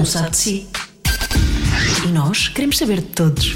um 0.00 0.04
sabe 0.06 0.30
de 0.30 0.36
si. 0.38 0.66
E 2.06 2.08
nós 2.08 2.48
queremos 2.48 2.78
saber 2.78 3.00
de 3.02 3.08
todos. 3.08 3.54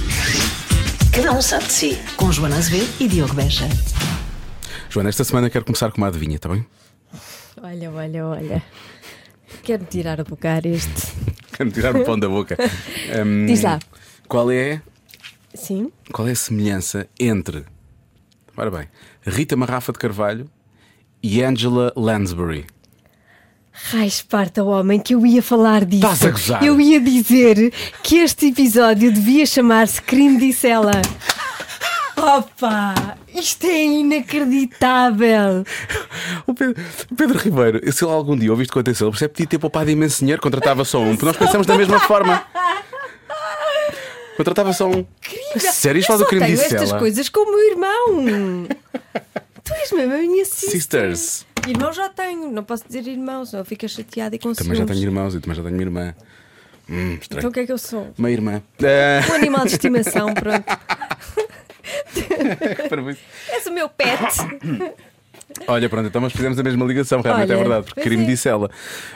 Cada 1.10 1.32
um 1.32 1.40
sabe 1.40 1.64
de 1.64 1.72
si. 1.72 1.98
Com 2.16 2.30
Joana 2.30 2.56
Azevedo 2.58 2.92
e 3.00 3.08
Diogo 3.08 3.32
Beja. 3.32 3.66
Joana, 4.90 5.08
esta 5.08 5.24
semana 5.24 5.48
quero 5.48 5.64
começar 5.64 5.90
com 5.90 5.96
uma 5.98 6.08
adivinha, 6.08 6.36
está 6.36 6.50
bem? 6.50 6.66
Olha, 7.62 7.90
olha, 7.90 8.26
olha. 8.26 8.62
Quero 9.62 9.84
tirar 9.86 10.20
a 10.20 10.24
bocar 10.24 10.66
este. 10.66 11.14
Quero 11.56 11.70
tirar 11.70 11.96
o 11.96 12.04
pão 12.04 12.18
da 12.18 12.28
boca. 12.28 12.56
Hum, 13.24 13.46
Diz 13.46 13.62
lá. 13.62 13.78
Qual 14.28 14.50
é, 14.50 14.82
Sim? 15.54 15.92
qual 16.12 16.26
é 16.26 16.32
a 16.32 16.36
semelhança 16.36 17.06
entre, 17.20 17.64
ora 18.56 18.70
bem, 18.70 18.88
Rita 19.24 19.54
Marrafa 19.56 19.92
de 19.92 19.98
Carvalho 19.98 20.50
e 21.22 21.42
Angela 21.42 21.92
Lansbury? 21.96 22.66
Ai, 23.92 24.06
esparta, 24.06 24.62
homem, 24.62 25.00
que 25.00 25.14
eu 25.14 25.26
ia 25.26 25.42
falar 25.42 25.84
disso. 25.84 26.04
Estás 26.04 26.24
a 26.24 26.30
gozar? 26.30 26.64
Eu 26.64 26.80
ia 26.80 27.00
dizer 27.00 27.72
que 28.02 28.18
este 28.18 28.46
episódio 28.48 29.12
devia 29.12 29.44
chamar-se 29.44 30.00
Crime 30.00 30.38
Disse 30.38 30.68
Ela. 30.68 31.02
Opa! 32.16 33.16
Isto 33.34 33.66
é 33.66 33.84
inacreditável! 33.84 35.64
O 36.46 36.54
Pedro, 36.54 36.82
o 37.10 37.14
Pedro 37.16 37.38
Ribeiro, 37.38 37.92
se 37.92 38.04
ele 38.04 38.12
algum 38.12 38.36
dia 38.36 38.50
ouviste 38.50 38.72
com 38.72 38.78
atenção, 38.78 39.08
ele 39.08 39.12
percebe 39.12 39.32
que 39.32 39.36
podia 39.38 39.50
ter 39.50 39.58
poupado 39.58 39.90
imenso 39.90 40.20
dinheiro, 40.20 40.40
contratava 40.40 40.84
só 40.84 41.00
um, 41.00 41.10
porque 41.10 41.26
nós 41.26 41.36
pensamos 41.36 41.66
da 41.66 41.76
mesma 41.76 41.98
forma. 42.00 42.44
Contratava 44.36 44.72
só 44.72 44.88
um. 44.88 45.04
A 45.54 45.58
Sério, 45.58 46.00
isto 46.00 46.12
do 46.12 46.18
só 46.20 46.26
crime 46.26 46.46
tenho 46.46 46.60
estas 46.60 46.92
coisas 46.92 47.28
com 47.28 47.40
o 47.40 47.50
meu 47.50 47.70
irmão. 47.70 48.68
tu 49.62 49.74
és 49.74 49.92
mesmo 49.92 50.14
a 50.14 50.18
minha 50.18 50.44
sister. 50.44 50.70
Sisters. 50.70 51.46
Irmão 51.68 51.92
já 51.92 52.08
tenho, 52.08 52.50
não 52.50 52.64
posso 52.64 52.84
dizer 52.86 53.06
irmão, 53.06 53.44
senão 53.44 53.64
fica 53.64 53.86
chateado 53.88 54.34
e 54.34 54.38
com 54.38 54.52
Também 54.52 54.76
já 54.76 54.84
tenho 54.84 55.02
irmãos 55.02 55.34
e 55.34 55.40
também 55.40 55.56
já 55.56 55.62
tenho 55.62 55.74
minha 55.74 55.86
irmã. 55.86 56.14
Hum, 56.88 57.18
estranho. 57.20 57.40
Então 57.40 57.50
o 57.50 57.52
que 57.52 57.60
é 57.60 57.66
que 57.66 57.72
eu 57.72 57.78
sou? 57.78 58.12
Uma 58.18 58.30
irmã. 58.30 58.62
Um 59.30 59.34
animal 59.34 59.64
de 59.64 59.72
estimação, 59.72 60.34
pronto. 60.34 60.64
És 63.52 63.66
o 63.66 63.72
meu 63.72 63.88
pet. 63.88 64.20
Olha, 65.68 65.88
pronto, 65.88 66.06
então 66.08 66.20
nós 66.20 66.32
fizemos 66.32 66.58
a 66.58 66.62
mesma 66.62 66.84
ligação, 66.84 67.20
realmente 67.20 67.50
Olha, 67.50 67.54
é 67.58 67.62
verdade, 67.62 67.86
porque 67.86 68.00
crime 68.00 68.24
é. 68.24 68.26
disse 68.26 68.48
ela. 68.48 68.68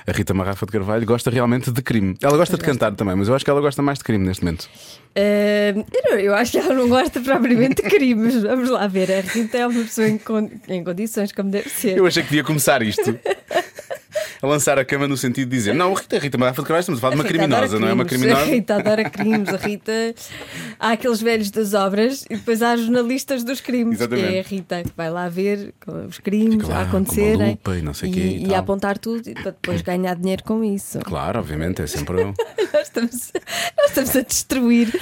A 0.06 0.12
Rita 0.12 0.32
Marrafa 0.32 0.64
de 0.66 0.72
Carvalho 0.72 1.04
gosta 1.04 1.30
realmente 1.30 1.70
de 1.70 1.82
crime. 1.82 2.16
Ela 2.22 2.36
gosta 2.36 2.56
de 2.56 2.64
cantar 2.64 2.94
também, 2.94 3.16
mas 3.16 3.28
eu 3.28 3.34
acho 3.34 3.44
que 3.44 3.50
ela 3.50 3.60
gosta 3.60 3.82
mais 3.82 3.98
de 3.98 4.04
crime 4.04 4.24
neste 4.26 4.44
momento. 4.44 4.68
Eh, 5.14 5.74
eu, 5.76 6.10
não- 6.10 6.18
eu 6.18 6.34
acho 6.34 6.52
que 6.52 6.58
ela 6.58 6.74
não 6.74 6.88
gosta 6.88 7.20
propriamente 7.20 7.82
de 7.82 7.88
crimes. 7.90 8.40
Vamos 8.42 8.70
lá 8.70 8.86
ver. 8.86 9.10
A 9.12 9.20
Rita 9.20 9.58
é 9.58 9.66
uma 9.66 9.82
pessoa 9.82 10.08
em, 10.08 10.16
con- 10.18 10.50
em 10.68 10.84
condições, 10.84 11.32
como 11.32 11.50
deve 11.50 11.68
ser. 11.68 11.96
Eu 11.98 12.06
achei 12.06 12.22
que 12.22 12.28
devia 12.30 12.44
começar 12.44 12.82
isto. 12.82 13.18
A 14.40 14.46
lançar 14.46 14.78
a 14.78 14.84
cama 14.84 15.08
no 15.08 15.16
sentido 15.16 15.48
de 15.48 15.56
dizer: 15.56 15.74
Não, 15.74 15.92
Rita, 15.94 16.18
Rita 16.18 16.38
Marrafa 16.38 16.62
de 16.62 16.68
Carvalho, 16.68 16.80
estamos 16.80 16.98
a 16.98 17.00
falar 17.00 17.14
de 17.14 17.20
uma 17.20 17.24
Rita 17.24 17.38
criminosa, 17.38 17.78
não 17.78 17.88
é 17.88 17.92
uma 17.92 18.04
criminosa? 18.04 18.40
A 18.42 18.44
Rita 18.44 18.76
adora 18.76 19.10
crimes. 19.10 19.48
A 19.48 19.56
Rita. 19.56 20.14
Há 20.78 20.92
aqueles 20.92 21.20
velhos 21.20 21.50
das 21.50 21.74
obras 21.74 22.24
e 22.30 22.36
depois 22.36 22.62
há 22.62 22.76
jornalistas 22.76 23.44
dos 23.44 23.60
crimes. 23.60 23.98
Exatamente. 23.98 24.28
Que 24.28 24.36
é 24.36 24.40
a 24.40 24.42
Rita 24.42 24.82
que 24.82 24.92
vai 24.96 25.10
lá 25.10 25.28
ver 25.28 25.74
os 26.08 26.18
crimes 26.18 26.66
lá 26.68 26.78
a 26.78 26.82
acontecerem 26.82 27.50
lupa 27.50 27.76
e 27.76 27.82
não 27.82 27.94
sei 27.94 28.10
quê 28.10 28.20
e 28.20 28.48
e, 28.48 28.54
a 28.54 28.58
apontar 28.58 28.98
tudo 28.98 29.28
e 29.28 29.34
para 29.34 29.50
depois 29.50 29.82
ganhar 29.82 30.14
dinheiro 30.14 30.42
com 30.44 30.62
isso. 30.64 30.98
Claro, 31.00 31.38
obviamente, 31.38 31.82
é 31.82 31.86
sempre. 31.86 32.24
Nós 32.72 32.82
estamos, 32.82 33.32
nós 33.76 33.88
estamos 33.88 34.16
a 34.16 34.20
destruir. 34.20 34.92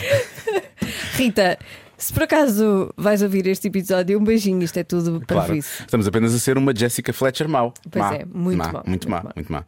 Rita, 1.15 1.59
se 1.99 2.13
por 2.13 2.23
acaso 2.25 2.93
vais 2.97 3.23
ouvir 3.23 3.47
este 3.47 3.69
episódio, 3.69 4.19
um 4.19 4.25
beijinho, 4.25 4.63
isto 4.63 4.77
é 4.79 4.85
tudo 4.85 5.21
para 5.27 5.37
Claro, 5.37 5.57
isso. 5.57 5.83
estamos 5.83 6.07
apenas 6.07 6.35
a 6.35 6.39
ser 6.39 6.57
uma 6.59 6.75
Jessica 6.77 7.13
Fletcher 7.13 7.49
mau. 7.49 7.73
Pois 7.91 8.05
Má, 8.05 8.15
é, 8.15 8.25
muito 8.25 8.59
má, 8.59 8.65
má, 8.65 8.73
Muito 8.73 8.89
muito 8.89 9.11
má, 9.11 9.23
má. 9.23 9.33
muito 9.35 9.53
má. 9.53 9.65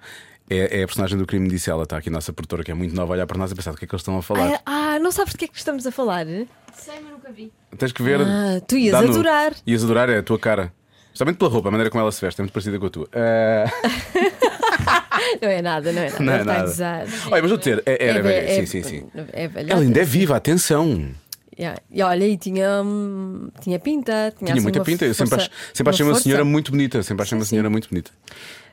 É, 0.51 0.81
é 0.81 0.83
a 0.83 0.87
personagem 0.87 1.19
do 1.19 1.27
crime, 1.27 1.47
disse 1.49 1.69
ela. 1.69 1.83
Está 1.83 1.99
aqui 1.99 2.09
a 2.09 2.13
nossa 2.13 2.33
produtora, 2.33 2.65
que 2.65 2.71
é 2.71 2.75
muito 2.75 2.95
nova, 2.95 3.13
a 3.13 3.17
olhar 3.17 3.27
para 3.27 3.37
nós 3.37 3.51
e 3.53 3.55
pensar: 3.55 3.73
o 3.73 3.77
que 3.77 3.85
é 3.85 3.89
que 3.89 3.95
eles 3.95 4.01
estão 4.01 4.17
a 4.17 4.23
falar? 4.23 4.63
Ah, 4.65 4.95
ah, 4.95 4.99
não 4.99 5.13
sabes 5.13 5.35
do 5.35 5.39
que 5.39 5.45
é 5.45 5.49
que 5.49 5.59
estamos 5.59 5.87
a 5.87 5.91
falar? 5.93 6.25
Sei, 6.27 6.95
mas 7.03 7.11
nunca 7.13 7.31
vi. 7.31 7.53
Tens 7.77 7.93
que 7.93 8.03
ver. 8.03 8.21
Ah, 8.23 8.59
tu 8.67 8.77
ias 8.77 8.93
dá 8.93 9.03
no- 9.03 9.11
adorar. 9.11 9.53
Ias 9.67 9.85
adorar, 9.85 10.09
é 10.09 10.19
a 10.19 10.23
tua 10.23 10.39
cara. 10.39 10.73
Justamente 11.13 11.37
pela 11.37 11.51
roupa, 11.51 11.69
a 11.69 11.71
maneira 11.73 11.91
como 11.91 12.01
ela 12.01 12.11
se 12.13 12.21
veste, 12.21 12.41
é 12.41 12.43
muito 12.45 12.53
parecida 12.53 12.79
com 12.79 12.87
a 12.87 12.91
tua. 12.91 13.09
Ah, 13.13 13.65
Não 15.43 15.49
é 15.49 15.61
nada, 15.61 15.93
não 15.93 16.01
é 16.03 16.11
nada. 16.11 16.25
não 16.25 16.33
é 16.33 16.45
nada. 16.45 17.07
Olha, 17.31 17.43
mas 17.43 17.51
vou 17.51 17.59
dizer, 17.59 17.83
é, 17.85 18.09
era 18.09 18.19
É 18.19 18.23
velha. 18.23 18.41
ve- 18.47 18.51
é- 18.53 18.55
sim, 18.61 18.67
sim, 18.67 18.83
sim. 18.83 19.07
É 19.33 19.49
velha. 19.49 19.73
Ela 19.73 19.83
ainda 19.83 20.01
é 20.01 20.05
viva, 20.05 20.37
atenção. 20.37 21.11
Yeah. 21.59 21.81
E 21.91 22.03
olha, 22.03 22.25
e 22.25 22.37
tinha, 22.37 22.83
hum, 22.83 23.49
tinha 23.61 23.79
pinta. 23.81 24.33
Tinha, 24.39 24.47
Tinha 24.47 24.53
assim 24.55 24.63
muita 24.63 24.79
uma 24.79 24.85
pinta. 24.85 25.05
Eu 25.05 25.13
sempre, 25.15 25.31
força- 25.31 25.51
ach- 25.53 25.77
sempre 25.77 25.91
achei 25.91 26.07
uma 26.07 26.13
força. 26.13 26.23
senhora 26.23 26.45
muito 26.45 26.71
bonita. 26.71 27.03
Sempre 27.03 27.23
achei 27.25 27.37
uma 27.37 27.45
Sim, 27.45 27.51
senhora 27.51 27.69
muito 27.69 27.89
bonita. 27.89 28.11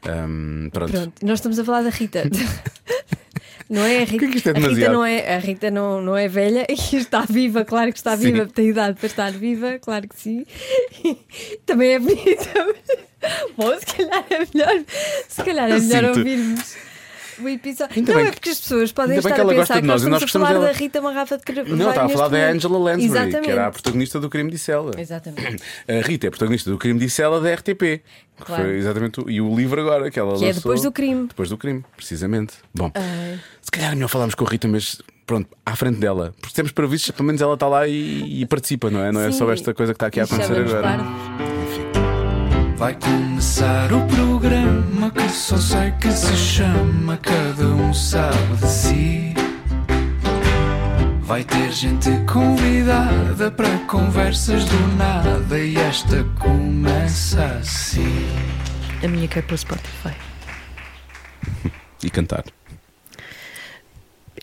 Ahm, 0.08 0.70
pronto. 0.72 0.92
Pronto, 0.92 1.26
nós 1.26 1.40
estamos 1.40 1.58
a 1.58 1.66
falar 1.66 1.82
da 1.82 1.90
Rita. 1.90 2.24
Não 3.68 3.82
é 3.82 4.04
a 4.04 4.06
Rita. 4.06 4.28
que 4.28 4.50
é 4.50 4.52
é 4.52 4.56
a 4.56 4.70
Rita 4.70 4.90
não 4.92 5.04
é, 5.06 5.36
a 5.36 5.40
Rita 5.40 5.72
não, 5.72 6.00
não 6.00 6.16
é 6.16 6.28
velha 6.28 6.68
e 6.70 6.74
está 6.96 7.22
viva, 7.22 7.66
claro 7.66 7.92
que 7.92 7.98
está 7.98 8.16
Sim. 8.16 8.32
viva, 8.32 8.46
tem 8.46 8.70
idade 8.70 8.96
para 9.00 9.08
estar 9.08 9.32
viva, 9.32 9.80
claro 9.80 10.08
que 10.08 10.16
sim. 10.22 10.46
Também 11.66 11.94
é 11.94 12.00
bonita. 12.00 12.76
Bom, 13.58 13.74
se 13.80 13.86
calhar 13.88 14.24
é 14.30 14.40
melhor, 14.54 14.84
se 15.28 15.44
calhar 15.44 15.72
é 15.72 15.80
melhor 15.80 16.04
ouvirmos 16.16 16.76
o 17.40 17.48
episódio. 17.50 17.96
Ainda 17.96 18.12
não 18.14 18.20
bem 18.20 18.28
é 18.28 18.30
que- 18.32 18.36
porque 18.38 18.50
as 18.50 18.60
pessoas 18.60 18.92
podem 18.92 19.18
estar 19.18 19.32
que 19.34 19.40
ela 19.42 19.52
a 19.52 19.56
gosta 19.56 19.74
pensar 19.74 19.76
de 19.76 19.82
que 19.82 19.88
nós 19.88 20.02
nós 20.02 20.08
e 20.08 20.10
nós 20.12 20.24
estamos 20.24 20.36
a 20.46 20.50
falar 20.50 20.60
gostamos 20.60 20.78
da 20.78 20.84
Rita 20.84 21.02
Marrafa 21.02 21.38
de 21.38 21.44
Carvalho. 21.44 21.76
Não, 21.76 21.90
estava 21.90 22.06
a 22.06 22.10
falar 22.10 22.28
da 22.30 22.38
Angela. 22.50 22.78
Lansbury, 22.78 23.06
Exatamente. 23.06 23.42
que 23.42 23.52
era 23.52 23.68
a 23.68 23.72
protagonista 23.72 24.20
do 24.20 24.30
crime 24.30 24.52
disse 24.52 24.72
ela. 24.72 24.92
Exatamente. 25.00 25.64
A 25.88 26.08
Rita 26.08 26.28
é 26.28 26.30
protagonista 26.30 26.70
do 26.70 26.78
crime 26.78 27.00
disse 27.00 27.22
ela 27.22 27.40
da 27.42 27.54
RTP. 27.54 28.02
Que 28.38 28.44
Claro. 28.44 28.64
foi 28.64 28.74
exatamente 28.78 29.22
o, 29.22 29.30
e 29.30 29.40
o 29.40 29.56
livro 29.56 29.80
agora 29.80 30.12
que 30.12 30.20
ela 30.20 30.38
Que 30.38 30.44
é 30.44 30.48
lançou. 30.48 30.62
depois 30.62 30.82
do 30.82 30.92
crime. 30.92 31.28
Depois 31.28 31.48
do 31.50 31.58
crime, 31.58 31.86
precisamente. 31.96 32.56
Bom, 32.74 32.92
Ai. 32.94 33.40
se 33.62 33.72
calhar 33.72 33.92
é 33.94 33.96
melhor 33.96 34.10
falarmos 34.10 34.36
com 34.36 34.46
a 34.46 34.50
Rita, 34.50 34.68
mas 34.68 35.02
pronto, 35.26 35.48
à 35.66 35.74
frente 35.76 36.00
dela. 36.00 36.34
Porque 36.42 36.54
temos 36.54 36.74
para 36.74 36.86
visto, 36.86 37.14
pelo 37.14 37.26
menos 37.28 37.42
ela 37.42 37.54
está 37.54 37.68
lá 37.70 37.88
e, 37.88 38.42
e 38.42 38.46
participa, 38.46 38.92
não 38.92 39.00
é? 39.02 39.10
Não 39.14 39.22
é 39.22 39.32
Sim. 39.32 39.38
só 39.38 39.52
esta 39.54 39.74
coisa 39.74 39.94
que 39.94 39.96
está 39.96 40.08
aqui 40.08 40.20
a 40.20 40.24
E 40.24 40.26
acontecer 40.26 40.60
agora. 40.60 40.82
parvos. 40.82 41.08
Vai 42.78 42.94
começar 43.00 43.94
o 43.94 44.06
programa 44.08 44.85
que 45.12 45.30
só 45.30 45.58
sei 45.58 45.92
que 46.02 46.12
se 46.12 46.36
chama 46.36 47.18
Cada 47.18 47.66
um 47.68 47.94
sabe 47.94 48.58
de 48.60 48.68
si. 48.68 49.34
Vai 51.22 51.44
ter 51.44 51.72
gente 51.72 52.10
convidada 52.32 53.50
para 53.52 53.78
conversas 53.88 54.64
do 54.66 54.88
nada 54.96 55.58
e 55.58 55.76
esta 55.76 56.24
começa 56.40 57.44
assim. 57.60 58.28
A 59.04 59.08
minha 59.08 59.28
que 59.28 59.40
é 59.40 59.42
para 59.42 59.56
o 59.56 59.58
Spotify. 59.58 60.14
E 62.04 62.10
cantar. 62.10 62.44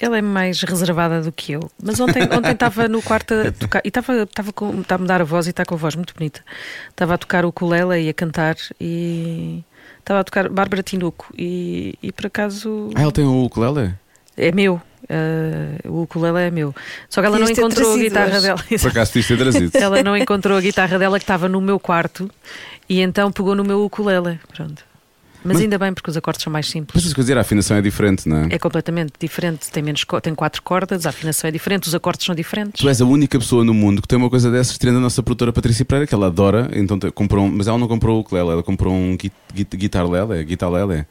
Ela 0.01 0.19
é 0.19 0.23
mais 0.23 0.63
reservada 0.63 1.23
do 1.23 1.31
que 1.31 1.53
eu. 1.53 1.71
Mas 1.81 2.01
ontem 2.01 2.25
ontem 2.25 2.53
estava 2.53 2.89
no 2.89 3.01
quarto 3.01 3.35
a 3.35 3.53
tocar 3.53 3.81
e 3.85 3.89
estava 3.89 4.23
está 4.23 4.95
a 4.97 4.99
mudar 4.99 5.21
a 5.21 5.25
voz 5.25 5.47
e 5.47 5.51
está 5.51 5.65
com 5.65 5.75
a 5.75 5.79
voz 5.79 5.95
muito 5.95 6.15
bonita. 6.15 6.43
Estava 6.91 7.15
a 7.15 7.19
tocar 7.19 7.45
o 7.45 7.49
ukulele 7.49 8.03
e 8.03 8.09
a 8.09 8.15
cantar 8.15 8.57
e 8.81 9.65
estava 10.03 10.21
a 10.21 10.25
tocar 10.25 10.49
Bárbara 10.49 10.83
Tinuco 10.83 11.33
e, 11.39 11.95
e 12.03 12.13
por 12.13 12.27
acaso 12.27 12.91
Ah, 12.95 13.03
ela 13.03 13.13
tem 13.13 13.25
o 13.25 13.45
ukulele? 13.45 13.95
é 14.37 14.51
meu. 14.53 14.81
eh, 15.09 15.79
o 15.89 16.03
ukulele 16.03 16.39
é 16.39 16.51
meu. 16.51 16.75
Só 17.09 17.21
que 17.21 17.27
ela 17.27 17.39
não 17.39 17.47
Devias 17.47 17.57
ter 17.59 17.63
encontrou 17.63 17.95
a 17.95 17.97
guitarra 17.99 18.33
hoje. 18.37 18.43
dela. 18.43 18.65
Por 18.81 18.89
acaso 18.91 19.13
ter 19.13 19.37
trazido. 19.39 19.71
Ela 19.75 20.03
não 20.03 20.17
encontrou 20.17 20.57
a 20.57 20.61
guitarra 20.61 20.99
dela 20.99 21.19
que 21.19 21.25
estava 21.25 21.49
no 21.49 21.61
meu 21.61 21.79
quarto 21.79 22.31
e 22.89 23.01
então 23.01 23.31
pegou 23.33 23.55
no 23.55 23.65
meu 23.65 23.85
ukulele. 23.85 24.39
Pronto. 24.55 24.85
Mas, 25.45 25.55
Mas- 25.55 25.63
ainda 25.63 25.79
bem 25.79 25.93
porque 25.93 26.09
os 26.11 26.17
acordes 26.17 26.43
são 26.43 26.53
mais 26.53 26.67
Mas 26.67 26.73
simples. 26.73 27.05
isso 27.05 27.15
quer 27.15 27.21
dizer, 27.23 27.37
a 27.37 27.41
afinação 27.41 27.77
é 27.77 27.83
diferente, 27.83 28.29
não 28.29 28.45
é? 28.45 28.47
É 28.51 28.59
completamente 28.59 29.13
diferente. 29.19 29.71
Tem, 29.71 29.83
menos, 29.83 30.05
tem 30.23 30.35
quatro 30.35 30.63
cordas, 30.63 31.05
a 31.05 31.09
afinação 31.09 31.49
é 31.49 31.51
diferente, 31.51 31.89
os 31.89 31.95
acordes 31.95 32.25
são 32.27 32.35
diferentes. 32.35 32.81
Tu 32.81 32.89
és 32.89 33.01
a 33.01 33.05
única 33.05 33.39
pessoa 33.39 33.65
no 33.65 33.75
mundo 33.75 34.01
que 34.01 34.07
tem 34.09 34.17
uma 34.17 34.31
coisa 34.31 34.51
dessas, 34.51 34.79
tirando 34.79 34.99
a 34.99 35.01
nossa 35.01 35.23
produtora 35.23 35.53
Patrícia 35.53 35.85
Pereira, 35.85 36.07
que 36.07 36.15
ela 36.15 36.29
adora, 36.29 36.71
então 36.75 36.99
comprou 37.13 37.45
um, 37.45 37.51
mas 37.51 37.67
ela 37.67 37.77
não 37.79 37.89
comprou 37.89 38.19
o 38.19 38.21
ukulele, 38.21 38.51
ela 38.51 38.63
comprou 38.63 38.95
um 38.95 39.17
gui- 39.17 39.33
gui- 39.53 39.67
guitar 39.77 40.09
lele, 40.09 40.45
guitar 40.45 40.71
lele. 40.71 41.05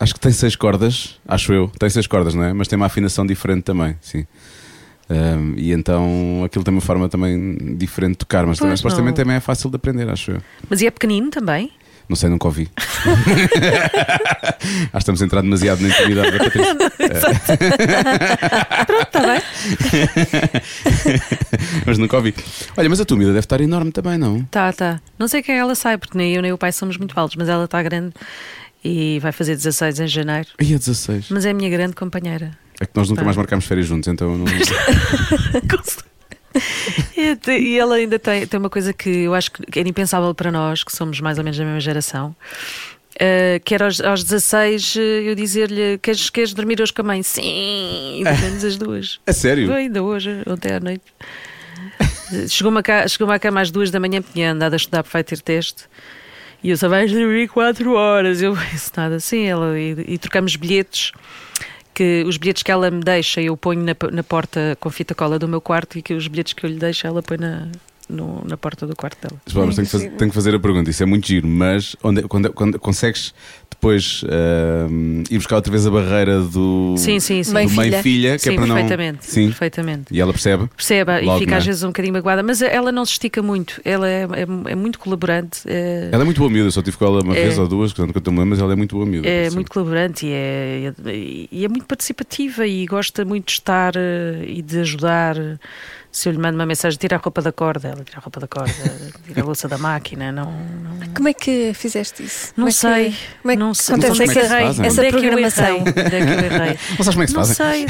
Acho 0.00 0.14
que 0.14 0.20
tem 0.20 0.32
seis 0.32 0.54
cordas, 0.56 1.18
acho 1.26 1.52
eu, 1.52 1.68
tem 1.78 1.90
seis 1.90 2.06
cordas, 2.06 2.34
não 2.34 2.42
é? 2.44 2.52
Mas 2.52 2.68
tem 2.68 2.76
uma 2.76 2.86
afinação 2.86 3.26
diferente 3.26 3.62
também, 3.64 3.96
sim. 4.00 4.26
Ahm, 5.10 5.54
e 5.56 5.72
então 5.72 6.42
aquilo 6.44 6.62
tem 6.64 6.72
uma 6.74 6.80
forma 6.80 7.08
também 7.08 7.56
diferente 7.76 8.12
de 8.12 8.18
tocar, 8.18 8.46
mas 8.46 8.58
também, 8.58 8.76
supostamente 8.76 9.16
também 9.16 9.36
é 9.36 9.40
fácil 9.40 9.70
de 9.70 9.76
aprender, 9.76 10.08
acho 10.08 10.32
eu. 10.32 10.42
Mas 10.68 10.82
e 10.82 10.86
é 10.86 10.90
pequenino 10.90 11.30
também? 11.30 11.70
Não 12.08 12.16
sei, 12.16 12.30
nunca 12.30 12.46
ouvi. 12.48 12.70
Acho 12.78 13.14
que 14.92 14.98
estamos 14.98 15.20
a 15.20 15.24
entrar 15.26 15.42
demasiado 15.42 15.82
na 15.82 15.88
intimidade 15.88 16.30
da 16.30 16.38
Patrícia. 16.38 16.74
Pronto, 18.86 19.06
está 19.06 19.20
bem. 19.20 19.42
mas 21.86 21.98
nunca 21.98 22.16
ouvi. 22.16 22.34
Olha, 22.76 22.88
mas 22.88 23.00
a 23.00 23.04
tua 23.04 23.18
deve 23.18 23.38
estar 23.40 23.60
enorme 23.60 23.90
também, 23.92 24.16
não? 24.16 24.42
Tá, 24.44 24.72
tá. 24.72 25.00
Não 25.18 25.28
sei 25.28 25.42
quem 25.42 25.58
ela 25.58 25.74
sai, 25.74 25.98
porque 25.98 26.16
nem 26.16 26.34
eu 26.34 26.40
nem 26.40 26.50
o 26.52 26.56
pai 26.58 26.72
somos 26.72 26.96
muito 26.96 27.18
altos, 27.18 27.36
mas 27.36 27.46
ela 27.48 27.64
está 27.66 27.82
grande 27.82 28.14
e 28.82 29.18
vai 29.20 29.32
fazer 29.32 29.54
16 29.54 30.00
em 30.00 30.06
janeiro. 30.06 30.48
Aí 30.58 30.72
é 30.72 30.78
16. 30.78 31.26
Mas 31.30 31.44
é 31.44 31.50
a 31.50 31.54
minha 31.54 31.68
grande 31.68 31.94
companheira. 31.94 32.52
É 32.80 32.86
que 32.86 32.92
nós 32.94 33.10
nunca 33.10 33.20
Tá. 33.20 33.24
mais 33.26 33.36
marcámos 33.36 33.66
férias 33.66 33.86
juntos, 33.86 34.08
então 34.08 34.32
eu 34.32 34.38
não. 34.38 34.46
E 37.16 37.36
te- 37.36 37.58
E 37.58 37.78
ela 37.78 37.96
ainda 37.96 38.18
tem, 38.18 38.46
tem 38.46 38.58
uma 38.58 38.70
coisa 38.70 38.92
que 38.92 39.08
eu 39.08 39.34
acho 39.34 39.50
que 39.52 39.78
era 39.78 39.88
impensável 39.88 40.34
para 40.34 40.50
nós, 40.52 40.82
que 40.84 40.94
somos 40.94 41.20
mais 41.20 41.38
ou 41.38 41.44
menos 41.44 41.58
da 41.58 41.64
mesma 41.64 41.80
geração. 41.80 42.34
Uh, 43.16 43.58
que 43.64 43.74
era 43.74 43.86
aos, 43.86 44.00
aos 44.00 44.22
16 44.22 44.94
uh, 44.94 44.98
eu 45.00 45.34
dizer-lhe: 45.34 45.98
queres, 45.98 46.30
queres 46.30 46.54
dormir 46.54 46.80
hoje 46.80 46.92
com 46.92 47.02
a 47.02 47.04
mãe? 47.04 47.22
Sim, 47.22 48.22
dormimos 48.24 48.64
as 48.64 48.76
duas. 48.76 49.20
A 49.26 49.32
sério? 49.32 49.72
Ainda 49.74 50.02
hoje, 50.02 50.42
ontem 50.46 50.72
à 50.72 50.78
noite. 50.80 51.02
Chegou-me 52.48 52.82
cá, 52.82 53.08
chegou 53.08 53.30
à 53.32 53.38
cama 53.38 53.60
às 53.60 53.70
duas 53.70 53.90
da 53.90 53.98
manhã, 53.98 54.22
tinha 54.22 54.52
andado 54.52 54.74
a 54.74 54.76
estudar 54.76 55.02
para 55.02 55.24
ter 55.24 55.40
teste. 55.40 55.84
E 56.62 56.70
eu 56.70 56.76
só 56.76 56.88
vais 56.88 57.10
dormir 57.10 57.48
4 57.48 57.92
horas. 57.92 58.42
Eu 58.42 58.54
disse 58.70 58.90
nada 58.96 59.16
assim, 59.16 59.46
ela, 59.46 59.78
e, 59.78 59.96
e 60.06 60.18
trocamos 60.18 60.54
bilhetes. 60.56 61.12
Que 61.98 62.22
os 62.24 62.36
bilhetes 62.36 62.62
que 62.62 62.70
ela 62.70 62.92
me 62.92 63.00
deixa 63.00 63.42
eu 63.42 63.56
ponho 63.56 63.82
na, 63.82 63.92
na 64.12 64.22
porta 64.22 64.78
com 64.78 64.88
fita 64.88 65.16
cola 65.16 65.36
do 65.36 65.48
meu 65.48 65.60
quarto 65.60 65.98
e 65.98 66.02
que 66.02 66.14
os 66.14 66.28
bilhetes 66.28 66.52
que 66.52 66.64
eu 66.64 66.70
lhe 66.70 66.78
deixo 66.78 67.04
ela 67.04 67.20
põe 67.20 67.36
na, 67.36 67.66
no- 68.08 68.42
na 68.46 68.56
porta 68.56 68.86
do 68.86 68.96
quarto 68.96 69.18
dela. 69.20 69.40
Mas, 69.44 69.54
vamos, 69.54 69.74
tenho, 69.76 69.86
que 69.86 69.92
fazer, 69.92 70.10
tenho 70.10 70.30
que 70.30 70.34
fazer 70.34 70.54
a 70.54 70.58
pergunta, 70.60 70.90
isso 70.90 71.02
é 71.02 71.06
muito 71.06 71.26
giro, 71.26 71.46
mas 71.46 71.94
onde, 72.02 72.22
quando, 72.22 72.52
quando 72.52 72.78
consegues 72.78 73.34
depois 73.70 74.24
ahm, 74.28 75.22
ir 75.30 75.36
buscar 75.38 75.56
outra 75.56 75.70
vez 75.70 75.86
a 75.86 75.90
barreira 75.90 76.40
do, 76.40 76.94
Sim, 76.96 77.20
sim, 77.20 77.42
sim. 77.42 77.50
do 77.50 77.54
Mãe-filha. 77.54 77.90
mãe-filha, 77.92 78.32
que 78.36 78.38
sim, 78.42 78.50
é 78.50 78.54
para 78.56 78.66
não. 78.66 78.74
perfeitamente. 78.74 79.26
Sim. 79.26 79.46
perfeitamente. 79.48 80.04
E 80.12 80.20
ela 80.20 80.32
percebe. 80.32 80.68
Perceba, 80.74 81.20
Logo, 81.20 81.36
e 81.36 81.38
fica 81.40 81.50
não 81.50 81.56
é? 81.56 81.58
às 81.60 81.66
vezes 81.66 81.82
um 81.84 81.88
bocadinho 81.88 82.14
magoada, 82.14 82.42
mas 82.42 82.60
ela 82.62 82.90
não 82.90 83.04
se 83.04 83.12
estica 83.12 83.40
muito, 83.42 83.80
ela 83.84 84.08
é, 84.08 84.22
é- 84.24 84.72
é 84.72 84.74
muito 84.74 84.98
colaborante. 84.98 85.60
É... 85.66 86.08
Ela 86.10 86.22
é 86.22 86.24
muito 86.24 86.38
boa 86.38 86.50
miúda, 86.50 86.68
eu 86.68 86.72
só 86.72 86.82
tive 86.82 86.96
com 86.96 87.04
ela 87.04 87.22
uma 87.22 87.36
É. 87.36 87.42
vez 87.44 87.58
ou 87.58 87.68
duas, 87.68 87.92
portanto, 87.92 88.20
que 88.20 88.28
eu 88.28 88.32
me 88.32 88.38
lembro, 88.40 88.50
mas 88.50 88.58
ela 88.60 88.72
é 88.72 88.76
muito 88.76 88.96
boa 88.96 89.06
miúda. 89.06 89.28
É 89.28 89.48
muito 89.50 89.70
colaborante 89.70 90.26
e 90.26 90.30
é, 90.32 90.92
e 91.52 91.64
é 91.64 91.68
muito 91.68 91.86
participativa 91.86 92.66
e 92.66 92.84
gosta 92.86 93.24
muito 93.24 93.46
de 93.46 93.52
estar 93.52 93.94
eh, 93.96 94.44
e 94.46 94.62
de 94.62 94.80
ajudar. 94.80 95.36
Se 96.18 96.28
eu 96.28 96.32
lhe 96.32 96.38
mando 96.38 96.56
uma 96.58 96.66
mensagem, 96.66 96.98
tira 96.98 97.14
a 97.16 97.18
roupa 97.20 97.40
da 97.40 97.52
corda, 97.52 97.88
ela 97.88 98.02
tira 98.02 98.18
a 98.18 98.20
roupa 98.20 98.40
da 98.40 98.48
corda, 98.48 98.72
tira 99.24 99.40
a 99.40 99.44
louça 99.44 99.68
da 99.68 99.78
máquina. 99.78 100.32
Não, 100.32 100.46
não, 100.50 101.14
Como 101.14 101.28
é 101.28 101.32
que 101.32 101.72
fizeste 101.74 102.24
isso? 102.24 102.52
não 102.56 102.66
Como 102.66 102.68
é 102.68 102.72
que- 102.72 102.76
sei. 102.76 103.16
Como 103.42 103.52
é 103.52 103.54
que 103.54 103.60
não 103.60 103.74
sei. 103.74 103.84
sei 104.00 104.10
como 104.10 104.22
é 104.22 104.26
que 104.26 104.32
se 104.32 104.38
essa, 104.40 104.60
essa 104.60 105.00
Onde 105.00 105.06
é 105.06 105.10
programação? 105.10 105.64
errei? 105.76 105.80
Onde 105.80 106.00
é 106.00 106.08
que 106.08 106.14
eu 106.16 106.44
errei? 106.56 106.78
Não 106.98 107.04
sabes 107.04 107.08
como 107.14 107.22
é 107.22 107.26
que 107.26 107.30
se 107.30 107.36
Não 107.36 107.44
sei. 107.44 107.86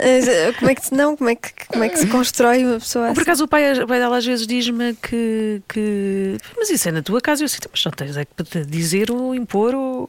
Eh, 0.00 0.52
Como 0.58 0.70
é 0.70 0.74
que 0.74 0.84
se 0.86 0.94
não? 0.94 1.16
Como 1.16 1.30
é 1.30 1.34
que, 1.34 1.50
como 1.68 1.84
é 1.84 1.88
que 1.88 1.98
se 1.98 2.06
constrói 2.06 2.64
uma 2.64 2.78
pessoa 2.78 3.06
Por 3.08 3.12
assim? 3.12 3.20
acaso 3.22 3.44
o 3.44 3.48
pai, 3.48 3.72
o 3.82 3.86
pai 3.86 3.98
dela 3.98 4.16
às 4.16 4.24
vezes 4.24 4.46
diz-me 4.46 4.94
que, 4.94 5.60
que. 5.68 6.36
Mas 6.56 6.70
isso 6.70 6.88
é 6.88 6.92
na 6.92 7.02
tua 7.02 7.20
casa. 7.20 7.44
Eu 7.44 7.48
sinto, 7.48 7.68
mas 7.70 7.84
não 7.84 7.92
tens 7.92 8.16
é 8.16 8.24
que 8.24 8.42
te 8.44 8.64
dizer 8.64 9.10
ou 9.10 9.34
impor 9.34 9.74
ou. 9.74 10.08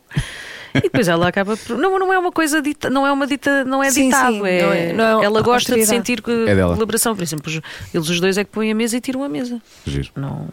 E 0.75 0.81
depois 0.81 1.07
ela 1.07 1.27
acaba 1.27 1.57
por. 1.57 1.77
Não, 1.77 1.97
não 1.99 2.13
é 2.13 2.17
uma 2.19 2.31
coisa 2.31 2.61
dita, 2.61 2.89
não 2.89 3.05
é 3.05 3.11
uma 3.11 3.27
dita, 3.27 3.63
não 3.65 3.83
é 3.83 3.89
Sim, 3.91 4.05
ditado. 4.05 4.33
sim, 4.33 4.47
é, 4.47 4.61
não 4.63 4.71
é- 4.73 4.93
não 4.93 5.21
é 5.21 5.25
ela 5.25 5.41
gosta 5.41 5.75
de 5.75 5.85
sentir 5.85 6.21
que, 6.21 6.31
É 6.31 6.55
dela. 6.55 6.73
colaboração. 6.73 7.15
Por 7.15 7.23
exemplo, 7.23 7.51
eles 7.93 8.09
os 8.09 8.19
dois 8.19 8.37
é 8.37 8.43
que 8.43 8.51
põem 8.51 8.71
a 8.71 8.75
mesa 8.75 8.97
e 8.97 9.01
tiram 9.01 9.23
a 9.23 9.29
mesa. 9.29 9.61
Giro. 9.85 10.09
Não, 10.15 10.47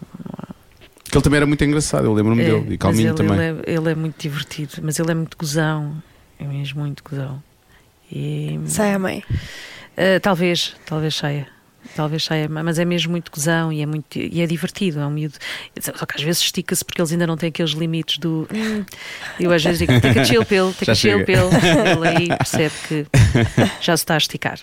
Que 1.05 1.17
ele 1.17 1.23
também 1.25 1.37
era 1.39 1.47
muito 1.47 1.65
engraçado, 1.65 2.05
eu 2.05 2.13
lembro-me 2.13 2.43
é, 2.43 2.45
dele. 2.47 2.75
E 2.75 2.79
calminho 2.79 3.09
ele, 3.09 3.17
também. 3.17 3.39
Ele 3.39 3.63
é, 3.67 3.73
ele 3.75 3.91
é 3.91 3.95
muito 3.95 4.21
divertido, 4.21 4.75
mas 4.83 4.99
ele 4.99 5.11
é 5.11 5.15
muito 5.15 5.37
gozão. 5.39 6.03
É 6.39 6.45
mesmo 6.45 6.81
muito 6.81 7.03
gozão. 7.03 7.43
E, 8.13 8.59
Sai 8.67 8.93
a 8.95 8.99
mãe. 8.99 9.23
Uh, 9.97 10.21
talvez, 10.23 10.75
talvez 10.87 11.15
saia. 11.15 11.47
Talvez 11.99 12.23
saia, 12.23 12.49
mas 12.49 12.79
é 12.79 12.85
mesmo 12.85 13.11
muito 13.11 13.29
gozão 13.33 13.73
e 13.73 13.83
é, 13.83 13.87
muito, 13.87 14.17
e 14.17 14.41
é 14.41 14.47
divertido. 14.47 15.01
É 15.01 15.07
um 15.07 15.11
miúdo. 15.11 15.35
Só 15.81 16.07
que 16.07 16.15
às 16.17 16.23
vezes 16.23 16.41
estica-se 16.43 16.85
porque 16.85 17.01
eles 17.01 17.11
ainda 17.11 17.27
não 17.27 17.37
têm 17.37 17.49
aqueles 17.49 17.73
limites 17.73 18.19
do. 18.19 18.47
"Hum", 18.55 18.85
eu 19.41 19.51
às 19.53 19.65
vezes 19.65 19.81
digo: 19.81 20.01
take 20.01 20.17
a 20.21 20.25
chill 20.25 20.45
pill, 20.45 20.73
take 20.75 20.85
Já 20.85 20.93
a 20.93 20.95
chill 20.95 21.25
pill. 21.25 21.51
Ele 21.97 22.09
aí 22.09 22.29
percebe 22.29 22.75
que 22.87 23.07
já 23.81 23.97
se 23.97 24.03
está 24.05 24.15
a 24.15 24.19
esticar. 24.19 24.61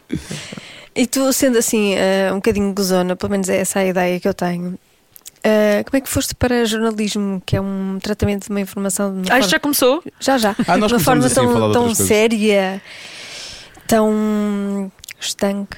E 0.95 1.05
tu, 1.05 1.33
sendo 1.33 1.57
assim, 1.57 1.93
eh, 1.95 2.29
um 2.31 2.35
bocadinho 2.35 2.71
gozona, 2.73 3.17
pelo 3.17 3.31
menos 3.33 3.49
é 3.49 3.57
essa 3.57 3.79
a 3.79 3.85
ideia 3.85 4.17
que 4.17 4.27
eu 4.29 4.33
tenho. 4.33 4.79
eh, 5.43 5.83
como 5.85 5.97
é 5.97 6.01
que 6.01 6.09
foste 6.09 6.33
para 6.33 6.63
jornalismo, 6.63 7.43
que 7.45 7.57
é 7.57 7.61
um 7.61 7.99
tratamento 8.01 8.45
de 8.45 8.49
uma 8.49 8.61
informação 8.61 9.09
de 9.11 9.17
uma 9.17 9.23
Ah, 9.23 9.25
forma- 9.27 9.39
isto 9.41 9.51
já 9.51 9.59
começou? 9.59 10.01
já, 10.21 10.37
já. 10.37 10.55
Ah, 10.65 10.77
nós 10.77 10.87
de 10.87 10.93
uma 10.93 10.99
forma 11.01 11.25
assim 11.25 11.35
tão, 11.35 11.71
tão 11.73 11.93
séria, 11.93 12.81
tão 13.87 14.91
estanque. 15.19 15.77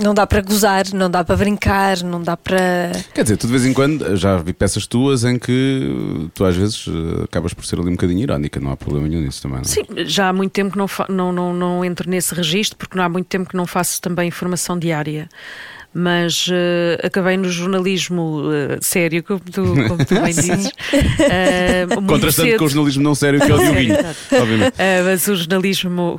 Não 0.00 0.14
dá 0.14 0.24
para 0.28 0.40
gozar, 0.40 0.84
não 0.94 1.10
dá 1.10 1.24
para 1.24 1.36
brincar, 1.36 2.04
não 2.04 2.22
dá 2.22 2.36
para. 2.36 2.92
Quer 3.12 3.22
dizer, 3.24 3.36
tu 3.36 3.46
de 3.48 3.52
vez 3.52 3.66
em 3.66 3.72
quando 3.72 4.16
já 4.16 4.36
vi 4.36 4.52
peças 4.52 4.86
tuas 4.86 5.24
em 5.24 5.36
que 5.40 6.28
tu 6.34 6.44
às 6.44 6.54
vezes 6.56 6.84
eh, 6.86 7.24
acabas 7.24 7.52
por 7.52 7.66
ser 7.66 7.80
ali 7.80 7.88
um 7.88 7.92
bocadinho 7.92 8.20
irónica, 8.20 8.60
não 8.60 8.70
há 8.70 8.76
problema 8.76 9.08
nenhum 9.08 9.22
nisso 9.22 9.42
também. 9.42 9.56
Não? 9.58 9.62
é? 9.62 9.64
Sim, 9.66 9.82
já 10.08 10.28
há 10.28 10.32
muito 10.32 10.52
tempo 10.52 10.70
que 10.72 10.78
não, 10.78 10.86
fa- 10.86 11.06
não, 11.08 11.32
não, 11.32 11.52
não 11.52 11.84
entro 11.84 12.08
nesse 12.08 12.32
registro, 12.32 12.78
porque 12.78 12.96
não 12.96 13.02
há 13.04 13.08
muito 13.08 13.26
tempo 13.26 13.50
que 13.50 13.56
não 13.56 13.66
faço 13.66 14.00
também 14.00 14.28
informação 14.28 14.78
diária. 14.78 15.28
Mas 15.92 16.48
eh, 16.52 16.98
acabei 17.02 17.36
no 17.36 17.48
jornalismo 17.48 18.42
eh, 18.52 18.78
sério, 18.80 19.22
como 19.22 19.40
tu, 19.40 19.62
como 19.88 20.04
tu 20.04 20.14
bem 20.20 20.32
dizes. 20.34 20.70
cedo. 22.32 22.58
com 22.58 22.64
o 22.64 22.68
jornalismo 22.68 23.02
não 23.02 23.14
sério 23.14 23.40
que 23.40 23.50
é 23.50 23.54
o 23.54 23.58
Dioguinho, 23.58 23.96
obviamente. 24.40 24.74
Mas 25.04 25.26
o 25.26 25.34
jornalismo, 25.36 26.18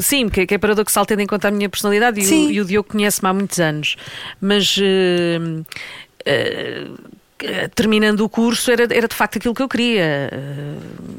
sim, 0.00 0.28
que, 0.28 0.46
que 0.46 0.54
é 0.54 0.58
paradoxal 0.58 1.06
tendo 1.06 1.20
em 1.20 1.26
conta 1.26 1.48
a 1.48 1.50
minha 1.50 1.68
personalidade 1.68 2.20
e, 2.20 2.24
o, 2.26 2.50
e 2.50 2.60
o 2.60 2.64
Diogo 2.64 2.88
conhece-me 2.88 3.28
há 3.28 3.32
muitos 3.32 3.60
anos. 3.60 3.96
Mas 4.40 4.76
terminando 7.74 8.20
o 8.20 8.28
curso 8.28 8.70
era, 8.70 8.84
era 8.84 9.08
de 9.08 9.14
facto 9.14 9.36
aquilo 9.38 9.54
que 9.54 9.62
eu 9.62 9.68
queria. 9.68 10.02
Eh, 10.32 10.74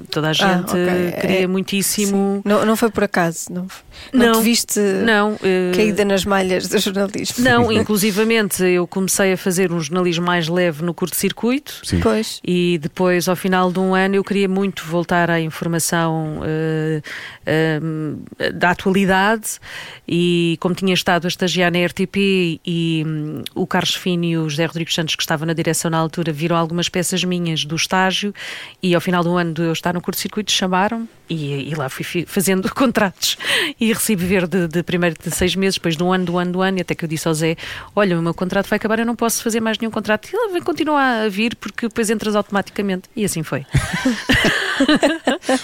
toda 0.09 0.29
a 0.29 0.33
gente 0.33 0.43
Ah, 0.45 0.63
ok. 0.67 1.11
queria 1.21 1.41
É- 1.43 1.47
muitíssimo. 1.47 2.41
Não, 2.45 2.65
não 2.65 2.75
foi 2.75 2.89
por 2.89 3.03
acaso, 3.03 3.45
não, 3.51 3.67
não, 4.13 4.25
Não, 4.27 4.39
te 4.39 4.43
viste 4.43 4.79
Não, 4.79 5.37
eh, 5.43 5.71
caída 5.75 6.05
nas 6.05 6.23
malhas 6.25 6.67
do 6.67 6.77
jornalismo. 6.79 7.43
não, 7.43 7.69
inclusivamente 7.71 8.63
eu 8.63 8.87
comecei 8.87 9.33
a 9.33 9.37
fazer 9.37 9.71
um 9.71 9.79
jornalismo 9.79 10.25
mais 10.25 10.47
leve 10.47 10.83
no 10.83 10.93
curto-circuito. 10.93 11.81
Pois. 12.01 12.39
E 12.43 12.79
depois, 12.81 13.27
ao 13.27 13.35
final 13.35 13.71
de 13.71 13.79
um 13.79 13.93
ano, 13.93 14.15
eu 14.15 14.23
queria 14.23 14.47
muito 14.47 14.85
voltar 14.85 15.29
à 15.29 15.39
informação 15.41 16.41
eh, 16.45 17.01
eh, 17.45 18.51
da 18.53 18.71
atualidade. 18.71 19.59
E 20.07 20.57
como 20.59 20.73
tinha 20.75 20.93
estado 20.93 21.25
a 21.25 21.27
estagiar 21.27 21.71
na 21.71 21.79
RTP 21.85 22.59
e 22.65 23.03
hum, 23.05 23.41
o 23.53 23.65
Carlos 23.67 23.95
Fino 23.95 24.23
e 24.23 24.37
o 24.37 24.47
José 24.49 24.65
Rodrigues 24.65 24.93
Santos, 24.93 25.15
que 25.15 25.23
estava 25.23 25.45
na 25.45 25.53
direção 25.53 25.89
na 25.91 26.04
altura, 26.05 26.31
viram 26.31 26.55
algumas 26.55 26.87
peças 26.89 27.23
minhas 27.23 27.65
do 27.65 27.75
estágio. 27.75 28.33
E 28.81 28.95
ao 28.95 29.01
final 29.01 29.23
do 29.23 29.35
ano 29.35 29.53
de 29.53 29.61
eu 29.61 29.73
estar 29.73 29.93
no 29.93 30.01
curto-circuito, 30.01 30.51
chamaram 30.51 31.07
e, 31.29 31.69
e 31.71 31.75
lá 31.75 31.89
fui 31.89 32.25
fazendo 32.27 32.69
contratos 32.75 33.37
e 33.79 33.91
recebi 33.91 34.23
verde 34.25 34.67
de 34.67 34.83
primeiro 34.83 35.15
de 35.21 35.29
seis 35.35 35.55
meses, 35.55 35.75
depois 35.75 35.97
de 35.97 36.03
um 36.03 36.13
ano, 36.13 36.25
do 36.25 36.37
ano, 36.37 36.51
do 36.51 36.61
ano, 36.61 36.77
e 36.77 36.81
até 36.81 36.93
que 36.95 37.03
eu 37.03 37.09
disse 37.09 37.27
ao 37.27 37.33
Zé: 37.33 37.55
Olha, 37.95 38.17
o 38.17 38.21
meu 38.21 38.33
contrato 38.33 38.67
vai 38.69 38.77
acabar, 38.77 38.99
eu 38.99 39.05
não 39.05 39.15
posso 39.15 39.41
fazer 39.43 39.59
mais 39.59 39.77
nenhum 39.79 39.91
contrato. 39.91 40.29
E 40.31 40.35
ele 40.35 40.53
vem 40.53 40.61
continuar 40.61 41.23
a 41.25 41.29
vir 41.29 41.55
porque 41.55 41.87
depois 41.87 42.09
entras 42.09 42.35
automaticamente. 42.35 43.09
E 43.15 43.25
assim 43.25 43.41
foi. 43.43 43.65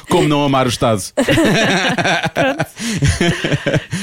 Como 0.09 0.27
não 0.27 0.43
amar 0.43 0.65
o 0.65 0.69
Estado? 0.69 1.01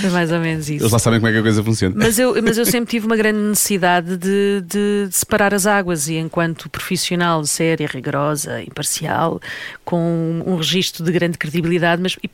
Foi 0.01 0.11
mais 0.11 0.31
ou 0.33 0.39
menos 0.39 0.69
isso. 0.69 0.83
Eles 0.83 0.93
lá 0.93 0.99
sabem 0.99 1.19
como 1.21 1.29
é 1.29 1.33
que 1.33 1.39
a 1.39 1.43
coisa 1.43 1.63
funciona. 1.63 1.95
Mas 1.97 2.19
eu, 2.19 2.41
mas 2.43 2.59
eu 2.59 2.65
sempre 2.67 2.91
tive 2.91 3.07
uma 3.07 3.17
grande 3.17 3.39
necessidade 3.39 4.17
de, 4.17 4.63
de- 4.67 5.07
de 5.09 5.15
separar 5.17 5.53
as 5.55 5.67
águas 5.67 6.09
e 6.09 6.17
enquanto 6.29 6.69
profissional 6.69 7.43
séria, 7.45 7.87
rigorosa, 7.87 8.63
imparcial, 8.63 9.41
com 9.85 10.43
um 10.47 10.57
registro 10.57 11.03
de 11.05 11.11
grande 11.11 11.39
credibilidade, 11.39 12.01
mas 12.03 12.17
e, 12.23 12.31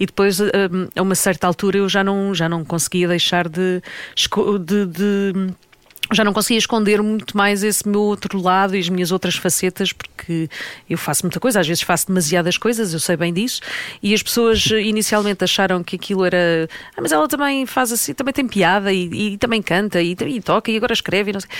e 0.00 0.06
depois 0.06 0.40
a, 0.40 0.46
a 0.96 1.02
uma 1.02 1.14
certa 1.14 1.46
altura 1.46 1.78
eu 1.78 1.88
já 1.88 2.02
não, 2.02 2.34
já 2.34 2.48
não 2.48 2.64
conseguia 2.64 3.08
deixar 3.08 3.48
de, 3.48 3.80
de- 4.64 4.86
de 4.86 5.54
já 6.12 6.22
não 6.22 6.32
conseguia 6.32 6.58
esconder 6.58 7.02
muito 7.02 7.36
mais 7.36 7.62
esse 7.62 7.86
meu 7.88 8.00
outro 8.02 8.40
lado 8.40 8.76
e 8.76 8.78
as 8.78 8.88
minhas 8.88 9.10
outras 9.10 9.34
facetas, 9.36 9.92
porque 9.92 10.48
eu 10.88 10.96
faço 10.96 11.24
muita 11.24 11.40
coisa, 11.40 11.60
às 11.60 11.66
vezes 11.66 11.82
faço 11.82 12.06
demasiadas 12.08 12.56
coisas, 12.56 12.92
eu 12.92 13.00
sei 13.00 13.16
bem 13.16 13.32
disso, 13.32 13.60
e 14.02 14.14
as 14.14 14.22
pessoas 14.22 14.64
inicialmente 14.70 15.42
acharam 15.42 15.82
que 15.82 15.96
aquilo 15.96 16.24
era. 16.24 16.68
Ah, 16.96 17.00
mas 17.00 17.12
ela 17.12 17.26
também 17.28 17.66
faz 17.66 17.92
assim, 17.92 18.14
também 18.14 18.32
tem 18.32 18.46
piada 18.46 18.92
e, 18.92 19.32
e 19.32 19.38
também 19.38 19.60
canta 19.60 20.00
e, 20.00 20.12
e 20.12 20.40
toca 20.40 20.70
e 20.70 20.76
agora 20.76 20.92
escreve 20.92 21.30
e 21.30 21.32
não 21.32 21.40
sei. 21.40 21.50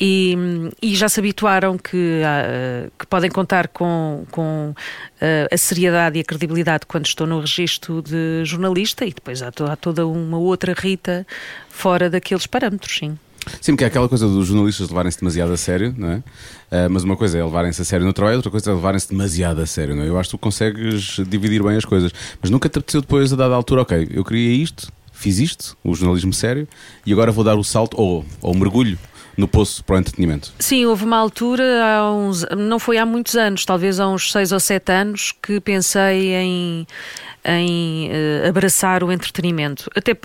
E, 0.00 0.94
já 0.94 1.08
se 1.08 1.20
habituaram 1.20 1.78
que, 1.78 2.22
ah, 2.24 2.90
que 2.98 3.06
podem 3.06 3.30
contar 3.30 3.68
com, 3.68 4.24
com 4.30 4.74
ah, 5.20 5.48
a 5.52 5.56
seriedade 5.56 6.18
e 6.18 6.22
a 6.22 6.24
credibilidade 6.24 6.86
quando 6.86 7.06
estou 7.06 7.26
no 7.26 7.40
registro 7.40 8.02
de 8.02 8.44
jornalista, 8.44 9.04
e 9.04 9.12
depois 9.12 9.42
há, 9.42 9.48
há 9.48 9.76
toda 9.76 10.06
uma 10.06 10.38
outra 10.38 10.74
Rita 10.76 11.26
fora 11.68 12.10
daqueles 12.10 12.46
parâmetros, 12.46 12.96
sim. 12.96 13.18
Sim, 13.60 13.72
porque 13.72 13.84
é 13.84 13.86
aquela 13.86 14.08
coisa 14.08 14.26
dos 14.28 14.46
jornalistas 14.46 14.88
levarem-se 14.88 15.18
demasiado 15.18 15.52
a 15.52 15.56
sério, 15.56 15.94
não 15.96 16.10
é? 16.10 16.22
Ah, 16.70 16.88
mas 16.88 17.02
uma 17.02 17.16
coisa 17.16 17.38
é 17.38 17.44
levarem-se 17.44 17.82
a 17.82 17.84
sério 17.84 18.06
no 18.06 18.12
trabalho, 18.12 18.36
outra 18.36 18.50
coisa 18.50 18.70
é 18.70 18.74
levarem-se 18.74 19.08
demasiado 19.08 19.60
a 19.60 19.66
sério, 19.66 19.94
não 19.94 20.02
é? 20.02 20.08
Eu 20.08 20.18
acho 20.18 20.30
que 20.30 20.36
tu 20.36 20.38
consegues 20.38 21.20
dividir 21.28 21.62
bem 21.62 21.76
as 21.76 21.84
coisas, 21.84 22.12
mas 22.40 22.50
nunca 22.50 22.68
te 22.68 22.78
apeteceu 22.78 23.00
depois, 23.00 23.32
a 23.32 23.36
dada 23.36 23.54
altura, 23.54 23.82
ok, 23.82 24.08
eu 24.12 24.24
queria 24.24 24.62
isto, 24.62 24.92
fiz 25.12 25.38
isto, 25.38 25.76
o 25.82 25.94
jornalismo 25.94 26.32
sério, 26.32 26.66
e 27.04 27.12
agora 27.12 27.32
vou 27.32 27.44
dar 27.44 27.56
o 27.56 27.64
salto, 27.64 28.00
ou, 28.00 28.24
ou 28.40 28.54
mergulho 28.54 28.98
no 29.36 29.48
poço 29.48 29.82
para 29.84 29.96
o 29.96 29.98
entretenimento. 29.98 30.52
Sim, 30.58 30.86
houve 30.86 31.04
uma 31.04 31.16
altura, 31.16 31.64
há 31.84 32.12
uns, 32.12 32.44
não 32.56 32.78
foi 32.78 32.98
há 32.98 33.06
muitos 33.06 33.34
anos, 33.36 33.64
talvez 33.64 33.98
há 33.98 34.08
uns 34.08 34.30
seis 34.30 34.52
ou 34.52 34.60
sete 34.60 34.92
anos, 34.92 35.32
que 35.42 35.60
pensei 35.60 36.34
em, 36.34 36.86
em 37.44 38.08
eh, 38.12 38.46
abraçar 38.48 39.02
o 39.02 39.10
entretenimento. 39.10 39.90
Até 39.96 40.16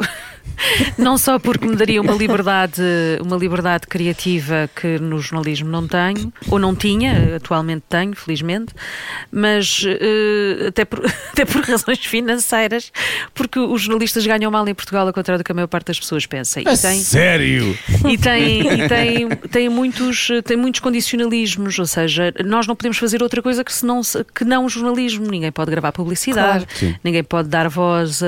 não 0.97 1.17
só 1.17 1.39
porque 1.39 1.65
me 1.65 1.75
daria 1.75 2.01
uma 2.01 2.13
liberdade, 2.13 2.81
uma 3.21 3.37
liberdade 3.37 3.87
criativa 3.87 4.69
que 4.75 4.99
no 4.99 5.19
jornalismo 5.19 5.69
não 5.69 5.87
tenho, 5.87 6.31
ou 6.49 6.59
não 6.59 6.75
tinha, 6.75 7.35
atualmente 7.37 7.83
tenho, 7.89 8.15
felizmente, 8.15 8.73
mas 9.31 9.83
eh, 9.85 10.67
até, 10.67 10.83
por, 10.85 11.05
até 11.31 11.45
por 11.45 11.61
razões 11.63 11.99
financeiras, 11.99 12.91
porque 13.33 13.59
os 13.59 13.81
jornalistas 13.81 14.25
ganham 14.25 14.51
mal 14.51 14.67
em 14.67 14.73
Portugal, 14.75 15.07
ao 15.07 15.13
contrário 15.13 15.41
do 15.41 15.45
que 15.45 15.51
a 15.51 15.55
maior 15.55 15.67
parte 15.67 15.87
das 15.87 15.99
pessoas 15.99 16.25
pensa. 16.25 16.59
E 16.59 16.63
tem- 16.63 16.99
Sério? 17.01 17.77
e 18.09 18.17
tem, 18.17 18.61
e 18.83 18.87
tem, 18.89 18.96
tem, 19.51 19.69
muitos, 19.69 20.29
tem 20.43 20.57
muitos 20.57 20.79
condicionalismos, 20.81 21.77
ou 21.79 21.85
seja, 21.85 22.33
nós 22.45 22.67
não 22.67 22.75
podemos 22.75 22.97
fazer 22.97 23.21
outra 23.23 23.41
coisa 23.41 23.63
que, 23.63 23.73
senão, 23.73 24.01
que 24.35 24.43
não 24.43 24.65
o 24.65 24.69
jornalismo. 24.69 25.25
Ninguém 25.29 25.51
pode 25.51 25.71
gravar 25.71 25.91
publicidade, 25.91 26.65
Claro. 26.79 26.95
Ninguém 27.03 27.23
pode 27.23 27.49
dar 27.49 27.67
voz 27.69 28.21
a, 28.23 28.27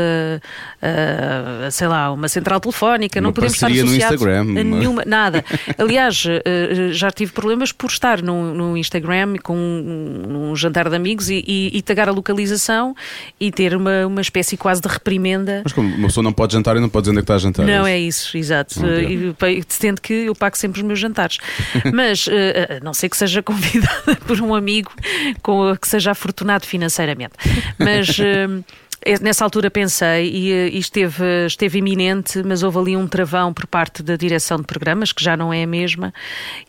a, 0.81 1.67
a, 1.67 1.71
sei 1.71 1.87
lá, 1.87 2.11
uma 2.11 2.27
central 2.27 2.59
telefónica, 2.59 3.19
Uma 3.19 3.23
não 3.27 3.33
podemos 3.33 3.55
estar 3.55 3.67
associados 3.67 3.93
Instagram, 4.21 4.39
a 4.39 4.43
uma- 4.43 4.63
nenhuma, 4.63 5.03
nada. 5.05 5.43
Aliás, 5.77 6.25
eh, 6.27 6.89
já 6.91 7.11
tive 7.11 7.31
problemas 7.31 7.71
por 7.71 7.87
estar 7.89 8.21
no, 8.21 8.53
no 8.53 8.77
Instagram 8.77 9.35
com 9.43 9.55
um, 9.57 10.51
um 10.51 10.55
jantar 10.55 10.89
de 10.89 10.95
amigos 10.95 11.29
e, 11.29 11.43
e, 11.47 11.71
e 11.77 11.81
tagar 11.81 12.09
a 12.09 12.11
localização 12.11 12.95
e 13.39 13.51
ter 13.51 13.75
uma, 13.75 14.05
uma 14.07 14.21
espécie 14.21 14.57
quase 14.57 14.81
de 14.81 14.87
reprimenda. 14.87 15.61
Mas 15.63 15.73
como 15.73 15.87
uma 15.95 16.07
pessoa 16.07 16.23
não 16.23 16.33
pode 16.33 16.53
jantar 16.53 16.75
e 16.77 16.79
não 16.79 16.89
pode 16.89 17.03
dizer 17.03 17.11
onde 17.11 17.19
é 17.19 17.21
que 17.21 17.23
está 17.25 17.35
a 17.35 17.37
jantar. 17.37 17.65
Não, 17.65 17.81
isso? 17.81 17.87
é 17.87 17.99
isso, 17.99 18.37
exato. 18.37 18.79
Ok. 18.79 19.35
Eh, 19.41 19.51
e 19.53 19.63
Sendo 19.67 20.01
que 20.01 20.13
eu 20.13 20.35
pago 20.35 20.57
sempre 20.59 20.81
os 20.81 20.85
meus 20.85 20.99
jantares. 20.99 21.37
Mas, 21.93 22.27
eh, 22.27 22.77
a 22.77 22.83
não 22.83 22.93
ser 22.93 23.09
que 23.09 23.17
seja 23.17 23.41
convidada 23.43 24.15
por 24.27 24.39
um 24.41 24.53
amigo 24.53 24.91
com, 25.41 25.75
que 25.75 25.87
seja 25.87 26.11
afortunado 26.11 26.65
financeiramente. 26.65 27.33
Mas. 27.77 28.17
eh, 28.19 28.47
Nessa 29.21 29.45
altura 29.45 29.71
pensei 29.71 30.29
e, 30.29 30.51
e 30.75 30.77
esteve, 30.77 31.23
esteve 31.47 31.79
iminente, 31.79 32.43
mas 32.43 32.63
houve 32.63 32.77
ali 32.79 32.97
um 32.97 33.07
travão 33.07 33.53
por 33.53 33.65
parte 33.65 34.03
da 34.03 34.17
direção 34.17 34.57
de 34.57 34.65
programas, 34.65 35.13
que 35.13 35.23
já 35.23 35.37
não 35.37 35.53
é 35.53 35.63
a 35.63 35.67
mesma, 35.67 36.13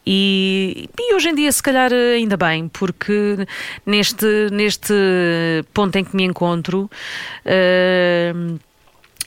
e, 0.06 0.88
e 0.96 1.12
hoje 1.12 1.28
em 1.28 1.34
dia, 1.34 1.50
se 1.50 1.60
calhar, 1.60 1.92
ainda 1.92 2.36
bem, 2.36 2.68
porque 2.68 3.36
neste, 3.84 4.26
neste 4.52 4.94
ponto 5.74 5.96
em 5.96 6.04
que 6.04 6.14
me 6.14 6.22
encontro, 6.22 6.88
eh, 7.44 8.32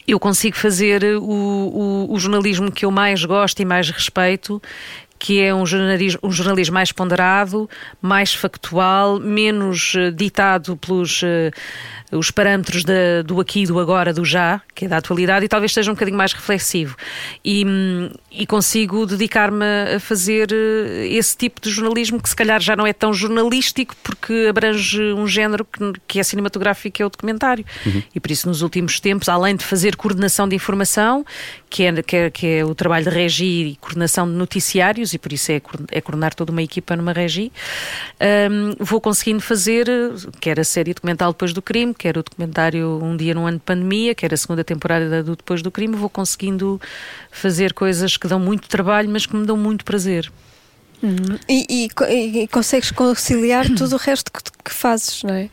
eu 0.08 0.20
consigo 0.20 0.56
fazer 0.58 1.04
o, 1.18 1.24
o- 1.24 2.14
o 2.14 2.20
jornalismo 2.20 2.72
que 2.72 2.86
eu 2.86 2.92
mais 2.92 3.24
gosto 3.24 3.60
e 3.62 3.66
mais 3.66 3.90
respeito, 3.90 4.62
que 5.18 5.40
é 5.40 5.56
um 5.56 5.66
jornalismo, 5.66 6.20
um 6.22 6.32
jornalismo 6.32 6.74
mais 6.74 6.92
ponderado, 6.92 7.70
mais 8.02 8.34
factual, 8.34 9.20
menos 9.22 9.94
eh, 9.96 10.12
ditado 10.12 10.76
pelos 10.76 11.22
eh, 11.24 11.50
os 12.16 12.32
parâmetros 12.32 12.84
da- 12.84 13.22
do 13.26 13.40
aqui, 13.40 13.66
do 13.66 13.80
agora, 13.80 14.14
do 14.14 14.24
já, 14.26 14.62
que 14.74 14.86
é 14.86 14.88
da 14.88 14.98
atualidade, 14.98 15.46
e 15.46 15.48
talvez 15.48 15.74
seja 15.74 15.92
um 15.92 15.94
bocadinho 15.94 16.18
mais 16.18 16.34
reflexivo. 16.34 16.96
E, 17.44 17.66
hum, 17.66 18.10
e 18.32 18.46
consigo 18.46 19.06
dedicar-me 19.06 19.66
a 19.96 20.00
fazer 20.00 20.50
eh, 20.52 21.08
esse 21.12 21.36
tipo 21.38 21.62
de 21.62 21.70
jornalismo 21.70 22.22
que 22.22 22.30
se 22.30 22.36
calhar 22.36 22.60
já 22.62 22.76
não 22.76 22.86
é 22.88 22.94
tão 22.94 23.14
jornalístico 23.14 23.96
porque 24.04 24.48
abrange 24.50 25.02
um 25.14 25.28
género 25.28 25.66
que, 25.66 25.94
que 26.08 26.20
é 26.20 26.24
cinematográfico, 26.24 26.96
que 26.96 27.04
é 27.04 27.06
o 27.06 27.10
documentário. 27.10 27.66
E 28.14 28.20
por 28.20 28.32
isso, 28.32 28.48
nos 28.48 28.62
últimos 28.62 29.00
tempos, 29.00 29.30
além 29.30 29.56
de 29.56 29.64
fazer 29.64 29.96
coordenação 29.96 30.48
de 30.48 30.56
informação, 30.56 31.26
que 31.70 31.84
é, 31.84 32.02
que 32.04 32.16
é, 32.16 32.30
que 32.30 32.48
é 32.48 32.66
o 32.66 32.74
trabalho 32.76 33.04
de 33.06 33.10
regi 33.10 33.46
e 33.46 33.76
coordenação 33.82 34.28
de 34.28 34.34
noticiários, 34.34 35.14
e 35.14 35.18
por 35.18 35.32
isso 35.34 35.52
é, 35.52 35.62
é 35.92 36.02
coordenar 36.02 36.34
toda 36.34 36.52
uma 36.52 36.62
equipa 36.62 36.96
numa 36.96 37.12
regi, 37.14 37.52
hum, 38.52 38.76
vou 38.80 39.00
conseguindo 39.02 39.42
fazer, 39.42 39.88
eh, 39.90 40.12
quer 40.40 40.60
a 40.60 40.64
série 40.64 40.94
documental 40.94 41.32
Depois 41.34 41.54
do 41.54 41.62
Crime, 41.62 41.94
quer 42.04 42.18
o 42.18 42.24
documentário 42.24 43.00
Um 43.02 43.16
Dia 43.16 43.34
num 43.34 43.48
Ano 43.48 43.58
de 43.60 43.64
Pandemia, 43.64 44.14
quer 44.14 44.34
a 44.34 44.38
segunda 44.38 44.62
temporada 44.62 45.24
do 45.24 45.38
Depois 45.38 45.62
do 45.62 45.72
Crime, 45.72 45.96
vou 45.96 46.10
conseguindo 46.10 46.80
fazer 47.32 47.72
coisas 47.74 48.18
que 48.18 48.28
dão 48.28 48.40
muito 48.42 48.68
trabalho, 48.68 49.10
mas 49.10 49.26
que 49.26 49.34
me 49.34 49.46
dão 49.46 49.56
muito 49.56 49.86
prazer. 49.86 50.30
E, 51.50 51.66
e 51.70 51.88
e- 52.10 52.44
e 52.44 52.48
consegues 52.50 52.92
conciliar 52.92 53.66
tudo 53.74 53.94
o 53.96 53.98
resto 53.98 54.32
que, 54.34 54.42
que 54.66 54.74
fazes, 54.74 55.24
não 55.24 55.34
é? 55.34 55.50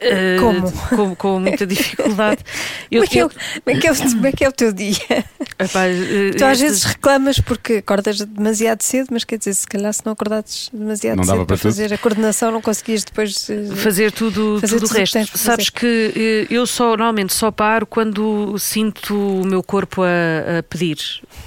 Eh, 0.00 0.36
Como? 0.40 0.72
Com, 0.96 1.14
com 1.14 1.40
muita 1.40 1.66
dificuldade. 1.66 2.42
Eu- 2.90 3.02
Como 3.02 3.04
é, 3.04 3.06
que 3.08 3.18
é, 3.18 3.24
o- 3.24 3.28
eu- 3.28 3.30
como, 3.64 3.76
é 3.76 3.80
que 3.80 3.86
é 3.86 3.92
o, 3.92 3.96
como 3.96 4.26
é 4.26 4.32
que 4.32 4.44
é 4.44 4.48
o 4.48 4.52
teu 4.52 4.72
dia? 4.72 4.96
epá, 5.58 5.86
eh, 5.86 6.30
Tu 6.36 6.44
às 6.44 6.52
estas- 6.52 6.60
vezes 6.60 6.82
reclamas 6.84 7.38
porque 7.38 7.74
acordas 7.74 8.20
demasiado 8.20 8.82
cedo, 8.82 9.08
mas 9.12 9.24
quer 9.24 9.38
dizer, 9.38 9.54
se 9.54 9.66
calhar 9.66 9.92
se 9.92 10.04
não 10.04 10.12
acordares 10.12 10.70
demasiado 10.72 11.16
Não 11.18 11.24
dava 11.24 11.38
cedo 11.40 11.46
para 11.46 11.56
para 11.56 11.62
fazer 11.70 11.92
a 11.92 11.98
coordenação, 11.98 12.50
não 12.50 12.60
conseguias 12.62 13.04
depois. 13.04 13.48
eh, 13.50 13.66
fazer 13.76 14.10
tudo, 14.12 14.58
Fazer 14.60 14.74
tudo 14.74 14.84
o 14.84 14.88
tudo 14.88 14.90
o 14.90 14.94
que 14.94 15.00
resto. 15.00 15.12
para 15.32 15.38
Sabes 15.38 15.70
que 15.70 16.46
eu 16.50 16.66
só 16.66 16.88
normalmente 16.96 17.32
só 17.34 17.50
paro 17.50 17.86
quando 17.86 18.56
sinto 18.58 19.14
o 19.16 19.46
meu 19.46 19.62
corpo 19.62 20.02
a, 20.02 20.58
a 20.58 20.62
pedir, 20.62 20.96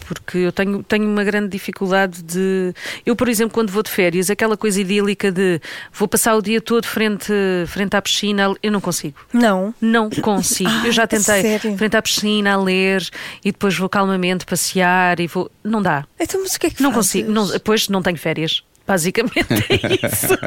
porque 0.07 0.38
eu 0.38 0.51
tenho, 0.51 0.83
tenho 0.83 1.05
uma 1.10 1.24
grande 1.24 1.50
dificuldade 1.50 2.22
de. 2.24 2.74
Eu, 3.05 3.15
por 3.15 3.27
exemplo, 3.27 3.53
quando 3.53 3.72
vou 3.72 3.81
de 3.83 3.89
férias, 3.89 4.29
aquela 4.29 4.55
coisa 4.55 4.79
idílica 4.79 5.31
de 5.31 5.60
vou 5.91 6.07
passar 6.07 6.36
o 6.36 6.41
dia 6.41 6.62
todo 6.62 6.86
frente, 6.86 7.31
frente 7.67 7.95
à 7.95 8.01
piscina, 8.01 8.42
eu 8.62 8.71
não 8.71 8.81
consigo. 8.81 9.17
Não. 9.31 9.73
Não 9.81 10.09
consigo. 10.09 10.69
Ah, 10.69 10.83
eu 10.88 10.91
já 10.91 11.05
tentei 11.07 11.41
sério? 11.41 11.77
frente 11.77 11.97
à 11.97 12.01
piscina 12.01 12.53
a 12.53 12.57
ler 12.57 13.07
e 13.43 13.51
depois 13.51 13.77
vou 13.77 13.89
calmamente 13.89 14.45
passear 14.45 15.19
e 15.19 15.27
vou. 15.27 15.50
Não 15.63 15.81
dá. 15.81 16.05
Então, 16.19 16.41
mas 16.41 16.55
o 16.55 16.59
que 16.59 16.67
é 16.67 16.69
que 16.69 16.81
Não 16.83 16.91
fazes? 16.91 17.12
consigo, 17.12 17.31
não, 17.31 17.59
pois 17.59 17.89
não 17.89 18.01
tenho 18.01 18.17
férias. 18.17 18.63
Basicamente 18.85 19.53
é 19.69 20.05
isso. 20.05 20.37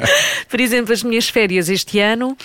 Por 0.49 0.61
exemplo, 0.61 0.93
as 0.93 1.03
minhas 1.03 1.29
férias 1.29 1.71
este 1.71 1.99
ano 1.99 2.37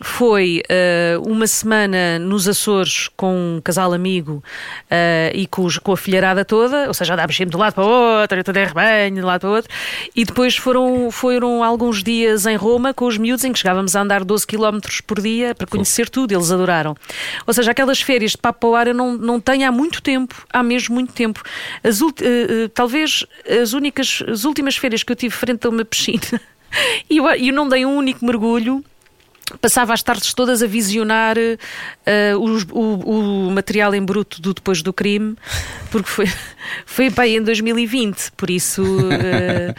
foi 0.00 0.62
eh, 0.68 1.16
uma 1.24 1.46
semana 1.46 2.18
nos 2.18 2.48
Açores 2.48 3.08
com 3.14 3.56
um 3.56 3.60
casal 3.60 3.92
amigo 3.92 4.42
eh, 4.90 5.30
e 5.34 5.46
com, 5.46 5.68
com 5.82 5.92
a 5.92 5.96
filharada 5.96 6.44
toda, 6.44 6.88
ou 6.88 6.94
seja, 6.94 7.12
andámos 7.12 7.36
sempre 7.36 7.50
de 7.50 7.56
um 7.56 7.60
lado 7.60 7.74
para 7.74 7.84
o 7.84 8.20
outro, 8.20 8.38
eu 8.38 8.44
todo 8.44 8.56
em 8.56 8.64
rebanho, 8.64 9.14
de 9.14 9.20
um 9.20 9.26
lado 9.26 9.42
para 9.42 9.50
o 9.50 9.52
outro, 9.52 9.70
e 10.16 10.24
depois 10.24 10.56
foram, 10.56 11.10
foram 11.10 11.62
alguns 11.62 12.02
dias 12.02 12.46
em 12.46 12.56
Roma 12.56 12.94
com 12.94 13.04
os 13.04 13.18
miúdos 13.18 13.44
em 13.44 13.52
que 13.52 13.58
chegávamos 13.58 13.94
a 13.94 14.00
andar 14.00 14.24
12 14.24 14.46
km 14.46 14.78
por 15.06 15.20
dia 15.20 15.54
para 15.54 15.66
conhecer 15.66 16.08
tudo, 16.08 16.32
eles 16.32 16.50
adoraram. 16.50 16.96
Ou 17.46 17.52
seja, 17.52 17.70
aquelas 17.70 18.00
férias 18.00 18.32
de 18.32 18.38
papo 18.38 18.68
ao 18.68 18.74
ar 18.74 18.86
eu 18.88 18.94
não, 18.94 19.12
não 19.16 19.38
tenho 19.38 19.68
há 19.68 19.70
muito 19.70 20.02
tempo, 20.02 20.46
há 20.50 20.62
mesmo 20.62 20.94
muito 20.94 21.12
tempo. 21.12 21.42
As 21.82 22.00
eh, 22.00 22.68
talvez 22.74 23.26
as 23.62 23.74
únicas, 23.74 24.22
as 24.26 24.44
últimas 24.44 24.76
férias 24.76 25.02
que 25.02 25.12
eu 25.12 25.16
tive 25.16 25.33
frente 25.34 25.66
a 25.66 25.70
uma 25.70 25.84
piscina 25.84 26.40
e 27.10 27.18
eu, 27.18 27.26
eu 27.28 27.52
não 27.52 27.68
dei 27.68 27.84
um 27.84 27.96
único 27.96 28.24
mergulho. 28.24 28.84
Passava 29.60 29.92
as 29.92 30.02
tardes 30.02 30.32
todas 30.32 30.62
a 30.62 30.66
visionar 30.66 31.36
os- 32.40 32.64
o, 32.72 33.48
o 33.48 33.50
material 33.50 33.94
em 33.94 34.02
bruto 34.02 34.40
do 34.40 34.54
depois 34.54 34.80
do 34.80 34.90
crime, 34.90 35.36
porque 35.90 36.08
foi, 36.08 36.24
foi 36.86 37.10
bem 37.10 37.36
em 37.36 37.42
2020, 37.42 38.32
por 38.38 38.48
isso 38.48 38.82
eh, 39.12 39.74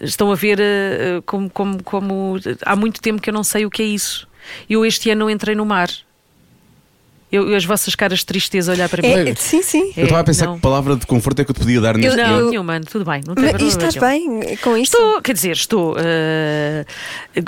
estão 0.00 0.32
a 0.32 0.34
ver 0.34 0.58
eh, 0.60 1.20
como, 1.26 1.50
como, 1.50 1.82
como 1.82 2.36
há 2.64 2.74
muito 2.74 3.02
tempo 3.02 3.20
que 3.20 3.28
eu 3.28 3.34
não 3.34 3.44
sei 3.44 3.66
o 3.66 3.70
que 3.70 3.82
é 3.82 3.84
isso. 3.84 4.26
Eu 4.68 4.84
este 4.86 5.10
ano 5.10 5.20
não 5.26 5.30
entrei 5.30 5.54
no 5.54 5.66
mar. 5.66 5.90
Eu, 7.32 7.48
eu- 7.50 7.56
as 7.56 7.64
vossas 7.64 7.94
caras 7.94 8.18
de 8.20 8.26
tristeza 8.26 8.70
a 8.70 8.74
olhar 8.74 8.88
para 8.90 9.00
mim. 9.02 9.30
É, 9.30 9.34
sim, 9.34 9.62
sim. 9.62 9.90
Eu 9.96 10.04
estava 10.04 10.20
a 10.20 10.24
pensar 10.24 10.46
não. 10.46 10.56
que 10.56 10.60
palavra 10.60 10.94
de 10.96 11.06
conforto 11.06 11.40
é 11.40 11.44
que 11.44 11.50
eu 11.50 11.54
te 11.54 11.60
podia 11.60 11.80
dar 11.80 11.96
neste 11.96 12.14
Não, 12.16 12.28
momento. 12.28 12.50
nenhuma, 12.50 12.72
mano, 12.74 12.84
tudo 12.84 13.04
bem. 13.04 13.22
Não 13.26 13.34
tem 13.34 13.52
Mas, 13.52 13.62
e 13.62 13.66
estás 13.68 13.94
nenhum. 13.96 14.40
bem 14.40 14.56
com 14.58 14.76
isso? 14.76 14.94
Estou, 14.96 15.22
quer 15.22 15.32
dizer, 15.32 15.52
estou. 15.52 15.96
eh, 15.98 16.84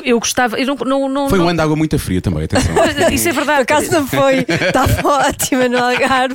eu 0.04 0.18
gostava. 0.18 0.58
Eu 0.58 0.66
não, 0.66 0.74
não, 0.76 1.08
não, 1.08 1.28
Foi 1.28 1.38
um 1.38 1.42
não- 1.42 1.48
ano 1.50 1.58
de 1.58 1.62
água 1.62 1.76
muito 1.76 1.98
fria 1.98 2.20
também, 2.22 2.44
atenção. 2.44 2.74
Isso 3.12 3.28
é 3.28 3.32
verdade. 3.32 3.58
Por 3.66 3.74
acaso 3.74 3.92
não 3.92 4.06
foi. 4.06 4.46
Estava 4.48 5.02
ótima 5.28 5.68
no 5.68 5.76
Algarve. 5.78 6.34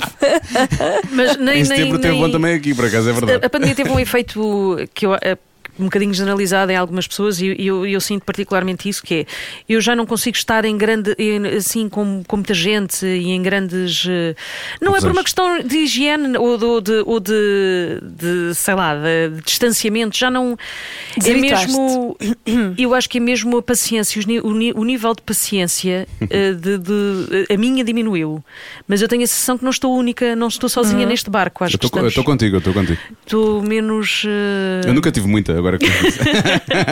Mas 1.10 1.36
nem, 1.36 1.48
em 1.48 1.56
nem, 1.56 1.64
setembro 1.64 1.98
teve 1.98 2.14
nem- 2.14 2.22
bom 2.22 2.30
também 2.30 2.54
aqui, 2.54 2.74
por 2.74 2.84
acaso 2.84 3.08
é 3.08 3.12
A, 3.12 3.14
verdade. 3.14 3.46
a 3.46 3.50
pandemia 3.50 3.74
teve 3.74 3.90
um 3.90 3.98
efeito 3.98 4.76
que 4.94 5.06
eu. 5.06 5.14
eh, 5.14 5.36
um 5.80 5.84
bocadinho 5.84 6.12
generalizado 6.14 6.70
em 6.72 6.76
algumas 6.76 7.06
pessoas 7.06 7.40
e 7.40 7.54
eu, 7.58 7.86
eu 7.86 8.00
sinto 8.00 8.24
particularmente 8.24 8.88
isso 8.88 9.02
que 9.02 9.14
é 9.14 9.26
eu 9.68 9.80
já 9.80 9.96
não 9.96 10.04
consigo 10.06 10.36
estar 10.36 10.64
em 10.64 10.76
grande 10.76 11.14
em- 11.18 11.46
assim 11.46 11.88
com, 11.88 12.22
com 12.26 12.36
muita 12.36 12.54
gente 12.54 13.04
e 13.06 13.30
em 13.30 13.42
grandes 13.42 14.04
eh, 14.08 14.34
não 14.80 14.96
é 14.96 15.00
por 15.00 15.10
uma 15.10 15.22
questão 15.24 15.60
de 15.62 15.76
higiene 15.78 16.36
ou 16.36 16.58
de, 16.58 16.64
ou 16.64 16.80
de, 16.80 17.02
ou 17.06 17.20
de, 17.20 18.00
de, 18.02 18.54
sei 18.54 18.74
lá 18.74 18.94
de, 18.94 19.36
de 19.36 19.42
distanciamento 19.42 20.16
já 20.16 20.30
não 20.30 20.56
é 21.24 21.34
mesmo 21.34 22.16
eu 22.78 22.94
acho 22.94 23.08
que 23.08 23.18
é 23.18 23.20
mesmo 23.20 23.56
a 23.56 23.62
paciência 23.62 24.20
o, 24.42 24.48
o 24.80 24.84
nível 24.84 25.14
de 25.14 25.22
paciência 25.22 26.06
eh, 26.30 26.52
de, 26.52 26.78
de- 26.78 27.46
a 27.52 27.56
minha 27.56 27.82
diminuiu. 27.84 28.42
Mas 28.86 29.00
eu 29.02 29.08
tenho 29.08 29.22
a 29.22 29.26
sensação 29.26 29.56
que 29.56 29.64
não 29.64 29.70
estou 29.70 29.96
única 29.96 30.34
não 30.36 30.48
estou 30.48 30.68
sozinha 30.68 31.06
neste 31.06 31.30
barco 31.30 31.64
acho 31.64 31.76
Eu 31.76 31.78
que 31.78 31.86
estou- 31.86 32.00
eu 32.02 32.08
estamos 32.08 32.12
estou 32.12 32.24
contigo, 32.24 32.56
eu 32.56 32.58
estou 32.58 32.72
contigo. 32.74 32.98
estou 33.24 33.62
menos 33.62 34.22
eh, 34.26 34.88
Eu 34.88 34.94
nunca 34.94 35.10
tive 35.10 35.26
muita, 35.26 35.56
agora 35.56 35.69
agora 35.70 35.78
com 35.78 35.86
isso. 35.86 36.18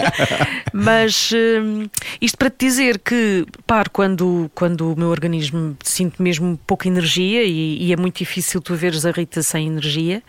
Mas 0.73 1.31
hum, 1.35 1.89
isto 2.21 2.39
para 2.39 2.51
te 2.51 2.67
dizer 2.67 2.99
que, 2.99 3.45
paro, 3.67 3.91
quando, 3.91 4.51
quando 4.55 4.93
o 4.93 4.99
meu 4.99 5.09
organismo 5.09 5.77
sinto 5.83 6.23
mesmo 6.23 6.59
pouca 6.67 6.87
energia 6.87 7.43
e, 7.45 7.87
e 7.87 7.93
é 7.93 7.97
muito 7.97 8.19
difícil 8.19 8.61
tu 8.61 8.75
veres 8.75 9.05
a 9.05 9.11
Rita 9.11 9.43
sem 9.43 9.67
energia, 9.67 10.23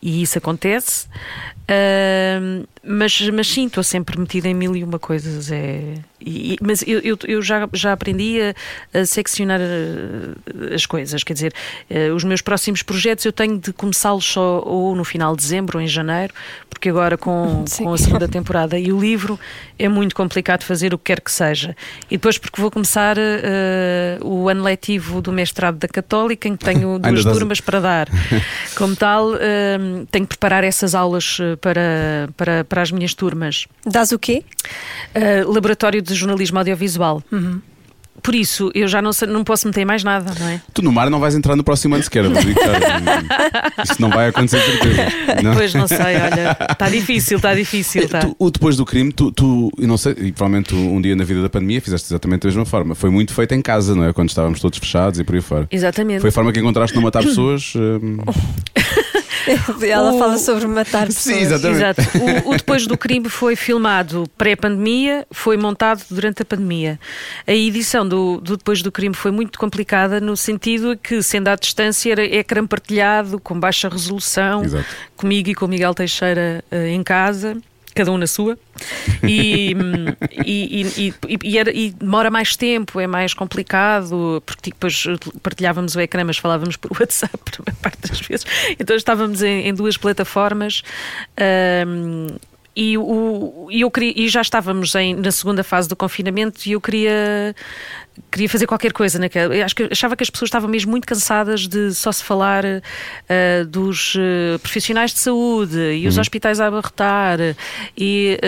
e 0.00 0.22
isso 0.22 0.38
acontece. 0.38 1.08
Mas, 2.90 3.20
mas 3.30 3.46
sim, 3.46 3.66
estou 3.66 3.82
sempre 3.82 4.18
metida 4.18 4.48
em 4.48 4.54
mil 4.54 4.74
e 4.74 4.82
uma 4.82 4.98
coisas. 4.98 5.52
É, 5.52 5.94
e- 6.20 6.56
mas 6.62 6.82
eu, 6.86 7.00
eu, 7.00 7.18
eu 7.26 7.42
já, 7.42 7.68
já 7.74 7.92
aprendi 7.92 8.38
a, 8.40 9.00
a 9.00 9.04
seccionar 9.04 9.60
eh, 9.60 10.74
as 10.74 10.86
coisas. 10.86 11.22
Quer 11.22 11.34
dizer, 11.34 11.54
eh, 11.90 12.10
os 12.10 12.24
meus 12.24 12.40
próximos 12.40 12.82
projetos 12.82 13.24
eu 13.26 13.32
tenho 13.32 13.58
de 13.58 13.72
começá-los 13.74 14.24
só 14.24 14.62
ou 14.64 14.96
no 14.96 15.04
final 15.04 15.36
de 15.36 15.42
dezembro 15.42 15.76
ou 15.78 15.84
em 15.84 15.86
janeiro, 15.86 16.32
porque 16.70 16.88
agora 16.88 17.18
com, 17.18 17.64
Sim. 17.68 17.84
com 17.84 17.92
a 17.92 17.98
segunda 17.98 18.26
temporada 18.26 18.78
e 18.78 18.90
o 18.90 18.98
livro 18.98 19.38
é 19.78 19.88
muito 19.88 20.14
complicado 20.14 20.64
fazer 20.64 20.94
o 20.94 20.98
que 20.98 21.04
quer 21.04 21.20
que 21.20 21.30
seja. 21.30 21.76
E 22.10 22.16
depois 22.16 22.38
porque 22.38 22.58
vou 22.60 22.70
começar 22.70 23.16
eh, 23.18 24.18
o 24.22 24.48
ano 24.48 24.62
letivo 24.62 25.20
do 25.20 25.30
mestrado 25.30 25.76
da 25.76 25.88
Católica, 25.88 26.48
em 26.48 26.56
que 26.56 26.64
tenho 26.64 26.98
duas 26.98 27.22
turmas 27.22 27.60
para 27.60 27.80
dar. 27.80 28.08
Como 28.76 28.96
tal, 28.96 29.32
tenho 30.10 30.24
que 30.26 30.36
preparar 30.36 30.64
essas 30.64 30.94
aulas 30.94 31.38
para, 31.60 32.28
para, 32.36 32.64
para 32.64 32.82
as 32.82 32.90
minhas 32.90 33.14
turmas. 33.14 33.66
Dás 33.84 34.12
o 34.12 34.18
quê? 34.18 34.42
Uh, 35.14 35.50
Laboratório 35.52 36.00
de 36.00 36.14
Jornalismo 36.14 36.58
Audiovisual. 36.58 37.22
Por 38.22 38.34
isso, 38.34 38.70
eu 38.74 38.88
já 38.88 39.00
não, 39.00 39.12
sei- 39.12 39.28
não 39.28 39.44
posso 39.44 39.66
meter 39.66 39.84
mais 39.84 40.02
nada, 40.02 40.34
não 40.38 40.48
é? 40.48 40.60
Tu 40.74 40.82
no 40.82 40.90
mar 40.92 41.08
não 41.08 41.20
vais 41.20 41.34
entrar 41.34 41.54
no 41.54 41.62
próximo 41.62 41.94
ano 41.94 42.02
sequer. 42.02 42.24
cara, 42.24 43.22
Isso 43.84 44.00
não 44.00 44.10
vai 44.10 44.28
acontecer, 44.28 44.60
certeza. 44.60 45.42
Não? 45.42 45.54
Pois 45.54 45.72
não 45.72 45.86
sei, 45.86 45.98
olha, 45.98 46.56
está 46.70 46.88
difícil, 46.88 47.36
está 47.36 47.54
difícil. 47.54 48.02
Está. 48.02 48.20
Tu, 48.20 48.34
o 48.38 48.50
depois 48.50 48.76
do 48.76 48.84
crime, 48.84 49.12
tu, 49.12 49.30
tu, 49.30 49.70
eu 49.78 49.86
não 49.86 49.96
sei, 49.96 50.12
e 50.18 50.32
provavelmente 50.32 50.70
tu, 50.70 50.76
um 50.76 51.00
dia 51.00 51.14
na 51.14 51.22
vida 51.22 51.42
da 51.42 51.48
pandemia 51.48 51.80
fizeste 51.80 52.08
exatamente 52.08 52.42
da 52.42 52.48
mesma 52.48 52.64
forma. 52.64 52.94
Foi 52.96 53.08
muito 53.08 53.32
feito 53.32 53.54
em 53.54 53.62
casa, 53.62 53.94
não 53.94 54.04
é? 54.04 54.12
Quando 54.12 54.30
estávamos 54.30 54.58
todos 54.60 54.78
fechados 54.78 55.20
e 55.20 55.24
por 55.24 55.36
aí 55.36 55.40
fora. 55.40 55.68
Exatamente. 55.70 56.20
Foi 56.20 56.30
a 56.30 56.32
forma 56.32 56.52
que 56.52 56.58
encontraste 56.58 56.96
não 56.96 57.02
matar 57.02 57.22
pessoas. 57.22 57.72
hum, 57.76 58.18
Ela 59.88 60.12
O- 60.12 60.18
fala 60.18 60.38
sobre 60.38 60.66
matar 60.66 61.06
pessoas. 61.06 61.36
Sim, 61.36 61.40
exatamente. 61.42 61.76
Exato. 61.78 62.02
O, 62.46 62.50
o 62.50 62.56
Depois 62.58 62.86
do 62.86 62.96
Crime 62.98 63.28
foi 63.28 63.56
filmado 63.56 64.24
pré-pandemia, 64.36 65.26
foi 65.30 65.56
montado 65.56 66.02
durante 66.10 66.42
a 66.42 66.44
pandemia. 66.44 66.98
A 67.46 67.52
edição 67.52 68.06
do, 68.06 68.40
do 68.40 68.56
Depois 68.56 68.82
do 68.82 68.90
Crime 68.92 69.14
foi 69.14 69.30
muito 69.30 69.58
complicada 69.58 70.20
no 70.20 70.36
sentido 70.36 70.96
que, 70.96 71.22
sendo 71.22 71.48
à 71.48 71.54
distância, 71.56 72.12
era 72.12 72.24
ecrã 72.24 72.66
partilhado, 72.66 73.38
com 73.40 73.58
baixa 73.58 73.88
resolução, 73.88 74.64
Exato. 74.64 74.84
comigo 75.16 75.48
e 75.50 75.54
com 75.54 75.64
o 75.64 75.68
Miguel 75.68 75.94
Teixeira 75.94 76.62
eh, 76.70 76.88
em 76.90 77.02
casa. 77.02 77.56
Cada 77.98 78.12
um 78.12 78.16
na 78.18 78.28
sua, 78.28 78.56
e, 79.26 79.74
hum, 79.76 80.14
e, 80.46 80.82
e, 80.96 81.14
e- 81.42 81.58
era- 81.58 81.72
e 81.72 81.90
demora 81.90 82.30
mais 82.30 82.54
tempo, 82.56 83.00
é 83.00 83.08
mais 83.08 83.34
complicado, 83.34 84.40
porque 84.46 84.70
depois 84.70 85.02
partilhávamos 85.42 85.96
o 85.96 86.00
ecrã, 86.00 86.22
mas 86.22 86.38
falávamos 86.38 86.76
por 86.76 86.92
WhatsApp 87.00 87.36
a 87.66 87.72
parte 87.82 88.08
das 88.08 88.20
vezes. 88.20 88.46
Então 88.78 88.94
estávamos 88.96 89.42
em, 89.42 89.66
em 89.68 89.74
duas 89.74 89.96
plataformas. 89.96 90.82
hum, 91.86 92.28
e, 92.76 92.96
o, 92.96 93.66
e 93.72 93.80
eu 93.80 93.90
queria, 93.90 94.12
e 94.14 94.28
já 94.28 94.40
estávamos 94.40 94.94
em- 94.94 95.16
na 95.16 95.32
segunda 95.32 95.64
fase 95.64 95.88
do 95.88 95.96
confinamento 95.96 96.60
e 96.68 96.72
eu 96.72 96.80
queria, 96.80 97.52
queria 98.30 98.48
fazer 98.48 98.66
qualquer 98.66 98.92
coisa 98.92 99.18
naquela. 99.18 99.54
Eu 99.54 99.64
acho 99.64 99.74
que 99.74 99.88
achava 99.90 100.14
que 100.16 100.22
as 100.22 100.30
pessoas 100.30 100.48
estavam 100.48 100.68
mesmo 100.68 100.90
muito 100.90 101.06
cansadas 101.06 101.66
de 101.66 101.92
só 101.94 102.10
se 102.12 102.22
falar 102.24 102.64
ah, 102.66 103.64
dos 103.68 104.14
ah, 104.18 104.58
profissionais 104.60 105.12
de 105.12 105.20
saúde 105.20 105.78
e 105.78 106.06
os 106.06 106.18
hospitais 106.18 106.60
a 106.60 106.66
abarrotar 106.66 107.38
e 107.96 108.38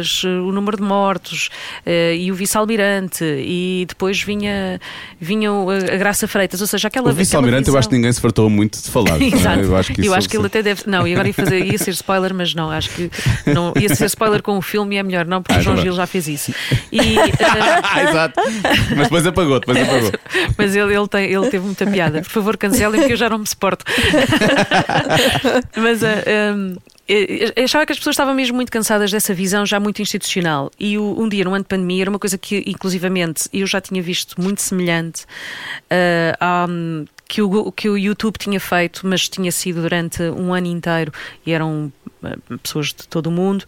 as- 0.00 0.24
o 0.24 0.52
número 0.52 0.76
de 0.76 0.82
mortos 0.82 1.48
e 1.86 2.30
o 2.30 2.34
vice-almirante 2.34 3.24
e 3.24 3.84
depois 3.88 4.20
vinha, 4.22 4.80
vinha 5.20 5.52
o- 5.52 5.70
a, 5.70 5.78
Graça 5.96 6.26
Freitas, 6.28 6.60
ou 6.60 6.66
seja, 6.66 6.88
aquela 6.88 7.10
O 7.10 7.14
vice-almirante, 7.14 7.68
eu 7.68 7.76
acho 7.76 7.88
que 7.88 7.92
visão- 7.94 7.98
ninguém 7.98 8.12
se 8.12 8.20
fartou 8.20 8.48
muito 8.50 8.80
de 8.82 8.90
falar. 8.90 9.20
é? 9.22 9.24
Exato. 9.24 9.60
Eu 9.60 9.76
acho 9.76 9.92
que, 9.94 10.00
isso 10.02 10.36
ele 10.36 10.46
até 10.46 10.62
deve. 10.62 10.82
Não, 10.86 11.06
e 11.06 11.12
agora 11.12 11.28
ia, 11.28 11.34
fazer, 11.34 11.64
ia 11.64 11.78
ser 11.78 11.90
spoiler, 11.90 12.34
mas 12.34 12.54
não, 12.54 12.70
acho 12.70 12.90
que 12.90 13.10
não, 13.46 13.72
ia 13.80 13.88
ser 13.94 14.06
spoiler 14.06 14.42
com 14.42 14.56
o 14.58 14.62
filme 14.62 14.96
e 14.96 14.98
é 14.98 15.02
melhor, 15.02 15.24
não, 15.26 15.42
porque 15.42 15.54
Ah, 15.54 15.58
o 15.58 15.62
João. 15.62 15.76
Gil 15.76 15.92
já 15.94 16.06
fez 16.06 16.28
isso. 16.28 16.54
E, 16.92 17.00
exato. 18.08 18.40
Mas 18.96 19.08
depois 19.16 19.26
apagou, 19.26 19.60
depois 19.60 19.78
apagou. 19.78 20.12
mas 20.58 20.76
ele, 20.76 20.94
ele, 20.94 21.08
tem, 21.08 21.32
ele 21.32 21.48
teve 21.48 21.64
muita 21.64 21.86
piada. 21.86 22.22
Por 22.22 22.30
favor, 22.30 22.56
cancelem, 22.56 23.00
porque 23.00 23.12
eu 23.14 23.16
já 23.16 23.28
não 23.28 23.38
me 23.38 23.46
suporto. 23.46 23.84
mas 25.76 26.02
eh, 26.02 26.52
um, 26.54 26.76
eu 27.08 27.64
achava 27.64 27.86
que 27.86 27.92
as 27.92 27.98
pessoas 27.98 28.14
estavam 28.14 28.34
mesmo 28.34 28.56
muito 28.56 28.70
cansadas 28.70 29.10
dessa 29.10 29.32
visão 29.32 29.64
já 29.64 29.78
muito 29.78 30.02
institucional. 30.02 30.70
E 30.78 30.98
um 30.98 31.28
dia, 31.28 31.44
no 31.44 31.54
ano 31.54 31.62
de 31.62 31.68
pandemia, 31.68 32.02
era 32.02 32.10
uma 32.10 32.18
coisa 32.18 32.36
que, 32.36 32.64
inclusivamente, 32.66 33.48
eu 33.52 33.66
já 33.66 33.80
tinha 33.80 34.02
visto 34.02 34.40
muito 34.40 34.60
semelhante 34.60 35.24
eh, 35.88 36.36
à, 36.40 36.66
que, 37.28 37.42
o, 37.42 37.72
que 37.72 37.88
o 37.88 37.96
YouTube 37.96 38.36
tinha 38.38 38.60
feito, 38.60 39.06
mas 39.06 39.28
tinha 39.28 39.50
sido 39.52 39.82
durante 39.82 40.22
um 40.22 40.52
ano 40.52 40.66
inteiro 40.66 41.12
e 41.44 41.52
eram 41.52 41.92
pessoas 42.62 42.88
de 42.88 43.06
todo 43.08 43.26
o 43.28 43.30
mundo. 43.30 43.64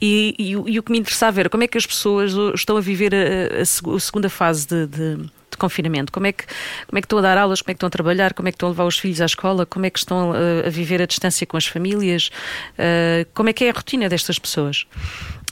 E, 0.00 0.34
e 0.38 0.50
e 0.52 0.78
o 0.78 0.82
que 0.82 0.92
me 0.92 0.98
interessava 0.98 1.40
era 1.40 1.48
como 1.48 1.62
é 1.64 1.66
que 1.68 1.78
as 1.78 1.86
pessoas 1.86 2.32
estão 2.54 2.76
a 2.76 2.80
viver 2.80 3.12
a, 3.14 3.62
a 3.62 3.64
seg- 3.64 3.94
a 3.94 4.00
segunda 4.00 4.28
fase 4.28 4.66
de- 4.66 4.86
de, 4.86 5.16
de 5.16 5.56
confinamento. 5.58 6.10
Como 6.12 6.26
é, 6.26 6.32
que, 6.32 6.44
como 6.86 6.98
é 6.98 7.00
que 7.00 7.06
estão 7.06 7.18
a 7.18 7.22
dar 7.22 7.38
aulas, 7.38 7.60
como 7.62 7.70
é 7.70 7.74
que 7.74 7.76
estão 7.76 7.86
a 7.86 7.90
trabalhar, 7.90 8.34
como 8.34 8.48
é 8.48 8.52
que 8.52 8.56
estão 8.56 8.68
a 8.68 8.72
levar 8.72 8.84
os 8.84 8.98
filhos 8.98 9.20
à 9.20 9.26
escola, 9.26 9.64
como 9.66 9.86
é 9.86 9.90
que 9.90 9.98
estão 9.98 10.30
uh, 10.32 10.66
a 10.66 10.70
viver 10.70 11.00
a 11.02 11.06
distância 11.06 11.46
com 11.46 11.56
as 11.56 11.66
famílias, 11.66 12.30
uh, 12.78 13.26
como 13.34 13.48
é 13.48 13.52
que 13.52 13.64
é 13.64 13.70
a 13.70 13.72
rotina 13.72 14.08
destas 14.08 14.38
pessoas. 14.38 14.86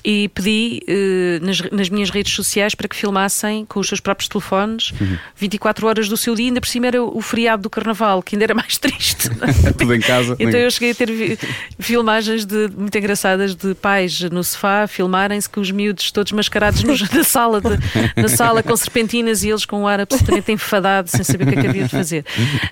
E 0.04 0.28
pedi 0.30 0.80
uh, 0.88 1.44
nas, 1.44 1.60
nas 1.70 1.88
minhas 1.90 2.10
redes 2.10 2.32
sociais 2.34 2.74
para 2.74 2.88
que 2.88 2.96
filmassem 2.96 3.64
com 3.66 3.80
os 3.80 3.86
seus 3.88 4.00
próprios 4.00 4.28
telefones 4.28 4.92
24 5.36 5.86
horas 5.86 6.08
do 6.08 6.16
seu 6.16 6.34
dia, 6.34 6.46
ainda 6.46 6.60
por 6.60 6.68
cima 6.68 6.86
era 6.86 7.02
o 7.02 7.20
feriado 7.20 7.62
do 7.64 7.70
carnaval, 7.70 8.22
que 8.22 8.34
ainda 8.34 8.44
era 8.44 8.54
mais 8.54 8.76
triste. 8.78 9.28
Tudo 9.76 9.94
em 9.94 10.00
casa. 10.00 10.36
Então 10.38 10.58
eu 10.58 10.70
cheguei 10.70 10.92
a 10.92 10.94
ter 10.94 11.38
filmagens 11.78 12.44
de, 12.44 12.68
muito 12.76 12.96
engraçadas 12.96 13.54
de 13.54 13.74
pais 13.74 14.20
no 14.22 14.42
sofá 14.42 14.86
filmarem-se 14.86 15.48
com 15.48 15.60
os 15.60 15.70
miúdos 15.70 16.10
todos 16.10 16.32
mascarados 16.32 16.82
nos- 16.82 17.00
na, 17.10 17.24
sala 17.24 17.60
de- 17.60 18.20
na 18.20 18.28
sala 18.28 18.62
com 18.62 18.76
serpentinas 18.76 19.42
e 19.42 19.48
eles 19.50 19.64
com 19.64 19.82
um 19.82 19.86
ar 19.86 20.00
absolutamente 20.00 20.50
enfadado, 20.52 21.08
sem 21.10 21.22
saber 21.22 21.44
o 21.48 21.52
que 21.52 21.58
é 21.58 21.62
que 21.62 21.68
havia 21.68 21.82
de 21.84 21.88
fazer. 21.90 22.24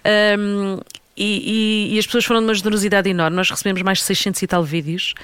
Ahm, 0.05 0.81
e, 1.19 1.89
e- 1.91 1.95
e 1.97 1.99
as 1.99 2.07
pessoas 2.07 2.25
foram 2.25 2.41
de 2.41 2.47
uma 2.47 2.55
generosidade 2.55 3.09
enorme. 3.11 3.37
Nós 3.37 3.51
recebemos 3.51 3.83
mais 3.83 3.99
de 3.99 4.05
600 4.05 4.41
e 4.43 4.47
tal 4.47 4.63
vídeos 4.65 5.15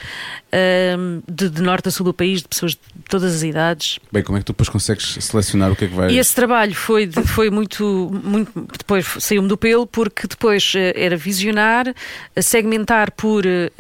ahm, 0.52 1.20
de, 1.30 1.48
de 1.48 1.62
norte 1.62 1.88
a 1.88 1.90
sul 1.90 2.04
do 2.04 2.12
país, 2.14 2.42
de 2.42 2.48
pessoas 2.48 2.72
de 2.72 2.78
todas 3.08 3.34
as 3.34 3.42
idades. 3.42 3.98
Bem, 4.12 4.22
como 4.22 4.36
é 4.38 4.40
que 4.40 4.44
tu 4.46 4.52
depois 4.52 4.68
consegues 4.68 5.16
selecionar 5.20 5.70
o 5.72 5.76
que 5.76 5.84
é 5.84 5.88
que 5.88 5.94
vai. 5.94 6.10
E 6.10 6.18
esse 6.18 6.34
trabalho 6.34 6.74
foi, 6.74 7.10
foi 7.26 7.50
muito, 7.50 8.10
muito. 8.24 8.52
Depois 8.78 9.06
saiu-me 9.20 9.48
do 9.48 9.56
pelo, 9.56 9.86
porque 9.86 10.26
depois 10.26 10.72
eh, 10.76 10.92
era 10.96 11.16
visionar, 11.16 11.86
eh, 12.34 12.42
segmentar 12.42 13.10
por 13.12 13.44
eh, 13.46 13.70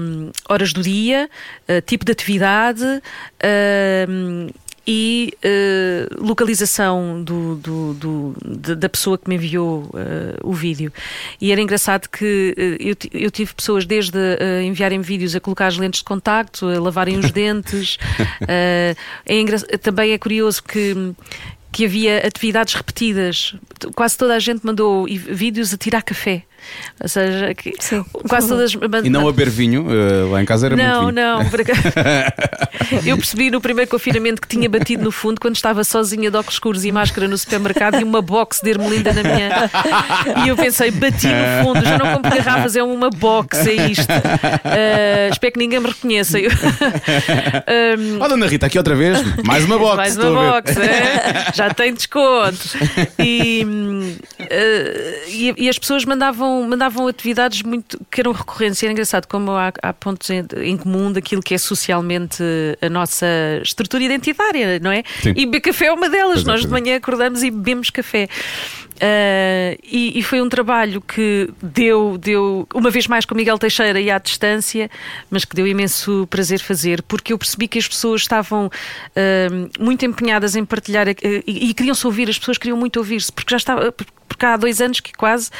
hum, 0.00 0.30
horas 0.48 0.72
do 0.72 0.82
dia, 0.82 1.28
tipo 1.86 2.04
de 2.04 2.12
atividade. 2.12 2.84
hum, 4.08 4.48
e 4.86 5.32
eh, 5.42 6.06
localização 6.18 7.22
do, 7.22 7.54
do- 7.56 7.94
do- 7.94 8.76
da 8.76 8.88
pessoa 8.88 9.16
que 9.16 9.28
me 9.28 9.36
enviou 9.36 9.90
eh, 9.94 10.36
o 10.42 10.52
vídeo. 10.52 10.92
E 11.40 11.50
era 11.52 11.60
engraçado 11.60 12.08
que 12.08 12.54
eh, 12.56 12.76
eu, 12.80 12.96
eu 13.20 13.30
tive 13.30 13.54
pessoas 13.54 13.86
desde 13.86 14.18
eh, 14.18 14.62
enviarem 14.62 15.00
vídeos 15.00 15.34
a 15.34 15.40
colocar 15.40 15.66
as 15.68 15.78
lentes 15.78 16.00
de 16.00 16.04
contacto, 16.04 16.66
a 16.68 16.78
lavarem 16.80 17.18
os 17.18 17.30
dentes. 17.32 17.98
é 18.46 18.94
também 19.82 20.12
é 20.12 20.18
curioso 20.18 20.62
que 20.62 20.94
que 21.72 21.86
havia 21.86 22.24
atividades 22.24 22.72
repetidas. 22.74 23.56
Quase 23.96 24.16
toda 24.16 24.36
a 24.36 24.38
gente 24.38 24.64
mandou 24.64 25.06
vídeos 25.06 25.74
a 25.74 25.76
tirar 25.76 26.02
café. 26.02 26.44
Ou 27.00 27.08
seja, 27.08 27.54
que 27.54 27.74
Sim. 27.80 28.04
quase 28.28 28.48
todas. 28.48 28.72
E 29.04 29.10
não 29.10 29.28
a 29.28 29.32
beber 29.32 29.50
vinho, 29.50 29.86
eh, 29.90 30.30
lá 30.30 30.42
em 30.42 30.44
casa 30.44 30.66
era 30.66 30.76
Não, 30.76 31.04
muito 31.04 31.14
não. 31.16 31.44
por 31.50 31.60
acaso- 31.60 31.80
Eu 33.04 33.16
percebi 33.16 33.50
no 33.50 33.60
primeiro 33.60 33.90
confinamento 33.90 34.40
que 34.42 34.48
tinha 34.48 34.68
batido 34.68 35.02
no 35.04 35.10
fundo 35.10 35.40
quando 35.40 35.56
estava 35.56 35.82
sozinha 35.84 36.30
de 36.30 36.36
óculos 36.36 36.54
escuros 36.54 36.84
e 36.84 36.92
máscara 36.92 37.26
no 37.26 37.36
supermercado 37.38 38.00
e 38.00 38.04
uma 38.04 38.20
box 38.22 38.60
de 38.62 38.70
Ermelinda 38.70 39.12
na 39.12 39.22
minha. 39.22 39.70
E 40.44 40.48
eu 40.48 40.56
pensei, 40.56 40.90
bati 40.90 41.26
no 41.28 41.64
fundo, 41.64 41.84
já 41.84 41.98
não 41.98 42.14
compro 42.14 42.30
garrafas, 42.30 42.76
é 42.76 42.82
uma 42.82 43.10
box, 43.10 43.66
é 43.66 43.74
isto. 43.90 44.06
Ah, 44.12 45.28
espero 45.30 45.52
que 45.52 45.58
ninguém 45.58 45.80
me 45.80 45.88
reconheça. 45.88 46.38
Eu- 46.38 46.50
Ahm, 46.50 48.18
Ó, 48.22 48.28
dona 48.28 48.46
Rita, 48.46 48.66
aqui 48.66 48.78
outra 48.78 48.94
vez, 48.94 49.18
mais 49.44 49.64
uma 49.64 49.78
box. 49.78 49.96
mais 49.96 50.16
uma 50.18 50.30
box, 50.52 50.76
é? 50.76 51.52
já 51.54 51.72
tem 51.72 51.92
desconto. 51.94 52.58
E, 53.18 53.66
eh, 54.38 55.24
e, 55.28 55.54
e 55.64 55.68
as 55.68 55.78
pessoas 55.78 56.04
mandavam, 56.04 56.53
mandavam 56.62 57.06
atividades 57.06 57.62
muito 57.62 58.00
que 58.10 58.20
eram 58.20 58.32
recorrentes. 58.32 58.82
E 58.82 58.86
era 58.86 58.92
engraçado 58.92 59.26
como 59.26 59.50
há, 59.52 59.72
há 59.82 59.92
pontos 59.92 60.30
em, 60.30 60.44
em 60.62 60.76
comum 60.76 61.12
daquilo 61.12 61.42
que 61.42 61.54
é 61.54 61.58
socialmente 61.58 62.42
a 62.80 62.88
nossa 62.88 63.26
estrutura 63.62 64.04
identitária, 64.04 64.78
não 64.78 64.90
é? 64.90 65.02
Sim. 65.22 65.30
E 65.30 65.46
beber 65.46 65.60
café 65.60 65.86
é 65.86 65.92
uma 65.92 66.08
delas. 66.08 66.42
Pois 66.42 66.46
é, 66.46 66.50
Nós 66.50 66.60
de 66.60 66.66
é. 66.66 66.70
manhã 66.70 66.96
acordamos 66.96 67.42
e 67.42 67.50
bebemos 67.50 67.90
café. 67.90 68.28
Uh, 68.94 69.74
e, 69.82 70.20
e, 70.20 70.22
foi 70.22 70.40
um 70.40 70.48
trabalho 70.48 71.00
que 71.00 71.50
deu, 71.60 72.16
deu, 72.16 72.66
uma 72.72 72.90
vez 72.90 73.08
mais 73.08 73.24
com 73.24 73.34
Miguel 73.34 73.58
Teixeira 73.58 74.00
e 74.00 74.08
à 74.08 74.18
distância, 74.18 74.88
mas 75.28 75.44
que 75.44 75.56
deu 75.56 75.66
imenso 75.66 76.28
prazer 76.30 76.60
fazer, 76.60 77.02
porque 77.02 77.32
eu 77.32 77.38
percebi 77.38 77.66
que 77.66 77.76
as 77.76 77.88
pessoas 77.88 78.20
estavam 78.20 78.66
uh, 78.66 79.82
muito 79.82 80.04
empenhadas 80.06 80.54
em 80.54 80.64
partilhar 80.64 81.08
uh, 81.08 81.12
e, 81.24 81.70
e 81.70 81.74
queriam-se 81.74 82.06
ouvir, 82.06 82.30
as 82.30 82.38
pessoas 82.38 82.56
queriam 82.56 82.78
muito 82.78 82.96
ouvir-se, 82.98 83.32
porque 83.32 83.50
já 83.50 83.56
estava, 83.56 83.90
porque 83.90 84.46
há 84.46 84.56
dois 84.56 84.80
anos 84.80 85.00
que 85.00 85.12
quase 85.12 85.50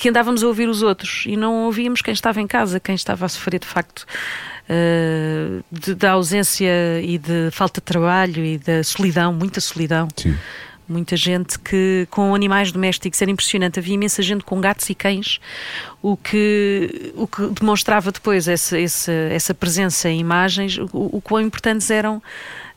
que 0.00 0.08
andávamos 0.08 0.42
a 0.42 0.46
ouvir 0.46 0.66
os 0.66 0.82
outros 0.82 1.24
e 1.26 1.36
não 1.36 1.66
ouvíamos 1.66 2.00
quem 2.00 2.14
estava 2.14 2.40
em 2.40 2.46
casa, 2.46 2.80
quem 2.80 2.94
estava 2.94 3.26
a 3.26 3.28
sofrer 3.28 3.60
de 3.60 3.66
facto. 3.66 4.06
De, 5.70 5.96
da 5.96 6.12
ausência 6.12 7.00
e 7.02 7.18
de 7.18 7.50
falta 7.50 7.80
de 7.80 7.84
trabalho 7.84 8.44
e 8.44 8.56
da 8.56 8.84
solidão, 8.84 9.32
muita 9.32 9.60
solidão. 9.60 10.06
Sim. 10.16 10.36
Muita 10.88 11.16
gente 11.16 11.58
que 11.58 12.06
com 12.10 12.34
animais 12.34 12.72
domésticos 12.72 13.20
era 13.20 13.30
impressionante. 13.30 13.78
Havia 13.78 13.94
imensa 13.94 14.22
gente 14.22 14.44
com 14.44 14.60
gatos 14.60 14.88
e 14.88 14.94
cães, 14.94 15.40
o 16.00 16.16
que, 16.16 17.12
o 17.14 17.26
que 17.26 17.46
demonstrava 17.48 18.10
depois 18.10 18.48
essa, 18.48 18.80
essa, 18.80 19.12
essa 19.12 19.54
presença 19.54 20.08
em 20.08 20.20
imagens, 20.20 20.78
o, 20.78 20.88
o 20.92 21.20
quão 21.20 21.40
importantes 21.40 21.90
eram 21.90 22.22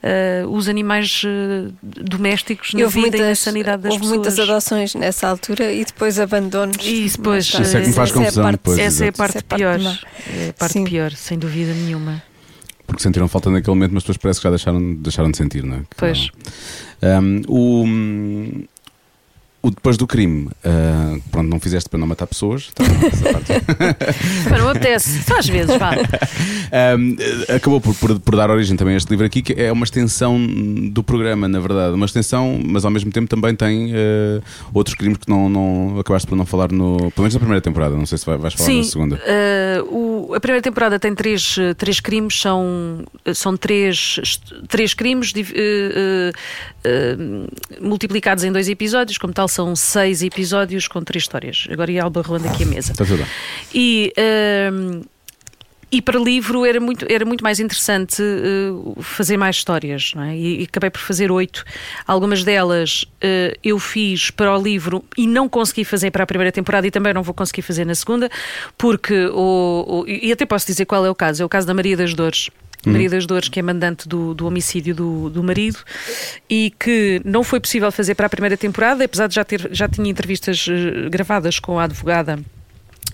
Uh, 0.04 0.50
os 0.50 0.68
animais 0.68 1.22
uh, 1.24 1.74
domésticos 1.82 2.74
na 2.74 2.86
vida 2.88 3.00
muitas, 3.00 3.20
e 3.22 3.24
na 3.24 3.36
sanidade 3.36 3.84
das 3.84 3.92
houve 3.94 4.02
pessoas. 4.04 4.18
muitas 4.18 4.38
adoções 4.40 4.96
nessa 4.96 5.30
altura 5.30 5.72
e 5.72 5.86
depois 5.86 6.20
abandonos. 6.20 6.76
E 6.86 7.08
depois, 7.10 7.46
Isso 7.46 7.78
é 7.78 7.82
que 7.82 7.88
me 7.88 7.94
faz 7.94 8.10
essa 8.10 8.20
confusão 8.20 8.44
é 8.44 8.46
parte, 8.46 8.58
depois, 8.58 8.80
essa 8.80 9.06
é 9.06 9.12
parte 9.14 9.38
Essa 9.38 9.38
é 9.38 9.40
a 9.40 9.58
pior. 9.58 9.80
parte 9.80 10.06
É 10.38 10.50
a 10.50 10.54
parte 10.54 10.74
Sim. 10.74 10.84
pior, 10.84 11.12
sem 11.14 11.40
dúvida 11.40 11.74
nenhuma. 11.74 12.22
Porque 12.86 13.02
sentiram 13.02 13.30
falta 13.30 13.50
naquele 13.50 13.74
momento, 13.76 13.94
mas 13.94 14.04
depois 14.04 14.18
parece 14.18 14.40
que 14.42 14.44
já 14.44 14.50
deixaram, 14.50 14.94
deixaram 14.96 15.32
de 15.32 15.38
sentir, 15.38 15.64
não 15.64 15.78
é? 15.78 15.80
Que 15.80 15.96
Pois. 15.96 16.28
não. 17.02 17.22
Um, 17.22 17.42
o, 17.48 17.84
hum, 17.86 18.66
o 19.66 19.70
depois 19.72 19.96
do 19.96 20.06
crime, 20.06 20.50
ah, 20.64 21.16
pronto, 21.32 21.48
não 21.50 21.58
fizeste 21.60 21.90
para 21.90 21.98
não 21.98 22.06
matar 22.06 22.28
pessoas. 22.28 22.70
tá. 22.76 22.84
Mas 24.52 24.60
não 24.62 24.70
apetece, 24.70 25.24
só 25.24 25.38
às 25.40 25.48
vezes, 25.48 25.76
vá. 25.78 25.94
Um, 26.98 27.16
acabou 27.56 27.80
por, 27.80 27.96
por- 27.96 28.20
por 28.20 28.36
dar 28.36 28.50
origem 28.52 28.76
também 28.76 28.94
a 28.94 28.98
este 28.98 29.10
livro 29.10 29.26
aqui, 29.26 29.42
que 29.42 29.54
é 29.54 29.72
uma 29.72 29.86
extensão 29.86 30.38
do 30.92 31.02
programa, 31.02 31.48
na 31.48 31.60
verdade. 31.62 31.94
Uma 31.96 32.06
extensão, 32.06 32.60
mas 32.64 32.84
ao 32.84 32.92
mesmo 32.92 33.10
tempo 33.12 33.30
também 33.30 33.56
tem 33.56 33.92
eh, 33.94 34.42
outros 34.74 34.96
crimes 34.98 35.18
que 35.20 35.30
não, 35.30 35.48
não 35.48 35.98
acabaste 36.00 36.28
por 36.28 36.36
não 36.36 36.46
falar 36.46 36.70
no. 36.72 36.98
Pelo 36.98 37.14
menos 37.20 37.34
na 37.34 37.40
primeira 37.40 37.62
temporada, 37.62 37.96
não 37.96 38.06
sei 38.06 38.18
se 38.18 38.26
vai- 38.26 38.38
vais 38.38 38.54
falar 38.54 38.70
Sim, 38.70 38.78
na 38.80 38.84
segunda. 38.84 39.22
eh, 39.26 39.82
o- 39.90 40.34
a 40.36 40.40
primeira 40.42 40.62
temporada 40.62 41.00
tem 41.00 41.16
três, 41.16 41.56
três 41.78 42.02
crimes, 42.02 42.38
são, 42.42 43.06
são 43.34 43.56
três, 43.56 44.20
três 44.68 44.94
crimes 44.94 45.32
multiplicados 47.82 48.44
em 48.44 48.52
dois 48.52 48.68
episódios, 48.68 49.18
como 49.18 49.34
tal, 49.34 49.48
são 49.54 49.76
seis 49.76 50.22
episódios 50.24 50.88
com 50.88 51.02
três 51.04 51.24
histórias. 51.24 51.68
Agora 51.72 51.92
ia 51.92 52.04
Alba 52.04 52.22
rolando 52.22 52.48
aqui 52.48 52.64
a 52.64 52.66
mesa. 52.66 52.92
Está 52.92 53.06
tudo 53.06 53.18
bem. 53.18 53.28
E, 53.74 54.12
ehm, 54.18 55.02
e 55.92 56.02
para 56.02 56.20
livro 56.20 56.66
era 56.66 56.80
muito, 56.80 57.06
era 57.08 57.24
muito 57.24 57.44
mais 57.44 57.60
interessante 57.60 58.20
eh, 58.22 59.02
fazer 59.04 59.38
mais 59.38 59.58
histórias, 59.58 60.12
não 60.16 60.24
é? 60.24 60.36
E, 60.36 60.62
e 60.62 60.64
acabei 60.64 60.90
por 60.90 61.00
fazer 61.00 61.32
oito. 61.32 61.64
Algumas 62.08 62.44
delas 62.44 63.06
eh, 63.22 63.56
eu 63.64 63.78
fiz 63.78 64.32
para 64.32 64.58
o 64.58 64.60
livro 64.62 65.04
e 65.16 65.28
não 65.28 65.48
consegui 65.48 65.86
fazer 65.86 66.10
para 66.10 66.24
a 66.24 66.26
primeira 66.26 66.52
temporada 66.52 66.88
e 66.88 66.90
também 66.92 67.14
não 67.14 67.22
vou 67.22 67.34
conseguir 67.36 67.62
fazer 67.62 67.86
na 67.86 67.94
segunda, 67.94 68.28
porque 68.76 69.28
o, 69.28 70.04
o- 70.04 70.06
e 70.08 70.32
até 70.32 70.48
posso 70.48 70.66
dizer 70.66 70.86
qual 70.86 71.06
é 71.06 71.10
o 71.12 71.16
caso, 71.16 71.44
é 71.44 71.46
o 71.46 71.50
caso 71.50 71.68
da 71.68 71.76
Maria 71.76 71.96
das 71.96 72.16
Dores. 72.16 72.50
Maria 72.90 73.10
das 73.10 73.26
Dores, 73.26 73.50
que 73.50 73.60
é 73.60 73.64
mandante 73.64 74.08
do, 74.08 74.34
do 74.34 74.46
homicídio 74.46 74.94
do, 74.94 75.30
do 75.30 75.44
marido 75.44 75.80
e 76.50 76.74
que 76.80 77.22
não 77.24 77.44
foi 77.44 77.60
possível 77.60 77.92
fazer 77.92 78.16
para 78.16 78.28
a 78.28 78.30
primeira 78.30 78.58
temporada, 78.58 79.04
apesar 79.04 79.28
de 79.28 79.36
já 79.36 79.44
ter 79.44 79.70
já 79.72 79.88
tinha 79.88 80.10
entrevistas 80.10 80.66
eh, 80.70 81.10
gravadas 81.10 81.60
com 81.60 81.80
a 81.80 81.84
advogada 81.84 82.40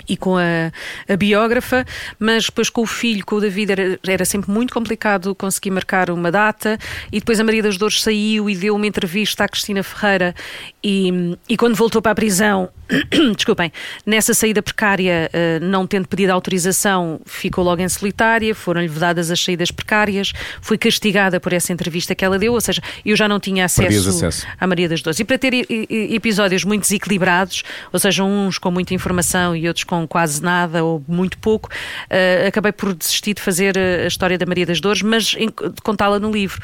e 0.07 0.15
com 0.17 0.37
a, 0.37 0.71
a 1.11 1.15
biógrafa, 1.15 1.85
mas 2.17 2.45
depois 2.45 2.69
com 2.69 2.81
o 2.81 2.85
filho, 2.85 3.25
com 3.25 3.35
o 3.35 3.41
David, 3.41 3.71
era, 3.71 3.99
era 4.07 4.25
sempre 4.25 4.51
muito 4.51 4.73
complicado 4.73 5.33
conseguir 5.35 5.71
marcar 5.71 6.09
uma 6.09 6.31
data. 6.31 6.77
E 7.11 7.19
depois 7.19 7.39
a 7.39 7.43
Maria 7.43 7.63
das 7.63 7.77
Dores 7.77 8.01
saiu 8.01 8.49
e 8.49 8.55
deu 8.55 8.75
uma 8.75 8.87
entrevista 8.87 9.43
à 9.43 9.47
Cristina 9.47 9.83
Ferreira. 9.83 10.35
E, 10.83 11.37
e 11.47 11.57
quando 11.57 11.75
voltou 11.75 12.01
para 12.01 12.11
a 12.11 12.15
prisão, 12.15 12.69
desculpem, 13.35 13.71
nessa 14.05 14.33
saída 14.33 14.61
precária, 14.61 15.29
eh, 15.31 15.59
não 15.59 15.85
tendo 15.85 16.07
pedido 16.07 16.31
autorização, 16.31 17.21
ficou 17.25 17.63
logo 17.63 17.81
em 17.81 17.89
solitária, 17.89 18.53
foram-lhe 18.55 18.87
vedadas 18.87 19.29
as 19.29 19.39
saídas 19.43 19.71
precárias, 19.71 20.33
foi 20.61 20.77
castigada 20.77 21.39
por 21.39 21.53
essa 21.53 21.71
entrevista 21.71 22.15
que 22.15 22.25
ela 22.25 22.39
deu, 22.39 22.53
ou 22.53 22.61
seja, 22.61 22.81
eu 23.05 23.15
já 23.15 23.27
não 23.27 23.39
tinha 23.39 23.65
acesso, 23.65 24.09
acesso. 24.09 24.47
à 24.59 24.65
Maria 24.65 24.89
das 24.89 25.01
Dores. 25.01 25.19
E 25.19 25.23
para 25.23 25.37
ter 25.37 25.53
episódios 25.89 26.63
muito 26.63 26.81
desequilibrados, 26.81 27.63
ou 27.93 27.99
seja, 27.99 28.23
uns 28.23 28.57
com 28.57 28.71
muita 28.71 28.93
informação 28.93 29.55
e 29.55 29.67
outros 29.67 29.83
com 29.89 30.07
quase 30.07 30.41
nada 30.43 30.83
ou 30.83 31.03
muito 31.07 31.37
pouco, 31.39 31.67
eh, 32.09 32.45
acabei 32.47 32.71
por 32.71 32.93
desistir 32.93 33.33
de 33.33 33.41
fazer 33.41 33.75
eh, 33.75 34.03
a 34.03 34.07
história 34.07 34.37
da 34.37 34.45
Maria 34.45 34.65
das 34.67 34.79
Dores, 34.79 35.01
mas 35.01 35.35
contá-la 35.83 36.19
no 36.19 36.31
livro. 36.31 36.61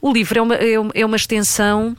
O 0.00 0.12
livro 0.12 0.38
é 0.38 0.42
uma, 0.42 0.54
é 0.54 0.78
uma- 0.78 0.92
é 0.94 1.04
uma 1.04 1.16
extensão. 1.16 1.96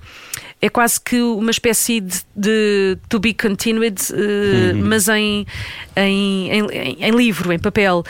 É 0.62 0.68
quase 0.70 1.00
que 1.00 1.22
uma 1.22 1.52
espécie 1.52 2.02
de, 2.02 2.22
de 2.36 2.98
to 3.10 3.20
be 3.20 3.34
continued, 3.34 3.98
eh, 4.14 4.74
mas 4.74 5.08
em, 5.10 5.46
em, 5.96 6.50
em, 6.52 6.98
em 7.02 7.12
livro, 7.12 7.52
em 7.54 7.60
papel, 7.60 8.04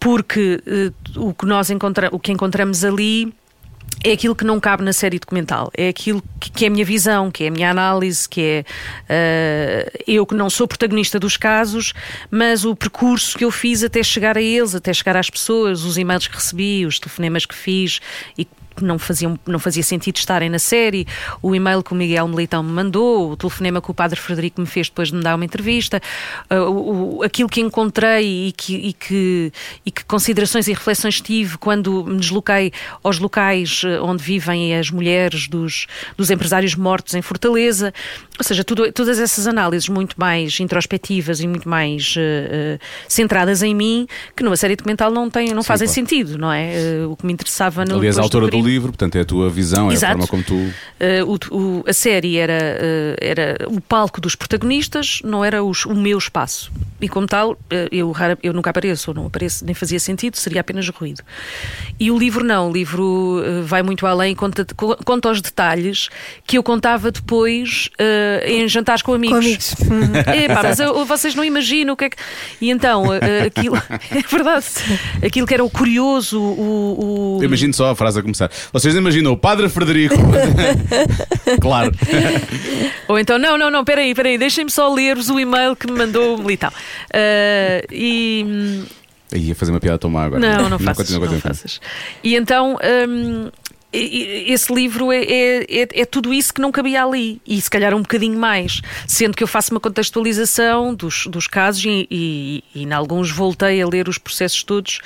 porque 0.00 0.60
eh, 0.66 0.92
o 1.16 1.32
que 1.34 1.46
nós 1.46 1.70
encontra, 1.70 2.08
o 2.12 2.18
que 2.18 2.30
encontramos 2.32 2.84
ali 2.84 3.32
é 4.04 4.12
aquilo 4.12 4.36
que 4.36 4.44
não 4.44 4.60
cabe 4.60 4.84
na 4.84 4.92
série 4.92 5.18
documental. 5.18 5.70
É 5.74 5.88
aquilo 5.88 6.22
que, 6.38 6.50
que 6.50 6.64
é 6.66 6.68
a 6.68 6.70
minha 6.70 6.84
visão, 6.84 7.30
que 7.30 7.44
é 7.44 7.48
a 7.48 7.50
minha 7.50 7.70
análise, 7.70 8.28
que 8.28 8.40
é 8.42 8.64
eh, 9.08 10.02
eu 10.06 10.26
que 10.26 10.34
não 10.34 10.50
sou 10.50 10.68
protagonista 10.68 11.18
dos 11.18 11.38
casos, 11.38 11.94
mas 12.30 12.66
o 12.66 12.76
percurso 12.76 13.36
que 13.38 13.44
eu 13.44 13.50
fiz 13.50 13.82
até 13.82 14.02
chegar 14.02 14.36
a 14.36 14.42
eles, 14.42 14.74
até 14.74 14.92
chegar 14.92 15.16
às 15.16 15.30
pessoas, 15.30 15.84
os 15.84 15.96
e-mails 15.96 16.28
que 16.28 16.34
recebi, 16.34 16.84
os 16.84 16.98
telefonemas 16.98 17.46
que 17.46 17.54
fiz 17.54 18.00
e 18.36 18.44
que 18.44 18.63
não, 18.82 18.98
faziam, 18.98 19.38
não 19.46 19.58
fazia 19.58 19.82
sentido 19.82 20.16
estarem 20.16 20.48
na 20.48 20.58
série, 20.58 21.06
o 21.42 21.54
e-mail 21.54 21.82
que 21.82 21.92
o 21.92 21.94
Miguel 21.94 22.26
Militão 22.28 22.62
me 22.62 22.70
mandou, 22.72 23.32
o 23.32 23.36
telefonema 23.36 23.80
que 23.80 23.90
o 23.90 23.94
Padre 23.94 24.18
Frederico 24.18 24.60
me 24.60 24.66
fez 24.66 24.88
depois 24.88 25.08
de 25.08 25.16
me 25.16 25.22
dar 25.22 25.34
uma 25.34 25.44
entrevista, 25.44 26.00
uh, 26.50 26.70
o, 26.70 27.22
aquilo 27.22 27.48
que 27.48 27.60
encontrei 27.60 28.48
e 28.48 28.52
que, 28.52 28.74
e, 28.74 28.92
que, 28.92 29.52
e 29.84 29.90
que 29.90 30.04
considerações 30.04 30.68
e 30.68 30.72
reflexões 30.72 31.20
tive 31.20 31.58
quando 31.58 32.04
me 32.04 32.18
desloquei 32.18 32.72
aos 33.02 33.18
locais 33.18 33.82
eh, 33.84 34.00
onde 34.00 34.22
vivem 34.22 34.76
as 34.76 34.90
mulheres 34.90 35.48
dos, 35.48 35.86
dos 36.16 36.30
empresários 36.30 36.74
mortos 36.74 37.14
em 37.14 37.22
Fortaleza. 37.22 37.92
Ou 38.38 38.44
seja, 38.44 38.64
tudo- 38.64 38.90
todas 38.92 39.18
essas 39.18 39.46
análises 39.46 39.88
muito 39.88 40.16
mais 40.18 40.58
introspectivas 40.60 41.40
e 41.40 41.46
muito 41.46 41.68
mais 41.68 42.14
eh, 42.16 42.78
eh, 42.78 42.78
centradas 43.08 43.62
em 43.62 43.74
mim, 43.74 44.06
que 44.36 44.42
numa 44.42 44.56
série 44.56 44.76
documental 44.76 45.10
não, 45.10 45.30
tem, 45.30 45.52
não 45.54 45.62
fazem 45.62 45.86
claro. 45.86 45.94
sentido, 45.94 46.38
não 46.38 46.52
é? 46.52 47.06
O 47.08 47.16
que 47.16 47.24
me 47.26 47.32
interessava 47.32 47.84
no 47.84 47.96
Aliás, 47.96 48.18
a 48.18 48.22
autora 48.22 48.48
do 48.48 48.63
livro, 48.64 48.88
portanto, 48.90 49.16
é 49.16 49.20
a 49.20 49.24
tua 49.24 49.48
visão, 49.50 49.88
é 49.88 49.90
a 49.90 49.94
Exato. 49.94 50.12
forma 50.14 50.26
como 50.26 50.42
tu. 50.42 50.54
Uh, 50.54 50.72
o- 51.52 51.56
o- 51.56 51.84
a 51.86 51.92
série 51.92 52.36
era, 52.38 52.52
uh, 52.54 53.16
era 53.20 53.56
o 53.68 53.80
palco 53.80 54.20
dos 54.20 54.34
protagonistas, 54.34 55.20
não 55.24 55.44
era 55.44 55.62
os- 55.62 55.84
o 55.84 55.94
meu 55.94 56.18
espaço. 56.18 56.72
E 57.00 57.08
como 57.08 57.26
tal, 57.26 57.52
uh, 57.52 57.56
eu, 57.92 58.10
rara- 58.12 58.38
eu 58.42 58.52
nunca 58.52 58.70
apareço, 58.70 59.10
ou 59.10 59.14
não 59.14 59.26
apareço, 59.26 59.64
nem 59.64 59.74
fazia 59.74 60.00
sentido, 60.00 60.36
seria 60.36 60.60
apenas 60.60 60.88
ruído. 60.88 61.22
E 62.00 62.10
o 62.10 62.18
livro 62.18 62.44
não, 62.44 62.70
o 62.70 62.72
livro 62.72 63.40
uh, 63.42 63.62
vai 63.64 63.82
muito 63.82 64.06
além, 64.06 64.34
conta, 64.34 64.64
co- 64.76 64.96
conta 65.04 65.30
os 65.30 65.40
detalhes 65.40 66.08
que 66.46 66.56
eu 66.58 66.62
contava 66.62 67.10
depois 67.10 67.88
uh, 68.00 68.46
em 68.46 68.66
jantares 68.68 69.02
com 69.02 69.12
amigos. 69.12 69.38
Com 69.38 69.44
amigos. 69.44 69.74
Hum. 69.82 70.42
Epá, 70.44 70.62
mas 70.62 70.80
eu- 70.80 71.04
vocês 71.04 71.34
não 71.34 71.44
imaginam 71.44 71.94
o 71.94 71.96
que 71.96 72.04
é 72.06 72.10
que. 72.10 72.16
E 72.60 72.70
então, 72.70 73.04
aquilo. 73.46 73.76
é 74.10 74.22
verdade. 74.30 74.64
Aquilo 75.24 75.46
que 75.46 75.54
era 75.54 75.64
o 75.64 75.70
curioso, 75.70 76.40
o. 76.40 77.36
o- 77.36 77.42
Eu 77.42 77.46
imagino 77.46 77.72
só 77.74 77.90
a 77.90 77.96
frase 77.96 78.18
a 78.18 78.22
começar. 78.22 78.50
Vocês 78.72 78.94
imaginam 78.94 79.32
o 79.32 79.36
Padre 79.36 79.68
Frederico. 79.68 80.14
claro. 81.60 81.92
Ou 83.08 83.18
então, 83.18 83.38
não, 83.38 83.56
não, 83.58 83.70
não, 83.70 83.84
peraí, 83.84 84.14
peraí, 84.14 84.38
deixem-me 84.38 84.70
só 84.70 84.92
ler-vos 84.92 85.28
o 85.30 85.38
e-mail 85.38 85.74
que 85.76 85.86
me 85.90 85.96
mandou 85.98 86.36
o 86.36 86.38
Militão. 86.38 86.70
Ah, 87.12 87.82
e. 87.90 88.84
Aí 89.32 89.48
ia 89.48 89.54
fazer 89.54 89.72
uma 89.72 89.80
piada 89.80 89.98
tão 89.98 90.10
má 90.10 90.24
agora. 90.24 90.40
Não, 90.40 90.68
não 90.68 90.78
faças. 90.78 91.08
continua, 91.08 91.30
Não 91.30 91.40
faças. 91.40 91.80
E 92.22 92.34
então. 92.36 92.78
e- 93.92 94.52
esse 94.52 94.72
livro 94.74 95.12
é, 95.12 95.22
é, 95.22 95.64
é- 95.82 95.88
é 96.00 96.04
tudo 96.04 96.34
isso 96.34 96.52
que 96.52 96.60
não 96.60 96.72
cabia 96.72 97.04
ali 97.04 97.40
e 97.46 97.60
se 97.60 97.70
calhar 97.70 97.94
um 97.94 98.02
bocadinho 98.02 98.36
mais, 98.38 98.80
sendo 99.06 99.36
que 99.36 99.42
eu 99.42 99.46
faço 99.46 99.72
uma 99.72 99.78
contextualização 99.80 100.92
dos, 100.94 101.26
dos 101.28 101.46
casos 101.46 101.84
e, 101.84 102.06
e, 102.10 102.64
e 102.74 102.82
em 102.82 102.92
alguns 102.92 103.30
voltei 103.30 103.80
a 103.80 103.86
ler 103.86 104.08
os 104.08 104.18
processos 104.18 104.62
todos 104.64 105.00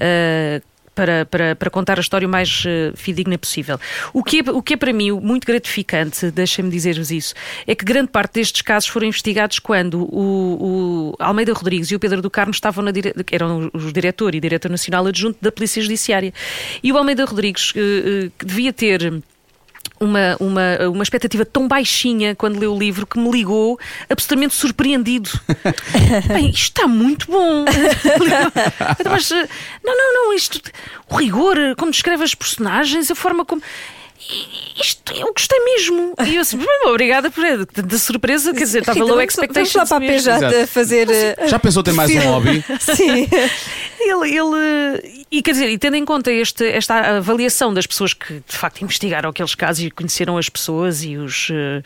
ah, 0.00 0.60
para, 0.98 1.24
para, 1.24 1.54
para 1.54 1.70
contar 1.70 1.96
a 1.96 2.00
história 2.00 2.26
o 2.26 2.30
mais 2.30 2.64
eh, 2.66 2.90
fidedigna 2.96 3.38
possível. 3.38 3.78
O 4.12 4.24
que, 4.24 4.40
é, 4.40 4.50
o 4.50 4.60
que 4.60 4.74
é 4.74 4.76
para 4.76 4.92
mim 4.92 5.12
muito 5.12 5.46
gratificante, 5.46 6.28
deixem-me 6.32 6.68
dizer-vos 6.68 7.12
isso, 7.12 7.34
é 7.68 7.74
que 7.76 7.84
grande 7.84 8.10
parte 8.10 8.34
destes 8.34 8.62
casos 8.62 8.88
foram 8.88 9.06
investigados 9.06 9.60
quando 9.60 10.02
o, 10.12 11.12
o 11.12 11.14
Almeida 11.20 11.52
Rodrigues 11.52 11.92
e 11.92 11.94
o 11.94 12.00
Pedro 12.00 12.20
do 12.20 12.28
Carmo 12.28 12.50
estavam 12.50 12.82
na 12.82 12.90
dire... 12.90 13.14
eram 13.30 13.70
os 13.72 13.92
diretor 13.92 14.34
e 14.34 14.40
diretor 14.40 14.72
nacional 14.72 15.06
adjunto 15.06 15.38
da 15.40 15.52
Polícia 15.52 15.80
Judiciária. 15.80 16.34
E 16.82 16.90
o 16.90 16.98
Almeida 16.98 17.24
Rodrigues, 17.24 17.72
eh, 17.76 18.30
que 18.36 18.44
devia 18.44 18.72
ter 18.72 19.22
uma, 20.00 20.36
uma, 20.40 20.88
uma 20.90 21.02
expectativa 21.02 21.44
tão 21.44 21.66
baixinha 21.68 22.34
quando 22.34 22.58
leu 22.58 22.74
o 22.74 22.78
livro 22.78 23.06
que 23.06 23.18
me 23.18 23.30
ligou 23.30 23.78
absolutamente 24.08 24.54
surpreendido. 24.54 25.30
Bem, 26.32 26.50
isto 26.50 26.78
está 26.78 26.86
muito 26.86 27.26
bom. 27.30 27.64
Mas, 29.10 29.30
eh, 29.30 29.48
não, 29.84 29.96
não, 29.96 30.14
não, 30.14 30.34
isto, 30.34 30.60
o 31.10 31.16
rigor, 31.16 31.56
como 31.76 31.90
descreve 31.90 32.22
as 32.24 32.34
personagens, 32.34 33.10
a 33.10 33.14
forma 33.14 33.44
como. 33.44 33.62
Isto 34.78 35.14
eu 35.14 35.32
gostei 35.32 35.58
mesmo. 35.64 36.12
E 36.26 36.34
eu 36.34 36.42
assim, 36.42 36.56
"Bem, 36.58 36.66
obrigada 36.86 37.30
por 37.30 37.42
tanta 37.72 37.98
surpresa. 37.98 38.52
Quer 38.52 38.64
dizer, 38.64 38.80
estava 38.80 38.98
low 39.04 39.20
expectations. 39.20 39.72
Vamos 39.72 39.90
lá 39.90 39.96
para 40.00 40.06
a. 40.06 40.50
PJ 40.50 40.66
fazer. 40.66 41.08
eh, 41.10 41.46
Já 41.48 41.58
pensou 41.58 41.82
ter 41.82 41.92
mais 41.92 42.10
um 42.10 42.18
hobby? 42.20 42.64
Sim. 42.80 43.28
Ele, 44.00 44.36
ele, 44.36 45.26
e 45.30 45.42
quer 45.42 45.52
dizer, 45.52 45.68
e 45.68 45.76
tendo 45.78 45.96
em 45.96 46.04
conta 46.04 46.32
este, 46.32 46.64
esta 46.66 47.18
avaliação 47.18 47.74
das 47.74 47.86
pessoas 47.86 48.14
que 48.14 48.34
de 48.48 48.56
facto 48.56 48.80
investigaram 48.82 49.28
aqueles 49.28 49.54
casos 49.54 49.84
e 49.84 49.90
conheceram 49.90 50.38
as 50.38 50.48
pessoas 50.48 51.04
e 51.04 51.16
os, 51.18 51.48
eh, 51.52 51.82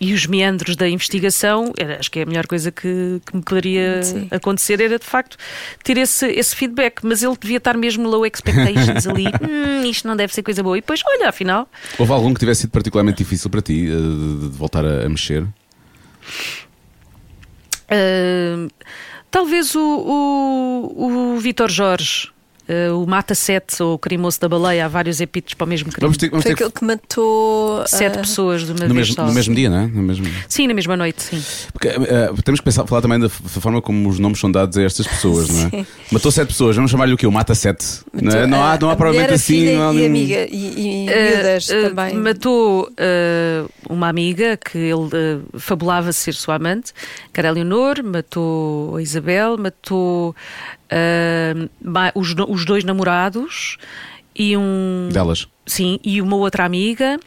e 0.00 0.14
os 0.14 0.24
meandros 0.26 0.74
da 0.74 0.88
investigação, 0.88 1.72
era- 1.76 1.98
acho 1.98 2.10
que 2.10 2.20
é 2.20 2.22
a 2.22 2.26
melhor 2.26 2.46
coisa 2.46 2.70
que, 2.72 3.20
que 3.26 3.36
me 3.36 3.42
poderia 3.42 4.02
Sim. 4.02 4.28
acontecer 4.30 4.80
era 4.80 4.98
de 4.98 5.04
facto 5.04 5.36
ter 5.84 5.98
esse, 5.98 6.26
esse 6.28 6.56
feedback. 6.56 7.00
Mas 7.02 7.22
ele 7.22 7.36
devia 7.38 7.58
estar 7.58 7.76
mesmo 7.76 8.08
low 8.08 8.24
expectations 8.24 9.06
ali. 9.06 9.26
Hum, 9.40 9.84
isto 9.84 10.06
não 10.08 10.16
deve 10.16 10.32
ser 10.34 10.42
coisa 10.42 10.62
boa. 10.62 10.76
E 10.76 10.80
depois, 10.80 11.00
olha, 11.06 11.28
afinal, 11.28 11.68
Houve 11.98 12.12
algum 12.12 12.32
que 12.32 12.40
tivesse 12.40 12.62
sido 12.62 12.70
particularmente 12.70 13.18
difícil 13.18 13.48
para 13.50 13.60
ti 13.62 13.86
eh, 13.86 13.94
de, 13.94 14.48
de 14.50 14.56
voltar 14.56 14.84
a, 14.84 15.04
a 15.04 15.08
mexer? 15.08 15.46
ah, 17.90 18.68
talvez 19.30 19.74
o, 19.74 19.80
o, 19.80 21.34
o 21.34 21.38
Vitor 21.38 21.70
Jorge. 21.70 22.30
Ah, 22.68 22.94
o 22.94 23.06
Mata 23.06 23.34
7 23.34 23.82
ou 23.82 23.94
o 23.94 23.98
Crimoso 23.98 24.40
da 24.40 24.48
Baleia, 24.48 24.84
há 24.84 24.88
vários 24.88 25.20
epítetos 25.20 25.54
para 25.54 25.64
o 25.64 25.68
mesmo 25.68 25.90
crime. 25.90 26.00
Vamos 26.02 26.16
ter, 26.16 26.30
vamos 26.30 26.42
Foi 26.44 26.50
ter 26.54 26.64
aquele 26.64 26.70
que 26.70 26.84
matou. 26.84 27.84
Sete 27.86 28.18
ah, 28.18 28.20
pessoas 28.20 28.62
de 28.64 28.72
uma 28.72 28.86
no, 28.86 28.94
vez 28.94 29.08
mesmo, 29.08 29.14
só. 29.14 29.26
no 29.26 29.32
mesmo 29.32 29.54
dia, 29.54 29.70
não 29.70 29.78
é? 29.78 29.86
No 29.86 30.02
mesmo... 30.02 30.26
Sim, 30.48 30.66
na 30.66 30.74
mesma 30.74 30.96
noite, 30.96 31.22
sim. 31.22 31.42
Porque, 31.72 31.88
eh, 31.88 32.30
temos 32.44 32.60
que 32.60 32.64
pensar, 32.64 32.86
falar 32.86 33.00
também 33.02 33.18
da, 33.18 33.28
forma 33.28 33.80
como 33.80 34.08
os 34.08 34.18
nomes 34.18 34.38
são 34.38 34.50
dados 34.50 34.76
a 34.76 34.82
estas 34.82 35.06
pessoas, 35.06 35.48
não 35.48 35.66
é? 35.66 35.70
Sim. 35.70 35.86
Matou 36.12 36.30
sete 36.30 36.48
pessoas, 36.48 36.76
vamos 36.76 36.90
chamar-lhe 36.90 37.14
o 37.14 37.16
quê? 37.16 37.26
O 37.26 37.32
Mata 37.32 37.54
Sete. 37.54 37.86
Não, 38.12 38.32
é? 38.32 38.46
matou 38.46 38.48
não 38.48 38.62
há, 38.62 38.72
a- 38.72 38.78
não 38.78 38.90
há 38.90 38.92
a 38.92 38.96
provavelmente 38.96 39.26
mulher, 39.28 39.32
a 39.32 39.34
assim. 39.34 39.52
filha 39.54 39.78
não 39.78 39.88
há 39.88 39.92
e 39.92 39.96
nenhum- 39.96 40.06
amiga. 40.06 40.46
E, 40.50 40.80
e 41.04 41.08
Eh, 41.08 41.34
miúdas 41.36 41.70
eh, 41.70 41.82
também. 41.88 42.14
Matou 42.16 42.90
eh, 42.96 43.64
uma 43.88 44.08
amiga 44.08 44.56
que 44.56 44.78
ele 44.78 45.08
eh, 45.12 45.38
fabulava 45.58 46.12
ser 46.12 46.32
sua 46.34 46.56
amante, 46.56 46.92
que 47.32 47.40
era 47.40 47.48
a 47.48 47.52
Leonor, 47.52 48.02
matou 48.04 48.96
a 48.96 49.02
Isabel, 49.02 49.56
matou 49.58 50.34
ma- 51.82 52.12
os, 52.14 52.34
os 52.48 52.64
dois 52.64 52.84
namorados 52.84 53.76
e 54.34 54.56
um. 54.56 55.08
Delas. 55.12 55.48
Sim, 55.66 55.98
e 56.02 56.22
uma 56.22 56.36
outra 56.36 56.64
amiga. 56.64 57.18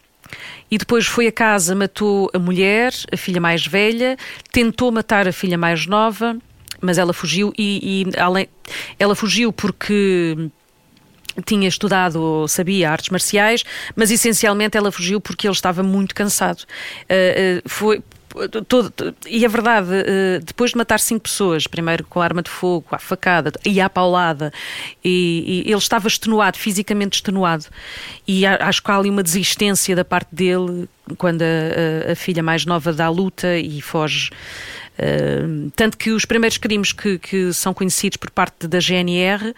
E 0.69 0.78
depois 0.78 1.06
foi 1.06 1.28
a 1.28 1.32
casa, 1.32 1.76
matou 1.76 2.32
a 2.34 2.39
mulher, 2.39 2.93
a 3.12 3.17
filha 3.17 3.41
mais 3.41 3.67
velha, 3.67 4.17
tentou 4.52 4.89
matar 4.89 5.28
a 5.28 5.34
filha 5.34 5.58
mais 5.58 5.86
nova, 5.86 6.38
mas 6.80 6.97
ela 6.97 7.12
fugiu 7.12 7.52
e, 7.58 8.06
e 8.13 8.17
além, 8.19 8.47
ela 8.97 9.13
fugiu 9.13 9.52
porque 9.52 10.50
tinha 11.45 11.67
estudado 11.67 12.21
ou 12.21 12.47
sabia 12.47 12.89
artes 12.89 13.10
marciais, 13.10 13.63
mas 13.95 14.12
essencialmente 14.12 14.78
ela 14.78 14.91
fugiu 14.91 15.19
porque 15.19 15.47
ele 15.47 15.54
estava 15.54 15.84
muito 15.84 16.15
cansado. 16.15 16.62
Uh, 17.04 17.60
uh, 17.65 17.69
foi 17.69 18.02
todo- 18.67 18.94
e 19.28 19.46
a 19.46 19.50
verdade, 19.50 19.89
uh, 19.89 20.44
depois 20.44 20.72
de 20.72 20.78
matar 20.78 21.00
cinco 21.00 21.22
pessoas, 21.24 21.67
primeiro 21.67 22.04
com 22.06 22.22
arma 22.22 22.41
de 22.41 22.50
fogo, 22.50 22.86
à 22.91 22.98
facada 23.00 23.52
e 23.65 23.80
à 23.82 23.89
paulada, 23.89 24.52
e, 25.04 25.63
e 25.65 25.70
ele 25.70 25.78
estava 25.78 26.08
extenuado, 26.08 26.58
fisicamente 26.58 27.15
extenuado, 27.15 27.65
e 28.28 28.46
acho 28.46 28.82
que 28.84 28.91
há 28.91 28.98
ali 28.98 29.10
uma 29.10 29.24
desistência 29.24 29.96
da 29.96 30.06
parte 30.06 30.30
dele 30.34 30.88
quando 31.17 31.41
a, 31.41 32.10
a- 32.10 32.12
a 32.13 32.15
filha 32.15 32.41
mais 32.44 32.65
nova 32.65 32.94
dá 32.94 33.06
a 33.06 33.10
luta 33.10 33.58
e 33.58 33.82
foge. 33.82 34.30
Uh, 34.99 35.71
tanto 35.75 35.97
que 35.97 36.12
os 36.12 36.25
primeiros 36.25 36.58
crimes 36.60 36.91
que, 36.91 37.17
que 37.17 37.51
são 37.54 37.73
conhecidos 37.73 38.17
por 38.17 38.30
parte 38.30 38.67
da 38.67 38.80
GNR 38.80 39.54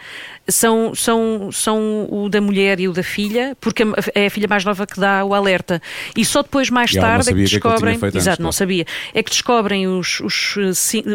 são, 0.48 0.96
são, 0.96 1.52
são 1.52 2.08
o 2.10 2.30
da 2.30 2.40
mulher 2.40 2.80
e 2.80 2.88
o 2.88 2.94
da 2.94 3.04
filha, 3.04 3.58
porque 3.60 3.84
é 4.16 4.28
a 4.28 4.30
filha 4.30 4.48
mais 4.48 4.64
nova 4.64 4.86
que 4.88 4.98
dá 5.00 5.26
o 5.26 5.34
alerta. 5.34 5.82
E 6.16 6.24
só 6.24 6.44
depois, 6.44 6.70
mais 6.70 6.92
E 6.92 7.00
tarde, 7.00 7.30
é 7.30 7.34
que 7.34 7.40
que 7.40 7.42
é 7.42 7.46
que 7.46 7.52
descobrem. 7.68 7.96
antes, 8.02 8.16
Exato, 8.16 8.42
não 8.42 8.52
sabia. 8.54 8.86
É 9.14 9.22
que 9.22 9.32
descobrem 9.32 9.86
os, 9.88 10.20
os, 10.22 10.56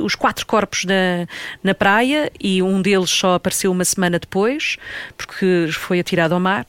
os 0.02 0.14
quatro 0.14 0.44
corpos 0.46 0.84
na, 0.84 1.26
na 1.62 1.74
praia 1.74 2.30
e 2.38 2.60
um 2.62 2.82
deles 2.82 3.08
só 3.10 3.34
apareceu 3.34 3.70
uma 3.72 3.84
semana 3.84 4.18
depois, 4.18 4.76
porque 5.16 5.68
foi 5.72 6.00
atirado 6.00 6.34
ao 6.34 6.40
mar. 6.40 6.66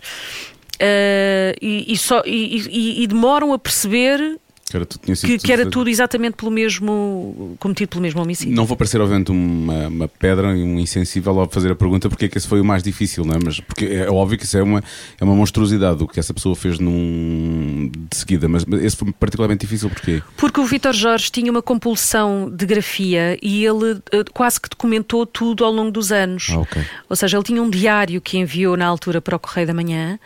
Uh, 0.75 1.51
e, 1.61 1.91
e 1.91 1.97
só, 1.97 2.23
e- 2.25 3.03
e 3.03 3.07
demoram 3.07 3.51
a 3.51 3.59
perceber 3.59 4.37
Que 4.69 4.77
era 4.77 4.85
tudo, 4.85 5.01
tinha 5.03 5.15
sido 5.15 5.29
que, 5.29 5.37
que 5.39 5.51
era 5.51 5.69
tudo 5.69 5.89
exatamente 5.89 6.35
pelo 6.35 6.51
mesmo 6.51 7.55
cometido 7.59 7.89
pelo 7.89 8.01
mesmo 8.01 8.21
homicídio. 8.21 8.55
Não 8.55 8.65
vou 8.65 8.77
parecer, 8.77 9.01
obviamente, 9.01 9.31
uma, 9.31 9.87
uma 9.87 10.07
pedra 10.07 10.55
e 10.55 10.63
um 10.63 10.79
insensível 10.79 11.39
ao 11.39 11.49
fazer 11.49 11.71
a 11.71 11.75
pergunta 11.75 12.07
porque 12.09 12.25
é 12.25 12.27
que 12.27 12.37
esse 12.37 12.47
foi 12.47 12.61
o 12.61 12.65
mais 12.65 12.83
difícil, 12.83 13.25
não 13.25 13.35
é? 13.35 13.39
Mas 13.43 13.59
porque 13.59 13.85
é 13.85 14.09
óbvio 14.09 14.37
que 14.37 14.45
isso 14.45 14.57
é 14.57 14.63
uma, 14.63 14.83
é 15.19 15.23
uma 15.23 15.35
monstruosidade 15.35 16.03
o 16.03 16.07
que 16.07 16.19
essa 16.19 16.33
pessoa 16.33 16.55
fez 16.55 16.79
num, 16.79 17.91
de 18.09 18.15
seguida, 18.15 18.47
mas 18.47 18.65
esse 18.81 18.95
foi 18.95 19.11
particularmente 19.11 19.61
difícil 19.61 19.89
porque 19.89 20.21
Porque 20.37 20.59
o 20.59 20.65
Vítor 20.65 20.93
Jorge 20.93 21.31
tinha 21.31 21.51
uma 21.51 21.61
compulsão 21.61 22.49
de 22.49 22.65
grafia 22.65 23.37
e 23.41 23.65
ele 23.65 24.01
eh, 24.11 24.23
quase 24.33 24.59
que 24.61 24.69
documentou 24.69 25.25
tudo 25.25 25.65
ao 25.65 25.71
longo 25.71 25.91
dos 25.91 26.11
anos. 26.11 26.49
Ah, 26.51 26.59
ok. 26.59 26.81
Ou 27.09 27.15
seja, 27.15 27.37
ele 27.37 27.43
tinha 27.43 27.61
um 27.61 27.69
diário 27.69 28.21
que 28.21 28.37
enviou 28.37 28.77
na 28.77 28.85
altura 28.85 29.21
para 29.21 29.35
o 29.35 29.39
Correio 29.39 29.67
da 29.67 29.73
Manhã 29.73 30.19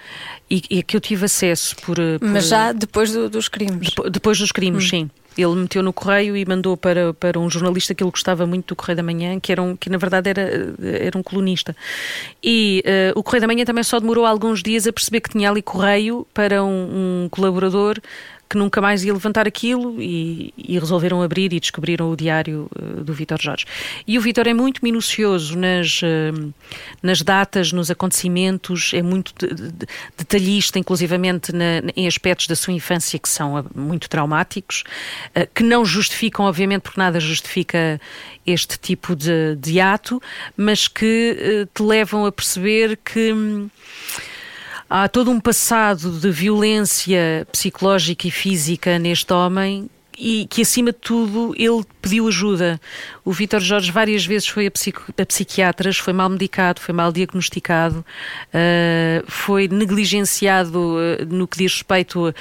e, 0.57 0.77
e 0.79 0.83
que 0.83 0.95
eu 0.97 1.01
tive 1.01 1.25
acesso 1.25 1.75
por. 1.77 1.97
eh, 1.99 2.19
por- 2.19 2.27
Mas 2.29 2.47
já 2.47 2.71
depois 2.71 3.11
do- 3.11 3.29
dos 3.29 3.47
crimes. 3.47 3.89
Depo- 3.89 4.09
Depois 4.09 4.37
dos 4.37 4.51
crimes, 4.51 4.87
sim. 4.89 5.09
Ele 5.35 5.55
meteu 5.55 5.81
no 5.81 5.91
correio 5.91 6.37
e 6.37 6.45
mandou 6.45 6.77
para, 6.77 7.11
para 7.11 7.39
um 7.39 7.49
jornalista 7.49 7.95
que 7.95 8.03
ele 8.03 8.11
gostava 8.11 8.45
muito 8.45 8.67
do 8.67 8.75
Correio 8.75 8.97
da 8.97 9.01
Manhã, 9.01 9.39
que, 9.39 9.51
era 9.51 9.63
um, 9.63 9.75
que 9.75 9.89
na 9.89 9.97
verdade 9.97 10.29
era, 10.29 10.75
era 10.79 11.17
um 11.17 11.23
colunista. 11.23 11.75
E 12.43 12.83
eh, 12.85 13.11
o 13.15 13.23
Correio 13.23 13.41
da 13.41 13.47
Manhã 13.47 13.65
também 13.65 13.83
só 13.83 13.99
demorou 13.99 14.27
alguns 14.27 14.61
dias 14.61 14.85
a 14.85 14.93
perceber 14.93 15.21
que 15.21 15.31
tinha 15.31 15.49
ali 15.49 15.63
correio 15.63 16.27
para 16.35 16.63
um, 16.63 17.23
um 17.23 17.29
colaborador 17.31 17.97
que 18.49 18.57
nunca 18.57 18.79
mais 18.81 19.03
ia 19.03 19.11
levantar 19.13 19.47
aquilo 19.47 19.99
e, 20.01 20.53
e 20.57 20.77
resolveram 20.77 21.21
abrir 21.23 21.51
e 21.53 21.59
descobriram 21.59 22.11
o 22.11 22.15
diário 22.15 22.69
eh, 22.75 23.01
do 23.03 23.11
Vítor 23.13 23.41
Jorge. 23.41 23.65
E 24.07 24.17
o 24.17 24.21
Vítor 24.21 24.47
é 24.47 24.53
muito 24.53 24.79
minucioso 24.83 25.57
nas, 25.57 26.01
eh, 26.03 26.31
nas 27.01 27.21
datas, 27.21 27.71
nos 27.71 27.89
acontecimentos, 27.89 28.91
é 28.93 29.01
muito 29.01 29.33
de- 29.39 29.71
de- 29.71 29.87
detalhista, 30.17 30.77
inclusivamente 30.77 31.51
na- 31.51 31.81
em 31.95 32.05
aspectos 32.07 32.45
da 32.47 32.55
sua 32.55 32.73
infância 32.73 33.17
que 33.17 33.27
são 33.29 33.57
eh, 33.57 33.63
muito 33.73 34.07
traumáticos, 34.09 34.83
que 35.55 35.63
não 35.63 35.83
justificam, 35.83 36.45
obviamente, 36.45 36.81
porque 36.83 36.99
nada 36.99 37.19
justifica 37.19 37.99
este 38.45 38.77
tipo 38.77 39.15
de, 39.15 39.55
de 39.55 39.79
ato, 39.79 40.21
mas 40.55 40.87
que 40.87 41.67
te 41.73 41.81
levam 41.81 42.25
a 42.25 42.31
perceber 42.31 42.97
que. 43.03 43.33
Há 44.89 45.07
todo 45.07 45.31
um 45.31 45.39
passado 45.39 46.11
de 46.11 46.29
violência 46.29 47.47
psicológica 47.51 48.27
e 48.27 48.31
física 48.31 48.99
neste 48.99 49.33
homem 49.33 49.89
e 50.17 50.45
que, 50.47 50.61
acima 50.61 50.91
de 50.91 50.99
tudo, 50.99 51.55
ele 51.57 51.83
pediu 52.01 52.27
ajuda. 52.27 52.79
O 53.25 53.31
Vítor 53.31 53.59
Jorge 53.59 53.91
várias 53.91 54.25
vezes 54.25 54.47
foi 54.47 54.67
a, 54.67 54.71
a 55.21 55.25
psiquiatras, 55.25 55.97
foi 55.97 56.13
mal 56.13 56.29
medicado, 56.29 56.79
foi 56.79 56.93
mal 56.93 57.11
diagnosticado, 57.11 58.05
ah, 58.53 59.23
foi 59.27 59.67
negligenciado 59.67 60.97
ah, 60.97 61.25
no 61.25 61.47
que 61.47 61.57
diz 61.57 61.73
respeito 61.73 62.27
a 62.27 62.33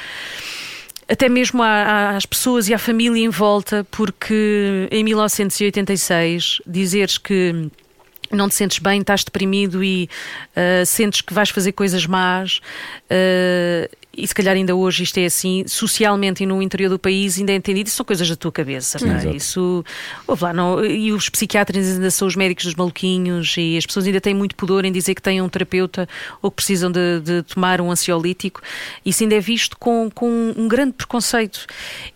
até 1.09 1.29
mesmo 1.29 1.63
às 1.63 2.25
pessoas 2.25 2.69
e 2.69 2.75
à 2.75 2.79
família 2.79 3.23
em 3.23 3.29
volta, 3.29 3.87
porque 3.91 4.89
em 4.91 5.05
1986 5.05 6.63
dizeres 6.67 7.19
que 7.19 7.69
não 8.37 8.49
te 8.49 8.55
sentes 8.55 8.79
bem, 8.79 9.01
estás 9.01 9.25
deprimido 9.25 9.83
e 9.83 10.09
ah, 10.57 10.85
sentes 10.85 11.21
que 11.21 11.35
vais 11.35 11.51
fazer 11.51 11.73
coisas 11.73 12.07
más. 12.07 12.61
ah, 13.11 14.02
e 14.17 14.27
se 14.27 14.35
calhar 14.35 14.55
ainda 14.55 14.75
hoje 14.75 15.03
isto 15.05 15.19
é 15.19 15.25
assim, 15.25 15.65
socialmente 15.67 16.43
e 16.43 16.47
no 16.47 16.61
interior 16.61 16.91
do 16.91 16.99
país 16.99 17.39
ainda 17.39 17.53
é 17.53 17.55
entendido, 17.55 17.89
isso 17.89 17.97
são 17.97 18.05
coisas 18.05 18.29
da 18.29 18.37
tua 18.37 18.53
cabeça. 18.53 18.99
Sim, 18.99 19.11
é? 19.11 19.35
Isso, 19.35 19.85
ouve 20.27 20.45
lá, 20.45 20.53
não, 20.53 20.85
e 20.85 21.13
os 21.13 21.29
psiquiatras 21.29 21.89
ainda 21.89 22.11
são 22.11 22.29
os 22.29 22.37
médicos 22.37 22.65
dos 22.67 22.75
maluquinhos 22.75 23.55
e 23.57 23.77
as 23.77 23.87
pessoas 23.87 24.07
ainda 24.07 24.21
têm 24.21 24.35
muito 24.35 24.55
pudor 24.55 24.85
em 24.85 24.93
dizer 24.93 25.15
que 25.15 25.23
têm 25.23 25.41
um 25.41 25.49
terapeuta 25.49 26.09
ou 26.43 26.51
que 26.51 26.57
precisam 26.57 26.91
de, 26.91 27.21
de 27.21 27.43
tomar 27.43 27.81
um 27.81 27.91
ansiolítico. 27.91 28.61
Isso 29.05 29.23
ainda 29.23 29.35
é 29.35 29.41
visto 29.41 29.77
com, 29.79 30.11
com 30.11 30.53
um 30.57 30.69
grande 30.69 30.93
preconceito. 30.93 31.67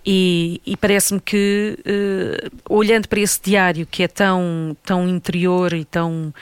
E, 0.05 0.61
e 0.67 0.77
parece-me 0.77 1.21
que, 1.21 1.79
eh, 1.85 2.51
olhando 2.69 3.09
para 3.09 3.21
esse 3.21 3.41
diário 3.43 3.87
que 3.87 4.03
é 4.03 4.09
tão, 4.09 4.77
tão 4.85 5.09
interior 5.09 5.73
e 5.73 5.85
tão, 5.85 6.33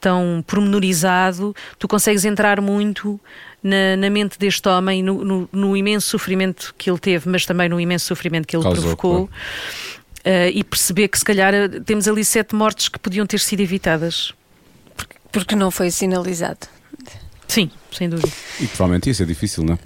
tão 0.00 0.44
pormenorizado, 0.46 1.54
tu 1.78 1.88
consegues 1.88 2.24
entrar 2.24 2.60
muito 2.60 3.20
na, 3.62 3.96
na 3.96 4.10
mente 4.10 4.38
deste 4.38 4.68
homem, 4.68 5.02
no, 5.02 5.24
no- 5.24 5.48
no 5.52 5.76
imenso 5.76 6.08
sofrimento 6.08 6.74
que 6.78 6.90
ele 6.90 6.98
teve, 6.98 7.28
mas 7.28 7.44
também 7.46 7.68
no 7.68 7.80
imenso 7.80 8.06
sofrimento 8.06 8.46
que 8.46 8.56
ele 8.56 8.62
Causou, 8.62 8.82
provocou. 8.96 9.26
claro. 9.28 9.42
eh, 10.24 10.50
e 10.50 10.64
perceber 10.64 11.08
que 11.08 11.18
se 11.18 11.24
calhar 11.24 11.52
eh, 11.54 11.68
temos 11.84 12.06
ali 12.08 12.24
sete 12.24 12.54
mortes 12.54 12.88
que 12.88 12.98
podiam 12.98 13.26
ter 13.26 13.40
sido 13.40 13.60
evitadas. 13.60 14.32
Porque 15.32 15.54
não 15.54 15.70
foi 15.70 15.90
sinalizado. 15.90 16.66
Sim, 17.46 17.70
sem 17.92 18.08
dúvida. 18.08 18.28
E 18.60 18.66
provavelmente 18.66 19.10
isso 19.10 19.22
é 19.22 19.26
difícil, 19.26 19.62
não 19.64 19.74
é? 19.74 19.78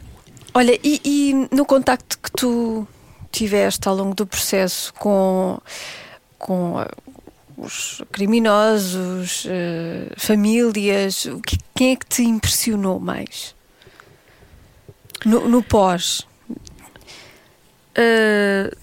Olha, 0.55 0.79
e, 0.85 1.01
e 1.05 1.49
no 1.55 1.65
contacto 1.67 2.19
que 2.19 2.31
tu 2.33 2.87
tiveste 3.33 3.89
ao 3.89 3.95
longo 3.97 4.15
do 4.15 4.27
processo 4.27 4.93
com, 4.95 5.59
com 6.39 6.79
ah, 6.79 6.89
os 7.57 8.03
criminosos, 8.13 9.45
eh, 9.49 10.09
famílias, 10.17 11.25
o 11.27 11.41
que- 11.41 11.59
quem 11.75 11.93
é 11.93 11.97
que 11.97 12.07
te 12.07 12.23
impressionou 12.23 12.99
mais? 13.01 13.55
No, 15.25 15.49
no 15.49 15.63
pós. 15.63 16.27
Uh, 17.97 18.75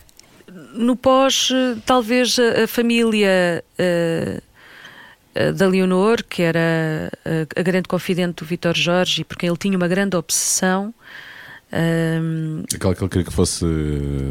no 0.74 0.96
pós, 0.96 1.50
talvez 1.86 2.38
a, 2.40 2.64
a 2.64 2.68
família 2.68 3.64
uh, 3.78 4.42
da 5.54 5.68
Leonor, 5.68 6.24
que 6.24 6.42
era 6.42 7.10
a 7.56 7.62
grande 7.62 7.88
confidente 7.88 8.44
do 8.44 8.46
Vitor 8.46 8.76
Jorge, 8.76 9.24
porque 9.24 9.46
ele 9.46 9.56
tinha 9.58 9.78
uma 9.78 9.88
grande 9.88 10.18
obsessão. 10.18 10.94
um, 11.72 12.64
Aquela 12.74 12.94
que 12.96 13.02
ele 13.02 13.10
queria 13.10 13.26
que 13.26 13.34
fosse, 13.34 13.66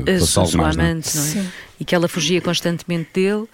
a 0.06 0.18
fosse 0.18 0.32
sua 0.32 0.42
algo 0.42 0.56
mais, 0.58 0.76
é? 0.76 0.80
amante, 0.80 1.16
não 1.16 1.24
é? 1.42 1.46
E 1.80 1.84
que 1.86 1.94
ela 1.94 2.06
fugia 2.08 2.40
constantemente 2.42 3.10
dele. 3.14 3.44
uh, 3.44 3.48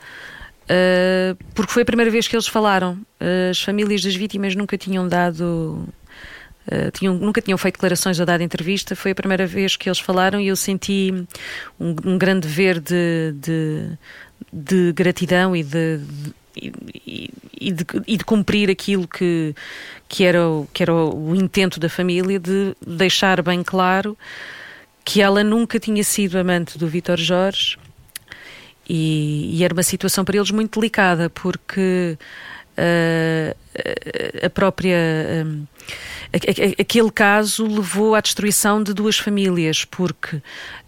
porque 1.54 1.72
foi 1.72 1.82
a 1.82 1.86
primeira 1.86 2.10
vez 2.10 2.26
que 2.26 2.34
eles 2.34 2.48
falaram. 2.48 2.98
As 3.50 3.60
famílias 3.62 4.02
das 4.02 4.16
vítimas 4.16 4.54
nunca 4.56 4.76
tinham 4.76 5.06
dado. 5.08 5.88
Uh, 6.66 6.90
tinham, 6.92 7.14
nunca 7.14 7.40
tinham 7.40 7.56
feito 7.58 7.74
declarações 7.76 8.18
ou 8.20 8.26
dado 8.26 8.42
entrevista. 8.42 8.94
Foi 8.96 9.10
a 9.10 9.14
primeira 9.14 9.46
vez 9.46 9.76
que 9.76 9.88
eles 9.88 9.98
falaram 9.98 10.40
e 10.40 10.48
eu 10.48 10.56
senti 10.56 11.12
um, 11.80 11.94
um 12.04 12.18
grande 12.18 12.46
dever 12.46 12.80
de, 12.80 13.32
de, 13.40 13.90
de 14.52 14.92
gratidão 14.92 15.54
e 15.56 15.62
de, 15.62 15.98
de- 15.98 16.34
e- 16.56 17.30
e- 17.60 17.72
de, 17.72 17.84
e 18.06 18.16
de 18.16 18.24
cumprir 18.24 18.70
aquilo 18.70 19.06
que, 19.08 19.54
que, 20.08 20.24
era 20.24 20.48
o, 20.48 20.68
que 20.72 20.82
era 20.82 20.94
o 20.94 21.34
intento 21.34 21.78
da 21.80 21.88
família 21.88 22.38
de 22.38 22.74
deixar 22.86 23.42
bem 23.42 23.62
claro 23.62 24.16
que 25.04 25.20
ela 25.22 25.44
nunca 25.44 25.78
tinha 25.78 26.02
sido 26.02 26.36
amante 26.38 26.78
do 26.78 26.88
Vítor 26.88 27.18
Jorge 27.18 27.76
e, 28.88 29.50
e 29.58 29.64
era 29.64 29.74
uma 29.74 29.82
situação 29.82 30.24
para 30.24 30.36
eles 30.36 30.50
muito 30.50 30.78
delicada 30.80 31.28
porque 31.30 32.16
ah, 32.76 33.54
a 34.44 34.50
própria 34.50 34.96
a- 34.96 35.66
aquele 36.78 37.10
caso 37.10 37.66
levou 37.66 38.14
à 38.14 38.20
destruição 38.20 38.82
de 38.82 38.92
duas 38.94 39.18
famílias 39.18 39.84
porque 39.84 40.40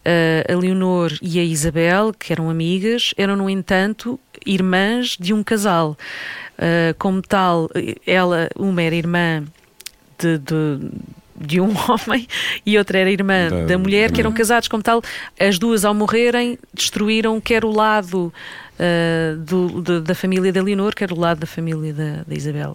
ah, 0.04 0.52
a 0.52 0.56
Leonor 0.56 1.12
e 1.22 1.38
a 1.38 1.44
Isabel 1.44 2.12
que 2.18 2.32
eram 2.32 2.48
amigas 2.50 3.12
eram 3.16 3.36
no 3.36 3.48
entanto 3.50 4.18
irmãs 4.46 5.16
de 5.18 5.32
um 5.32 5.42
casal 5.42 5.96
Ah, 6.58 6.94
como 6.98 7.22
tal 7.22 7.68
ela 8.06 8.48
uma 8.56 8.82
era 8.82 8.94
irmã 8.96 9.44
de, 10.18 10.38
de, 10.38 10.90
de 11.36 11.60
um 11.60 11.70
homem 11.88 12.26
e 12.66 12.76
outra 12.76 12.98
era 12.98 13.10
irmã 13.10 13.48
Da- 13.48 13.64
da, 13.66 13.78
mulher, 13.78 14.08
da 14.08 14.14
que 14.14 14.20
eram 14.20 14.32
casados 14.32 14.66
como 14.68 14.82
tal. 14.82 15.00
As 15.38 15.56
duas, 15.58 15.84
ao 15.84 15.94
morrerem, 15.94 16.58
destruíram 16.74 17.40
quer 17.40 17.64
o 17.64 17.70
lado 17.70 18.32
ah, 18.78 19.36
do- 19.38 19.80
de- 19.80 20.00
da 20.00 20.14
família 20.16 20.52
da 20.52 20.60
Leonor, 20.60 20.94
quer 20.96 21.12
o 21.12 21.18
lado 21.20 21.38
da 21.38 21.46
família 21.46 21.92
da, 21.92 22.24
da 22.26 22.34
Isabel. 22.34 22.74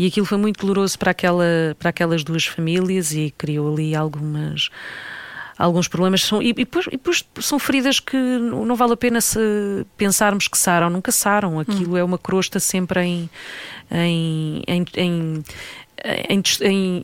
E 0.00 0.06
aquilo 0.06 0.24
foi 0.24 0.38
muito 0.38 0.60
doloroso 0.60 0.96
para, 0.96 1.10
aquela, 1.10 1.44
para 1.78 1.90
aquelas 1.90 2.22
duas 2.22 2.46
famílias 2.46 3.12
e 3.12 3.34
criou 3.36 3.72
ali 3.72 3.96
algumas 3.96 4.70
alguns 5.58 5.88
problemas 5.88 6.22
são, 6.22 6.40
e, 6.40 6.50
e, 6.50 6.52
depois, 6.54 6.86
e 6.86 6.90
depois 6.92 7.24
são 7.40 7.58
feridas 7.58 7.98
que 7.98 8.16
não 8.16 8.76
vale 8.76 8.92
a 8.92 8.96
pena 8.96 9.20
se 9.20 9.40
pensarmos 9.96 10.46
que 10.46 10.56
saram, 10.56 10.88
nunca 10.88 11.10
saram. 11.10 11.58
Aquilo 11.58 11.96
é 11.96 12.04
uma 12.04 12.16
crosta 12.16 12.60
sempre 12.60 13.00
em, 13.02 13.30
em, 13.90 14.62
em, 14.68 14.84
em, 14.96 15.44
em, 16.30 16.42
em- 16.60 17.02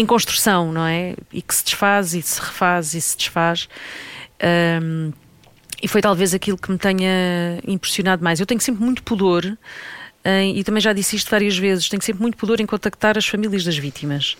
em 0.00 0.06
construção, 0.06 0.72
não 0.72 0.86
é? 0.86 1.14
E 1.30 1.42
que 1.42 1.54
se 1.54 1.62
desfaz 1.62 2.14
e 2.14 2.22
se 2.22 2.40
refaz 2.40 2.94
e 2.94 3.00
se 3.02 3.18
desfaz. 3.18 3.68
Ahm, 4.42 5.12
e 5.82 5.86
foi 5.88 6.00
talvez 6.00 6.32
aquilo 6.32 6.56
que 6.56 6.70
me 6.70 6.78
tenha 6.78 7.60
impressionado 7.66 8.24
mais. 8.24 8.40
Eu 8.40 8.46
tenho 8.46 8.60
sempre 8.62 8.82
muito 8.82 9.02
pudor, 9.02 9.44
em- 10.24 10.58
e 10.58 10.64
também 10.64 10.80
já 10.80 10.92
disse 10.92 11.16
isto 11.16 11.30
várias 11.30 11.56
vezes, 11.56 11.88
tenho 11.88 12.02
sempre 12.02 12.22
muito 12.22 12.36
pudor 12.36 12.60
em 12.60 12.66
contactar 12.66 13.16
as 13.16 13.26
famílias 13.26 13.64
das 13.64 13.76
vítimas. 13.78 14.36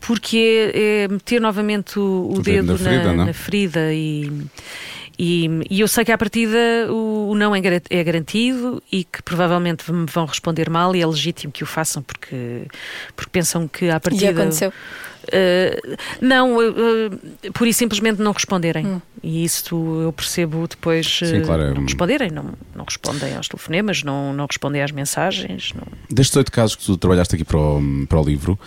Porque 0.00 0.70
é, 0.74 1.04
é 1.04 1.08
meter 1.08 1.40
novamente 1.40 1.98
o, 1.98 2.02
o 2.02 2.38
O 2.38 2.42
dedo 2.42 2.66
dedo 2.66 2.72
na 2.72 2.78
ferida, 2.78 3.04
na, 3.04 3.12
não? 3.14 3.24
na 3.26 3.32
ferida 3.32 3.94
e, 3.94 4.30
e, 5.18 5.48
e 5.70 5.80
eu 5.80 5.88
sei 5.88 6.04
que 6.04 6.12
à 6.12 6.18
partida 6.18 6.58
o, 6.90 7.30
o 7.30 7.34
não 7.34 7.54
é, 7.54 7.60
é 7.88 8.04
garantido 8.04 8.82
e 8.92 9.04
que 9.04 9.22
provavelmente 9.22 9.90
me 9.90 10.04
vão 10.06 10.26
responder 10.26 10.68
mal 10.68 10.94
e 10.94 11.00
é 11.00 11.06
legítimo 11.06 11.52
que 11.52 11.62
o 11.62 11.66
façam 11.66 12.02
porque, 12.02 12.62
porque 13.16 13.30
pensam 13.30 13.66
que 13.66 13.88
à 13.88 13.96
E 13.96 14.00
partida. 14.00 14.30
aconteceu. 14.42 14.72
Uh, 15.24 15.96
não, 16.20 16.56
uh, 16.56 16.70
uh, 16.70 17.52
por 17.52 17.66
isso 17.66 17.78
simplesmente 17.78 18.20
não 18.20 18.32
responderem. 18.32 18.86
Hum. 18.86 19.00
E 19.22 19.44
isso 19.44 20.02
eu 20.02 20.12
percebo 20.12 20.66
depois. 20.68 21.06
Sim, 21.18 21.40
uh, 21.40 21.44
claro, 21.44 21.62
é 21.62 21.74
não 21.74 21.82
responderem, 21.82 22.30
não, 22.30 22.52
não 22.74 22.84
respondem 22.84 23.34
aos 23.36 23.48
telefonemas, 23.48 24.02
não, 24.02 24.32
não 24.32 24.46
respondem 24.46 24.82
às 24.82 24.90
mensagens. 24.90 25.72
Não... 25.74 25.86
Destes 26.10 26.36
oito 26.36 26.52
casos 26.52 26.76
que 26.76 26.84
tu 26.84 26.96
trabalhaste 26.96 27.34
aqui 27.34 27.44
para 27.44 27.58
o, 27.58 28.06
para 28.08 28.20
o 28.20 28.24
livro, 28.24 28.58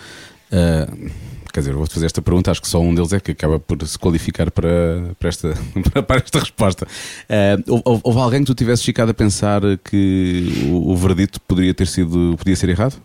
quer 1.52 1.60
dizer, 1.60 1.74
vou-te 1.74 1.94
fazer 1.94 2.06
esta 2.06 2.22
pergunta, 2.22 2.50
acho 2.50 2.60
que 2.60 2.68
só 2.68 2.80
um 2.80 2.94
deles 2.94 3.12
é 3.12 3.20
que 3.20 3.32
acaba 3.32 3.58
por 3.58 3.86
se 3.86 3.98
qualificar 3.98 4.50
para, 4.50 5.14
para, 5.18 5.28
esta, 5.28 5.54
para 6.06 6.16
esta 6.16 6.40
resposta. 6.40 6.86
Ah, 7.28 7.56
houve, 7.66 8.00
houve 8.04 8.18
alguém 8.18 8.40
que 8.40 8.46
tu 8.46 8.54
tivesses 8.54 8.84
ficado 8.84 9.10
a 9.10 9.14
pensar 9.14 9.60
que 9.84 10.66
o, 10.68 10.92
o 10.92 10.96
verdito 10.96 11.40
poderia 11.40 11.74
ter 11.74 11.86
sido, 11.86 12.34
podia 12.38 12.56
ser 12.56 12.68
errado? 12.68 13.00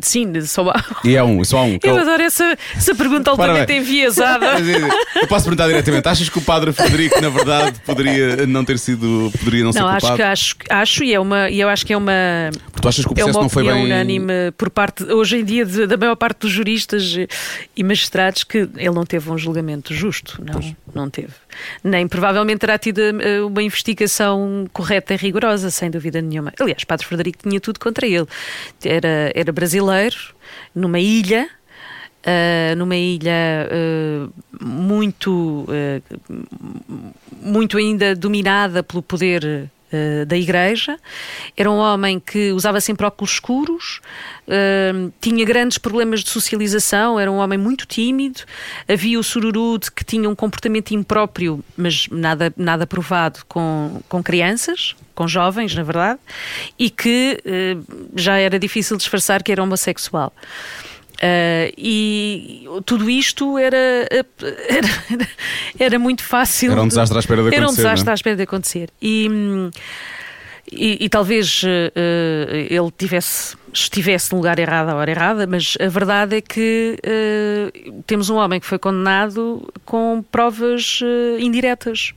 Sim, 0.00 0.40
só 0.42 0.68
há. 0.70 0.84
E 1.04 1.16
é 1.16 1.22
um, 1.22 1.42
só 1.44 1.58
há 1.58 1.62
um. 1.62 1.74
é 1.74 1.78
Eu 1.88 1.94
o- 1.94 1.98
adoro 1.98 2.22
essa, 2.22 2.56
essa 2.76 2.94
pergunta 2.94 3.30
altamente 3.30 3.72
enviesada. 3.72 4.46
Eu 5.20 5.26
posso 5.28 5.44
perguntar 5.44 5.66
diretamente: 5.68 6.08
achas 6.08 6.28
que 6.28 6.38
o 6.38 6.42
padre 6.42 6.72
Frederico, 6.72 7.20
na 7.20 7.28
verdade, 7.28 7.80
poderia 7.86 8.46
não 8.46 8.64
ter 8.64 8.78
sido, 8.78 9.30
poderia 9.38 9.64
não, 9.64 9.72
ser 9.72 9.80
Não, 9.80 9.88
acho 9.88 10.00
culpado? 10.00 10.16
que 10.16 10.22
acho, 10.22 10.54
acho 10.68 11.04
e 11.04 11.14
é 11.14 11.20
uma, 11.20 11.48
e 11.50 11.60
eu 11.60 11.68
acho 11.68 11.86
que 11.86 11.92
é 11.92 11.96
uma 11.96 12.12
Porque 12.66 12.80
tu 12.82 12.88
achas 12.88 13.04
que 13.04 13.10
o 13.10 13.12
é 13.12 13.16
processo 13.16 13.38
uma 13.38 13.42
não 13.42 13.48
foi 13.48 13.64
bem. 13.64 13.84
unânime 13.84 14.32
por 14.56 14.70
parte 14.70 15.04
hoje 15.04 15.36
em 15.38 15.44
dia 15.44 15.64
da 15.86 15.96
maior 15.96 16.16
parte 16.16 16.40
dos 16.40 16.50
juristas 16.50 17.16
e 17.76 17.82
magistrados 17.84 18.44
que 18.44 18.58
ele 18.76 18.90
não 18.90 19.04
teve 19.06 19.30
um 19.30 19.38
julgamento 19.38 19.94
justo, 19.94 20.42
não, 20.44 20.54
Pois. 20.54 20.74
não 20.94 21.08
teve. 21.10 21.32
Nem 21.82 22.06
provavelmente 22.08 22.58
terá 22.58 22.78
tido 22.78 23.00
eh, 23.00 23.40
uma 23.42 23.62
investigação 23.62 24.66
correta 24.72 25.14
e 25.14 25.16
rigorosa, 25.16 25.70
sem 25.70 25.90
dúvida 25.90 26.20
nenhuma. 26.20 26.52
Aliás, 26.58 26.84
Padre 26.84 27.06
Frederico 27.06 27.38
tinha 27.48 27.60
tudo 27.60 27.78
contra 27.80 28.06
ele. 28.06 28.26
Era, 28.84 29.32
era 29.34 29.52
brasileiro, 29.52 30.16
numa 30.74 30.98
ilha. 30.98 31.48
ah, 32.24 32.74
numa 32.76 32.96
ilha 32.96 33.68
ah, 33.70 34.28
muito 34.60 35.66
ah, 35.68 36.00
muito 37.42 37.78
ainda 37.78 38.14
dominada 38.14 38.82
pelo 38.82 39.02
poder 39.02 39.70
eh, 39.92 40.24
da 40.24 40.36
igreja. 40.36 40.98
Era 41.56 41.70
um 41.70 41.78
homem 41.78 42.20
que 42.20 42.52
usava 42.52 42.80
sempre 42.80 43.04
óculos 43.06 43.32
escuros, 43.32 44.00
eh, 44.46 44.92
tinha 45.20 45.44
grandes 45.44 45.78
problemas 45.78 46.22
de 46.22 46.30
socialização, 46.30 47.18
era 47.18 47.30
um 47.30 47.38
homem 47.38 47.58
muito 47.58 47.86
tímido. 47.86 48.40
Havia 48.88 49.18
o 49.18 49.22
sururu 49.22 49.78
de 49.78 49.90
que 49.90 50.04
tinha 50.04 50.28
um 50.28 50.34
comportamento 50.34 50.92
impróprio, 50.92 51.64
mas 51.76 52.06
nada, 52.08 52.52
nada 52.56 52.86
provado 52.86 53.40
com, 53.48 54.00
com 54.08 54.22
crianças, 54.22 54.94
com 55.14 55.26
jovens, 55.26 55.74
na 55.74 55.82
verdade, 55.82 56.20
e 56.78 56.88
que 56.88 57.40
eh, 57.44 57.76
já 58.14 58.38
era 58.38 58.58
difícil 58.58 58.96
disfarçar 58.96 59.42
que 59.42 59.52
era 59.52 59.62
homossexual. 59.62 60.32
Uh, 61.22 61.68
e 61.76 62.64
tudo 62.86 63.10
isto 63.10 63.58
era, 63.58 63.76
era, 64.10 65.28
era 65.78 65.98
muito 65.98 66.24
fácil. 66.24 66.72
Era 66.72 66.80
um 66.80 66.84
de- 66.84 66.88
desastre 66.90 67.18
à 67.18 67.20
espera 67.20 67.42
de 67.42 67.48
Era 67.48 67.56
um 67.56 67.64
acontecer, 67.64 67.82
desastre 67.82 68.04
não 68.06 68.10
é? 68.10 68.12
à 68.12 68.14
espera 68.14 68.36
de 68.36 68.42
acontecer. 68.42 68.90
E, 69.02 69.28
e, 70.72 71.04
e 71.04 71.08
talvez 71.10 71.62
eh, 71.64 72.66
ele 72.70 72.90
tivesse, 72.96 73.54
estivesse 73.70 74.32
no 74.32 74.38
lugar 74.38 74.58
errado 74.58 74.88
à 74.88 74.94
hora 74.94 75.10
errada, 75.10 75.46
mas 75.46 75.76
a 75.78 75.88
verdade 75.88 76.36
é 76.36 76.40
que 76.40 76.96
eh, 77.02 77.70
temos 78.06 78.30
um 78.30 78.36
homem 78.36 78.58
que 78.58 78.66
foi 78.66 78.78
condenado 78.78 79.70
com 79.84 80.24
provas 80.32 81.00
indiretas 81.38 82.14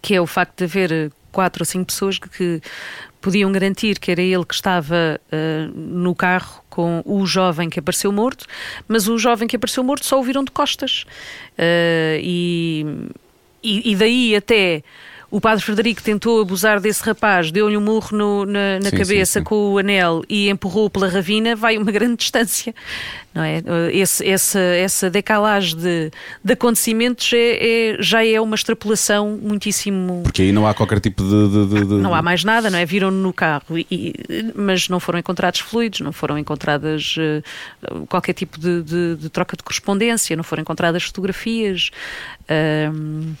que 0.00 0.14
é 0.14 0.20
o 0.20 0.26
facto 0.26 0.58
de 0.58 0.64
haver 0.64 1.12
quatro 1.32 1.62
ou 1.62 1.66
cinco 1.66 1.86
pessoas 1.86 2.18
que, 2.18 2.28
que 2.28 2.62
podiam 3.20 3.50
garantir 3.50 3.98
que 3.98 4.10
era 4.10 4.22
ele 4.22 4.44
que 4.44 4.54
estava 4.54 5.20
no 5.74 6.14
carro 6.14 6.61
com 6.72 7.02
o 7.04 7.26
jovem 7.26 7.68
que 7.68 7.78
apareceu 7.78 8.10
morto, 8.10 8.46
mas 8.88 9.06
o 9.06 9.18
jovem 9.18 9.46
que 9.46 9.56
apareceu 9.56 9.84
morto 9.84 10.06
só 10.06 10.18
o 10.18 10.22
viram 10.22 10.42
de 10.42 10.50
costas. 10.50 11.04
Eh, 11.58 12.18
e, 12.22 12.86
e, 13.62 13.92
e 13.92 13.94
daí 13.94 14.34
até 14.34 14.82
o 15.32 15.40
padre 15.40 15.64
Frederico 15.64 16.02
tentou 16.02 16.40
abusar 16.42 16.78
desse 16.78 17.02
rapaz, 17.02 17.50
deu-lhe 17.50 17.76
um 17.76 17.80
murro 17.80 18.16
no- 18.16 18.44
na, 18.46 18.78
na 18.78 18.90
Sim, 18.90 18.96
cabeça 18.98 19.32
sim, 19.32 19.40
sim. 19.40 19.44
com 19.44 19.72
o 19.72 19.78
anel 19.78 20.22
e 20.28 20.48
empurrou 20.50 20.88
pela 20.90 21.08
ravina, 21.08 21.56
vai 21.56 21.76
uma 21.78 21.90
grande 21.90 22.16
distância. 22.22 22.74
Não 23.34 23.42
é? 23.42 23.62
Esse- 23.92 24.28
essa, 24.28 24.58
essa 24.60 25.08
decalagem 25.08 25.74
de, 25.78 26.10
de 26.44 26.52
acontecimentos 26.52 27.30
é- 27.32 27.92
é- 27.94 27.96
já 27.98 28.22
é 28.26 28.38
uma 28.38 28.54
extrapolação 28.54 29.38
muitíssimo. 29.42 30.20
Porque 30.22 30.42
aí 30.42 30.52
não 30.52 30.66
há 30.66 30.74
qualquer 30.74 31.00
tipo 31.00 31.22
de. 31.22 31.48
de- 31.66 31.84
de- 31.86 31.94
Não 31.94 32.14
há 32.14 32.20
mais 32.20 32.44
nada, 32.44 32.68
não 32.68 32.78
é? 32.78 32.84
Viram-no 32.84 33.16
no 33.22 33.32
carro, 33.32 33.78
e- 33.78 33.86
e- 33.90 34.52
mas 34.54 34.86
não 34.90 35.00
foram 35.00 35.18
encontrados 35.18 35.60
fluidos, 35.60 36.00
não 36.00 36.12
foram 36.12 36.36
encontradas 36.36 37.14
eh, 37.18 37.42
qualquer 38.06 38.34
tipo 38.34 38.58
de, 38.60 39.30
troca 39.30 39.56
de 39.56 39.62
correspondência, 39.62 40.36
não 40.36 40.44
foram 40.44 40.60
encontradas 40.60 41.02
fotografias. 41.04 41.90
ahm, 42.50 43.32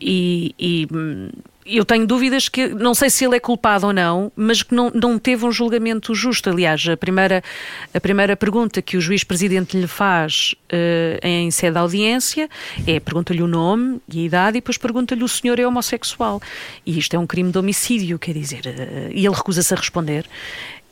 e, 0.00 0.54
e, 0.58 0.88
hum, 0.92 1.30
eu 1.68 1.84
tenho 1.84 2.06
dúvidas 2.06 2.48
que, 2.48 2.68
não 2.68 2.94
sei 2.94 3.10
se 3.10 3.24
ele 3.24 3.36
é 3.36 3.40
culpado 3.40 3.86
ou 3.86 3.92
não, 3.92 4.32
mas 4.34 4.62
que 4.62 4.74
não, 4.74 4.90
não 4.94 5.18
teve 5.18 5.44
um 5.44 5.52
julgamento 5.52 6.14
justo. 6.14 6.48
Aliás, 6.48 6.88
a 6.88 6.96
primeira, 6.96 7.42
a 7.92 8.00
primeira 8.00 8.34
pergunta 8.36 8.80
que 8.80 8.96
o 8.96 9.00
juiz 9.00 9.22
presidente 9.22 9.76
lhe 9.78 9.86
faz 9.86 10.54
eh, 10.70 11.20
em 11.22 11.50
sede 11.50 11.72
de 11.72 11.78
audiência 11.78 12.48
é 12.86 12.98
pergunta-lhe 12.98 13.42
o 13.42 13.46
nome 13.46 14.00
e 14.10 14.20
a 14.20 14.22
idade 14.22 14.58
e 14.58 14.60
depois 14.60 14.78
pergunta-lhe 14.78 15.22
o 15.22 15.28
senhor 15.28 15.58
é 15.60 15.66
homossexual. 15.66 16.40
E 16.86 16.98
isto 16.98 17.14
é 17.14 17.18
um 17.18 17.26
crime 17.26 17.52
de 17.52 17.58
homicídio, 17.58 18.18
quer 18.18 18.32
dizer, 18.32 18.66
eh, 18.66 19.10
e 19.12 19.26
ele 19.26 19.34
recusa-se 19.34 19.74
a 19.74 19.76
responder. 19.76 20.24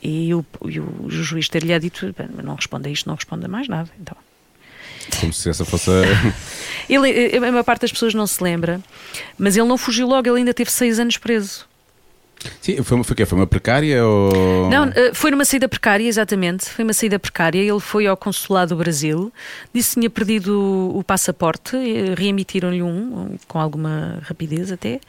E 0.03 0.35
o, 0.35 0.45
e 0.67 0.79
o 0.79 1.09
juiz 1.09 1.49
ter-lhe 1.49 1.77
dito: 1.81 2.15
"Bem, 2.17 2.29
não 2.45 2.55
responda 2.55 2.89
isto, 2.89 3.09
não 3.09 3.17
responda 3.17 3.49
mais 3.49 3.67
nada. 3.67 3.89
Então. 3.99 4.17
Como 5.21 5.33
se 5.33 5.49
essa 5.49 5.65
fosse. 5.65 5.91
Ele, 6.89 7.37
a 7.37 7.41
maior 7.41 7.65
parte 7.65 7.83
das 7.83 7.93
pessoas 7.93 8.15
não 8.15 8.27
se 8.27 8.43
lembra, 8.43 8.81
mas 9.37 9.57
ele 9.57 9.67
não 9.67 9.77
fugiu 9.77 10.07
logo, 10.07 10.29
ele 10.29 10.39
ainda 10.39 10.55
teve 10.55 10.71
seis 10.71 11.01
anos 11.01 11.17
preso. 11.17 11.66
Sim, 12.61 12.83
foi, 12.83 13.03
foi, 13.03 13.27
foi 13.27 13.39
uma 13.39 13.47
precária 13.47 14.05
ou. 14.05 14.69
Não, 14.71 14.85
eh, 14.95 15.11
foi 15.15 15.31
numa 15.31 15.45
saída 15.45 15.69
precária, 15.69 16.07
exatamente. 16.07 16.67
Foi 16.69 16.85
uma 16.85 16.93
saída 16.93 17.19
precária. 17.19 17.59
Ele 17.59 17.81
foi 17.81 18.07
ao 18.07 18.17
consulado 18.17 18.75
do 18.75 18.79
Brasil, 18.79 19.33
disse 19.75 19.95
que 19.95 20.01
tinha 20.01 20.11
perdido 20.11 20.93
o, 20.95 21.03
passaporte, 21.03 21.77
eh, 21.77 22.15
reemitiram-lhe 22.17 22.83
um, 22.83 23.37
com 23.49 23.59
alguma 23.59 24.19
rapidez 24.23 24.71
até, 24.71 25.01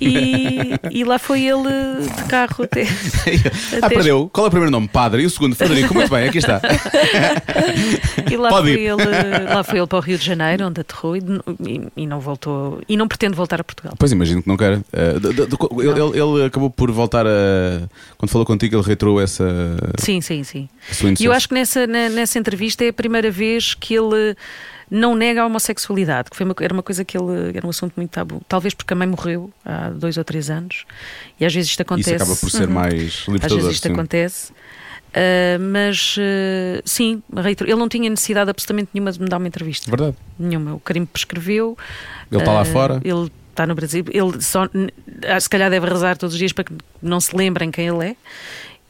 e, 0.00 0.72
e 0.90 1.04
lá 1.04 1.18
foi 1.18 1.42
ele 1.44 1.62
de 2.16 2.24
carro 2.24 2.64
até. 2.64 2.82
ah, 3.82 3.86
até- 3.86 3.94
perdeu. 3.94 4.28
Qual 4.32 4.46
é 4.46 4.48
o 4.48 4.50
primeiro 4.50 4.70
nome? 4.72 4.88
Padre. 4.88 5.22
E 5.22 5.26
o 5.26 5.30
segundo? 5.30 5.54
Frederico. 5.54 5.94
Muito 5.94 6.10
bem, 6.10 6.28
aqui 6.28 6.38
está. 6.38 6.60
E 8.30 8.36
lá 8.36 8.48
Pode 8.48 8.72
foi, 8.72 8.82
ir. 8.82 8.86
ele, 8.90 9.44
lá 9.54 9.62
foi 9.62 9.78
ele 9.78 9.86
para 9.86 9.98
o 9.98 10.00
Rio 10.00 10.18
de 10.18 10.24
Janeiro, 10.24 10.66
onde 10.66 10.80
aterrou 10.80 11.16
e, 11.16 11.20
e- 11.64 11.88
e 11.96 12.06
não 12.06 12.18
voltou, 12.18 12.80
e 12.88 12.96
não 12.96 13.06
pretende 13.06 13.34
voltar 13.36 13.60
a 13.60 13.64
Portugal. 13.64 13.94
Pois 13.98 14.10
imagino 14.10 14.42
que 14.42 14.48
não 14.48 14.56
quer. 14.56 14.80
Eh, 14.92 15.18
de- 15.20 15.28
ele, 15.28 16.00
ele- 16.00 16.18
ele 16.18 16.50
acabou 16.56 16.70
por 16.70 16.90
voltar 16.90 17.26
a. 17.26 17.30
Quando 18.16 18.30
falou 18.30 18.46
contigo, 18.46 18.76
ele 18.76 18.82
reiterou 18.82 19.20
essa 19.20 19.44
Sim, 19.98 20.20
sim, 20.20 20.42
sim. 20.42 20.68
E 21.20 21.24
eu 21.24 21.32
acho 21.32 21.48
que 21.48 21.54
nessa, 21.54 21.86
na- 21.86 22.08
nessa 22.08 22.38
entrevista 22.38 22.84
é 22.84 22.88
a 22.88 22.92
primeira 22.92 23.30
vez 23.30 23.74
que 23.74 23.94
ele 23.94 24.34
não 24.90 25.14
nega 25.14 25.42
a 25.42 25.46
homossexualidade, 25.46 26.30
que 26.30 26.36
foi 26.36 26.46
uma, 26.46 26.54
era 26.60 26.72
uma 26.72 26.82
coisa 26.82 27.04
que 27.04 27.18
ele 27.18 27.56
era 27.56 27.66
um 27.66 27.70
assunto 27.70 27.92
muito 27.96 28.10
tabu. 28.10 28.40
Talvez 28.48 28.72
porque 28.72 28.92
a 28.94 28.96
mãe 28.96 29.06
morreu 29.06 29.50
há 29.64 29.90
dois 29.90 30.16
ou 30.16 30.24
três 30.24 30.48
anos 30.48 30.84
e 31.38 31.44
às 31.44 31.52
vezes 31.54 31.70
isto 31.70 31.82
acontece. 31.82 32.14
Isso 32.14 32.22
acaba 32.22 32.36
por 32.38 32.50
ser 32.50 32.68
Uhum. 32.68 32.74
mais 32.74 32.92
Às 32.94 33.00
vezes 33.00 33.26
libertador. 33.28 33.70
isto 33.72 33.86
sim. 33.88 33.92
acontece. 33.92 34.52
Ah, 35.12 35.58
mas 35.58 36.16
ah, 36.18 36.82
sim, 36.84 37.22
reitero, 37.34 37.68
ele 37.70 37.78
não 37.78 37.88
tinha 37.88 38.08
necessidade 38.08 38.48
absolutamente 38.50 38.90
nenhuma 38.94 39.10
de 39.12 39.20
me 39.20 39.28
dar 39.28 39.38
uma 39.38 39.48
entrevista. 39.48 39.90
Verdade. 39.90 40.16
Nenhuma. 40.38 40.74
O 40.74 40.80
Carimbo 40.80 41.08
prescreveu. 41.08 41.76
Ele 42.30 42.40
está 42.40 42.52
lá 42.52 42.60
Ah, 42.60 42.64
fora. 42.64 43.00
Ele 43.04 43.30
está 43.56 43.66
no 43.66 43.74
Brasil. 43.74 44.04
Ele 44.10 44.40
só, 44.40 44.68
ah, 45.26 45.40
se 45.40 45.48
calhar 45.48 45.70
deve 45.70 45.86
rezar 45.86 46.16
todos 46.16 46.34
os 46.34 46.38
dias 46.38 46.52
para 46.52 46.64
que 46.64 46.74
não 47.02 47.18
se 47.18 47.34
lembrem 47.34 47.70
quem 47.70 47.88
ele 47.88 48.10
é. 48.10 48.16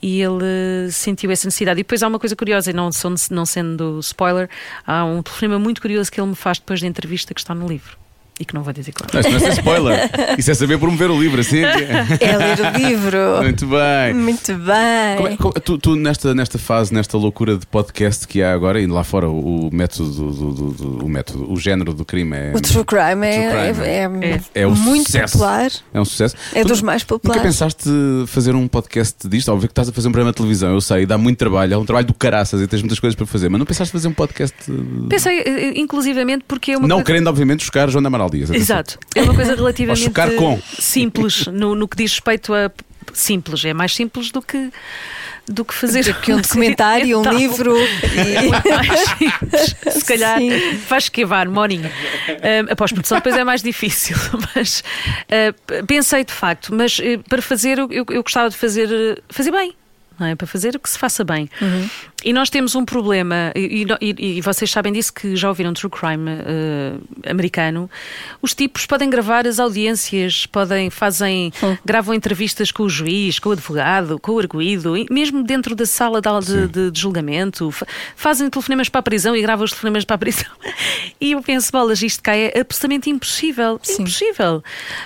E 0.02 0.20
ele 0.20 0.90
sentiu 0.90 1.30
essa 1.30 1.46
necessidade. 1.46 1.80
E 1.80 1.82
depois 1.82 2.02
há 2.02 2.08
uma 2.08 2.18
coisa 2.18 2.36
curiosa, 2.36 2.70
e 2.70 2.72
não, 2.74 2.90
não 3.30 3.46
sendo 3.46 3.98
spoiler, 4.00 4.50
há 4.86 5.04
um 5.04 5.22
telefonema 5.22 5.58
muito 5.58 5.80
curioso 5.80 6.12
que 6.12 6.20
ele 6.20 6.28
me 6.28 6.36
faz 6.36 6.58
depois 6.58 6.80
da 6.80 6.86
entrevista 6.86 7.32
que 7.32 7.40
está 7.40 7.54
no 7.54 7.66
livro. 7.66 7.96
E 8.38 8.44
que 8.44 8.54
não 8.54 8.62
vou 8.62 8.70
dizer 8.70 8.92
claro. 8.92 9.10
Não, 9.14 9.20
isso 9.20 9.30
não 9.30 9.36
é 9.36 9.40
ser 9.40 9.52
spoiler. 9.58 10.10
Isso 10.36 10.50
é 10.50 10.54
saber 10.54 10.78
promover 10.78 11.10
o 11.10 11.18
livro, 11.18 11.40
assim. 11.40 11.62
É 11.64 12.36
ler 12.36 12.58
o 12.60 12.78
livro. 12.78 13.18
Muito 13.42 13.66
bem. 13.66 14.12
Muito 14.14 14.54
bem. 14.54 15.16
Como 15.16 15.28
é- 15.28 15.36
como- 15.38 15.52
tu, 15.54 15.78
tu 15.78 15.96
nesta, 15.96 16.34
nesta 16.34 16.58
fase, 16.58 16.92
nesta 16.92 17.16
loucura 17.16 17.56
de 17.56 17.66
podcast 17.66 18.28
que 18.28 18.42
há 18.42 18.52
agora, 18.52 18.78
e 18.78 18.86
lá 18.86 19.02
fora 19.04 19.26
o, 19.26 19.68
o 19.68 19.74
método, 19.74 20.10
do, 20.10 20.52
do- 20.52 20.70
do- 20.72 21.04
o 21.06 21.08
método, 21.08 21.50
o 21.50 21.56
género 21.58 21.94
do 21.94 22.04
crime 22.04 22.36
é, 22.36 22.52
O 22.54 22.60
true 22.60 22.84
crime 22.84 23.26
é, 23.26 23.48
True 23.72 23.84
crime, 23.84 24.26
é, 24.26 24.30
é. 24.54 24.62
É 24.62 24.66
um 24.66 24.74
muito 24.74 25.06
sucesso. 25.06 25.32
popular. 25.38 25.70
é 25.94 26.00
um 26.00 26.04
sucesso. 26.04 26.36
É 26.54 26.60
Tu 26.62 26.68
dos 26.68 26.82
mais 26.82 27.02
Nunca 27.02 27.14
populares. 27.14 27.42
pensaste 27.42 27.88
fazer 28.26 28.54
um 28.54 28.68
podcast 28.68 29.26
disto? 29.28 29.48
Óbvio 29.50 29.66
que 29.68 29.72
estás 29.72 29.88
a 29.88 29.92
fazer 29.92 30.08
um 30.08 30.12
programa 30.12 30.32
de 30.32 30.36
televisão, 30.36 30.74
eu 30.74 30.80
sei, 30.82 31.06
dá 31.06 31.16
muito 31.16 31.38
trabalho, 31.38 31.72
é 31.72 31.78
um 31.78 31.86
trabalho 31.86 32.06
do 32.06 32.12
caraças 32.12 32.60
e 32.60 32.66
tens 32.66 32.82
muitas 32.82 33.00
coisas 33.00 33.14
para 33.14 33.24
fazer, 33.24 33.48
mas 33.48 33.58
não 33.58 33.64
pensaste 33.66 33.90
fazer 33.90 34.08
um 34.08 34.12
podcast. 34.12 34.54
de- 34.70 35.08
Pensei, 35.08 35.38
eh, 35.40 35.72
inclusivamente, 35.80 36.44
porque 36.46 36.72
é 36.72 36.76
uma 36.76 36.86
não 36.86 36.96
coisa... 36.96 37.06
querendo, 37.06 37.28
obviamente, 37.28 37.64
chocar 37.64 37.88
João 37.88 38.02
da 38.02 38.10
Amaral 38.26 38.30
Dias. 38.30 38.50
atenção. 38.50 38.76
Exato. 38.76 38.98
É 39.14 39.22
uma 39.22 39.34
coisa 39.34 39.54
relativamente 39.56 40.04
chocar 40.04 40.30
com. 40.34 40.60
simples 40.78 41.46
no, 41.46 41.74
no 41.74 41.88
que 41.88 41.96
diz 41.96 42.12
respeito 42.12 42.52
a 42.54 42.70
simples. 43.14 43.64
É 43.64 43.72
mais 43.72 43.94
simples 43.94 44.30
do 44.30 44.42
que 44.42 44.70
do 45.48 45.64
que 45.64 45.72
fazer 45.72 46.02
Do 46.02 46.14
que 46.14 46.32
um 46.32 46.40
documentário, 46.42 47.20
um 47.20 47.22
documental. 47.22 47.38
livro. 47.40 47.76
É 47.76 48.42
muito 48.42 48.68
mais 48.68 49.00
simples. 49.00 49.76
Se 49.94 50.04
calhar 50.04 50.38
Sim. 50.40 50.50
vais 50.88 51.04
esquivar 51.04 51.46
uma 51.48 51.60
horinha. 51.60 51.92
Ah, 52.28 52.72
a 52.72 52.74
pós-produção 52.76 53.18
depois 53.18 53.36
é 53.36 53.44
mais 53.44 53.62
difícil. 53.62 54.16
Mas 54.56 54.82
p- 55.66 55.82
pensei 55.84 56.24
de 56.24 56.32
facto, 56.32 56.74
mas 56.74 56.98
eh, 57.00 57.18
para 57.28 57.40
fazer, 57.40 57.78
eu, 57.78 57.88
eu 57.92 58.22
gostava 58.24 58.50
de 58.50 58.56
fazer, 58.56 58.88
eh, 58.92 59.22
fazer 59.30 59.52
bem. 59.52 59.72
Não 60.18 60.26
é? 60.26 60.34
Para 60.34 60.46
fazer 60.46 60.74
o 60.74 60.78
que 60.80 60.88
se 60.88 60.98
faça 60.98 61.22
bem. 61.24 61.48
E 62.24 62.32
nós 62.32 62.48
temos 62.50 62.74
um 62.74 62.84
problema, 62.84 63.52
e, 63.54 63.86
e- 64.00 64.38
e 64.38 64.40
vocês 64.40 64.70
sabem 64.70 64.92
disso 64.92 65.12
que 65.12 65.36
já 65.36 65.48
ouviram 65.48 65.72
True 65.74 65.90
Crime 65.90 66.30
eh, 66.44 67.30
americano. 67.30 67.88
Os 68.42 68.54
tipos 68.54 68.86
podem 68.86 69.08
gravar 69.10 69.46
as 69.46 69.60
audiências, 69.60 70.46
podem, 70.46 70.90
fazem, 70.90 71.52
gravam 71.84 72.14
entrevistas 72.14 72.72
com 72.72 72.84
o 72.84 72.88
juiz, 72.88 73.38
com 73.38 73.50
o 73.50 73.52
advogado, 73.52 74.18
com 74.18 74.32
o 74.32 74.38
arguído, 74.38 74.96
e 74.96 75.06
mesmo 75.10 75.42
dentro 75.44 75.74
da 75.76 75.86
sala 75.86 76.20
de, 76.20 76.28
de- 76.40 76.68
de- 76.68 76.90
de 76.90 77.00
julgamento, 77.00 77.70
fa- 77.70 77.86
fazem 78.16 78.48
telefonemas 78.50 78.88
para 78.88 78.98
a 79.00 79.02
prisão 79.02 79.36
e 79.36 79.42
gravam 79.42 79.64
os 79.64 79.70
telefonemas 79.70 80.04
para 80.04 80.16
a 80.16 80.18
prisão. 80.18 80.50
E 81.18 81.32
eu 81.32 81.42
penso, 81.42 81.72
bolas, 81.72 82.02
isto 82.02 82.22
cá 82.22 82.36
é 82.36 82.60
absolutamente 82.60 83.08
impossível. 83.08 83.80
Sim. 83.82 84.02
Impossível. 84.02 84.62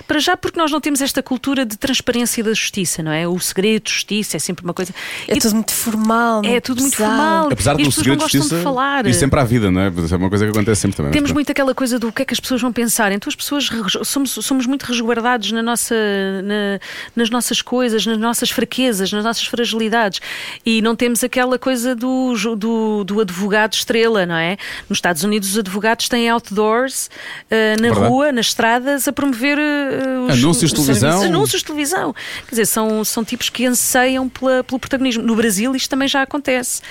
Para 0.09 0.19
já, 0.19 0.37
porque 0.37 0.59
nós 0.59 0.71
não 0.71 0.81
temos 0.81 1.01
esta 1.01 1.23
cultura 1.23 1.65
de 1.65 1.77
transparência 1.79 2.43
da 2.43 2.51
justiça, 2.53 3.01
não 3.03 3.13
é? 3.13 3.29
O 3.29 3.39
segredo 3.39 3.85
de 3.85 3.93
justiça 3.93 4.37
é 4.37 4.41
sempre 4.41 4.65
uma 4.65 4.75
coisa. 4.75 4.93
É 5.29 5.37
E 5.37 5.39
tudo 5.41 5.55
muito 5.55 5.73
formal. 5.73 6.43
é 6.45 6.61
tudo 6.61 6.81
muito 6.83 6.97
pesado. 6.97 7.17
formal. 7.17 7.49
Apesar 7.53 7.75
E 7.75 7.83
do 7.83 7.89
as 7.89 7.95
pessoas 7.95 7.95
segredo 8.05 8.19
não 8.21 8.27
de 8.27 8.33
gostam 8.39 8.41
justiça, 8.41 8.57
de 8.59 8.63
falar. 8.63 9.07
e 9.07 9.15
sempre 9.15 9.41
à 9.41 9.45
vida, 9.45 9.71
não 9.71 9.81
é? 9.81 9.87
É 10.11 10.17
uma 10.17 10.29
coisa 10.29 10.45
que 10.45 10.51
acontece 10.51 10.81
sempre 10.83 10.97
também. 10.97 11.13
Temos 11.13 11.31
mas 11.31 11.35
muito 11.35 11.53
aquela 11.53 11.75
coisa 11.75 11.99
do 11.99 12.11
que 12.13 12.23
é 12.23 12.25
que 12.25 12.35
as 12.35 12.41
pessoas 12.41 12.61
vão 12.61 12.73
pensar. 12.73 13.13
Então 13.13 13.29
as 13.29 13.37
pessoas 13.37 13.69
somos, 14.05 14.31
somos 14.33 14.67
muito 14.67 14.83
resguardados 14.85 15.53
na 15.53 15.63
nossa, 15.63 15.95
na- 16.43 16.81
nas 17.15 17.31
nossas 17.31 17.63
coisas, 17.63 18.05
nas 18.05 18.19
nossas 18.19 18.51
fraquezas, 18.51 19.13
nas 19.13 19.23
nossas 19.25 19.45
fragilidades. 19.45 20.21
E 20.67 20.83
não 20.83 20.97
temos 20.97 21.23
aquela 21.23 21.59
coisa 21.59 21.95
do, 21.95 22.35
do, 22.57 23.05
do 23.05 23.21
advogado 23.21 23.75
estrela, 23.75 24.27
não 24.27 24.35
é? 24.35 24.57
Nos 24.89 24.99
Estados 24.99 25.23
Unidos 25.23 25.51
os 25.53 25.59
advogados 25.59 26.09
têm 26.09 26.29
outdoors, 26.29 27.09
eh, 27.51 27.77
na 27.81 27.89
Verdade. 27.89 28.07
rua, 28.09 28.33
nas 28.33 28.47
estradas, 28.47 29.07
a 29.07 29.13
promover 29.13 29.59
eh, 29.59 30.19
os, 30.29 30.39
Anúncios 30.43 30.71
de 30.73 30.77
televisão. 30.81 31.23
Anúncios 31.23 31.61
de 31.63 31.67
televisão. 31.67 32.15
Quer 32.47 32.51
dizer, 32.51 32.67
são, 32.67 33.05
são 33.05 33.25
tipos 33.25 33.49
que 33.51 33.67
anseiam 33.67 34.29
pela- 34.29 34.65
pelo 34.65 34.79
protagonismo. 34.91 35.23
No 35.23 35.37
Brasil 35.37 35.75
isto 35.77 35.89
também 35.89 36.09
já 36.09 36.23
acontece. 36.23 36.83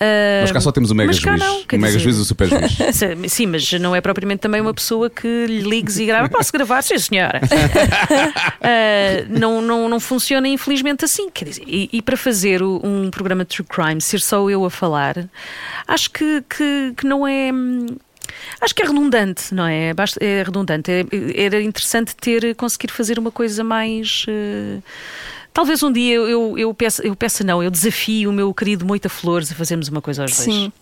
Eh, 0.00 0.40
Nós 0.40 0.50
cá 0.52 0.60
só 0.60 0.72
temos 0.72 0.90
o 0.90 0.94
mega 0.94 1.08
mas 1.08 1.16
juiz. 1.16 1.38
não, 1.38 1.56
o 1.60 1.66
mega 1.72 1.86
dizer- 1.86 1.98
juiz 2.00 2.16
e 2.16 2.20
o 2.20 2.24
super 2.24 2.48
juiz. 2.48 2.72
Sim, 3.30 3.46
mas 3.46 3.70
não 3.74 3.94
é 3.94 4.00
propriamente 4.00 4.40
também 4.40 4.60
uma 4.60 4.72
pessoa 4.74 5.08
que 5.10 5.46
lhe 5.46 5.60
ligues 5.62 5.98
e 5.98 6.06
grava. 6.06 6.28
Posso 6.28 6.50
gravar? 6.52 6.82
Sim, 6.82 6.98
senhora. 6.98 7.40
Ah, 8.64 9.24
não, 9.28 9.60
não, 9.60 9.88
não 9.88 10.00
funciona, 10.00 10.46
infelizmente, 10.48 11.04
assim. 11.04 11.28
Quer 11.30 11.46
dizer, 11.46 11.64
e, 11.66 11.88
e 11.92 12.02
para 12.02 12.16
fazer 12.16 12.62
o- 12.62 12.80
um 12.84 13.10
programa 13.10 13.44
de 13.44 13.56
true 13.56 13.66
crime, 13.68 14.00
ser 14.00 14.20
só 14.20 14.48
eu 14.48 14.64
a 14.64 14.70
falar, 14.70 15.28
acho 15.86 16.10
que, 16.10 16.42
que, 16.48 16.92
que 16.96 17.06
não 17.06 17.26
é. 17.26 17.52
hum, 17.52 17.86
Acho 18.60 18.74
que 18.74 18.82
é 18.82 18.86
redundante, 18.86 19.52
não 19.54 19.66
é? 19.66 19.92
É 20.20 20.42
redundante. 20.42 20.90
É- 20.90 21.04
Era 21.44 21.60
interessante 21.60 22.14
ter 22.16 22.54
conseguir 22.54 22.90
fazer 22.92 23.18
uma 23.18 23.30
coisa 23.32 23.62
mais. 23.64 24.24
eh, 24.28 24.78
Talvez 25.52 25.82
um 25.82 25.92
dia 25.92 26.14
eu, 26.14 26.28
eu, 26.28 26.58
eu 26.58 26.74
peça, 26.74 27.06
eu 27.06 27.14
peça 27.14 27.44
não, 27.44 27.62
eu 27.62 27.70
desafio 27.70 28.30
o 28.30 28.32
meu 28.32 28.52
querido 28.54 28.86
Moita 28.86 29.08
Flores 29.08 29.52
a 29.52 29.54
fazermos 29.54 29.88
uma 29.88 30.00
coisa 30.00 30.22
aos 30.22 30.32
dois. 30.34 30.44
Sim. 30.44 30.72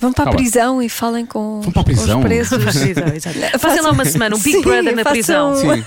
Vão 0.00 0.12
para 0.12 0.24
a 0.24 0.26
bem. 0.26 0.36
prisão 0.36 0.82
e 0.82 0.88
falem 0.88 1.24
com, 1.24 1.60
Vão 1.60 1.72
para 1.72 1.82
a 1.82 1.84
prisão? 1.84 2.20
os 2.20 2.26
presos. 2.26 2.58
Fazem 3.60 3.82
lá 3.82 3.90
uma 3.90 4.04
semana, 4.04 4.34
um 4.36 4.38
Big 4.38 4.56
Sim, 4.56 4.62
Brother 4.62 4.96
na 4.96 5.04
prisão. 5.04 5.54
Sim. 5.56 5.84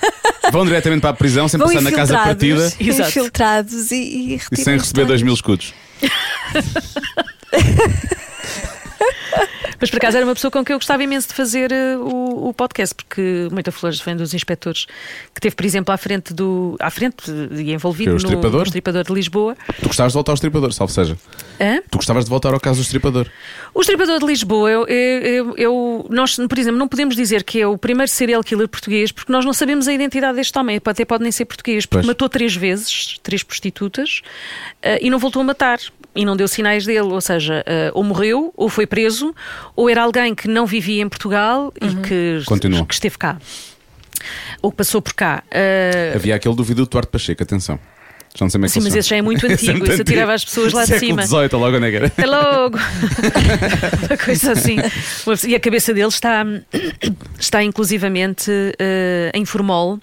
Vão 0.52 0.66
diretamente 0.66 1.02
para 1.02 1.10
a 1.10 1.14
prisão 1.14 1.48
sem 1.48 1.58
Vão 1.58 1.68
passar 1.68 1.82
na 1.82 1.92
casa 1.92 2.14
partida 2.14 2.72
Exato. 2.80 3.10
infiltrados 3.10 3.92
e, 3.92 3.96
e, 3.96 4.42
e 4.52 4.58
sem 4.58 4.78
receber 4.78 5.06
2 5.06 5.20
histórias. 5.20 5.22
mil 5.24 5.34
escudos. 5.34 5.74
Mas 9.80 9.90
por 9.92 9.98
acaso 9.98 10.18
era 10.18 10.26
uma 10.26 10.34
pessoa 10.34 10.50
com 10.50 10.64
quem 10.66 10.74
eu 10.74 10.80
gostava 10.80 11.04
imenso 11.04 11.28
de 11.28 11.34
fazer 11.36 11.72
eh, 11.72 11.96
o, 11.98 12.50
o 12.50 12.54
podcast, 12.54 12.96
porque 12.96 13.48
Moita 13.52 13.72
Flores 13.72 14.00
vem 14.02 14.16
dos 14.16 14.34
inspectores 14.34 14.88
que 15.34 15.40
teve, 15.42 15.56
por 15.56 15.66
exemplo, 15.66 15.94
à 15.94 15.98
frente 15.98 16.34
do. 16.34 16.76
à 16.80 16.90
frente 16.90 17.30
e 17.52 17.72
envolvido 17.74 18.12
é 18.12 18.14
no, 18.14 18.18
Estripador? 18.18 18.60
no 18.62 18.64
Estripador 18.64 19.04
de 19.04 19.14
Lisboa. 19.14 19.56
Tu 19.80 19.88
gostavas 19.88 20.14
de 20.14 20.16
voltar 20.16 20.32
ao 20.32 20.36
estripador, 20.36 20.72
salvo 20.74 20.92
seja. 20.92 21.18
Hã? 21.60 21.80
Tu 21.92 21.98
gostavas 21.98 22.24
de 22.24 22.30
voltar 22.30 22.54
ao 22.54 22.60
caso 22.60 22.80
do 22.80 22.84
estripador. 22.84 23.28
O 23.74 23.82
Estripador 23.82 24.20
de 24.20 24.26
Lisboa, 24.26 24.70
eu, 24.72 24.86
eu, 24.88 25.56
eu- 25.58 26.08
nós, 26.10 26.36
por 26.36 26.58
exemplo, 26.58 26.80
não 26.80 26.88
podemos 26.88 27.16
dizer 27.16 27.44
que 27.44 27.62
é 27.62 27.68
o 27.68 27.78
primeiro 27.78 28.12
serial 28.12 28.44
killer 28.44 28.68
português 28.68 29.12
porque 29.12 29.32
nós 29.32 29.46
não 29.46 29.54
sabemos 29.54 29.88
a 29.88 29.94
identidade 29.94 30.38
deste 30.38 30.58
homem. 30.58 30.82
Até 30.84 31.06
pode 31.06 31.22
nem 31.22 31.32
ser 31.32 31.46
português, 31.46 31.86
porque 31.86 31.98
Pois. 32.00 32.08
matou 32.08 32.28
três 32.30 32.56
vezes, 32.56 33.20
três 33.22 33.44
prostitutas, 33.44 34.22
eh, 34.82 35.00
e 35.06 35.10
não 35.10 35.20
voltou 35.20 35.42
a 35.42 35.46
matar. 35.46 35.78
E 36.16 36.26
não 36.26 36.36
deu 36.36 36.48
sinais 36.48 36.86
dele, 36.86 37.02
ou 37.02 37.22
seja, 37.22 37.64
eh, 37.66 37.92
ou 37.94 38.04
morreu, 38.04 38.52
ou 38.58 38.70
foi 38.70 38.88
preso, 38.88 39.36
ou 39.76 39.88
era 39.90 40.02
alguém 40.02 40.34
que 40.34 40.48
não 40.48 40.66
vivia 40.66 41.04
em 41.04 41.08
Portugal 41.10 41.72
e 41.80 41.96
que, 42.08 42.42
Continua. 42.46 42.86
que 42.86 42.94
esteve 42.94 43.18
cá. 43.18 43.38
Ou 44.62 44.72
que 44.72 44.78
passou 44.78 45.00
por 45.02 45.14
cá. 45.14 45.44
Eh, 45.52 46.14
Havia 46.16 46.36
aquele 46.36 46.56
do 46.56 46.64
Vido 46.64 46.86
Duarte 46.88 47.12
Pacheco, 47.12 47.44
atenção. 47.44 47.80
Já 48.36 48.46
não 48.46 48.50
sei 48.50 48.58
como 48.60 48.66
é 48.66 48.68
sim, 48.70 48.80
mas 48.80 48.84
funciona. 48.86 49.00
esse 49.00 49.10
já 49.10 49.16
é 49.18 49.22
muito 49.22 49.46
é 49.48 49.54
antigo. 49.54 49.88
Isso 49.90 50.02
atirava 50.02 50.34
as 50.34 50.44
pessoas 50.46 50.74
lá 50.74 50.86
de 50.86 51.00
cima. 51.00 51.26
XVIII, 51.26 51.50
logo 51.54 51.78
onde 51.78 51.86
é 51.88 51.90
que 51.92 51.96
era? 51.96 52.06
Até 52.08 52.26
logo! 52.26 52.78
Uma 54.10 54.18
coisa 54.18 54.52
assim. 54.54 54.78
E 55.48 55.56
a 55.56 55.60
cabeça 55.60 55.94
dele 55.94 56.08
está, 56.08 56.46
está 57.40 57.64
inclusivamente 57.64 58.52
eh, 58.80 59.32
em 59.34 59.46
formol. 59.46 60.00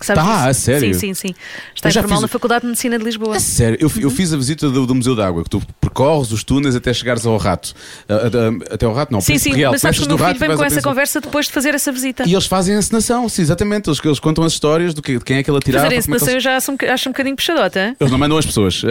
Sabes 0.00 0.22
Tá, 0.22 0.46
a 0.48 0.54
sério? 0.54 0.94
Sim, 0.94 1.00
sim, 1.00 1.14
sim. 1.14 1.34
Está 1.74 1.88
em 1.88 1.92
já 1.92 2.00
formol 2.02 2.18
fiz- 2.18 2.22
na 2.22 2.28
Faculdade 2.28 2.60
de 2.62 2.66
Medicina 2.68 2.98
de 2.98 3.04
Lisboa. 3.04 3.36
É 3.36 3.40
sério, 3.40 3.78
eu, 3.80 3.90
eu 4.00 4.10
fiz 4.10 4.32
a 4.32 4.36
visita 4.36 4.68
do, 4.68 4.86
do 4.86 4.94
Museu 4.94 5.14
d'Água, 5.16 5.42
que 5.44 5.50
tu 5.50 5.62
percorres 5.80 6.30
os 6.32 6.44
túneis 6.44 6.74
até 6.76 6.92
chegares 6.92 7.24
ao 7.26 7.36
rato. 7.36 7.72
Ah, 8.08 8.14
ah, 8.14 8.74
até 8.74 8.84
ao 8.86 8.92
rato, 8.92 9.12
não, 9.12 9.20
Sim, 9.20 9.32
Príncipe 9.32 9.50
sim, 9.54 9.58
Real. 9.60 9.72
mas 9.72 9.80
sabes 9.80 9.98
que 9.98 10.04
o 10.04 10.08
meu 10.08 10.18
filho 10.18 10.38
vais 10.38 10.54
com 10.56 10.64
essa 10.64 10.82
conversa 10.82 11.20
depois 11.20 11.46
de 11.46 11.52
fazer 11.52 11.74
essa 11.74 11.90
visita. 11.90 12.24
E 12.26 12.32
eles 12.32 12.46
fazem 12.46 12.74
a 12.74 12.78
encenação, 12.78 13.28
sim, 13.28 13.42
exatamente. 13.42 13.88
Eles, 13.88 14.00
eles 14.04 14.20
contam 14.20 14.44
as 14.44 14.52
histórias 14.52 14.92
do 14.94 15.02
que, 15.02 15.18
de 15.18 15.24
quem 15.24 15.38
é 15.38 15.42
que 15.42 15.50
ele 15.50 15.58
atirava. 15.58 15.84
Fazer 15.86 15.96
a 15.98 16.02
como 16.02 16.14
é 16.14 16.16
encenação 16.16 16.28
eu 16.28 16.34
eles... 16.34 16.44
já 16.44 16.56
acho 16.56 16.72
um, 16.72 16.76
acho 16.92 17.08
um 17.08 17.12
bocadinho 17.12 17.36
puxadota. 17.36 17.80
hein? 17.86 17.96
eles 17.98 18.10
não 18.10 18.18
mandam 18.18 18.36
as 18.38 18.46
pessoas. 18.46 18.82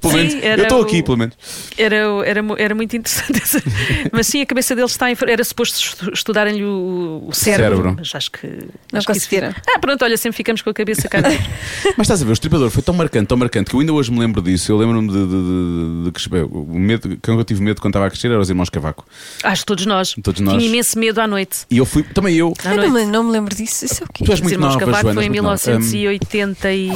pelo 0.00 0.14
menos, 0.14 0.34
eu 0.34 0.62
estou 0.62 0.82
aqui, 0.82 1.02
pelo 1.02 1.16
menos. 1.16 1.34
Era, 1.78 1.96
era, 2.26 2.40
era 2.58 2.74
muito 2.74 2.96
interessante. 2.96 3.40
essa- 3.42 3.62
Mas 4.12 4.26
sim, 4.26 4.40
a 4.42 4.46
cabeça 4.46 4.74
dele 4.74 4.86
está 4.86 5.10
em. 5.10 5.16
Era 5.26 5.44
suposto 5.44 5.78
estu- 5.78 6.12
estudarem-lhe 6.12 6.64
o, 6.64 7.24
o 7.28 7.32
cérebro, 7.32 7.61
Cérebro. 7.64 7.94
Mas 7.98 8.14
acho 8.14 8.30
que. 8.30 8.46
Não 8.46 8.98
acho 8.98 9.06
que 9.06 9.12
conseguiram. 9.12 9.54
Ah, 9.74 9.78
pronto, 9.78 10.04
olha, 10.04 10.16
sempre 10.16 10.36
ficamos 10.36 10.62
com 10.62 10.70
a 10.70 10.74
cabeça 10.74 11.08
cá. 11.08 11.18
Mas 11.96 12.06
estás 12.06 12.22
a 12.22 12.24
ver, 12.24 12.30
o 12.30 12.32
estripador 12.32 12.70
foi 12.70 12.82
tão 12.82 12.94
marcante, 12.94 13.26
tão 13.26 13.36
marcante, 13.36 13.70
que 13.70 13.76
eu 13.76 13.80
ainda 13.80 13.92
hoje 13.92 14.10
me 14.10 14.18
lembro 14.18 14.40
disso. 14.42 14.70
Eu 14.72 14.76
lembro-me 14.78 15.08
de, 15.08 15.14
de, 15.14 15.26
de, 15.26 16.04
de 16.04 16.12
crescer. 16.12 16.44
O 16.44 16.78
medo, 16.78 17.18
quando 17.22 17.38
eu 17.38 17.44
tive 17.44 17.62
medo 17.62 17.80
quando 17.80 17.92
estava 17.92 18.06
a 18.06 18.10
crescer 18.10 18.28
era 18.28 18.40
os 18.40 18.48
irmãos 18.48 18.68
Cavaco. 18.70 19.06
Acho 19.42 19.62
que 19.62 19.66
todos 19.66 19.86
nós. 19.86 20.14
Todos 20.22 20.40
nós. 20.40 20.56
Tinha 20.56 20.68
imenso 20.68 20.98
medo 20.98 21.20
à 21.20 21.26
noite. 21.26 21.58
E 21.70 21.78
eu 21.78 21.84
fui, 21.86 22.02
também 22.02 22.36
eu. 22.36 22.52
À 22.64 22.70
Eu 22.70 22.76
não 22.76 22.90
noite. 22.90 23.06
me, 23.06 23.12
não 23.12 23.22
me 23.24 23.30
lembro 23.32 23.54
disso. 23.54 23.84
Isso 23.84 24.02
é 24.02 24.06
o 24.06 24.08
quê? 24.12 24.24
Tu 24.24 24.30
és 24.30 24.38
Os 24.38 24.42
muito 24.42 24.54
Irmãos 24.54 24.74
nova, 24.74 24.80
Cavaco 24.80 25.02
Joana. 25.02 25.14
foi 25.14 25.24
em 25.24 25.26
és 25.26 25.42
muito 25.42 25.42
nova. 25.42 25.78
1980 25.80 26.72
e... 26.72 26.92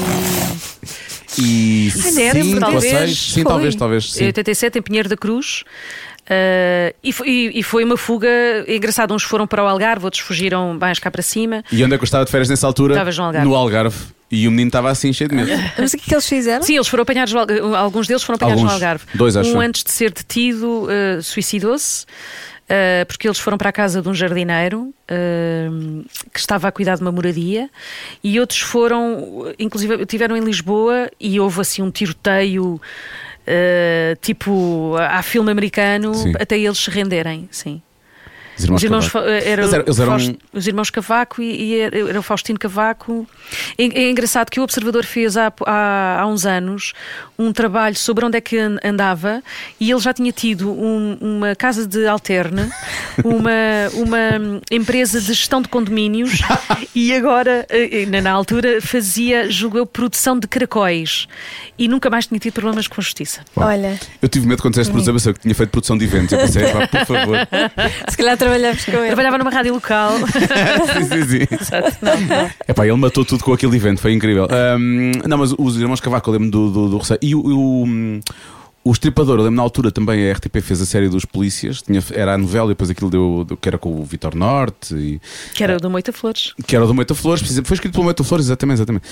E 1.38 1.90
sério? 1.90 2.44
cinco 2.44 2.54
ou 2.56 2.60
Talvez. 2.60 3.18
Sim, 3.18 3.44
talvez, 3.44 3.74
talvez. 3.74 4.12
Sim. 4.12 4.26
87 4.26 4.78
em 4.78 4.82
Pinheiro 4.82 5.08
da 5.08 5.16
Cruz. 5.16 5.64
Ah, 6.29 6.93
e, 7.03 7.12
foi, 7.12 7.51
e- 7.55 7.62
foi 7.62 7.85
uma 7.85 7.97
fuga 7.97 8.29
engraçada. 8.66 9.14
Uns 9.14 9.22
foram 9.22 9.47
para 9.47 9.62
o 9.62 9.66
Algarve, 9.66 10.05
outros 10.05 10.22
fugiram 10.22 10.77
mais 10.79 10.99
cá 10.99 11.11
para 11.11 11.22
cima. 11.22 11.62
E 11.70 11.83
onde 11.85 11.95
é 11.95 11.99
que 11.99 12.03
eu 12.03 12.07
estava 12.07 12.24
de 12.24 12.31
férias 12.31 12.49
nessa 12.49 12.66
altura? 12.66 12.95
Estavas 12.95 13.16
no 13.16 13.24
Algarve. 13.24 13.49
No 13.49 13.55
Algarve. 13.55 13.97
E 14.29 14.49
o 14.49 14.51
menino 14.51 14.68
estava 14.68 14.91
assim, 14.91 15.12
cheio 15.12 15.31
de 15.31 15.37
medo. 15.37 15.51
Mas 15.79 15.93
o 15.93 15.97
que 15.97 16.03
é 16.03 16.07
que 16.09 16.14
eles 16.14 16.29
fizeram? 16.29 16.62
Sim, 16.64 16.74
eles 16.74 16.89
foram 16.89 17.03
apanhados, 17.03 17.33
alguns 17.77 18.09
deles 18.09 18.24
foram 18.24 18.35
apanhados 18.35 18.59
Alguns. 18.61 18.70
no 18.72 18.74
Algarve. 18.87 19.05
Dois, 19.14 19.37
acho 19.37 19.57
Um 19.57 19.61
antes 19.61 19.85
de 19.85 19.93
ser 19.93 20.11
detido 20.12 20.89
ah, 20.91 21.22
suicidou-se. 21.22 22.05
ah, 22.68 23.05
porque 23.07 23.29
eles 23.29 23.39
foram 23.39 23.57
para 23.57 23.68
a 23.68 23.72
casa 23.72 24.03
de 24.03 24.09
um 24.09 24.14
jardineiro 24.14 24.93
ah, 25.09 25.14
que 26.33 26.41
estava 26.41 26.66
a 26.66 26.72
cuidar 26.72 26.97
de 26.97 27.03
uma 27.03 27.12
moradia 27.12 27.70
e 28.24 28.41
outros 28.41 28.59
foram, 28.59 29.55
inclusive 29.61 30.05
tiveram 30.07 30.37
em 30.37 30.41
Lisboa 30.41 31.09
e 31.20 31.39
houve 31.39 31.61
assim 31.61 31.83
um 31.83 31.91
tiroteio 31.93 32.81
ah, 33.47 34.16
tipo 34.20 34.97
a 34.99 35.22
filme 35.22 35.51
americano 35.51 36.14
Sim. 36.14 36.32
até 36.38 36.59
eles 36.59 36.78
se 36.78 36.90
renderem, 36.90 37.49
sim. 37.51 37.82
Os 38.57 38.64
irmãos 38.64 38.76
Os 38.78 38.84
irmãos, 38.84 39.09
Cavaco. 39.09 39.28
Era 39.30 39.62
Eles 39.62 39.72
eram- 39.72 39.84
eles 39.84 39.98
eram- 40.00 40.11
Faust- 40.12 40.34
os 40.52 40.66
irmãos 40.66 40.90
Cavaco 40.90 41.42
e, 41.42 41.62
e 41.62 41.80
era, 41.80 41.98
era 42.11 42.18
o 42.18 42.22
Faustino 42.22 42.59
Cavaco. 42.59 43.26
É, 43.78 43.84
é 43.84 44.11
engraçado 44.11 44.50
que 44.50 44.59
o 44.59 44.62
Observador 44.62 45.04
fez 45.04 45.36
há, 45.36 45.52
há, 45.66 46.20
há 46.20 46.26
uns 46.26 46.44
anos 46.46 46.92
um 47.38 47.52
trabalho 47.52 47.96
sobre 47.96 48.24
onde 48.24 48.38
é 48.38 48.40
que 48.40 48.57
an- 48.59 48.78
andava 48.82 49.42
e 49.78 49.90
ele 49.90 50.00
já 50.00 50.12
tinha 50.12 50.32
tido 50.32 50.70
um- 50.72 51.16
uma 51.20 51.54
casa 51.54 51.86
de 51.86 52.07
alterne, 52.07 52.70
uma, 53.24 53.50
uma 53.94 54.61
empresa 54.70 55.20
de 55.20 55.26
gestão 55.26 55.61
de 55.61 55.68
condomínios 55.68 56.40
e 56.94 57.12
agora, 57.14 57.66
eh, 57.68 58.07
na 58.07 58.20
na 58.26 58.32
altura, 58.32 58.80
fazia, 58.80 59.50
julgo 59.50 59.78
eu, 59.78 59.86
produção 59.86 60.38
de 60.38 60.48
caracóis 60.48 61.28
e 61.78 61.86
nunca 61.88 62.11
mais 62.11 62.26
tinha 62.26 62.40
tido 62.40 62.54
problemas 62.54 62.88
com 62.88 63.00
a 63.00 63.04
justiça. 63.04 63.42
Olha, 63.54 63.98
Eu 64.20 64.28
tive 64.28 64.46
medo 64.46 64.61
quando 64.62 64.72
disseste 64.74 64.92
eu 64.96 65.12
pensei 65.12 65.32
que 65.32 65.40
tinha 65.40 65.54
feito 65.54 65.70
produção 65.70 65.96
de 65.96 66.04
eventos. 66.04 66.32
Eu 66.32 66.38
pensei, 66.40 66.62
pá, 66.72 66.86
por 66.88 67.07
favor. 67.07 67.36
se 68.11 68.16
calhar 68.16 68.36
trabalhamos 68.49 68.84
com 68.84 68.90
ele. 68.92 69.07
Trabalhava 69.07 69.38
numa 69.38 69.51
rádio 69.51 69.74
local. 69.74 70.12
sim, 70.28 71.05
sim, 71.05 71.24
sim. 71.24 71.47
Epá, 72.68 72.86
ele 72.86 72.97
matou 72.97 73.24
tudo 73.24 73.42
com 73.44 73.53
aquele 73.53 73.76
evento, 73.76 74.01
foi 74.01 74.12
incrível. 74.12 74.47
Ahm, 74.51 75.12
não, 75.28 75.38
mas 75.38 75.53
os 75.57 75.76
irmãos 75.76 76.01
Cavaco, 76.01 76.30
eu 76.30 76.32
lembro 76.34 76.51
do, 76.51 76.70
do, 76.70 76.88
do 76.90 76.99
receio. 76.99 77.18
E 77.22 77.34
o. 77.34 77.40
o, 77.40 77.84
hum, 77.84 78.20
o 78.84 78.92
Estripador, 78.92 79.34
eu 79.40 79.42
lembro 79.42 79.57
na 79.57 79.62
altura 79.64 79.90
também 79.90 80.30
a 80.30 80.32
RTP 80.32 80.61
fez 80.61 80.80
a 80.80 80.86
série 80.86 81.09
dos 81.09 81.24
polícias, 81.24 81.82
tinha, 81.82 82.01
era 82.12 82.34
a 82.34 82.38
novela 82.38 82.66
e 82.66 82.68
depois 82.68 82.88
aquilo 82.88 83.11
deu, 83.11 83.44
deu- 83.44 83.57
que 83.57 83.68
era 83.68 83.76
com 83.76 84.01
o 84.01 84.05
Vitor 84.05 84.36
Norte 84.36 84.94
e, 84.94 85.20
Que 85.55 85.64
era 85.64 85.76
o 85.76 85.80
do 85.80 85.90
Moita 85.90 86.12
Flores. 86.12 86.53
que 86.64 86.76
era 86.76 86.84
o 86.84 86.86
do 86.86 86.94
Moita 86.94 87.12
Flores, 87.12 87.42
foi 87.64 87.74
escrito 87.74 87.94
pelo 87.94 88.05
Moita 88.05 88.22
Flores, 88.22 88.47
exatamente, 88.47 88.76
exatamente. 88.76 89.05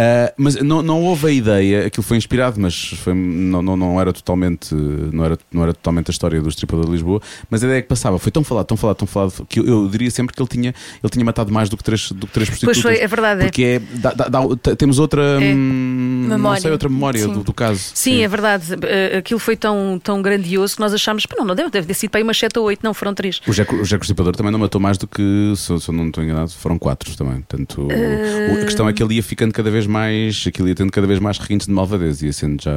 Ah, 0.00 0.32
mas 0.36 0.54
não, 0.62 0.80
não 0.80 1.02
houve 1.02 1.26
a 1.26 1.30
ideia, 1.32 1.86
aquilo 1.86 2.04
foi 2.04 2.16
inspirado, 2.16 2.60
mas 2.60 2.90
foi, 3.02 3.12
não, 3.14 3.60
não, 3.60 3.76
não 3.76 4.00
era 4.00 4.12
totalmente 4.12 4.72
não 4.72 5.24
era, 5.24 5.36
não 5.52 5.62
era 5.64 5.74
totalmente 5.74 6.08
a 6.10 6.12
história 6.12 6.40
do 6.40 6.48
Estripador 6.48 6.84
de 6.86 6.92
Lisboa, 6.92 7.20
mas 7.50 7.64
a 7.64 7.66
ideia 7.66 7.82
que 7.82 7.88
passava 7.88 8.16
foi 8.18 8.30
tão 8.30 8.44
falado, 8.44 8.66
tão 8.66 8.76
falado, 8.76 8.96
tão 8.96 9.08
falado, 9.08 9.44
que 9.48 9.58
eu, 9.58 9.66
eu 9.66 9.88
diria 9.88 10.10
sempre 10.10 10.36
que 10.36 10.40
ele 10.40 10.48
tinha, 10.48 10.68
ele 11.02 11.10
tinha 11.10 11.24
matado 11.24 11.52
mais 11.52 11.68
do 11.68 11.76
que 11.76 11.82
três, 11.82 12.12
do 12.12 12.26
que 12.28 12.32
três 12.32 12.48
prostitutas. 12.48 12.80
Pois 12.80 12.96
foi, 12.96 13.02
é 13.04 13.06
verdade. 13.08 13.40
é. 13.42 13.44
Porque 13.46 13.62
é, 13.62 13.78
dá- 13.98 14.12
dá- 14.12 14.28
dá- 14.28 14.76
temos 14.76 14.98
outra 15.00 15.22
É. 15.42 15.52
hum, 15.54 16.26
não 16.28 16.36
Memória. 16.36 16.60
sei, 16.60 16.70
outra 16.70 16.88
memória 16.88 17.20
Sim. 17.20 17.32
do, 17.32 17.42
do 17.42 17.52
caso. 17.52 17.90
Sim, 17.94 18.22
é 18.22 18.28
verdade. 18.28 18.74
Eh, 18.82 19.16
Aquilo 19.18 19.40
foi 19.40 19.56
tão, 19.56 20.00
tão 20.02 20.22
grandioso 20.22 20.76
que 20.76 20.80
nós 20.80 20.92
achámos, 20.94 21.26
não, 21.36 21.44
não 21.44 21.54
deve, 21.56 21.70
deve 21.70 21.86
ter 21.88 21.94
sido 21.94 22.10
para 22.10 22.20
aí 22.20 22.22
umas 22.24 22.38
7 22.38 22.56
ou 22.58 22.66
8, 22.66 22.80
não, 22.84 22.94
foram 22.94 23.14
3. 23.14 23.40
O 23.48 23.52
Jeco, 23.52 23.74
o 23.76 23.84
Jeco 23.84 24.04
Estripador 24.04 24.36
também 24.36 24.52
não 24.52 24.58
matou 24.60 24.80
mais 24.80 24.96
do 24.96 25.08
que, 25.08 25.52
se, 25.56 25.70
eu- 25.72 25.80
se 25.80 25.88
eu 25.88 25.94
não 25.94 26.06
estou 26.06 26.22
enganado, 26.22 26.50
foram 26.50 26.78
quatro 26.78 27.16
também. 27.16 27.40
Portanto, 27.40 27.88
Eh, 27.90 28.58
a 28.60 28.64
questão 28.64 28.88
é 28.88 28.92
que 28.92 29.02
ele 29.02 29.14
ia 29.14 29.22
ficando 29.22 29.52
cada 29.52 29.70
vez 29.70 29.86
mais, 29.88 30.44
aquilo 30.46 30.68
ia 30.68 30.74
tendo 30.74 30.92
cada 30.92 31.06
vez 31.06 31.18
mais 31.18 31.38
requintes 31.38 31.66
de 31.66 31.72
malvadez, 31.72 32.22
ia 32.22 32.32
sendo 32.32 32.62
já. 32.62 32.76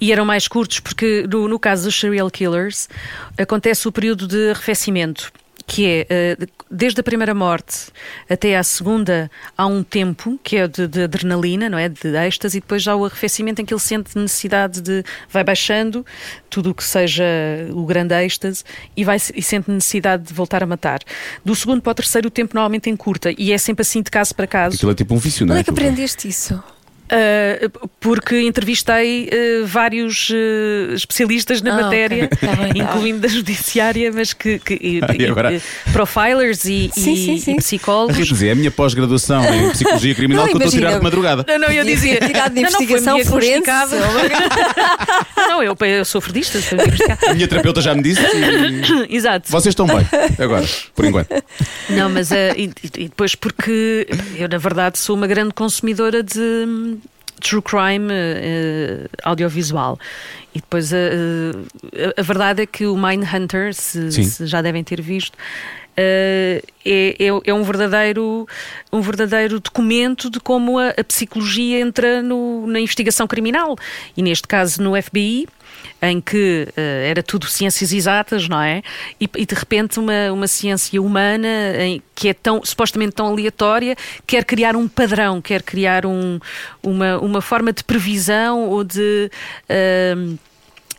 E 0.00 0.12
eram 0.12 0.24
mais 0.24 0.48
curtos, 0.48 0.80
porque 0.80 1.26
no, 1.30 1.48
no 1.48 1.58
caso 1.58 1.84
dos 1.84 1.98
serial 1.98 2.30
killers 2.30 2.88
acontece 3.36 3.86
o 3.88 3.92
período 3.92 4.26
de 4.26 4.50
arrefecimento. 4.50 5.32
Que 5.66 5.86
é, 5.86 6.06
eh, 6.10 6.36
de- 6.38 6.48
desde 6.70 7.00
a 7.00 7.02
primeira 7.02 7.32
morte 7.34 7.86
até 8.28 8.56
à 8.56 8.62
segunda, 8.62 9.30
há 9.56 9.66
um 9.66 9.82
tempo 9.82 10.38
que 10.42 10.56
é 10.56 10.68
de, 10.68 10.86
de 10.86 11.04
adrenalina, 11.04 11.70
não 11.70 11.78
é? 11.78 11.88
De 11.88 12.14
êxtase, 12.16 12.58
e 12.58 12.60
depois 12.60 12.82
já 12.82 12.94
o 12.94 13.04
arrefecimento 13.04 13.62
em 13.62 13.64
que 13.64 13.72
ele 13.72 13.80
sente 13.80 14.16
necessidade 14.18 14.80
de. 14.82 15.02
vai 15.28 15.42
baixando 15.42 16.04
tudo 16.50 16.70
o 16.70 16.74
que 16.74 16.84
seja 16.84 17.24
o 17.72 17.84
grande 17.86 18.14
êxtase 18.14 18.62
e, 18.96 19.04
vai, 19.04 19.16
e 19.34 19.42
sente 19.42 19.70
necessidade 19.70 20.24
de 20.24 20.34
voltar 20.34 20.62
a 20.62 20.66
matar. 20.66 21.00
Do 21.44 21.54
segundo 21.54 21.80
para 21.80 21.92
o 21.92 21.94
terceiro, 21.94 22.28
o 22.28 22.30
tempo 22.30 22.54
normalmente 22.54 22.90
encurta, 22.90 23.32
e 23.38 23.50
é 23.52 23.58
sempre 23.58 23.82
assim 23.82 24.02
de 24.02 24.10
caso 24.10 24.34
para 24.34 24.46
caso. 24.46 24.76
Aquilo 24.76 24.92
é 24.92 24.94
tipo 24.94 25.14
um 25.14 25.18
vício, 25.18 25.46
não 25.46 25.56
é? 25.56 25.60
é 25.60 25.64
que 25.64 25.70
aprendeste 25.70 26.28
isso? 26.28 26.62
Uh, 27.04 27.88
porque 28.00 28.40
entrevistei 28.40 29.28
uh, 29.28 29.66
vários 29.66 30.30
uh, 30.30 30.94
especialistas 30.94 31.60
na 31.60 31.76
Ah, 31.78 31.82
matéria, 31.82 32.24
ok. 32.32 32.38
Tá 32.48 32.56
bem, 32.56 32.72
tá. 32.72 32.78
incluindo 32.78 33.20
da 33.20 33.28
judiciária, 33.28 34.10
mas 34.12 34.32
que, 34.32 34.58
que- 34.58 34.78
e- 34.80 35.00
Ah, 35.02 35.14
e 35.18 35.26
agora? 35.26 35.52
e- 35.54 35.60
profilers 35.92 36.64
e, 36.64 36.90
Sim, 36.94 37.14
sim, 37.14 37.38
sim. 37.38 37.50
e 37.52 37.54
Quer 37.56 37.60
psicólogos. 37.60 38.26
dizer, 38.26 38.48
é 38.48 38.52
a 38.52 38.54
minha 38.54 38.70
pós-graduação 38.70 39.44
em 39.44 39.70
psicologia 39.72 40.14
criminal 40.14 40.46
Não, 40.46 40.52
que 40.52 40.56
eu 40.56 40.66
estou 40.66 40.78
a 40.78 40.80
tirar 40.80 40.98
de 40.98 41.04
madrugada. 41.04 41.44
Não, 41.46 41.58
não, 41.58 41.68
eu 41.68 41.84
dizia. 41.84 42.18
Tirado 42.20 42.54
de 42.54 42.62
não, 42.62 42.70
não, 42.70 42.78
foi 42.78 42.84
investigação 42.86 43.14
diagnosticado. 43.16 43.90
forense. 43.90 44.44
Não, 45.54 45.62
eu, 45.62 45.76
eu 45.80 46.04
sou 46.04 46.20
diagnosticada. 46.22 47.30
A 47.30 47.34
minha 47.34 47.46
terapeuta 47.46 47.80
já 47.80 47.94
me 47.94 48.02
disse 48.02 48.20
e 49.08 49.14
Exato. 49.16 49.50
vocês 49.50 49.72
estão 49.72 49.86
bem, 49.86 50.04
agora, 50.38 50.64
por 50.94 51.04
enquanto. 51.04 51.28
Não, 51.90 52.08
mas 52.08 52.30
e, 52.56 52.70
depois 53.08 53.34
porque 53.34 54.06
eu, 54.36 54.48
na 54.48 54.58
verdade, 54.58 54.98
sou 54.98 55.14
uma 55.14 55.26
grande 55.26 55.52
consumidora 55.54 56.22
de 56.22 56.93
true 57.44 57.62
crime 57.62 58.12
uh, 58.12 59.08
audiovisual. 59.22 59.98
E 60.54 60.60
depois 60.60 60.92
uh, 60.92 60.96
uh, 60.96 62.14
a, 62.16 62.22
verdade 62.22 62.62
é 62.62 62.66
que 62.66 62.86
o 62.86 62.96
Mindhunter, 62.96 63.74
se, 63.74 64.10
se 64.10 64.46
já 64.46 64.62
devem 64.62 64.82
ter 64.82 65.00
visto, 65.00 65.36
eh, 65.96 66.60
é, 66.84 67.16
é, 67.20 67.28
é 67.44 67.54
um, 67.54 67.62
verdadeiro, 67.62 68.48
um 68.92 69.00
verdadeiro 69.00 69.60
documento 69.60 70.28
de 70.28 70.40
como 70.40 70.78
a, 70.78 70.88
a 70.88 71.04
psicologia 71.04 71.80
entra 71.80 72.20
no, 72.20 72.66
na 72.66 72.80
investigação 72.80 73.26
criminal. 73.26 73.76
E 74.16 74.22
neste 74.22 74.48
caso 74.48 74.82
no 74.82 75.00
FBI, 75.00 75.46
em 76.02 76.20
que 76.20 76.68
uh, 76.70 76.80
era 77.06 77.22
tudo 77.22 77.46
ciências 77.46 77.92
exatas, 77.92 78.48
não 78.48 78.60
é? 78.60 78.82
E, 79.20 79.28
e, 79.36 79.46
de 79.46 79.54
repente 79.54 79.98
uma, 79.98 80.32
uma 80.32 80.46
ciência 80.46 81.00
humana 81.00 81.48
em, 81.78 82.02
que 82.14 82.28
é 82.28 82.34
tão 82.34 82.64
supostamente 82.64 83.12
tão 83.12 83.26
aleatória 83.26 83.96
quer 84.26 84.44
criar 84.44 84.76
um 84.76 84.88
padrão, 84.88 85.40
quer 85.40 85.62
criar 85.62 86.06
um, 86.06 86.38
uma, 86.82 87.18
uma 87.18 87.40
forma 87.40 87.72
de 87.72 87.82
previsão 87.84 88.68
ou 88.68 88.84
de 88.84 89.30
uh, 89.68 90.38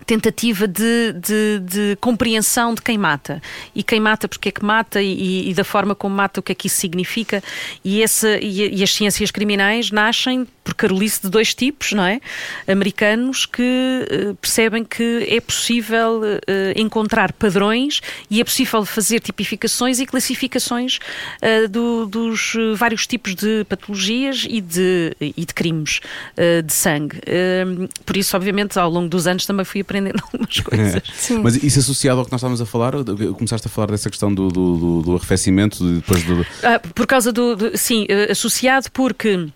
tentativa 0.06 0.68
de, 0.68 1.14
de, 1.14 1.60
de, 1.60 1.98
compreensão 2.00 2.74
de 2.74 2.82
quem 2.82 2.98
mata 2.98 3.41
e 3.74 3.82
quem 3.82 4.00
mata 4.00 4.28
porque 4.28 4.50
é 4.50 4.52
que 4.52 4.64
mata 4.64 5.02
e, 5.02 5.50
e, 5.50 5.54
da 5.54 5.64
forma 5.64 5.96
como 5.96 6.16
mata 6.16 6.39
o 6.39 6.43
que 6.43 6.52
é 6.52 6.56
que 6.56 6.68
isso 6.68 6.78
significa 6.78 7.43
e, 7.84 8.02
essa, 8.02 8.38
e, 8.38 8.76
e 8.76 8.84
as 8.84 8.93
ciências 8.93 9.32
criminais 9.32 9.91
nascem 9.91 10.48
por 10.66 10.74
carolice 10.74 11.22
de 11.22 11.30
dois 11.30 11.54
tipos, 11.54 11.93
não 11.93 12.04
é? 12.04 12.20
Americanos 12.68 13.46
que 13.46 13.62
uh, 13.62 14.36
percebem 14.36 14.84
que 14.84 15.28
é 15.30 15.39
possível 15.39 16.22
uh, 16.22 16.41
encontrar 16.76 17.32
padrões 17.34 18.02
e 18.32 18.41
é 18.41 18.43
possível 18.43 18.84
fazer 18.84 19.20
tipificações 19.20 20.00
e 20.00 20.08
classificações 20.08 20.98
uh, 20.98 21.70
do, 21.70 22.08
dos 22.08 22.54
vários 22.76 23.06
tipos 23.06 23.36
de 23.36 23.64
patologias 23.70 24.48
e 24.50 24.60
de, 24.60 25.16
e 25.20 25.46
de 25.46 25.54
crimes 25.54 26.00
de 26.66 26.74
sangue. 26.74 27.20
por 28.06 28.18
isso, 28.18 28.36
obviamente, 28.36 28.80
ao 28.80 28.89
longo 28.89 29.08
dos 29.08 29.28
anos 29.28 29.46
também 29.46 29.64
fui 29.64 29.84
aprendendo 29.86 30.20
algumas 30.24 30.60
coisas. 30.60 31.04
Sim. 31.14 31.42
Mas 31.42 31.56
isso 31.64 31.80
associado 31.80 32.20
ao 32.20 32.26
que 32.26 32.32
nós 32.32 32.40
estávamos 32.40 32.62
a 32.62 32.66
falar, 32.66 32.94
começaste 33.38 33.68
a 33.68 33.70
falar 33.70 33.88
dessa 33.88 34.10
questão 34.10 34.34
do, 34.34 34.50
do, 34.50 34.78
do, 34.78 35.02
do 35.04 35.16
arrefecimento 35.16 35.84
depois 35.84 36.24
do. 36.24 36.46
Ah, 36.64 36.80
por 36.80 37.08
causa 37.08 37.32
do, 37.32 37.56
do. 37.56 37.78
Sim, 37.78 38.06
associado 38.30 38.92
porque 38.92 39.48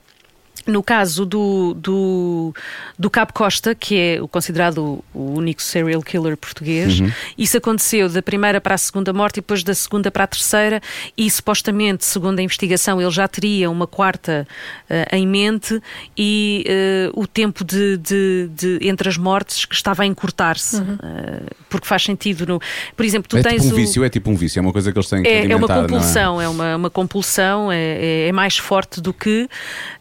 no 0.69 0.83
caso 0.83 1.25
do, 1.25 1.73
do, 1.75 2.53
do 2.97 3.09
Cabo 3.09 3.33
Costa, 3.33 3.73
que 3.73 3.97
é 3.97 4.21
o 4.21 4.27
considerado 4.27 5.03
o 5.13 5.33
único 5.33 5.61
serial 5.61 6.01
killer 6.01 6.37
português, 6.37 6.99
uhum. 6.99 7.11
isso 7.37 7.57
aconteceu 7.57 8.09
da 8.09 8.21
primeira 8.21 8.61
para 8.61 8.75
a 8.75 8.77
segunda 8.77 9.11
morte 9.13 9.37
e 9.37 9.41
depois 9.41 9.63
da 9.63 9.73
segunda 9.73 10.11
para 10.11 10.23
a 10.23 10.27
terceira, 10.27 10.81
e 11.17 11.29
supostamente, 11.29 12.05
segundo 12.05 12.39
a 12.39 12.41
investigação, 12.41 13.01
ele 13.01 13.11
já 13.11 13.27
teria 13.27 13.69
uma 13.69 13.87
quarta 13.87 14.47
uh, 14.89 15.15
em 15.15 15.27
mente 15.27 15.81
e 16.17 16.65
uh, 17.13 17.19
o 17.19 17.27
tempo 17.27 17.63
de, 17.63 17.97
de, 17.97 18.49
de, 18.53 18.79
entre 18.81 19.09
as 19.09 19.17
mortes 19.17 19.65
que 19.65 19.75
estava 19.75 20.03
a 20.03 20.05
encurtar-se, 20.05 20.77
uhum. 20.77 20.95
uh, 20.95 21.55
porque 21.69 21.87
faz 21.87 22.03
sentido. 22.03 22.45
No, 22.45 22.61
por 22.95 23.05
exemplo, 23.05 23.29
tu 23.29 23.37
é 23.37 23.41
tens. 23.41 23.63
Tipo 23.63 23.73
um 23.73 23.77
vício, 23.77 24.03
é 24.03 24.09
tipo 24.09 24.29
um 24.29 24.35
vício, 24.35 24.59
é 24.59 24.61
uma 24.61 24.71
coisa 24.71 24.91
que 24.91 24.97
eles 24.97 25.09
têm 25.09 25.23
que 25.23 25.29
é, 25.29 25.51
é 25.51 25.55
uma 25.55 25.67
compulsão, 25.67 26.41
é? 26.41 26.45
é? 26.45 26.49
uma, 26.49 26.75
uma 26.75 26.89
compulsão, 26.89 27.71
é, 27.71 28.27
é 28.27 28.31
mais 28.31 28.57
forte 28.57 29.01
do 29.01 29.13
que. 29.13 29.47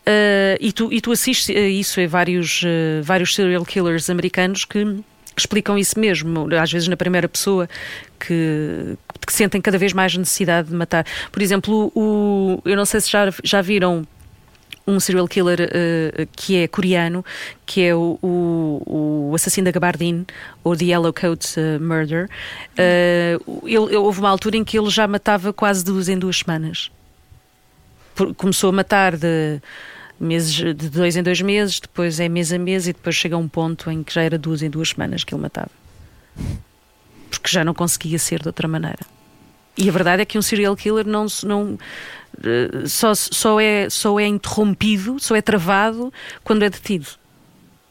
Uh, 0.09 0.57
e, 0.59 0.73
tu, 0.73 0.91
e 0.91 1.03
tu 1.03 1.13
assistes 1.13 1.55
a 1.55 1.61
isso 1.61 2.01
em 2.01 2.07
vários, 2.07 2.63
uh, 2.63 3.03
vários 3.03 3.35
serial 3.35 3.63
killers 3.63 4.09
americanos 4.09 4.65
que 4.65 5.03
explicam 5.37 5.77
isso 5.77 6.01
mesmo, 6.01 6.49
às 6.59 6.73
vezes 6.73 6.89
na 6.89 6.97
primeira 6.97 7.29
pessoa, 7.29 7.69
que, 8.19 8.97
que 9.27 9.33
sentem 9.33 9.61
cada 9.61 9.77
vez 9.77 9.93
mais 9.93 10.17
necessidade 10.17 10.69
de 10.69 10.75
matar. 10.75 11.05
Por 11.31 11.43
exemplo, 11.43 11.93
o, 11.95 12.63
eu 12.65 12.75
não 12.75 12.87
sei 12.87 13.03
se 13.03 13.11
já, 13.11 13.31
já 13.45 13.61
viram 13.61 14.07
um 14.87 14.99
serial 14.99 15.29
killer 15.29 15.61
uh, 15.61 16.27
que 16.33 16.57
é 16.57 16.67
coreano, 16.67 17.23
que 17.67 17.83
é 17.83 17.95
o, 17.95 18.19
o, 18.23 19.29
o 19.31 19.35
assassino 19.35 19.67
da 19.67 19.71
Gabardine, 19.71 20.27
ou 20.65 20.75
The 20.75 20.87
Yellow 20.87 21.13
Coat 21.13 21.61
uh, 21.61 21.79
Murder. 21.79 22.31
Uh, 22.73 23.67
ele, 23.67 23.97
houve 23.97 24.21
uma 24.21 24.31
altura 24.31 24.57
em 24.57 24.65
que 24.65 24.79
ele 24.79 24.89
já 24.89 25.07
matava 25.07 25.53
quase 25.53 25.85
duas 25.85 26.09
em 26.09 26.19
duas 26.19 26.39
semanas. 26.39 26.91
Por, 28.15 28.35
começou 28.35 28.71
a 28.71 28.73
matar 28.73 29.15
de 29.15 29.61
meses 30.21 30.55
de 30.55 30.89
dois 30.91 31.17
em 31.17 31.23
dois 31.23 31.41
meses, 31.41 31.81
depois 31.81 32.19
é 32.21 32.29
mês 32.29 32.53
a 32.53 32.59
mês 32.59 32.89
e 32.89 32.93
depois 32.93 33.15
chega 33.15 33.37
a 33.37 33.39
um 33.39 33.49
ponto 33.49 33.91
em 33.91 34.03
que 34.03 34.15
já 34.15 34.23
era 34.23 34.39
duas 34.39 34.63
em 34.63 34.71
duas 34.71 34.91
semanas 34.91 35.25
que 35.25 35.35
ele 35.35 35.43
matava. 35.43 35.71
Porque 37.31 37.49
já 37.49 37.65
não 37.65 37.75
conseguia 37.75 38.19
ser 38.19 38.41
de 38.41 38.49
outra 38.49 38.67
maneira. 38.67 39.01
E 39.77 39.89
a 39.89 39.93
verdade 39.93 40.23
é 40.23 40.25
que 40.25 40.37
um 40.37 40.43
serial 40.43 40.75
killer 40.75 41.07
não, 41.07 41.27
não 41.45 41.79
eh, 42.43 42.87
só, 42.87 43.15
só, 43.15 43.61
é, 43.61 43.89
só 43.89 44.19
é 44.19 44.27
interrompido, 44.27 45.19
só 45.21 45.37
é 45.37 45.43
travado 45.43 46.13
quando 46.43 46.65
é 46.65 46.71
detido. 46.71 47.07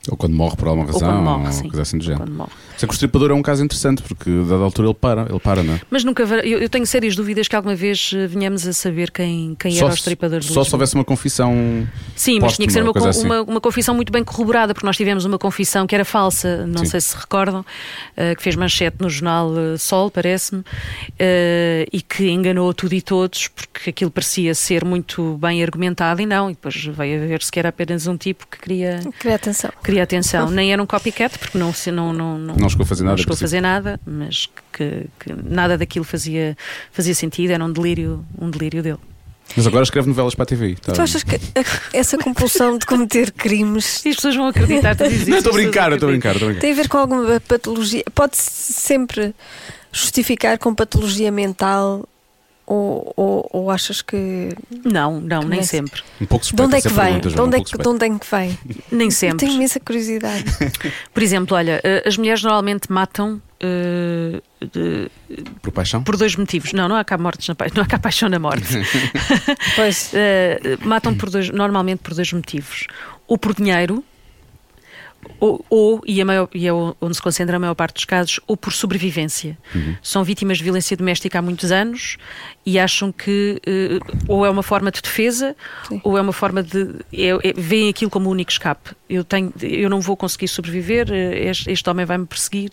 Ou 0.09 0.17
quando 0.17 0.33
morre 0.33 0.55
por 0.55 0.67
alguma 0.67 0.85
razão, 0.85 1.07
ou 1.07 1.13
quando 1.13 1.23
morre, 1.23 1.47
ou 1.47 1.51
sim. 1.51 1.63
coisa 1.63 1.81
assim 1.81 1.97
do 1.97 2.03
género. 2.03 2.23
Quando 2.25 2.35
morre. 2.35 2.51
Sei 2.77 2.87
que 2.87 2.93
o 2.93 2.95
estripador 2.95 3.31
é 3.31 3.33
um 3.33 3.41
caso 3.41 3.63
interessante, 3.63 4.03
porque 4.03 4.29
dada 4.47 4.63
altura 4.63 4.89
ele 4.89 4.93
para, 4.93 5.21
ele 5.29 5.39
para, 5.39 5.63
não 5.63 5.73
é? 5.73 5.81
Mas 5.89 6.03
nunca 6.03 6.23
eu, 6.23 6.59
eu 6.59 6.69
tenho 6.69 6.85
sérias 6.85 7.15
dúvidas 7.15 7.47
que 7.47 7.55
alguma 7.55 7.75
vez 7.75 8.11
eh, 8.13 8.27
venhamos 8.27 8.67
a 8.67 8.73
saber 8.73 9.09
quem, 9.09 9.55
quem 9.59 9.71
só 9.71 9.85
era 9.85 9.93
o 9.93 9.95
estripador 9.95 10.43
Só 10.43 10.63
se 10.63 10.73
houvesse 10.73 10.93
uma 10.93 11.03
confissão. 11.03 11.87
Sim, 12.15 12.39
mas 12.39 12.55
tinha 12.55 12.67
que 12.67 12.73
ser 12.73 12.83
uma, 12.83 12.91
uma, 12.91 13.09
assim. 13.09 13.25
uma, 13.25 13.41
uma, 13.41 13.61
confissão 13.61 13.95
muito 13.95 14.11
bem 14.11 14.23
corroborada, 14.23 14.75
porque 14.75 14.85
nós 14.85 14.95
tivemos 14.95 15.25
uma 15.25 15.39
confissão 15.39 15.87
que 15.87 15.95
era 15.95 16.05
falsa, 16.05 16.67
não 16.67 16.85
sim. 16.85 16.91
sei 16.91 17.01
se 17.01 17.17
recordam, 17.17 17.61
uh, 17.61 18.35
que 18.35 18.43
fez 18.43 18.55
manchete 18.55 18.97
no 18.99 19.09
jornal 19.09 19.49
uh, 19.49 19.77
Sol, 19.77 20.11
parece-me, 20.11 20.61
uh, 20.61 20.65
e 21.91 21.99
que 21.99 22.29
enganou 22.29 22.71
tudo 22.75 22.93
e 22.93 23.01
todos, 23.01 23.47
porque 23.47 23.89
aquilo 23.89 24.11
parecia 24.11 24.53
ser 24.53 24.85
muito 24.85 25.35
bem 25.37 25.63
argumentado 25.63 26.21
e 26.21 26.27
não, 26.27 26.51
e 26.51 26.53
depois 26.53 26.75
veio 26.85 27.23
a 27.23 27.25
ver-se 27.25 27.51
que 27.51 27.57
era 27.57 27.69
apenas 27.69 28.05
um 28.05 28.15
tipo 28.15 28.45
que 28.45 28.59
queria. 28.59 28.99
Queria 29.19 29.35
atenção. 29.35 29.71
Queria 29.83 29.96
atenção. 30.03 30.49
Nem 30.49 30.71
era 30.71 30.81
um 30.81 30.85
copycat, 30.85 31.37
porque 31.37 31.57
não, 31.57 31.73
não, 31.87 32.13
não, 32.13 32.37
não 32.37 32.55
não 32.55 32.69
chegou 32.69 32.83
a 32.83 32.87
fazer 32.87 33.03
nada. 33.03 33.11
Não 33.13 33.17
chegou 33.17 33.33
a 33.33 33.37
fazer 33.37 33.61
nada, 33.61 33.99
mas 34.05 34.49
que, 34.73 35.05
que, 35.19 35.33
nada 35.43 35.77
daquilo 35.77 36.05
fazia, 36.05 36.57
fazia 36.91 37.15
sentido, 37.15 37.51
era 37.51 37.63
um 37.63 37.71
delírio, 37.71 38.25
um 38.39 38.49
delírio 38.49 38.83
dele. 38.83 38.99
Mas 39.55 39.65
agora 39.65 39.83
escreve 39.83 40.07
novelas 40.07 40.35
para 40.35 40.43
a 40.43 40.45
TV. 40.45 40.75
Tá. 40.75 40.93
Tu 40.93 41.01
achas 41.01 41.23
que 41.23 41.39
essa 41.93 42.17
compulsão 42.17 42.77
de 42.77 42.85
cometer 42.85 43.31
crimes. 43.31 44.03
E 44.05 44.09
as 44.09 44.15
pessoas 44.17 44.35
vão 44.35 44.47
acreditar 44.47 44.95
tu 44.95 45.07
dizes 45.07 45.27
Não, 45.27 45.37
estou 45.37 45.51
a 45.51 45.55
brincar, 45.55 45.91
estou 45.93 46.09
a 46.09 46.11
brincar, 46.11 46.33
estou 46.33 46.47
a 46.47 46.51
brincar. 46.51 46.61
Tem 46.61 46.71
a 46.71 46.75
ver 46.75 46.89
com 46.89 46.97
alguma 46.97 47.39
patologia. 47.39 48.03
Pode 48.13 48.35
sempre 48.37 49.33
justificar 49.91 50.57
com 50.57 50.75
patologia 50.75 51.31
mental 51.31 52.07
ou, 52.67 53.13
ou, 53.15 53.49
ou, 53.53 53.71
achas 53.71 54.01
que. 54.01 54.49
Não, 54.83 55.21
não, 55.21 55.41
nem 55.43 55.63
sempre. 55.63 56.01
Um 56.19 56.25
pouco 56.25 56.45
suspeito, 56.45 56.69
de 56.69 56.75
onde 56.75 56.75
é 56.75 56.81
que 56.81 56.95
vem? 56.95 57.19
De 57.21 57.41
onde, 57.41 57.57
é 57.57 57.63
que, 57.63 57.77
de 57.77 57.87
onde 57.87 58.05
é 58.05 58.09
que 58.09 58.29
vem? 58.29 58.59
Nem 58.91 59.09
sempre. 59.09 59.35
Eu 59.35 59.39
tenho 59.39 59.53
imensa 59.53 59.79
curiosidade. 59.79 60.43
Por 61.13 61.23
exemplo, 61.23 61.55
olha, 61.55 61.79
eh, 61.81 62.03
as 62.05 62.17
mulheres 62.17 62.43
normalmente 62.43 62.91
matam. 62.91 63.41
Uh, 63.63 64.39
de, 64.59 65.09
por 65.61 65.71
paixão? 65.71 66.03
Por 66.03 66.17
dois 66.17 66.35
motivos. 66.35 66.73
Não, 66.73 66.89
não 66.89 66.97
há 66.97 67.03
cá 67.03 67.17
mortes 67.17 67.47
na 67.47 67.55
não 67.73 67.83
há 67.83 67.85
cá 67.87 67.97
paixão 67.97 68.27
na 68.27 68.37
morte. 68.37 68.67
pois. 69.75 70.11
Uh, 70.11 70.85
matam 70.85 71.15
por 71.15 71.29
dois, 71.29 71.49
normalmente 71.49 71.99
por 71.99 72.13
dois 72.13 72.33
motivos. 72.33 72.85
Ou 73.27 73.37
por 73.37 73.55
dinheiro, 73.55 74.03
ou, 75.39 75.65
ou 75.69 76.01
e, 76.05 76.21
a 76.21 76.25
maior, 76.25 76.49
e 76.53 76.67
é 76.67 76.73
onde 76.73 77.15
se 77.15 77.21
concentra 77.21 77.57
a 77.57 77.59
maior 77.59 77.75
parte 77.75 77.95
dos 77.95 78.05
casos, 78.05 78.39
ou 78.47 78.55
por 78.57 78.73
sobrevivência. 78.73 79.57
Uhum. 79.73 79.95
São 80.01 80.23
vítimas 80.23 80.57
de 80.57 80.63
violência 80.63 80.95
doméstica 80.95 81.39
há 81.39 81.41
muitos 81.41 81.71
anos 81.71 82.17
e 82.65 82.77
acham 82.77 83.13
que 83.13 83.61
uh, 83.65 84.17
ou 84.27 84.45
é 84.45 84.49
uma 84.49 84.61
forma 84.61 84.91
de 84.91 85.01
defesa 85.01 85.55
Sim. 85.87 86.01
ou 86.03 86.17
é 86.17 86.21
uma 86.21 86.33
forma 86.33 86.61
de. 86.61 86.95
É, 87.13 87.29
é, 87.49 87.53
veem 87.55 87.89
aquilo 87.89 88.11
como 88.11 88.27
o 88.27 88.31
único 88.31 88.51
escape. 88.51 88.91
Eu, 89.09 89.23
tenho, 89.23 89.53
eu 89.61 89.89
não 89.89 90.01
vou 90.01 90.17
conseguir 90.17 90.49
sobreviver, 90.49 91.07
eh, 91.09 91.49
este, 91.49 91.71
este 91.71 91.89
homem 91.89 92.05
vai 92.05 92.17
me 92.17 92.25
perseguir 92.25 92.71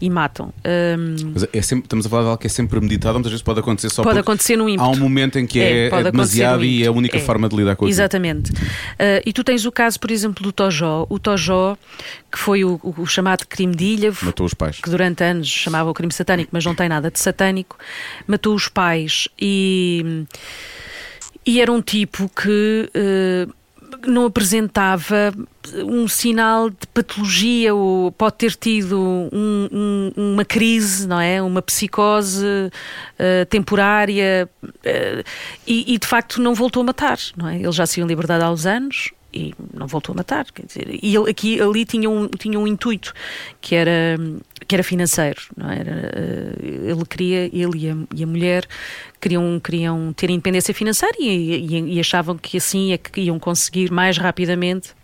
e 0.00 0.08
matam. 0.08 0.54
Um, 0.64 1.32
Mas 1.34 1.46
é 1.52 1.60
sempre, 1.60 1.84
estamos 1.84 2.06
a 2.06 2.08
falar 2.08 2.22
de 2.22 2.28
algo 2.28 2.40
que 2.40 2.46
é 2.46 2.50
sempre 2.50 2.80
meditado, 2.80 3.12
muitas 3.12 3.30
vezes 3.30 3.42
pode 3.42 3.60
acontecer 3.60 3.90
só 3.90 4.02
Pode 4.02 4.18
acontecer 4.18 4.56
num 4.56 4.70
ímpeto. 4.70 4.88
Há 4.88 4.90
um 4.90 4.98
momento 4.98 5.38
em 5.38 5.46
que 5.46 5.60
é, 5.60 5.88
é, 5.88 5.94
é 5.94 6.10
demasiado 6.10 6.64
e 6.64 6.82
é 6.82 6.86
a 6.86 6.92
única 6.92 7.18
é. 7.18 7.20
forma 7.20 7.46
de 7.46 7.56
lidar 7.56 7.76
com 7.76 7.86
isso. 7.86 8.00
Exatamente. 8.00 8.52
Uh, 8.52 9.20
e 9.26 9.34
tu 9.34 9.44
tens 9.44 9.66
o 9.66 9.72
caso, 9.72 10.00
por 10.00 10.10
exemplo, 10.10 10.42
do 10.42 10.50
Tojó. 10.50 11.06
O 11.10 11.18
Tojó, 11.18 11.76
que 12.30 12.38
foi 12.38 12.64
o, 12.64 12.80
o, 12.82 13.06
chamado 13.06 13.46
crime 13.46 13.74
de 13.74 13.84
ilha, 13.84 14.12
matou 14.22 14.46
os 14.46 14.54
pais. 14.54 14.80
que 14.80 14.90
durante 14.90 15.22
anos 15.24 15.48
chamava 15.48 15.90
o 15.90 15.94
crime 15.94 16.12
satânico, 16.12 16.50
mas 16.52 16.64
não 16.64 16.74
tem 16.74 16.88
nada 16.88 17.10
de 17.10 17.18
satânico, 17.18 17.76
matou 18.26 18.54
os 18.54 18.68
pais 18.68 19.28
e, 19.40 20.24
e 21.44 21.60
era 21.60 21.72
um 21.72 21.80
tipo 21.80 22.28
que 22.28 22.90
uh, 22.94 23.54
não 24.06 24.26
apresentava 24.26 25.32
um 25.84 26.06
sinal 26.06 26.70
de 26.70 26.86
patologia 26.92 27.74
ou 27.74 28.12
pode 28.12 28.36
ter 28.36 28.54
tido 28.54 28.98
um, 29.00 29.68
um, 29.72 30.12
uma 30.16 30.44
crise, 30.44 31.06
não 31.06 31.20
é? 31.20 31.40
Uma 31.42 31.62
psicose 31.62 32.44
uh, 32.44 33.46
temporária 33.48 34.48
uh, 34.62 35.24
e, 35.66 35.94
e, 35.94 35.98
de 35.98 36.06
facto 36.06 36.40
não 36.40 36.54
voltou 36.54 36.82
a 36.82 36.84
matar, 36.84 37.18
não 37.36 37.48
é? 37.48 37.56
Ele 37.56 37.72
já 37.72 37.86
saiu 37.86 38.04
em 38.04 38.08
liberdade 38.08 38.44
há 38.44 38.50
uns 38.50 38.66
anos 38.66 39.10
e 39.36 39.54
não 39.74 39.86
voltou 39.86 40.12
a 40.12 40.16
matar. 40.16 40.46
Quer 40.52 40.66
dizer, 40.66 40.98
e 41.02 41.14
ele 41.14 41.30
aqui 41.30 41.60
ali 41.60 41.84
tinha 41.84 42.08
um, 42.08 42.26
tinha 42.28 42.58
um 42.58 42.66
intuito 42.66 43.12
que 43.60 43.74
era, 43.74 44.18
que 44.66 44.74
era 44.74 44.82
financeiro. 44.82 45.40
Não 45.56 45.70
era, 45.70 45.92
uh, 45.92 46.90
ele 46.90 47.04
queria, 47.04 47.44
ele 47.52 47.86
e 47.86 47.90
a, 47.90 47.96
e 48.14 48.24
a, 48.24 48.26
mulher 48.26 48.66
queriam, 49.20 49.60
queriam 49.60 50.12
ter 50.12 50.30
independência 50.30 50.72
financeira 50.72 51.16
e, 51.20 51.66
e, 51.66 51.94
e, 51.94 52.00
achavam 52.00 52.36
que 52.36 52.56
assim 52.56 52.92
é 52.92 52.98
que 52.98 53.20
iam 53.20 53.38
conseguir 53.38 53.90
mais 53.90 54.16
rapidamente 54.16 54.94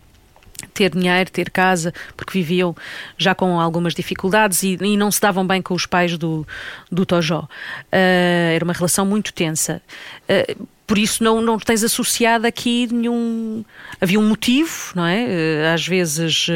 ter 0.72 0.90
dinheiro, 0.90 1.30
ter 1.30 1.50
casa, 1.50 1.92
porque 2.16 2.32
viviam 2.32 2.74
já 3.18 3.34
com 3.34 3.60
algumas 3.60 3.94
dificuldades 3.94 4.62
e, 4.62 4.78
e 4.80 4.96
não 4.96 5.10
se 5.10 5.20
davam 5.20 5.46
bem 5.46 5.60
com 5.60 5.74
os 5.74 5.86
pais 5.86 6.16
do, 6.16 6.46
do 6.90 7.04
Tojó. 7.04 7.40
Uh, 7.40 8.54
era 8.54 8.64
uma 8.64 8.72
relação 8.72 9.04
muito 9.04 9.32
tensa. 9.32 9.82
Uh, 10.28 10.66
por 10.92 10.98
isso 10.98 11.24
não, 11.24 11.40
não 11.40 11.58
tens 11.58 11.82
associado 11.82 12.46
aqui 12.46 12.86
nenhum. 12.92 13.64
Havia 13.98 14.20
um 14.20 14.28
motivo, 14.28 14.92
não 14.94 15.06
é? 15.06 15.24
Uh, 15.24 15.74
às 15.74 15.86
vezes 15.86 16.46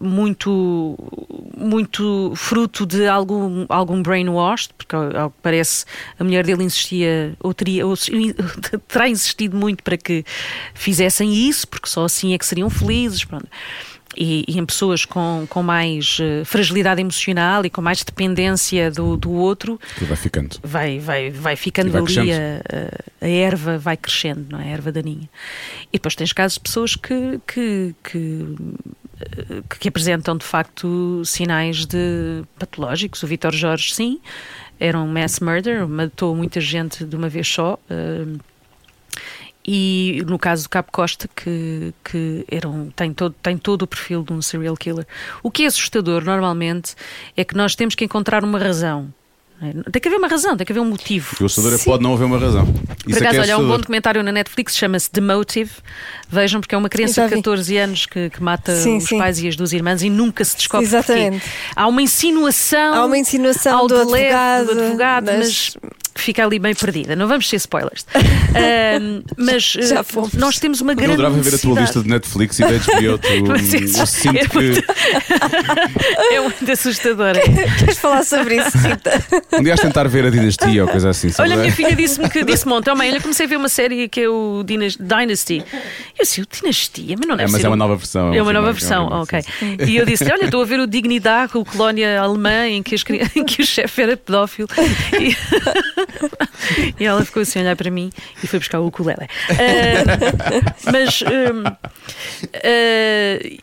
muito, 0.00 0.98
muito 1.56 2.32
fruto 2.34 2.84
de 2.84 3.06
algum, 3.06 3.64
algum 3.68 4.02
brainwash, 4.02 4.70
porque 4.76 4.96
ao 4.96 5.30
que 5.30 5.36
parece 5.40 5.84
a 6.18 6.24
mulher 6.24 6.44
dele 6.44 6.64
insistia, 6.64 7.36
ou, 7.38 7.54
teria, 7.54 7.86
ou 7.86 7.94
terá 8.88 9.08
insistido 9.08 9.56
muito 9.56 9.84
para 9.84 9.96
que 9.96 10.24
fizessem 10.74 11.32
isso, 11.48 11.68
porque 11.68 11.88
só 11.88 12.04
assim 12.04 12.34
é 12.34 12.38
que 12.38 12.46
seriam 12.46 12.68
felizes. 12.68 13.24
Pronto. 13.24 13.46
E, 14.16 14.44
e, 14.46 14.58
em 14.58 14.66
pessoas 14.66 15.04
com, 15.04 15.46
com 15.48 15.62
mais 15.62 16.18
uh, 16.18 16.44
fragilidade 16.44 17.00
emocional 17.00 17.64
e 17.64 17.70
com 17.70 17.80
mais 17.80 18.02
dependência 18.02 18.90
do, 18.90 19.16
do 19.16 19.30
outro 19.30 19.80
que 19.96 20.04
vai 20.04 20.16
ficando 20.16 20.56
vai, 20.62 20.98
vai, 20.98 21.30
vai 21.30 21.56
ficando 21.56 21.90
vai 21.90 22.02
ali 22.02 22.32
a, 22.32 22.36
a, 23.20 23.26
a, 23.26 23.28
erva 23.28 23.78
vai 23.78 23.96
crescendo, 23.96 24.46
não 24.50 24.60
é? 24.60 24.64
A 24.64 24.66
erva 24.66 24.92
daninha 24.92 25.28
e 25.92 25.98
depois 25.98 26.14
tens 26.14 26.32
casos 26.32 26.54
de 26.54 26.60
pessoas 26.60 26.96
que, 26.96 27.40
que, 27.46 27.94
que 28.02 28.56
que 29.78 29.88
apresentam 29.88 30.36
de 30.36 30.44
facto 30.44 31.22
sinais 31.24 31.86
de 31.86 32.42
patológicos. 32.58 33.22
O 33.22 33.26
Vitor 33.26 33.52
Jorge, 33.52 33.94
sim, 33.94 34.20
era 34.78 34.98
um 34.98 35.06
mass 35.06 35.40
murder, 35.40 35.86
matou 35.86 36.34
muita 36.34 36.60
gente 36.60 37.04
de 37.04 37.16
uma 37.16 37.28
vez 37.28 37.46
só. 37.46 37.78
Uh, 37.90 38.40
e 39.64 40.22
no 40.26 40.38
caso 40.38 40.64
do 40.64 40.68
Cabo 40.68 40.88
Costa, 40.90 41.28
que, 41.34 41.94
que 42.04 42.44
era 42.50 42.68
um, 42.68 42.90
tem, 42.90 43.12
todo, 43.12 43.34
tem 43.42 43.56
todo 43.56 43.82
o 43.82 43.86
perfil 43.86 44.22
de 44.22 44.32
um 44.32 44.42
serial 44.42 44.76
killer. 44.76 45.06
O 45.42 45.50
que 45.50 45.64
é 45.64 45.66
assustador, 45.66 46.24
normalmente, 46.24 46.94
é 47.36 47.44
que 47.44 47.56
nós 47.56 47.74
temos 47.74 47.94
que 47.94 48.04
encontrar 48.04 48.44
uma 48.44 48.58
razão 48.58 49.12
tem 49.92 50.02
que 50.02 50.08
haver 50.08 50.18
uma 50.18 50.26
razão, 50.26 50.56
tem 50.56 50.66
que 50.66 50.72
haver 50.72 50.80
um 50.80 50.86
motivo. 50.86 51.36
O 51.40 51.46
assustador 51.46 51.78
é 51.78 51.84
pode 51.84 52.02
não 52.02 52.14
haver 52.14 52.24
uma 52.24 52.38
razão. 52.38 52.66
Por 52.66 53.10
Isso 53.10 53.20
acaso, 53.20 53.38
é 53.38 53.40
olha, 53.42 53.54
há 53.54 53.58
um 53.58 53.68
bom 53.68 53.78
documentário 53.78 54.20
na 54.20 54.32
Netflix, 54.32 54.76
chama-se 54.76 55.08
The 55.08 55.20
Motive. 55.20 55.70
Vejam, 56.28 56.60
porque 56.60 56.74
é 56.74 56.78
uma 56.78 56.88
criança 56.88 57.28
de 57.28 57.36
14 57.36 57.76
anos 57.76 58.06
que, 58.06 58.28
que 58.30 58.42
mata 58.42 58.74
sim, 58.74 58.96
os 58.96 59.04
sim. 59.04 59.18
pais 59.18 59.38
e 59.38 59.46
as 59.46 59.54
duas 59.54 59.72
irmãs 59.72 60.02
e 60.02 60.10
nunca 60.10 60.44
se 60.44 60.56
descobre 60.56 60.86
Exatamente. 60.86 61.40
Porquê. 61.40 61.72
Há 61.76 61.86
uma 61.86 62.02
insinuação. 62.02 62.94
Há 62.94 63.04
uma 63.04 63.16
insinuação 63.16 63.78
ao 63.78 63.86
do 63.86 64.00
advogado, 64.00 64.66
do 64.66 64.80
advogado 64.80 65.26
mas... 65.26 65.38
mas 65.38 65.92
que 66.14 66.20
fica 66.20 66.44
ali 66.44 66.58
bem 66.58 66.74
perdida. 66.74 67.16
Não 67.16 67.26
vamos 67.26 67.48
ser 67.48 67.56
spoilers. 67.56 68.02
uh, 68.12 69.24
mas 69.36 69.74
uh, 69.74 70.30
nós 70.38 70.58
temos 70.58 70.80
uma 70.80 70.94
grande. 70.94 71.12
Eu 71.12 71.26
adorava 71.26 71.40
ver 71.40 71.54
a 71.54 71.58
tua 71.58 71.80
lista 71.80 72.02
de 72.02 72.08
Netflix 72.08 72.58
e 72.58 72.62
da 72.62 72.68
HBO. 72.68 73.18
Tu, 73.18 73.46
mas 73.46 73.72
eu 73.72 74.06
sinto 74.06 74.36
é 74.36 74.46
que. 74.46 74.54
Muito... 74.56 74.84
é 76.32 76.40
muito 76.40 76.72
assustadora. 76.72 77.40
Queres 77.78 77.98
falar 77.98 78.24
sobre 78.24 78.56
isso, 78.56 78.76
Rita? 78.78 79.22
Um 79.52 79.62
dia 79.62 79.76
tentar 79.76 80.08
ver 80.08 80.24
a 80.26 80.30
Dinastia 80.30 80.84
ou 80.84 80.88
coisa 80.90 81.10
assim. 81.10 81.28
Olha, 81.38 81.54
a 81.54 81.58
minha 81.58 81.72
filha 81.72 81.94
disse-me 81.94 82.28
que 82.28 82.44
disse 82.44 82.68
ontem, 82.68 82.90
oh, 82.90 82.96
mãe, 82.96 83.10
olha, 83.10 83.20
comecei 83.20 83.46
a 83.46 83.48
ver 83.48 83.56
uma 83.56 83.68
série 83.68 84.08
que 84.08 84.22
é 84.22 84.28
o 84.28 84.64
Dynasty. 84.64 85.62
Eu 86.18 86.24
disse, 86.24 86.40
o 86.40 86.46
Dinastia, 86.50 87.16
mas 87.18 87.28
não 87.28 87.36
deve 87.36 87.50
é, 87.50 87.52
mas 87.52 87.60
ser. 87.60 87.66
é 87.66 87.70
uma 87.70 87.76
nova 87.76 87.96
versão. 87.96 88.34
É 88.34 88.42
uma 88.42 88.52
nova 88.52 88.72
versão, 88.72 89.08
é 89.08 89.14
ok. 89.16 89.40
E 89.86 89.96
eu 89.96 90.06
disse, 90.06 90.24
olha, 90.24 90.44
estou 90.44 90.62
a 90.62 90.64
ver 90.64 90.80
o 90.80 90.86
Dignidade, 90.86 91.52
o 91.56 91.64
colónia 91.64 92.20
alemã, 92.20 92.66
em 92.66 92.82
que, 92.82 92.94
as, 92.94 93.04
em 93.36 93.44
que 93.44 93.62
o 93.62 93.66
chefe 93.66 94.02
era 94.02 94.16
pedófilo. 94.16 94.68
E... 95.20 95.36
e 96.98 97.04
ela 97.04 97.24
ficou 97.24 97.42
assim 97.42 97.58
a 97.58 97.62
olhar 97.62 97.76
para 97.76 97.90
mim 97.90 98.10
e 98.42 98.46
foi 98.46 98.58
buscar 98.58 98.80
o 98.80 98.86
ukulele. 98.86 99.26
Uh, 99.50 100.92
mas. 100.92 101.22
Uh, 101.22 101.68
uh, 102.56 103.60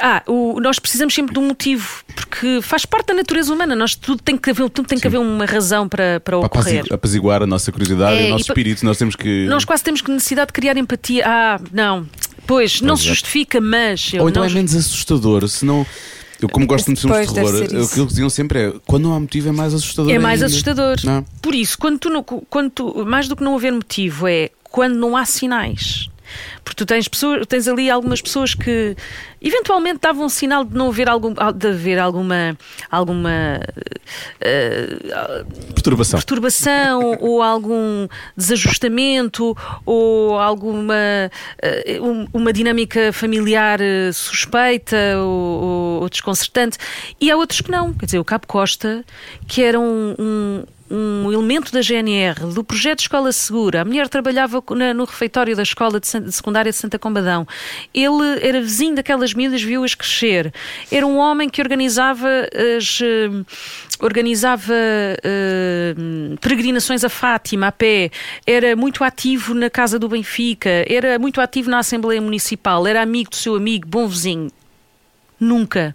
ah, 0.00 0.22
o, 0.26 0.60
nós 0.60 0.78
precisamos 0.78 1.14
sempre 1.14 1.32
de 1.34 1.38
um 1.40 1.46
motivo, 1.46 2.04
porque 2.14 2.60
faz 2.62 2.84
parte 2.84 3.08
da 3.08 3.14
natureza 3.14 3.52
humana. 3.52 3.74
Nós, 3.74 3.94
tudo 3.94 4.22
tem 4.22 4.36
que 4.36 4.50
haver, 4.50 4.68
tudo 4.70 4.86
tem 4.86 4.98
que 4.98 5.06
haver 5.06 5.18
uma 5.18 5.44
razão 5.44 5.88
para, 5.88 6.20
para 6.20 6.38
ocorrer. 6.38 6.84
Para 6.86 6.96
apaziguar 6.96 7.42
a 7.42 7.46
nossa 7.46 7.70
curiosidade 7.72 8.16
é, 8.16 8.24
e 8.24 8.26
o 8.26 8.30
nosso 8.30 8.44
e 8.44 8.48
espírito. 8.48 8.84
Nós 8.84 8.98
temos 8.98 9.16
que. 9.16 9.46
Nós 9.46 9.64
quase 9.64 9.82
temos 9.82 10.00
que 10.00 10.10
necessidade 10.10 10.48
de 10.48 10.52
criar 10.52 10.76
empatia. 10.76 11.24
Ah, 11.26 11.60
não. 11.72 12.06
Pois, 12.46 12.80
não 12.80 12.96
se 12.96 13.04
justifica, 13.04 13.60
mas. 13.60 14.12
Ou 14.14 14.28
então 14.28 14.42
não... 14.42 14.50
é 14.50 14.52
menos 14.54 14.74
assustador, 14.74 15.46
se 15.48 15.64
não. 15.64 15.86
Eu, 16.40 16.48
como 16.48 16.66
gosto 16.66 16.92
de 16.92 17.00
filmes 17.00 17.28
de 17.28 17.34
terror, 17.34 17.54
o 17.54 17.68
que 17.68 17.74
eles 17.74 18.08
diziam 18.08 18.30
sempre 18.30 18.58
é 18.58 18.72
quando 18.86 19.04
não 19.04 19.14
há 19.14 19.20
motivo 19.20 19.48
é 19.48 19.52
mais 19.52 19.74
assustador. 19.74 20.12
É 20.12 20.18
mais 20.18 20.40
ainda. 20.40 20.46
assustador. 20.46 20.96
Não. 21.04 21.24
Por 21.42 21.54
isso, 21.54 21.76
quando 21.76 21.98
tu, 21.98 22.24
quando 22.48 22.70
tu, 22.70 23.04
mais 23.04 23.26
do 23.26 23.34
que 23.34 23.42
não 23.42 23.56
haver 23.56 23.72
motivo, 23.72 24.28
é 24.28 24.50
quando 24.62 24.94
não 24.94 25.16
há 25.16 25.24
sinais. 25.24 26.08
Porque 26.62 26.76
tu 26.76 26.86
tens, 26.86 27.08
pessoas, 27.08 27.46
tens 27.46 27.66
ali 27.66 27.90
algumas 27.90 28.20
pessoas 28.20 28.54
que 28.54 28.94
eventualmente 29.40 30.00
davam 30.00 30.26
um 30.26 30.28
sinal 30.28 30.64
de 30.64 30.74
não 30.74 30.88
haver, 30.88 31.08
algum, 31.08 31.32
de 31.32 31.68
haver 31.68 31.98
alguma, 31.98 32.56
alguma 32.90 33.60
uh, 34.40 35.72
perturbação, 35.74 36.18
perturbação 36.18 37.16
ou 37.20 37.42
algum 37.42 38.08
desajustamento 38.36 39.56
ou 39.84 40.38
alguma 40.38 41.30
uh, 41.62 42.28
uma 42.32 42.52
dinâmica 42.52 43.12
familiar 43.12 43.80
eh, 43.80 44.10
suspeita 44.12 44.96
ou, 45.18 46.02
ou, 46.02 46.08
desconcertante. 46.08 46.78
E 47.20 47.30
há 47.30 47.36
outros 47.36 47.60
que 47.60 47.70
não. 47.70 47.92
Quer 47.94 48.06
dizer, 48.06 48.18
o 48.18 48.24
Cabo 48.24 48.46
Costa, 48.46 49.04
que 49.46 49.62
era 49.62 49.78
um, 49.78 50.14
um 50.18 50.64
um 50.90 51.30
elemento 51.30 51.70
da 51.72 51.80
GNR, 51.82 52.46
do 52.54 52.64
projeto 52.64 53.00
Escola 53.00 53.30
Segura. 53.30 53.82
A 53.82 53.84
mulher 53.84 54.08
trabalhava 54.08 54.62
no 54.94 55.04
refeitório 55.04 55.54
da 55.54 55.62
escola 55.62 56.00
de 56.00 56.06
secundária 56.06 56.70
de 56.70 56.76
Santa 56.76 56.98
Combadão. 56.98 57.46
Ele 57.92 58.38
era 58.40 58.60
vizinho 58.60 58.94
daquelas 58.94 59.27
miúdas, 59.34 59.62
viu-as 59.62 59.94
crescer. 59.94 60.52
Era 60.90 61.06
um 61.06 61.18
homem 61.18 61.48
que 61.48 61.60
organizava 61.60 62.28
as 62.76 63.00
uh, 63.00 63.46
organizava 64.00 64.72
uh, 64.72 66.38
peregrinações 66.38 67.02
a 67.04 67.08
Fátima 67.08 67.68
a 67.68 67.72
pé, 67.72 68.10
era 68.46 68.76
muito 68.76 69.02
ativo 69.02 69.54
na 69.54 69.68
Casa 69.68 69.98
do 69.98 70.08
Benfica, 70.08 70.84
era 70.88 71.18
muito 71.18 71.40
ativo 71.40 71.68
na 71.68 71.78
Assembleia 71.78 72.20
Municipal, 72.20 72.86
era 72.86 73.02
amigo 73.02 73.30
do 73.30 73.36
seu 73.36 73.56
amigo, 73.56 73.88
bom 73.88 74.06
vizinho. 74.06 74.50
Nunca 75.40 75.94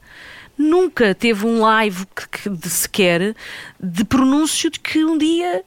nunca 0.58 1.16
teve 1.16 1.46
um 1.46 1.60
live 1.60 2.06
que, 2.16 2.44
que, 2.44 2.50
de 2.50 2.70
sequer 2.70 3.36
de 3.80 4.04
pronúncio 4.06 4.70
de 4.70 4.80
que 4.80 5.04
um 5.04 5.18
dia 5.18 5.64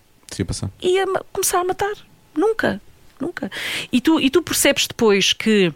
ia 0.81 1.07
começar 1.33 1.61
a 1.61 1.65
matar. 1.65 1.95
Nunca, 2.35 2.81
nunca. 3.21 3.51
E 3.91 4.01
tu, 4.01 4.21
e 4.21 4.29
tu 4.31 4.43
percebes 4.43 4.87
depois 4.87 5.33
que 5.33 5.67
eh, 5.69 5.73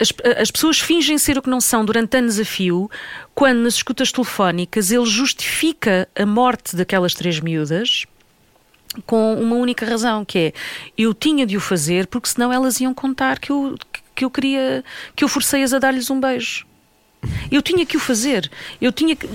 as, 0.00 0.12
as, 0.40 0.50
pessoas 0.50 0.78
fingem 0.78 1.18
ser 1.18 1.38
o 1.38 1.42
que 1.42 1.50
não 1.50 1.60
são 1.60 1.84
durante 1.84 2.16
anos 2.16 2.38
a 2.38 2.44
fio, 2.44 2.90
quando 3.34 3.60
nas 3.60 3.74
escutas 3.74 4.12
telefónicas 4.12 4.90
ele 4.90 5.06
justifica 5.06 6.08
a 6.14 6.24
morte 6.24 6.76
daquelas 6.76 7.14
três 7.14 7.40
miúdas 7.40 8.06
com 9.06 9.34
uma 9.34 9.56
única 9.56 9.84
razão, 9.84 10.24
que 10.24 10.38
é 10.38 10.52
eu 10.96 11.12
tinha 11.12 11.44
de 11.44 11.56
o 11.56 11.60
fazer 11.60 12.06
porque 12.06 12.28
senão 12.28 12.52
elas 12.52 12.80
iam 12.80 12.94
contar 12.94 13.38
que 13.38 13.50
eu, 13.50 13.76
que 14.14 14.24
eu 14.24 14.30
queria, 14.30 14.84
que 15.16 15.24
eu 15.24 15.28
forcei-as 15.28 15.72
a 15.72 15.78
dar-lhes 15.78 16.10
um 16.10 16.20
beijo. 16.20 16.66
Eu 17.50 17.62
tinha 17.62 17.86
que 17.86 17.96
o 17.96 18.00
fazer. 18.00 18.50
Eu 18.80 18.92
tinha 18.92 19.16
que... 19.16 19.26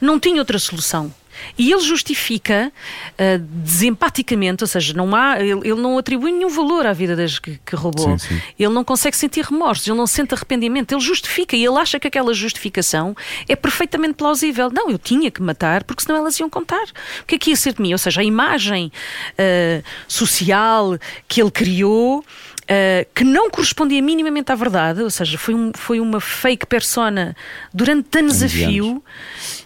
Não 0.00 0.18
tinha 0.18 0.40
outra 0.40 0.58
solução. 0.58 1.12
E 1.58 1.72
ele 1.72 1.82
justifica 1.82 2.72
uh, 3.12 3.38
desempaticamente, 3.38 4.64
ou 4.64 4.68
seja, 4.68 4.94
não 4.94 5.14
há, 5.14 5.40
ele, 5.40 5.60
ele, 5.64 5.80
não 5.80 5.98
atribui 5.98 6.32
nenhum 6.32 6.48
valor 6.48 6.86
à 6.86 6.92
vida 6.92 7.14
das 7.14 7.38
que, 7.38 7.58
que 7.64 7.76
roubou. 7.76 8.18
Sim, 8.18 8.28
sim. 8.28 8.42
Ele 8.58 8.72
não 8.72 8.84
consegue 8.84 9.16
sentir 9.16 9.44
remorsos, 9.44 9.86
ele 9.86 9.96
não 9.96 10.06
sente 10.06 10.34
arrependimento, 10.34 10.92
ele 10.92 11.00
justifica 11.00 11.56
e 11.56 11.64
ele 11.64 11.78
acha 11.78 11.98
que 11.98 12.06
aquela 12.06 12.32
justificação 12.34 13.14
é 13.48 13.56
perfeitamente 13.56 14.14
plausível. 14.14 14.70
Não, 14.72 14.90
eu 14.90 14.98
tinha 14.98 15.30
que 15.30 15.42
matar 15.42 15.84
porque 15.84 16.02
senão 16.02 16.18
elas 16.18 16.38
iam 16.38 16.48
contar. 16.48 16.84
O 17.22 17.26
que 17.26 17.34
é 17.34 17.38
que 17.38 17.50
ia 17.50 17.56
ser 17.56 17.74
de 17.74 17.82
mim? 17.82 17.92
Ou 17.92 17.98
seja, 17.98 18.20
a 18.20 18.24
imagem 18.24 18.92
uh, 19.32 19.84
social 20.08 20.98
que 21.28 21.40
ele 21.40 21.50
criou 21.50 22.24
Uh, 22.62 23.04
que 23.12 23.24
não 23.24 23.50
correspondia 23.50 24.00
minimamente 24.00 24.52
à 24.52 24.54
verdade, 24.54 25.02
ou 25.02 25.10
seja, 25.10 25.36
foi, 25.36 25.52
um, 25.52 25.72
foi 25.74 25.98
uma 25.98 26.20
fake 26.20 26.64
persona 26.64 27.36
durante 27.74 28.20
anos 28.20 28.40
a 28.40 28.48
fio. 28.48 29.02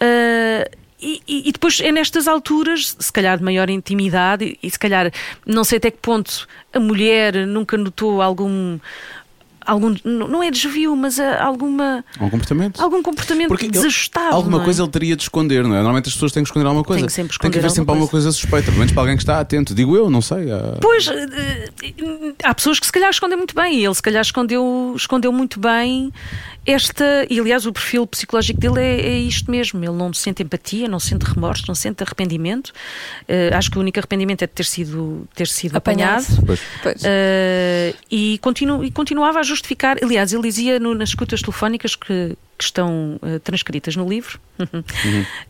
Uh, 0.00 0.85
e, 1.00 1.22
e, 1.48 1.52
depois 1.52 1.80
é 1.80 1.92
nestas 1.92 2.26
alturas, 2.26 2.96
se 2.98 3.12
calhar 3.12 3.36
de 3.36 3.44
maior 3.44 3.68
intimidade, 3.68 4.44
e, 4.44 4.66
e 4.66 4.70
se 4.70 4.78
calhar 4.78 5.12
não 5.44 5.62
sei 5.62 5.78
até 5.78 5.90
que 5.90 5.98
ponto 5.98 6.48
a 6.72 6.80
mulher 6.80 7.46
nunca 7.46 7.76
notou 7.76 8.22
algum 8.22 8.78
algum 9.66 9.94
não 10.04 10.42
é 10.42 10.50
desvio, 10.50 10.94
mas 10.94 11.18
alguma 11.18 12.04
algum 12.18 12.30
comportamento, 12.30 12.80
algum 12.80 13.02
comportamento 13.02 13.48
Porque 13.48 13.68
desajustado. 13.68 14.28
Ele, 14.28 14.34
alguma 14.36 14.60
é? 14.60 14.64
coisa 14.64 14.82
ele 14.82 14.90
teria 14.90 15.16
de 15.16 15.22
esconder, 15.22 15.64
não 15.64 15.74
é? 15.74 15.78
Normalmente 15.78 16.08
as 16.08 16.14
pessoas 16.14 16.32
têm 16.32 16.42
que 16.42 16.48
esconder 16.48 16.66
alguma 16.66 16.84
coisa. 16.84 17.00
Tem 17.00 17.06
que, 17.06 17.12
sempre 17.12 17.32
esconder 17.32 17.52
tem 17.52 17.60
que 17.60 17.66
haver 17.66 17.74
sempre 17.74 17.90
alguma 17.90 18.08
coisa. 18.08 18.26
coisa 18.26 18.38
suspeita, 18.38 18.66
pelo 18.66 18.78
menos 18.78 18.92
para 18.92 19.02
alguém 19.02 19.16
que 19.16 19.22
está 19.22 19.40
atento. 19.40 19.74
Digo 19.74 19.96
eu, 19.96 20.08
não 20.08 20.22
sei. 20.22 20.50
Há... 20.50 20.78
Pois 20.80 21.08
eh, 21.08 21.68
há 22.44 22.54
pessoas 22.54 22.78
que 22.78 22.86
se 22.86 22.92
calhar 22.92 23.10
escondem 23.10 23.36
muito 23.36 23.54
bem, 23.54 23.80
e 23.80 23.84
ele 23.84 23.94
se 23.94 24.02
calhar 24.02 24.22
escondeu, 24.22 24.94
escondeu 24.96 25.32
muito 25.32 25.58
bem 25.58 26.12
esta, 26.66 27.26
e 27.30 27.38
aliás 27.38 27.64
o 27.66 27.72
perfil 27.72 28.06
psicológico 28.06 28.58
dele 28.60 28.80
é, 28.80 29.00
é 29.00 29.18
isto 29.18 29.50
mesmo, 29.50 29.78
ele 29.84 29.92
não 29.92 30.12
sente 30.12 30.42
empatia, 30.42 30.88
não 30.88 30.98
sente 30.98 31.24
remorso, 31.24 31.64
não 31.68 31.74
sente 31.74 32.02
arrependimento. 32.02 32.72
Eh, 33.28 33.50
acho 33.54 33.70
que 33.70 33.78
o 33.78 33.80
único 33.80 33.98
arrependimento 33.98 34.42
é 34.42 34.46
de 34.46 34.52
ter 34.52 34.64
sido, 34.64 35.28
ter 35.34 35.46
sido 35.46 35.76
Apanhado. 35.76 36.24
apanhado. 36.24 36.46
Pois. 36.46 36.60
Pois. 36.82 37.02
Uh, 37.02 37.96
e, 38.10 38.38
continu- 38.38 38.82
e 38.84 38.90
continuava 38.90 39.38
a 39.40 39.42
justificar. 39.42 39.96
Aliás, 40.02 40.32
ele 40.32 40.42
dizia 40.42 40.78
no- 40.80 40.94
nas 40.94 41.10
escutas 41.10 41.40
telefónicas 41.40 41.94
que, 41.94 42.36
que 42.58 42.64
estão 42.64 43.18
uh, 43.22 43.38
transcritas 43.40 43.94
no 43.96 44.08
livro. 44.08 44.40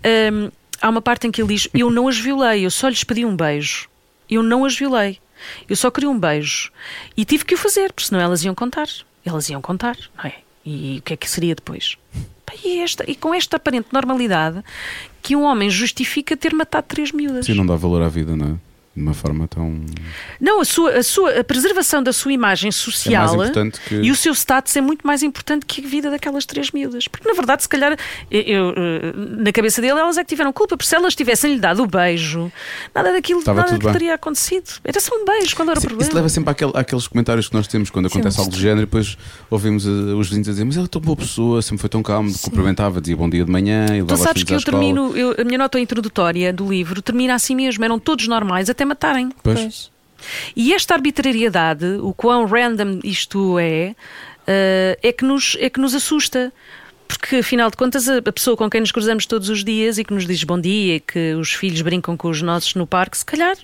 Um, 0.05 0.51
há 0.81 0.89
uma 0.89 1.01
parte 1.03 1.27
em 1.27 1.31
que 1.33 1.41
ele 1.41 1.49
diz: 1.55 1.69
Eu 1.75 1.91
não 1.91 2.09
as 2.09 2.19
violei, 2.19 2.65
eu 2.67 2.71
só 2.71 2.89
lhes 2.89 3.03
pedi 3.05 3.25
um 3.25 3.35
beijo. 3.37 3.89
Eu 4.31 4.43
não 4.43 4.65
as 4.65 4.77
violei. 4.77 5.19
Eu 5.69 5.77
só 5.77 5.91
queria 5.91 6.11
um 6.11 6.19
beijo. 6.19 6.71
E 7.17 7.25
tive 7.25 7.45
que 7.45 7.55
o 7.55 7.59
fazer, 7.59 7.93
porque 7.93 8.09
senão 8.09 8.21
elas 8.21 8.43
iam 8.45 8.55
contar. 8.55 8.87
Elas 9.25 9.49
iam 9.49 9.61
contar, 9.61 9.97
não 10.17 10.25
é? 10.25 10.35
E 10.67 10.99
o 10.99 11.03
que 11.03 11.15
é 11.15 11.17
que 11.17 11.31
seria 11.31 11.55
depois? 11.55 11.97
E, 12.65 12.81
esta, 12.81 13.09
e 13.09 13.15
com 13.15 13.33
esta 13.33 13.57
aparente 13.57 13.89
normalidade 13.93 14.65
que 15.23 15.37
um 15.37 15.45
homem 15.45 15.71
justifica 15.71 16.37
ter 16.37 16.53
matado 16.53 16.87
três 16.89 17.13
miúdas. 17.13 17.47
Sim, 17.47 17.55
não 17.55 17.67
dá 17.67 17.77
valor 17.77 18.03
à 18.03 18.09
vida, 18.09 18.37
não 18.37 18.47
é? 18.47 18.66
De 18.97 19.03
uma 19.03 19.13
forma 19.13 19.47
tão. 19.47 19.83
Não, 20.41 20.61
a, 20.61 20.65
sua, 20.65 20.93
a, 20.97 21.03
sua, 21.03 21.41
a 21.41 21.45
preservação 21.45 22.03
da 22.03 22.15
sua 22.15 22.33
imagem 22.33 22.73
social 22.73 23.15
É 23.15 23.27
mais 23.27 23.33
importante 23.51 23.81
que- 23.87 23.95
e 23.97 24.11
o 24.11 24.17
seu 24.17 24.33
status 24.33 24.75
é 24.75 24.81
muito 24.81 25.07
mais 25.07 25.23
importante 25.23 25.67
que 25.67 25.85
a 25.85 25.87
vida 25.87 26.11
daquelas 26.11 26.47
três 26.47 26.71
miúdas. 26.71 27.07
Porque, 27.07 27.29
na 27.29 27.35
verdade, 27.35 27.63
se 27.63 27.69
calhar, 27.69 27.95
eu- 28.31 28.71
eh, 28.75 29.13
na 29.15 29.53
cabeça 29.53 29.83
dele, 29.83 30.01
elas 30.01 30.17
é 30.17 30.23
que 30.25 30.29
tiveram 30.31 30.51
culpa, 30.51 30.79
porque 30.79 30.89
se 30.89 30.97
elas 30.97 31.15
tivessem 31.15 31.53
lhe 31.55 31.61
dado 31.61 31.83
o 31.83 31.87
beijo, 31.87 32.51
nada 32.95 33.13
daquilo 33.13 33.41
Estava 33.41 33.61
nada 33.61 33.77
bem. 33.79 33.93
teria 33.93 34.15
acontecido. 34.15 34.65
Era 34.83 34.99
só 34.99 35.15
um 35.15 35.27
beijo, 35.27 35.55
quando 35.55 35.73
era 35.73 35.81
Sim, 35.81 35.89
problema. 35.89 36.09
isso 36.09 36.17
leva 36.17 36.29
sempre 36.31 36.51
àquele- 36.53 36.73
àqueles 36.75 37.07
comentários 37.07 37.49
que 37.51 37.55
nós 37.55 37.67
temos 37.69 37.91
quando 37.91 38.07
acontece 38.07 38.39
algo 38.39 38.51
do 38.51 38.57
género 38.59 38.81
e 38.81 38.87
depois 38.87 39.19
ouvimos 39.51 39.85
eh, 39.87 39.91
os 39.91 40.29
vizinhos 40.29 40.49
a 40.49 40.53
dizer: 40.53 40.65
Mas 40.65 40.75
ele 40.77 40.87
é 40.87 40.89
tão 40.89 41.03
boa 41.03 41.17
pessoa, 41.19 41.61
sempre 41.61 41.83
foi 41.83 41.91
tão 41.91 42.03
calmo, 42.03 42.33
cumprimentava, 42.41 42.99
dizia 42.99 43.15
bom 43.17 43.29
dia 43.29 43.45
de 43.45 43.51
manhã 43.51 43.85
e 43.95 44.03
Tu 44.03 44.17
sabes 44.17 44.43
que 44.43 44.55
eu 44.55 44.63
termino, 44.63 45.15
eu- 45.15 45.35
a 45.39 45.45
minha 45.45 45.59
nota 45.59 45.79
introdutória 45.79 46.51
do 46.51 46.67
livro 46.67 47.03
termina 47.03 47.35
assim 47.35 47.55
mesmo, 47.55 47.85
eram 47.85 47.99
todos 47.99 48.27
normais 48.27 48.71
até 48.71 48.86
matarem. 48.87 49.31
Pois. 49.43 49.61
Pois. 49.61 49.91
E 50.57 50.73
esta 50.73 50.95
arbitrariedade, 50.95 51.85
o 52.01 52.13
quão 52.15 52.47
random 52.47 53.01
isto 53.05 53.59
é, 53.59 53.95
eh, 54.47 54.99
é, 55.03 55.13
que 55.13 55.25
nos, 55.25 55.57
é 55.61 55.69
que 55.69 55.79
nos 55.81 55.95
assusta. 55.95 56.53
Porque, 57.09 57.37
afinal 57.37 57.71
de 57.71 57.77
contas, 57.77 58.09
a 58.09 58.17
a 58.19 58.33
pessoa 58.33 58.57
com 58.57 58.69
quem 58.69 58.81
nos 58.81 58.91
cruzamos 58.91 59.27
todos 59.27 59.49
os 59.49 59.63
dias 59.63 59.97
e 59.97 60.03
que 60.03 60.13
nos 60.13 60.27
diz 60.27 60.43
bom 60.43 60.61
dia, 60.61 60.97
e 60.97 61.01
que 61.01 61.35
os 61.35 61.53
filhos 61.53 61.81
brincam 61.81 62.17
com 62.17 62.29
os 62.29 62.43
nossos 62.43 62.75
no 62.75 62.85
parque, 62.85 63.17
se 63.17 63.25
calhar, 63.25 63.57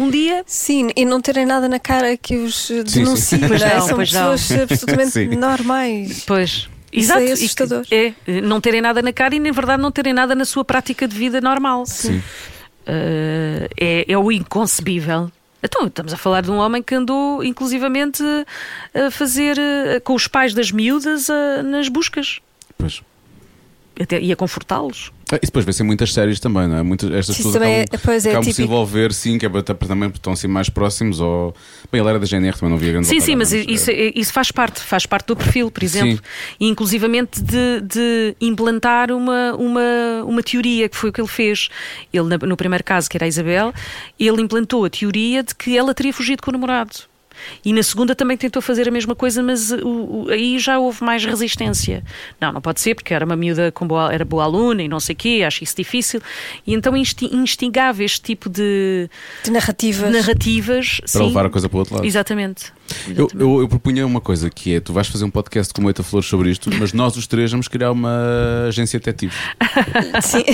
um 0.00 0.08
dia. 0.08 0.42
Sim, 0.46 0.88
e 0.96 1.04
não 1.04 1.20
terem 1.20 1.44
nada 1.44 1.68
na 1.68 1.78
cara 1.78 2.16
que 2.16 2.36
os 2.36 2.56
sim. 2.68 2.82
denuncie, 2.84 3.38
Pois 3.46 3.60
não 3.60 3.68
é? 3.68 3.74
não, 3.76 3.86
São 3.86 3.96
pois 3.96 4.12
não. 4.14 4.30
pessoas 4.30 4.60
absolutamente 4.72 5.10
Sim. 5.10 5.26
normais. 5.36 6.24
Pois. 6.26 6.68
Isso 6.90 7.12
Exato. 7.12 7.20
é 7.20 7.24
e 7.24 7.26
que- 7.26 7.32
assustador. 7.34 7.84
É, 7.90 8.12
não 8.40 8.62
terem 8.62 8.80
nada 8.80 9.02
na 9.02 9.12
cara 9.12 9.34
e, 9.34 9.40
na 9.40 9.50
verdade, 9.50 9.82
não 9.82 9.92
terem 9.92 10.14
nada 10.14 10.34
na 10.34 10.46
sua 10.46 10.64
prática 10.64 11.06
de 11.06 11.14
vida 11.14 11.38
normal. 11.42 11.84
Sim. 11.84 12.22
Eh, 12.86 13.68
é, 13.76 14.12
é 14.12 14.18
o 14.18 14.30
inconcebível. 14.30 15.30
Então, 15.62 15.86
estamos 15.86 16.12
a 16.12 16.16
falar 16.16 16.42
de 16.42 16.50
um 16.50 16.58
homem 16.58 16.82
que 16.82 16.94
andou, 16.94 17.42
inclusivamente, 17.42 18.22
a 18.94 19.10
fazer 19.10 19.58
eh, 19.58 20.00
com 20.00 20.14
os 20.14 20.28
pais 20.28 20.54
das 20.54 20.70
miúdas 20.70 21.28
eh, 21.28 21.62
nas 21.62 21.88
buscas. 21.88 22.40
Pois. 22.78 23.02
Até, 23.98 24.20
ia 24.20 24.36
confortá-los. 24.36 25.10
Ah, 25.32 25.36
E 25.36 25.46
depois 25.46 25.64
vê-se 25.64 25.82
em 25.82 25.86
muitas 25.86 26.12
séries 26.12 26.38
também, 26.38 26.68
não 26.68 26.76
é? 26.76 26.82
Muitas, 26.82 27.10
estas 27.10 27.36
pessoas 27.36 27.56
é- 27.56 27.82
acabam, 27.82 28.00
pois 28.04 28.26
é 28.26 28.28
acabam 28.30 28.44
por 28.46 28.54
se 28.54 28.62
envolver, 28.62 29.12
sim, 29.12 29.38
que 29.38 29.46
é 29.46 29.48
para, 29.48 29.62
para 29.62 29.88
também 29.88 30.08
estão 30.10 30.32
assim 30.34 30.46
mais 30.46 30.68
próximos. 30.68 31.18
Ou... 31.18 31.54
Bem, 31.90 32.00
ele 32.00 32.10
era 32.10 32.18
da 32.18 32.26
GNR, 32.26 32.56
também 32.58 32.70
não 32.70 32.78
via 32.78 32.92
grande 32.92 33.06
Sim, 33.06 33.20
sim, 33.20 33.34
mas 33.34 33.52
isso, 33.52 33.90
eh, 33.90 34.12
isso 34.14 34.32
faz 34.32 34.52
parte, 34.52 34.80
faz 34.80 35.06
parte 35.06 35.28
do 35.28 35.36
perfil, 35.36 35.70
por 35.70 35.82
exemplo. 35.82 36.16
Sim. 36.16 36.22
E 36.60 36.68
inclusivamente 36.68 37.42
de, 37.42 37.80
de 37.80 38.36
implantar 38.40 39.10
uma, 39.10 39.54
uma, 39.54 40.24
uma 40.26 40.42
teoria, 40.42 40.88
que 40.88 40.96
foi 40.96 41.10
o 41.10 41.12
que 41.12 41.20
ele 41.20 41.28
fez. 41.28 41.70
Ele, 42.12 42.36
no 42.46 42.56
primeiro 42.56 42.84
caso, 42.84 43.08
que 43.08 43.16
era 43.16 43.24
a 43.24 43.28
Isabel, 43.28 43.72
ele 44.20 44.42
implantou 44.42 44.84
a 44.84 44.90
teoria 44.90 45.42
de 45.42 45.54
que 45.54 45.76
ela 45.76 45.94
teria 45.94 46.12
fugido 46.12 46.42
com 46.42 46.50
o 46.50 46.52
namorado. 46.52 46.96
E 47.64 47.72
na 47.72 47.82
segunda 47.82 48.14
também 48.14 48.36
tentou 48.36 48.60
fazer 48.62 48.88
a 48.88 48.90
mesma 48.90 49.14
coisa, 49.14 49.42
mas 49.42 49.70
uh, 49.70 49.76
o- 49.86 50.24
o- 50.24 50.30
aí 50.30 50.58
já 50.58 50.78
houve 50.78 51.02
mais 51.04 51.24
resistência. 51.24 52.02
Não, 52.40 52.52
não 52.52 52.60
pode 52.60 52.80
ser, 52.80 52.94
porque 52.94 53.12
era 53.14 53.24
uma 53.24 53.36
miúda 53.36 53.70
com 53.72 53.86
boa, 53.86 54.12
era 54.12 54.24
boa 54.24 54.44
aluna 54.44 54.82
e 54.82 54.88
não 54.88 55.00
sei 55.00 55.14
o 55.14 55.16
quê, 55.16 55.42
acho 55.46 55.62
isso 55.64 55.76
difícil. 55.76 56.20
E 56.66 56.74
então 56.74 56.96
insti- 56.96 57.34
instigava 57.34 58.02
este 58.04 58.20
tipo 58.20 58.48
de 58.48 59.08
De 59.44 59.50
narrativas. 59.50 60.12
narrativas. 60.12 60.98
Para 61.00 61.08
sim. 61.08 61.26
levar 61.26 61.46
a 61.46 61.50
coisa 61.50 61.68
para 61.68 61.76
o 61.76 61.78
outro 61.80 61.94
lado. 61.96 62.06
Exatamente. 62.06 62.72
Eu, 63.16 63.28
eu, 63.38 63.60
eu 63.60 63.68
propunha 63.68 64.06
uma 64.06 64.20
coisa 64.20 64.48
que 64.50 64.74
é: 64.76 64.80
tu 64.80 64.92
vais 64.92 65.06
fazer 65.08 65.24
um 65.24 65.30
podcast 65.30 65.72
com 65.72 65.80
o 65.80 65.84
Moita 65.84 66.02
Flores 66.02 66.28
sobre 66.28 66.50
isto, 66.50 66.70
mas 66.78 66.92
nós 66.92 67.16
os 67.16 67.26
três 67.26 67.50
vamos 67.50 67.68
criar 67.68 67.90
uma 67.92 68.66
agência 68.68 68.98
de 68.98 69.04
detetives. 69.06 69.36
Sim. 70.22 70.44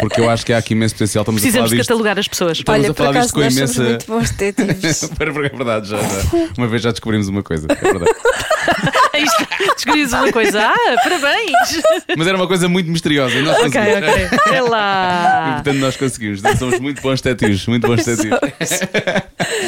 Porque 0.00 0.20
eu 0.20 0.28
acho 0.30 0.44
que 0.44 0.52
há 0.52 0.58
aqui 0.58 0.74
imenso 0.74 0.94
potencial. 0.94 1.22
Estamos 1.22 1.40
a 1.40 1.42
Precisamos 1.42 1.70
falar 1.70 1.78
disto. 1.78 1.88
catalogar 1.88 2.18
as 2.18 2.28
pessoas. 2.28 2.58
Estamos 2.58 2.80
Olha, 2.82 2.90
a 2.90 2.94
falar 2.94 3.20
disto 3.20 3.34
com 3.34 3.42
imensa. 3.42 3.82
muito 3.82 4.06
bons 4.06 4.30
detetives. 4.30 5.10
É 5.20 5.48
verdade, 5.48 5.88
já, 5.88 5.96
já. 5.98 6.48
Uma 6.56 6.66
vez 6.66 6.82
já 6.82 6.90
descobrimos 6.90 7.28
uma 7.28 7.42
coisa. 7.42 7.66
É 7.70 7.74
verdade. 7.74 8.10
Descobrimos 9.76 10.12
uma 10.12 10.32
coisa. 10.32 10.60
Ah, 10.62 10.96
parabéns! 11.02 11.82
Mas 12.16 12.26
era 12.26 12.36
uma 12.36 12.46
coisa 12.46 12.68
muito 12.68 12.90
misteriosa 12.90 13.34
e 13.34 13.42
nós 13.42 13.56
ok, 13.58 13.70
conseguimos. 13.70 14.32
ok. 14.32 14.52
É 14.52 14.56
E 14.56 14.60
lá. 14.62 15.52
portanto 15.56 15.76
nós 15.78 15.96
conseguimos. 15.96 16.40
Somos 16.58 16.78
muito 16.80 17.02
bons 17.02 17.20
detetives. 17.20 17.66
Muito 17.66 17.86
bons 17.86 18.04
detetives. 18.04 18.80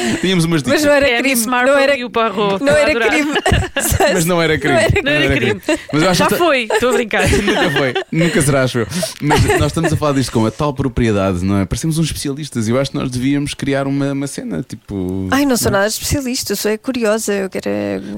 Tínhamos 0.21 0.45
umas 0.45 0.63
dicas. 0.63 0.81
Mas 0.81 0.85
não 0.85 0.93
era 0.93 1.09
É 1.09 1.21
crime. 1.21 1.45
Não 1.45 1.77
era, 1.77 1.97
e 1.97 2.03
o 2.05 2.09
Poirot. 2.09 2.63
não 2.63 2.73
era 2.75 3.09
crime. 3.09 3.31
Mas 4.13 4.25
não 4.25 4.41
era 4.41 4.57
crime. 4.57 4.73
Não 4.75 4.81
era 4.81 5.01
Não 5.03 5.11
era 5.11 5.35
crime. 5.35 5.61
Mas 5.91 6.03
acho 6.03 6.19
Já 6.19 6.27
que- 6.27 6.35
foi, 6.35 6.63
estou 6.71 6.89
a 6.89 6.93
brincar. 6.93 7.23
Nunca 7.43 7.71
foi, 7.71 7.93
nunca 8.11 8.41
será, 8.41 8.63
acho 8.63 8.79
eu. 8.79 8.87
Mas 9.21 9.43
nós 9.59 9.67
estamos 9.67 9.91
a 9.93 9.97
falar 9.97 10.13
disto 10.13 10.31
com 10.31 10.45
a 10.45 10.51
tal 10.51 10.73
propriedade, 10.73 11.43
não 11.43 11.59
é? 11.59 11.65
Parecemos 11.65 11.97
uns 11.97 12.07
especialistas 12.07 12.67
e 12.67 12.71
eu 12.71 12.79
acho 12.79 12.91
que 12.91 12.97
nós 12.97 13.09
devíamos 13.09 13.53
criar 13.53 13.87
uma, 13.87 14.11
uma 14.13 14.27
cena 14.27 14.63
tipo. 14.67 15.27
Ai, 15.31 15.45
não 15.45 15.57
sou 15.57 15.71
nada 15.71 15.87
especialista, 15.87 16.53
eu 16.53 16.57
sou 16.57 16.71
é 16.71 16.77
curiosa. 16.77 17.33
Eu 17.33 17.49
quero. 17.49 17.65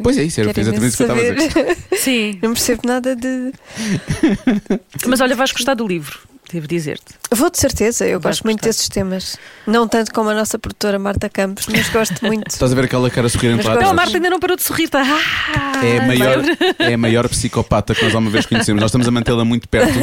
Pois 0.04 0.18
é, 0.18 0.24
isso 0.24 0.40
era 0.42 0.50
exatamente 0.50 0.88
isso 0.88 0.98
que 0.98 1.04
eu 1.04 1.08
estava 1.16 1.22
a 1.22 1.34
dizer. 1.34 1.78
Sim. 1.98 2.40
Não 2.42 2.54
percebo 2.54 2.82
nada 2.86 3.16
de. 3.16 3.52
Mas 5.06 5.22
olha, 5.22 5.36
vais 5.36 5.52
gostar 5.52 5.74
do 5.74 5.88
livro, 5.88 6.20
devo 6.52 6.68
dizer-te. 6.68 7.14
Vou 7.32 7.50
de 7.50 7.58
certeza, 7.60 8.06
eu 8.06 8.20
Vais 8.20 8.38
gosto 8.38 8.44
muito 8.46 8.58
gostar. 8.60 8.70
desses 8.70 8.90
temas. 8.90 9.38
Não 9.68 9.88
tanto 9.88 10.14
como 10.14 10.30
a 10.30 10.34
nossa 10.34 10.58
produtora 10.60 10.98
Marta 11.00 11.28
Campos, 11.30 11.66
mas 11.68 11.90
gosto 11.90 12.24
muito. 12.26 12.48
Estás 12.54 12.72
a 12.72 12.76
ver 12.76 12.86
aquela 12.86 13.10
cara 13.10 13.28
lá 13.28 13.30
gosto- 13.74 13.82
Não, 13.82 13.90
a? 13.90 13.94
Marta 13.94 14.16
ainda 14.16 14.30
não 14.30 14.40
parou 14.40 14.56
de 14.56 14.64
sorrir. 14.64 14.88
Tá? 14.90 15.02
Ah, 15.04 15.86
É 15.86 15.98
a, 16.00 16.06
maior, 16.08 16.44
é 16.80 16.94
a 16.94 16.98
maior 16.98 17.28
psicopata 17.30 17.94
que 17.96 18.04
nós 18.04 18.14
alguma 18.14 18.32
vez 18.32 18.46
conhecemos. 18.46 18.80
Nós 18.80 18.90
estamos 18.90 19.08
a 19.08 19.12
mantê-la 19.12 19.44
muito 19.44 19.68
perto 19.68 19.94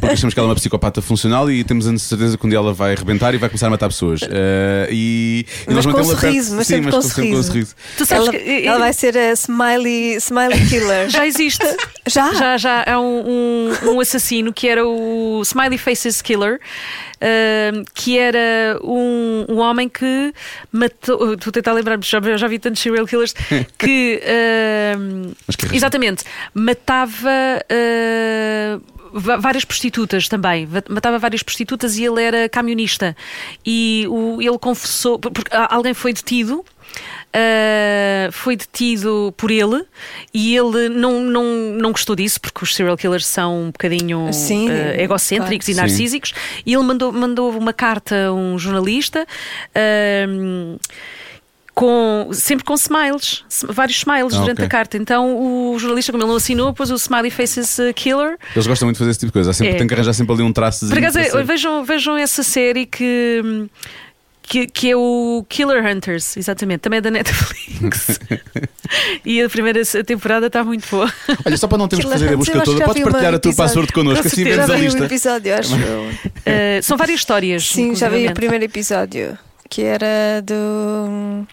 porque 0.00 0.06
achamos 0.06 0.34
que 0.34 0.38
ela 0.40 0.48
é 0.48 0.50
uma 0.50 0.54
psicopata 0.56 1.00
funcional 1.02 1.50
e 1.50 1.64
temos 1.64 1.86
a 1.86 1.98
certeza 1.98 2.36
que 2.38 2.46
um 2.46 2.48
dia 2.48 2.58
ela 2.58 2.72
vai 2.72 2.94
arrebentar 2.94 3.34
e 3.34 3.38
vai 3.38 3.48
começar 3.48 3.66
a 3.66 3.70
matar 3.70 3.88
pessoas. 3.88 4.20
Eh, 4.22 4.88
e, 4.92 5.46
e 5.48 5.64
Mas 5.66 5.76
nós 5.76 5.86
com 5.86 5.92
mantê-la 5.92 6.16
sorriso, 6.16 6.48
perto. 6.48 6.56
mas 6.56 6.66
Sim, 6.66 6.74
sempre 6.74 6.84
mas 6.92 6.94
com 6.94 7.02
sempre 7.02 7.30
com 7.32 7.42
sorriso. 7.42 7.74
Tu 7.96 8.06
sabes 8.06 8.28
Ela, 8.28 8.32
que. 8.38 8.66
ela 8.66 8.78
vai 8.78 8.92
ser 8.92 9.16
a 9.16 9.32
Smiley, 9.32 10.14
smiley 10.16 10.66
Killer. 10.68 11.08
Já 11.08 11.26
existe. 11.26 11.64
Já? 12.06 12.32
Já, 12.34 12.56
já 12.56 12.84
há 12.86 13.00
um, 13.00 13.24
um, 13.84 13.90
um 13.94 14.00
assassino 14.00 14.52
que 14.52 14.68
era 14.68 14.86
o 14.86 15.40
Smiley 15.44 15.78
Faces 15.88 16.20
Killer, 16.22 16.60
ahm, 17.20 17.82
que 17.94 18.18
era 18.18 18.78
um, 18.82 19.46
um 19.48 19.58
homem 19.58 19.88
que 19.88 20.32
matou. 20.70 21.32
Estou 21.34 21.50
a 21.50 21.52
tentar 21.52 21.72
lembrar-me, 21.72 22.02
já, 22.04 22.20
já 22.36 22.46
vi 22.46 22.58
tantos 22.58 22.82
serial 22.82 23.06
killers 23.06 23.32
que. 23.78 24.20
Mas 25.46 25.56
que 25.56 25.74
exatamente, 25.76 26.24
matava. 26.54 27.30
va- 29.12 29.36
Várias 29.38 29.64
prostitutas 29.64 30.28
também, 30.28 30.66
Va- 30.66 30.82
matava 30.88 31.18
várias 31.18 31.42
prostitutas 31.42 31.96
e 31.96 32.04
ele 32.04 32.22
era 32.22 32.48
camionista. 32.48 33.16
E 33.64 34.06
o, 34.08 34.40
ele 34.42 34.58
confessou, 34.58 35.18
porque 35.18 35.50
alguém 35.70 35.94
foi 35.94 36.12
detido 36.12 36.64
Uh, 37.28 38.32
foi 38.32 38.56
detido 38.56 39.34
por 39.36 39.50
ele 39.50 39.84
e 40.32 40.56
ele 40.56 40.88
não, 40.88 41.20
não, 41.20 41.44
não 41.44 41.92
gostou 41.92 42.16
disso 42.16 42.40
porque 42.40 42.64
os 42.64 42.74
serial 42.74 42.96
killers 42.96 43.26
são 43.26 43.64
um 43.64 43.66
bocadinho 43.66 44.32
Sim, 44.32 44.70
uh, 44.70 44.72
egocêntricos 44.98 45.66
claro. 45.66 45.78
e 45.78 45.82
narcísicos 45.82 46.32
e 46.64 46.72
ele 46.72 46.82
mandou, 46.82 47.12
mandou 47.12 47.50
uma 47.50 47.72
carta 47.74 48.28
a 48.28 48.32
um 48.32 48.58
jornalista 48.58 49.26
um, 50.28 50.78
com, 51.74 52.30
sempre 52.32 52.64
com 52.64 52.74
smiles, 52.74 53.44
vários 53.68 53.98
smiles 53.98 54.34
Ah, 54.34 54.40
durante 54.40 54.56
ok. 54.56 54.64
a 54.64 54.68
carta. 54.68 54.96
Então 54.96 55.36
o 55.72 55.78
jornalista, 55.78 56.10
como 56.10 56.24
ele 56.24 56.30
não 56.30 56.36
assinou, 56.36 56.72
pôs 56.74 56.90
o 56.90 56.96
Smiley 56.96 57.30
Faces 57.30 57.78
uh, 57.78 57.94
Killer. 57.94 58.36
Eles 58.52 58.66
gostam 58.66 58.86
muito 58.86 58.96
de 58.96 58.98
fazer 58.98 59.10
esse 59.12 59.20
tipo 59.20 59.28
de 59.28 59.32
coisa. 59.34 59.52
Sempre, 59.52 59.74
É. 59.74 59.78
Tem 59.78 59.86
que 59.86 59.94
arranjar 59.94 60.12
sempre 60.12 60.34
ali 60.34 60.42
um 60.42 60.52
traço. 60.52 60.88
Por 60.88 60.98
acaso, 60.98 61.20
eh, 61.20 61.42
vejam, 61.44 61.84
vejam 61.84 62.16
essa 62.16 62.42
série 62.42 62.84
que. 62.84 63.68
Que, 64.48 64.66
que 64.66 64.90
é 64.90 64.96
o 64.96 65.44
Killer 65.46 65.84
Hunters, 65.84 66.36
exatamente, 66.36 66.80
também 66.80 66.98
é 66.98 67.00
da 67.02 67.10
Netflix. 67.10 68.18
e 69.24 69.42
a 69.42 69.48
primeira 69.48 69.84
temporada 70.06 70.46
está 70.46 70.64
muito 70.64 70.88
boa. 70.88 71.12
Olha, 71.44 71.56
só 71.58 71.68
para 71.68 71.76
não 71.76 71.86
termos 71.86 72.06
que 72.06 72.12
fazer 72.12 72.32
a 72.32 72.36
busca 72.36 72.60
toda, 72.62 72.84
podes 72.84 73.02
partilhar 73.02 73.34
a 73.34 73.38
tua 73.38 73.54
password 73.54 73.92
connosco, 73.92 74.26
assim 74.26 74.44
vemos 74.44 74.66
Já 74.66 74.74
a 74.74 74.76
vi 74.76 74.82
o 74.82 74.84
lista. 74.86 75.04
episódio, 75.04 75.54
acho. 75.54 75.74
Uh, 75.74 76.82
são 76.82 76.96
várias 76.96 77.20
histórias. 77.20 77.66
Sim, 77.66 77.94
já 77.94 78.08
vi 78.08 78.26
o 78.26 78.32
primeiro 78.32 78.64
episódio, 78.64 79.36
que 79.68 79.82
era 79.82 80.40
do. 80.42 81.46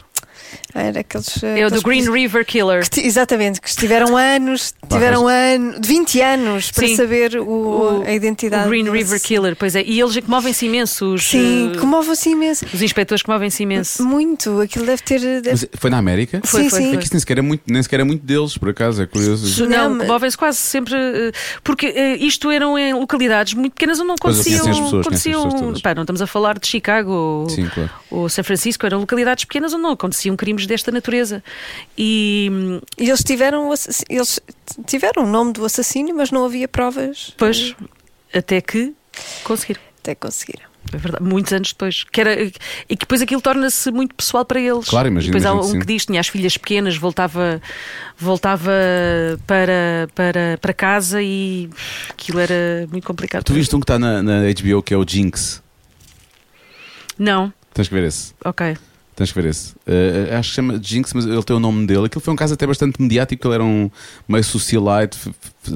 Era 0.73 0.99
aqueles. 0.99 1.41
É 1.43 1.65
o 1.65 1.69
do 1.69 1.81
Green 1.81 2.09
River 2.11 2.45
Killer. 2.45 2.87
que 2.89 2.99
Exatamente, 3.01 3.61
que 3.61 3.69
estiveram 3.69 4.15
anos, 4.17 4.73
tiveram 4.89 5.27
ano, 5.27 5.75
20 5.81 6.21
anos 6.21 6.71
para 6.71 6.87
Sim. 6.87 6.95
saber 6.95 7.37
o, 7.39 8.03
a 8.05 8.11
identidade. 8.11 8.65
O 8.65 8.69
Green 8.69 8.83
do 8.83 8.91
River. 8.91 9.19
Killer, 9.21 9.55
pois 9.55 9.75
é. 9.75 9.83
E 9.83 9.99
eles 9.99 10.15
comovem-se 10.17 10.65
imenso. 10.65 11.13
Os, 11.13 11.23
Sim, 11.23 11.71
eh, 11.75 11.77
comove-se 11.79 12.29
imenso. 12.29 12.65
os 12.73 12.81
inspectores 12.81 13.21
comovem-se 13.23 13.63
imenso. 13.63 14.03
Muito, 14.05 14.59
aquilo 14.61 14.85
deve 14.85 15.01
ter. 15.01 15.19
deve- 15.19 15.51
Mas 15.51 15.67
foi 15.73 15.89
na 15.89 15.97
América? 15.97 16.41
Foi, 16.43 16.63
sim, 16.63 16.69
foi, 16.69 16.79
sim. 16.79 16.85
foi. 16.87 16.95
É 16.95 16.97
que 16.97 17.03
isso 17.05 17.13
nem 17.13 17.19
sequer 17.19 17.37
é 17.37 17.41
muito, 17.41 17.63
nem 17.67 17.81
sequer 17.83 17.99
é 17.99 18.03
muito 18.03 18.25
deles, 18.25 18.57
por 18.57 18.69
acaso, 18.69 19.01
é 19.01 19.05
curioso. 19.05 19.63
Não, 19.67 19.69
Não, 19.89 19.95
mas- 19.95 20.07
comovem-se 20.07 20.37
quase 20.37 20.57
sempre. 20.57 20.95
eh, 20.95 21.31
Porque 21.63 21.87
eh, 21.87 22.15
isto 22.17 22.49
eram 22.51 22.77
em 22.77 22.93
localidades 22.93 23.53
muito 23.53 23.73
pequenas 23.73 23.97
onde 23.99 24.07
não 24.07 24.15
eu 24.15 24.17
aconteciam. 24.19 24.59
conheço 24.61 24.79
as 24.79 24.85
pessoas, 24.85 25.01
aconteciam 25.05 25.33
conheço 25.41 25.47
as 25.47 25.53
pessoas 25.53 25.69
todas. 25.73 25.81
pá, 25.81 25.95
não 25.95 26.03
estamos 26.03 26.21
a 26.21 26.27
falar 26.27 26.59
de 26.59 26.67
Chicago 26.67 27.11
ou, 27.11 27.49
Sim, 27.49 27.67
claro. 27.73 27.89
ou 28.11 28.29
São 28.29 28.43
Francisco, 28.43 28.85
eram 28.85 28.99
localidades 28.99 29.45
pequenas 29.45 29.73
onde 29.73 29.83
não 29.83 29.91
aconteciam 29.91 30.35
crimes 30.45 30.67
desta 30.67 30.91
natureza. 30.91 31.43
E 31.97 32.79
eles 32.97 33.23
tiveram, 33.23 33.73
eles 34.07 34.39
tiveram 34.85 35.23
o 35.23 35.27
nome 35.27 35.53
do 35.53 35.65
assassino, 35.65 36.13
mas 36.15 36.29
não 36.31 36.45
havia 36.45 36.67
provas. 36.67 37.27
depois, 37.31 37.75
até 38.33 38.61
que 38.61 38.93
conseguiram. 39.43 39.81
Até 39.99 40.13
conseguiram. 40.13 40.65
É 40.93 40.97
verdade, 40.97 41.23
muitos 41.23 41.51
anos 41.51 41.69
depois. 41.69 42.03
Que 42.03 42.21
era, 42.21 42.43
e 42.43 42.51
que 42.51 42.97
depois 42.99 43.19
aquilo 43.19 43.41
torna-se 43.41 43.89
muito 43.89 44.13
pessoal 44.13 44.45
para 44.45 44.59
eles. 44.59 44.85
Claro, 44.87 45.07
imagino, 45.07 45.33
Depois 45.33 45.43
há 45.43 45.53
um 45.55 45.79
que 45.79 45.85
diz: 45.85 46.05
tinha 46.05 46.19
as 46.19 46.27
filhas 46.27 46.55
pequenas, 46.57 46.95
voltava, 46.95 47.59
voltava 48.15 48.71
para, 49.47 50.07
para, 50.13 50.59
para 50.61 50.73
casa 50.75 51.23
e 51.23 51.67
aquilo 52.07 52.39
era 52.39 52.87
muito 52.91 53.07
complicado. 53.07 53.43
Tu 53.43 53.53
viste 53.53 53.75
um 53.75 53.79
que 53.79 53.85
está 53.85 53.97
na, 53.97 54.21
na 54.21 54.41
HBO 54.41 54.83
que 54.83 54.93
é 54.93 54.97
o 54.97 55.03
Jinx. 55.07 55.63
Não, 57.17 57.51
Tens 57.73 57.87
que 57.87 57.93
ver 57.93 58.03
esse. 58.03 58.33
ok. 58.43 58.77
Tens 59.15 59.31
que 59.31 59.41
ver 59.41 59.49
esse. 59.49 59.73
Eh, 59.87 60.35
acho 60.37 60.49
que 60.49 60.55
chama 60.55 60.77
Jinx, 60.83 61.13
mas 61.13 61.25
ele 61.25 61.41
tem 61.41 61.55
o 61.55 61.59
nome 61.59 61.87
dele. 61.87 62.07
Aquilo 62.07 62.19
foi 62.19 62.33
um 62.33 62.35
caso 62.35 62.53
até 62.53 62.67
bastante 62.67 63.01
mediático. 63.01 63.47
Ele 63.47 63.53
era 63.55 63.63
um 63.63 63.89
meio 64.27 64.43
socialite, 64.43 65.17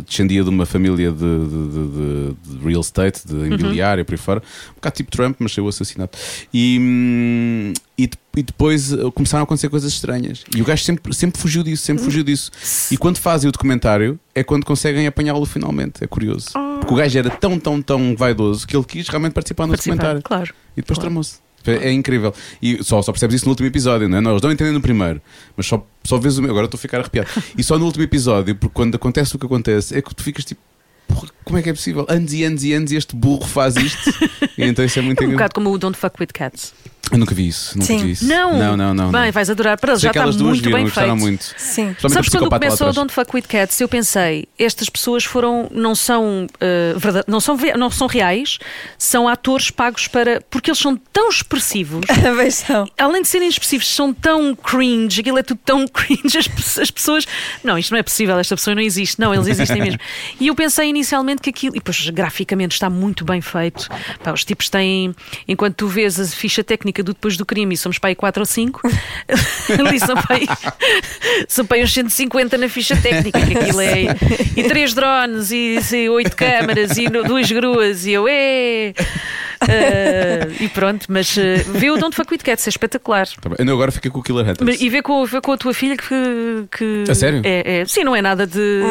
descendia 0.05 0.43
de 0.43 0.49
uma 0.49 0.65
família 0.65 1.09
de, 1.09 1.17
de- 1.17 1.69
de- 1.69 2.57
de- 2.57 2.65
real 2.67 2.81
estate, 2.81 3.25
de 3.25 3.33
imobiliária, 3.33 4.03
por 4.03 4.11
aí 4.13 4.17
fora. 4.17 4.43
Um 4.71 4.75
bocado 4.75 4.95
tipo 4.97 5.09
Trump, 5.11 5.37
mas 5.39 5.53
saiu 5.53 5.69
assassinato. 5.69 6.17
E, 6.53 6.77
hum, 6.81 7.73
e, 7.97 8.09
e 8.35 8.43
depois 8.43 8.91
eh, 8.91 8.97
começaram 9.15 9.41
a 9.41 9.45
acontecer 9.45 9.69
coisas 9.69 9.93
estranhas. 9.93 10.43
E 10.53 10.61
o 10.61 10.65
gajo 10.65 10.83
sempre, 10.83 11.13
sempre 11.13 11.39
fugiu 11.39 11.63
disso, 11.63 11.83
sempre 11.85 12.03
fugiu 12.03 12.23
disso. 12.25 12.51
E 12.91 12.97
quando 12.97 13.19
fazem 13.19 13.47
o 13.47 13.53
documentário, 13.53 14.19
é 14.35 14.43
quando 14.43 14.65
conseguem 14.65 15.07
apanhá-lo 15.07 15.45
finalmente. 15.45 16.03
É 16.03 16.07
curioso. 16.07 16.49
Porque 16.81 16.93
o 16.93 16.97
gajo 16.97 17.17
era 17.17 17.29
tão, 17.29 17.57
tão, 17.57 17.81
tão 17.81 18.17
vaidoso 18.17 18.67
que 18.67 18.75
ele 18.75 18.83
quis 18.85 19.07
realmente 19.07 19.31
participar 19.31 19.65
no 19.65 19.69
Participar, 19.71 19.95
documentário. 19.95 20.23
claro. 20.23 20.53
E 20.75 20.81
depois 20.81 20.97
Claro. 20.97 21.01
tramou-se. 21.09 21.37
É, 21.65 21.91
incrível. 21.91 22.33
E 22.61 22.83
só, 22.83 23.01
só 23.01 23.11
percebes 23.11 23.35
isso 23.37 23.45
no 23.45 23.51
último 23.51 23.67
episódio, 23.67 24.07
não 24.07 24.17
é? 24.17 24.21
Não, 24.21 24.31
eles 24.31 24.41
não 24.41 24.51
entendem 24.51 24.73
no 24.73 24.81
primeiro, 24.81 25.21
mas 25.55 25.65
só, 25.65 25.85
só 26.03 26.17
vês 26.17 26.37
o 26.37 26.41
meu. 26.41 26.51
Agora 26.51 26.65
estou 26.65 26.77
a 26.77 26.81
ficar 26.81 26.99
arrepiado. 26.99 27.29
E 27.57 27.63
só 27.63 27.77
no 27.77 27.85
último 27.85 28.03
episódio, 28.03 28.55
porque 28.55 28.73
quando 28.73 28.95
acontece 28.95 29.35
o 29.35 29.39
que 29.39 29.45
acontece, 29.45 29.97
é 29.97 30.01
que 30.01 30.13
tu 30.15 30.23
ficas 30.23 30.45
tipo. 30.45 30.61
"Porra, 31.07 31.27
Como 31.43 31.57
é 31.57 31.61
que 31.61 31.69
é 31.69 31.73
possível? 31.73 32.05
Anos 32.07 32.33
e 32.33 32.43
anos 32.43 32.63
e 32.63 32.73
anos 32.73 32.91
e 32.91 32.95
este 32.95 33.15
burro 33.15 33.45
faz 33.45 33.75
isto. 33.75 34.09
e 34.57 34.63
então 34.63 34.85
isso 34.85 34.99
é 34.99 35.01
muito 35.01 35.23
É 35.23 35.27
um 35.27 35.31
bocado 35.31 35.53
como 35.55 35.71
o 35.71 35.77
Don't 35.77 35.97
Fuck 35.97 36.15
with 36.19 36.29
Cats. 36.33 36.73
Eu 37.11 37.17
nunca 37.17 37.33
vi 37.33 37.47
isso. 37.47 37.77
Nunca 37.77 37.87
Sim. 37.87 37.97
vi 37.99 38.11
isso. 38.11 38.25
Não, 38.27 38.57
não, 38.57 38.77
não. 38.77 38.93
não, 38.93 39.11
Bem, 39.11 39.25
não. 39.25 39.31
vais 39.31 39.49
adorar. 39.49 39.79
Para 39.79 39.93
eles 39.93 40.01
já 40.01 40.09
está 40.09 40.25
muito 40.25 40.61
viram 40.63 40.71
bem 40.71 40.89
feito. 40.89 41.15
muito. 41.15 41.55
Sim. 41.57 41.95
Sabes 41.99 42.29
quando 42.29 42.49
começou 42.49 42.87
o 42.87 42.89
atrás. 42.89 42.95
Don't 42.95 43.13
Fuck 43.13 43.35
With 43.35 43.43
Cats, 43.43 43.79
eu 43.81 43.87
pensei, 43.87 44.47
estas 44.57 44.89
pessoas 44.89 45.23
foram, 45.23 45.67
não 45.71 45.95
são, 45.95 46.47
eh, 46.59 46.93
verdade, 46.97 47.25
não 47.27 47.39
são, 47.39 47.57
não 47.77 47.89
são 47.89 48.07
reais, 48.07 48.59
são 48.97 49.27
atores 49.27 49.71
pagos 49.71 50.07
para, 50.07 50.41
porque 50.49 50.69
eles 50.69 50.79
são 50.79 50.95
tão 51.11 51.29
expressivos, 51.29 52.05
Beijão. 52.37 52.87
além 52.97 53.21
de 53.21 53.27
serem 53.27 53.47
expressivos, 53.49 53.87
são 53.87 54.13
tão 54.13 54.55
cringe, 54.55 55.21
aquilo 55.21 55.37
é 55.37 55.43
tudo 55.43 55.59
tão 55.65 55.87
cringe, 55.89 56.37
as, 56.37 56.77
as 56.79 56.91
pessoas, 56.91 57.25
não, 57.63 57.77
isto 57.77 57.91
não 57.91 57.97
é 57.99 58.03
possível, 58.03 58.37
esta 58.37 58.55
pessoa 58.55 58.75
não 58.75 58.81
existe, 58.81 59.19
não, 59.19 59.33
eles 59.33 59.47
existem 59.47 59.81
mesmo. 59.81 59.99
E 60.39 60.47
eu 60.47 60.55
pensei 60.55 60.89
inicialmente 60.89 61.41
que 61.41 61.49
aquilo, 61.49 61.75
e 61.75 61.79
depois 61.79 62.09
graficamente 62.09 62.73
está 62.73 62.89
muito 62.89 63.23
bem 63.25 63.41
feito, 63.41 63.87
Pá, 64.23 64.31
os 64.31 64.43
tipos 64.43 64.69
têm, 64.69 65.13
enquanto 65.47 65.75
tu 65.75 65.87
vês 65.87 66.19
a 66.19 66.25
ficha 66.25 66.63
técnica 66.63 66.98
do 67.03 67.13
depois 67.13 67.37
do 67.37 67.45
crime, 67.45 67.73
e 67.73 67.77
somos 67.77 67.97
para 67.97 68.09
aí 68.09 68.15
4 68.15 68.41
ou 68.41 68.45
5, 68.45 68.81
ali 69.79 69.99
são 69.99 70.15
para 70.15 70.35
aí, 70.35 70.47
são 71.47 71.65
para 71.65 71.77
aí 71.77 71.83
uns 71.83 71.93
150 71.93 72.57
na 72.57 72.69
ficha 72.69 72.95
técnica, 72.95 73.39
que 73.45 73.57
aquilo 73.57 73.81
é, 73.81 74.03
e 74.55 74.63
três 74.63 74.93
drones, 74.93 75.51
e, 75.51 75.79
e 75.95 76.09
oito 76.09 76.35
câmaras, 76.35 76.97
e 76.97 77.09
no- 77.09 77.23
duas 77.23 77.51
gruas, 77.51 78.05
e 78.05 78.11
eu, 78.11 78.27
é. 78.27 78.93
e 80.59 80.67
pronto, 80.69 81.05
mas 81.09 81.35
uh, 81.35 81.41
vê 81.73 81.91
o 81.91 81.97
Don't 81.97 82.15
Fuck 82.15 82.31
With 82.31 82.39
Cats, 82.39 82.65
é 82.67 82.69
espetacular. 82.69 83.27
Tá 83.41 83.49
bem. 83.49 83.67
Eu 83.67 83.73
agora 83.73 83.91
fiquei 83.91 84.09
com 84.09 84.19
o 84.19 84.23
Killer 84.23 84.47
Hunters. 84.49 84.79
E 84.81 84.89
vê 84.89 85.01
com, 85.01 85.25
vê 85.25 85.41
com 85.41 85.51
a 85.51 85.57
tua 85.57 85.73
filha 85.73 85.97
que. 85.97 86.65
que 86.77 87.03
A 87.11 87.15
sério? 87.15 87.41
É, 87.43 87.81
é- 87.81 87.85
sim, 87.85 88.03
não 88.03 88.15
é 88.15 88.21
nada 88.21 88.47
de. 88.47 88.81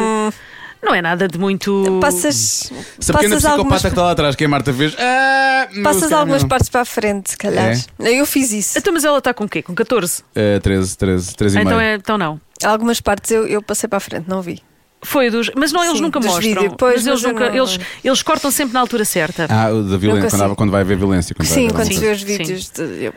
Não 0.81 0.93
é 0.95 1.01
nada 1.01 1.27
de 1.27 1.37
muito. 1.37 1.99
Passas, 2.01 2.71
Se 2.99 3.11
a 3.11 3.13
pequena 3.13 3.35
passas, 3.35 3.45
algumas, 3.45 3.81
psicopata 3.81 3.81
que 3.81 3.87
está 3.87 4.01
lá 4.03 4.11
atrás, 4.11 4.35
que 4.35 4.43
é 4.43 4.47
a 4.47 4.49
Marta 4.49 4.73
fez. 4.73 4.95
Ah, 4.97 5.67
passas 5.83 6.11
algumas 6.11 6.41
não. 6.41 6.49
partes 6.49 6.69
para 6.69 6.81
a 6.81 6.85
frente, 6.85 7.31
se 7.31 7.37
calhar. 7.37 7.77
Eu 7.99 8.25
fiz 8.25 8.51
isso. 8.53 8.77
Então, 8.77 8.93
mas 8.93 9.03
ela 9.03 9.17
está 9.17 9.33
com 9.33 9.43
o 9.43 9.49
quê? 9.49 9.61
Com 9.61 9.75
14? 9.75 10.23
Eh, 10.35 10.59
13, 10.59 10.97
13, 10.97 11.35
13 11.35 11.55
e 11.55 11.59
Ah, 11.59 11.61
então, 11.63 11.77
meio. 11.77 11.89
é, 11.89 11.95
então 11.95 12.17
não. 12.17 12.39
Algumas 12.63 13.01
partes 13.01 13.29
eu, 13.31 13.45
eu 13.45 13.61
passei 13.61 13.87
para 13.89 13.97
a 13.97 14.01
frente, 14.01 14.27
não 14.29 14.41
vi. 14.41 14.61
Foi 15.01 15.29
dos. 15.29 15.49
Mas 15.55 15.71
não, 15.71 15.81
eles 15.83 15.95
Sim, 15.97 16.01
nunca 16.03 16.19
mostram. 16.19 16.41
vídeos. 16.41 16.73
Pois, 16.77 16.95
mas 16.97 17.07
eles, 17.07 17.21
mas 17.23 17.31
nunca, 17.31 17.49
não- 17.49 17.55
eles, 17.55 17.79
eles 18.03 18.21
cortam 18.21 18.51
sempre 18.51 18.73
na 18.73 18.81
altura 18.81 19.05
certa. 19.05 19.47
Ah, 19.49 19.69
o 19.71 19.81
da 19.83 19.95
violência, 19.95 20.29
quando, 20.29 20.51
há- 20.51 20.55
quando 20.55 20.69
vai 20.71 20.81
haver 20.81 20.97
violência. 20.97 21.33
Quando 21.33 21.47
Sim, 21.47 21.69
quando 21.69 21.87
se 21.93 21.99
vê 21.99 22.11
os 22.11 22.21
vídeos. 22.21 22.69
de- 22.69 23.05
eu, 23.05 23.13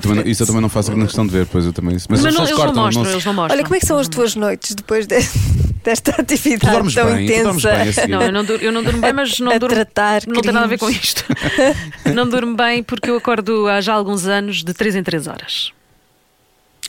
também 0.00 0.16
não- 0.18 0.26
isso 0.30 0.42
eu 0.42 0.46
também 0.46 0.62
não 0.62 0.68
faço 0.70 0.96
na 0.96 1.04
questão 1.04 1.26
de 1.26 1.32
ver, 1.32 1.46
pois 1.46 1.66
eu 1.66 1.74
também. 1.74 1.92
Mas, 1.92 2.06
mas 2.08 2.24
eles 2.24 2.34
não, 2.34 2.40
eles 2.42 2.50
não 2.50 2.56
cortam, 2.64 2.82
mostram, 2.84 3.04
se- 3.04 3.10
eles 3.10 3.24
não 3.26 3.34
mostram. 3.34 3.54
Olha, 3.54 3.64
como 3.64 3.76
é 3.76 3.80
que 3.80 3.86
são 3.86 3.98
as 3.98 4.08
tuas 4.08 4.34
noites 4.34 4.74
depois 4.74 5.06
de- 5.06 5.16
desta 5.84 6.10
atividade 6.22 6.72
dormes 6.72 6.94
tão 6.94 7.04
bem, 7.14 7.26
tu 7.26 7.42
dormes 7.42 7.64
intensa? 7.64 7.70
bem 7.78 7.88
a 7.88 7.92
seguir. 7.92 8.08
Não, 8.12 8.22
eu 8.22 8.32
não, 8.32 8.44
dur- 8.44 8.62
eu 8.62 8.72
não 8.72 8.82
durmo 8.82 9.00
bem, 9.02 9.12
mas 9.12 9.38
não 9.38 9.52
a 9.52 9.58
durmo. 9.58 9.74
tratar 9.74 10.22
Não 10.26 10.40
tem 10.40 10.52
nada 10.52 10.64
a 10.64 10.68
ver 10.68 10.78
com 10.78 10.86
crimes. 10.86 11.04
isto. 11.04 11.24
não 12.14 12.26
durmo 12.26 12.56
bem 12.56 12.82
porque 12.82 13.10
eu 13.10 13.16
acordo 13.18 13.68
há 13.68 13.80
já 13.82 13.92
alguns 13.92 14.26
anos 14.26 14.64
de 14.64 14.72
3 14.72 14.96
em 14.96 15.02
3 15.02 15.26
horas. 15.26 15.70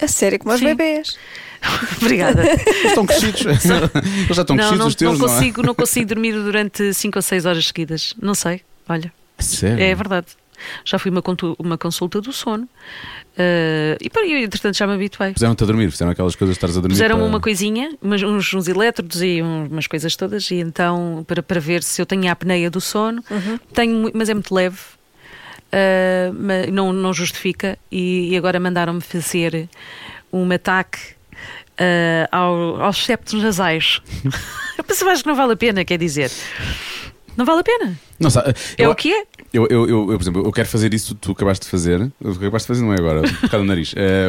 A 0.01 0.07
sério, 0.07 0.39
como 0.39 0.53
os 0.53 0.59
Sim. 0.59 0.67
bebês. 0.67 1.17
Obrigada. 2.01 2.43
Eles 2.45 2.85
estão 2.85 3.05
crescidos. 3.05 3.45
Eles 3.45 3.63
já 4.35 4.41
estão 4.41 4.55
não, 4.55 4.63
crescidos 4.63 4.79
não, 4.79 4.87
os 4.87 4.95
teus, 4.95 5.19
não 5.19 5.27
não, 5.27 5.33
consigo, 5.35 5.61
não 5.63 5.75
consigo 5.75 6.07
dormir 6.07 6.33
durante 6.33 6.93
5 6.93 7.17
ou 7.17 7.21
6 7.21 7.45
horas 7.45 7.67
seguidas. 7.67 8.13
Não 8.21 8.33
sei, 8.35 8.61
olha. 8.87 9.11
é? 9.37 9.41
Sério? 9.41 9.83
É 9.83 9.93
verdade. 9.95 10.27
Já 10.83 10.97
fui 10.97 11.11
uma, 11.11 11.21
uma 11.59 11.77
consulta 11.77 12.19
do 12.19 12.33
sono. 12.33 12.67
Eh, 13.37 13.95
e, 14.01 14.09
eu, 14.33 14.37
entretanto, 14.39 14.75
já 14.75 14.87
me 14.87 14.93
habituei. 14.93 15.31
Fizeram-te 15.33 15.63
a 15.63 15.67
dormir, 15.67 15.91
fizeram 15.91 16.11
aquelas 16.11 16.35
coisas 16.35 16.55
de 16.55 16.57
estares 16.57 16.75
a 16.75 16.81
dormir. 16.81 16.95
Puseram-me 16.95 17.21
para- 17.21 17.29
uma 17.29 17.39
coisinha, 17.39 17.95
umas- 18.01 18.23
uns, 18.23 18.51
uns 18.55 18.67
elétrodos 18.67 19.21
e 19.21 19.39
um- 19.43 19.67
umas 19.67 19.85
coisas 19.85 20.15
todas, 20.15 20.49
e 20.49 20.55
então, 20.55 21.23
para, 21.27 21.43
para 21.43 21.59
ver 21.59 21.83
se 21.83 22.01
eu 22.01 22.05
tenho 22.07 22.27
a 22.27 22.31
apneia 22.31 22.71
do 22.71 22.81
sono, 22.81 23.23
tenho, 23.71 23.95
mu- 23.95 24.11
mas 24.15 24.29
é 24.29 24.33
muito 24.33 24.51
leve, 24.55 24.79
ma- 26.33 26.71
não, 26.71 26.91
não 26.91 27.13
justifica, 27.13 27.77
e, 27.91 28.29
e 28.33 28.37
agora 28.37 28.59
mandaram-me 28.59 29.01
fazer 29.01 29.69
um 30.33 30.51
ataque 30.51 30.97
ah, 31.79 32.27
ao- 32.31 32.81
aos 32.81 33.05
septos 33.05 33.41
nasais. 33.41 34.01
eu 34.77 34.83
pensava 34.83 35.15
que 35.15 35.25
não 35.27 35.35
vale 35.35 35.53
a 35.53 35.57
pena, 35.57 35.83
quer 35.85 35.97
dizer. 35.97 36.31
Não 37.35 37.45
vale 37.45 37.59
a 37.59 37.63
pena. 37.63 37.99
Não, 38.19 38.31
sabe, 38.31 38.55
É 38.77 38.85
eu, 38.85 38.89
o 38.89 38.95
que 38.95 39.13
é. 39.13 39.23
Eu, 39.53 39.67
eu, 39.67 39.87
eu, 39.87 40.05
por 40.07 40.21
exemplo, 40.21 40.43
eu 40.45 40.51
quero 40.51 40.67
fazer 40.67 40.91
isso 40.93 41.13
tu 41.13 41.31
acabaste 41.33 41.65
de 41.65 41.69
fazer. 41.71 42.01
O 42.19 42.31
que 42.31 42.37
acabaste 42.39 42.65
de 42.65 42.67
fazer 42.67 42.81
não 42.81 42.93
é 42.93 42.97
agora, 42.97 43.21
causa 43.41 43.59
do 43.59 43.63
nariz. 43.63 43.93
É, 43.95 44.27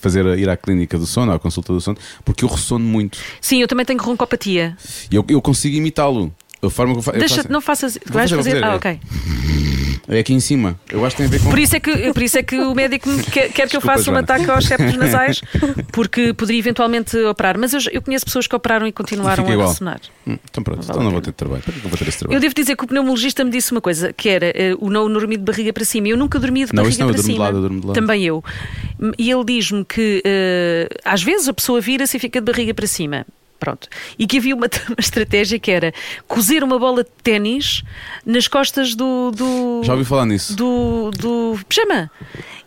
fazer 0.00 0.26
ir 0.38 0.48
à 0.50 0.56
clínica 0.56 0.98
do 0.98 1.06
sono, 1.06 1.32
à 1.32 1.38
consulta 1.38 1.72
do 1.72 1.80
sono, 1.80 1.96
porque 2.24 2.44
eu 2.44 2.48
ressono 2.48 2.84
muito. 2.84 3.18
Sim, 3.40 3.62
eu 3.62 3.68
também 3.68 3.86
tenho 3.86 4.02
roncopatia. 4.02 4.76
E 5.10 5.14
eu, 5.14 5.24
eu 5.28 5.40
consigo 5.40 5.76
imitá-lo. 5.76 6.34
A 6.66 6.70
forma 6.70 6.92
que 6.94 6.98
eu 6.98 7.02
fa- 7.02 7.12
eu 7.12 7.18
Deixa, 7.18 7.36
faço- 7.36 7.52
não 7.52 7.60
faças. 7.60 7.98
Vais 8.06 8.30
fazer, 8.30 8.50
fazer. 8.52 8.64
Ah, 8.64 8.74
ok. 8.76 9.00
É 10.06 10.18
aqui 10.18 10.34
em 10.34 10.40
cima. 10.40 10.78
Eu 10.90 11.02
acho 11.06 11.16
que 11.16 11.22
tem 11.22 11.26
a 11.26 11.30
ver 11.30 11.42
com. 11.42 11.48
Por 11.48 11.58
isso 11.58 11.74
é 11.76 11.80
que, 11.80 12.12
por 12.12 12.22
isso 12.22 12.36
é 12.38 12.42
que 12.42 12.58
o 12.58 12.74
médico 12.74 13.08
quer, 13.32 13.48
quer 13.50 13.66
que 13.66 13.74
eu 13.74 13.80
faça 13.80 14.02
um 14.02 14.04
Joana. 14.04 14.20
ataque 14.20 14.50
aos 14.50 14.66
septos 14.66 14.94
nasais, 14.96 15.40
porque 15.92 16.34
poderia 16.34 16.58
eventualmente 16.58 17.16
operar. 17.24 17.56
Mas 17.58 17.72
eu, 17.72 17.80
eu 17.90 18.02
conheço 18.02 18.22
pessoas 18.26 18.46
que 18.46 18.54
operaram 18.54 18.86
e 18.86 18.92
continuaram 18.92 19.46
a 19.46 19.66
ressonar. 19.66 20.00
Hum, 20.26 20.36
então 20.50 20.62
pronto, 20.62 20.80
Não 20.80 20.86
vale 20.86 20.92
então 20.98 21.02
não 21.04 21.10
vou 21.10 21.20
ter 21.22 21.32
trabalho. 21.32 21.62
Para 21.62 21.72
que 21.72 21.78
eu 21.78 21.88
vou 21.88 21.96
ter 21.98 22.06
esse 22.08 22.16
Eu 22.16 22.18
trabalho? 22.20 22.40
devo 22.42 22.54
dizer 22.54 22.76
que 22.76 22.84
o 22.84 22.86
pneumologista 22.86 23.42
me 23.44 23.50
disse 23.50 23.72
uma 23.72 23.80
coisa, 23.80 24.12
que 24.12 24.28
era 24.28 24.46
eh, 24.54 24.76
o 24.78 24.90
não 24.90 25.10
dormir 25.10 25.38
de 25.38 25.42
barriga 25.44 25.72
para 25.72 25.84
cima. 25.86 26.06
Eu 26.08 26.18
nunca 26.18 26.38
dormia 26.38 26.66
de 26.66 26.74
Não, 26.74 26.82
barriga 26.82 26.90
isso 26.92 27.00
não, 27.00 27.08
eu 27.08 27.14
para 27.14 27.22
durmo 27.22 27.28
de 27.30 27.34
cima. 27.34 27.44
lado, 27.46 27.56
eu 27.56 27.62
durmo 27.62 27.80
de 27.80 27.86
lado. 27.86 27.94
Também 27.94 28.24
eu. 28.24 28.44
E 29.18 29.30
ele 29.30 29.44
diz-me 29.44 29.86
que 29.86 30.20
eh, 30.22 30.86
às 31.02 31.22
vezes 31.22 31.48
a 31.48 31.54
pessoa 31.54 31.80
vira-se 31.80 32.14
e 32.14 32.20
fica 32.20 32.42
de 32.42 32.52
barriga 32.52 32.74
para 32.74 32.86
cima. 32.86 33.26
Pronto. 33.64 33.88
E 34.18 34.26
que 34.26 34.36
havia 34.38 34.54
uma, 34.54 34.66
uma 34.88 34.96
estratégia 34.98 35.58
que 35.58 35.70
era 35.70 35.92
cozer 36.28 36.62
uma 36.62 36.78
bola 36.78 37.02
de 37.02 37.10
ténis 37.22 37.82
nas 38.26 38.46
costas 38.46 38.94
do. 38.94 39.30
do 39.30 39.80
Já 39.82 39.94
ouvi 39.94 40.04
falar 40.04 40.26
nisso. 40.26 40.54
do, 40.54 41.10
do 41.18 41.58
pijama. 41.68 42.10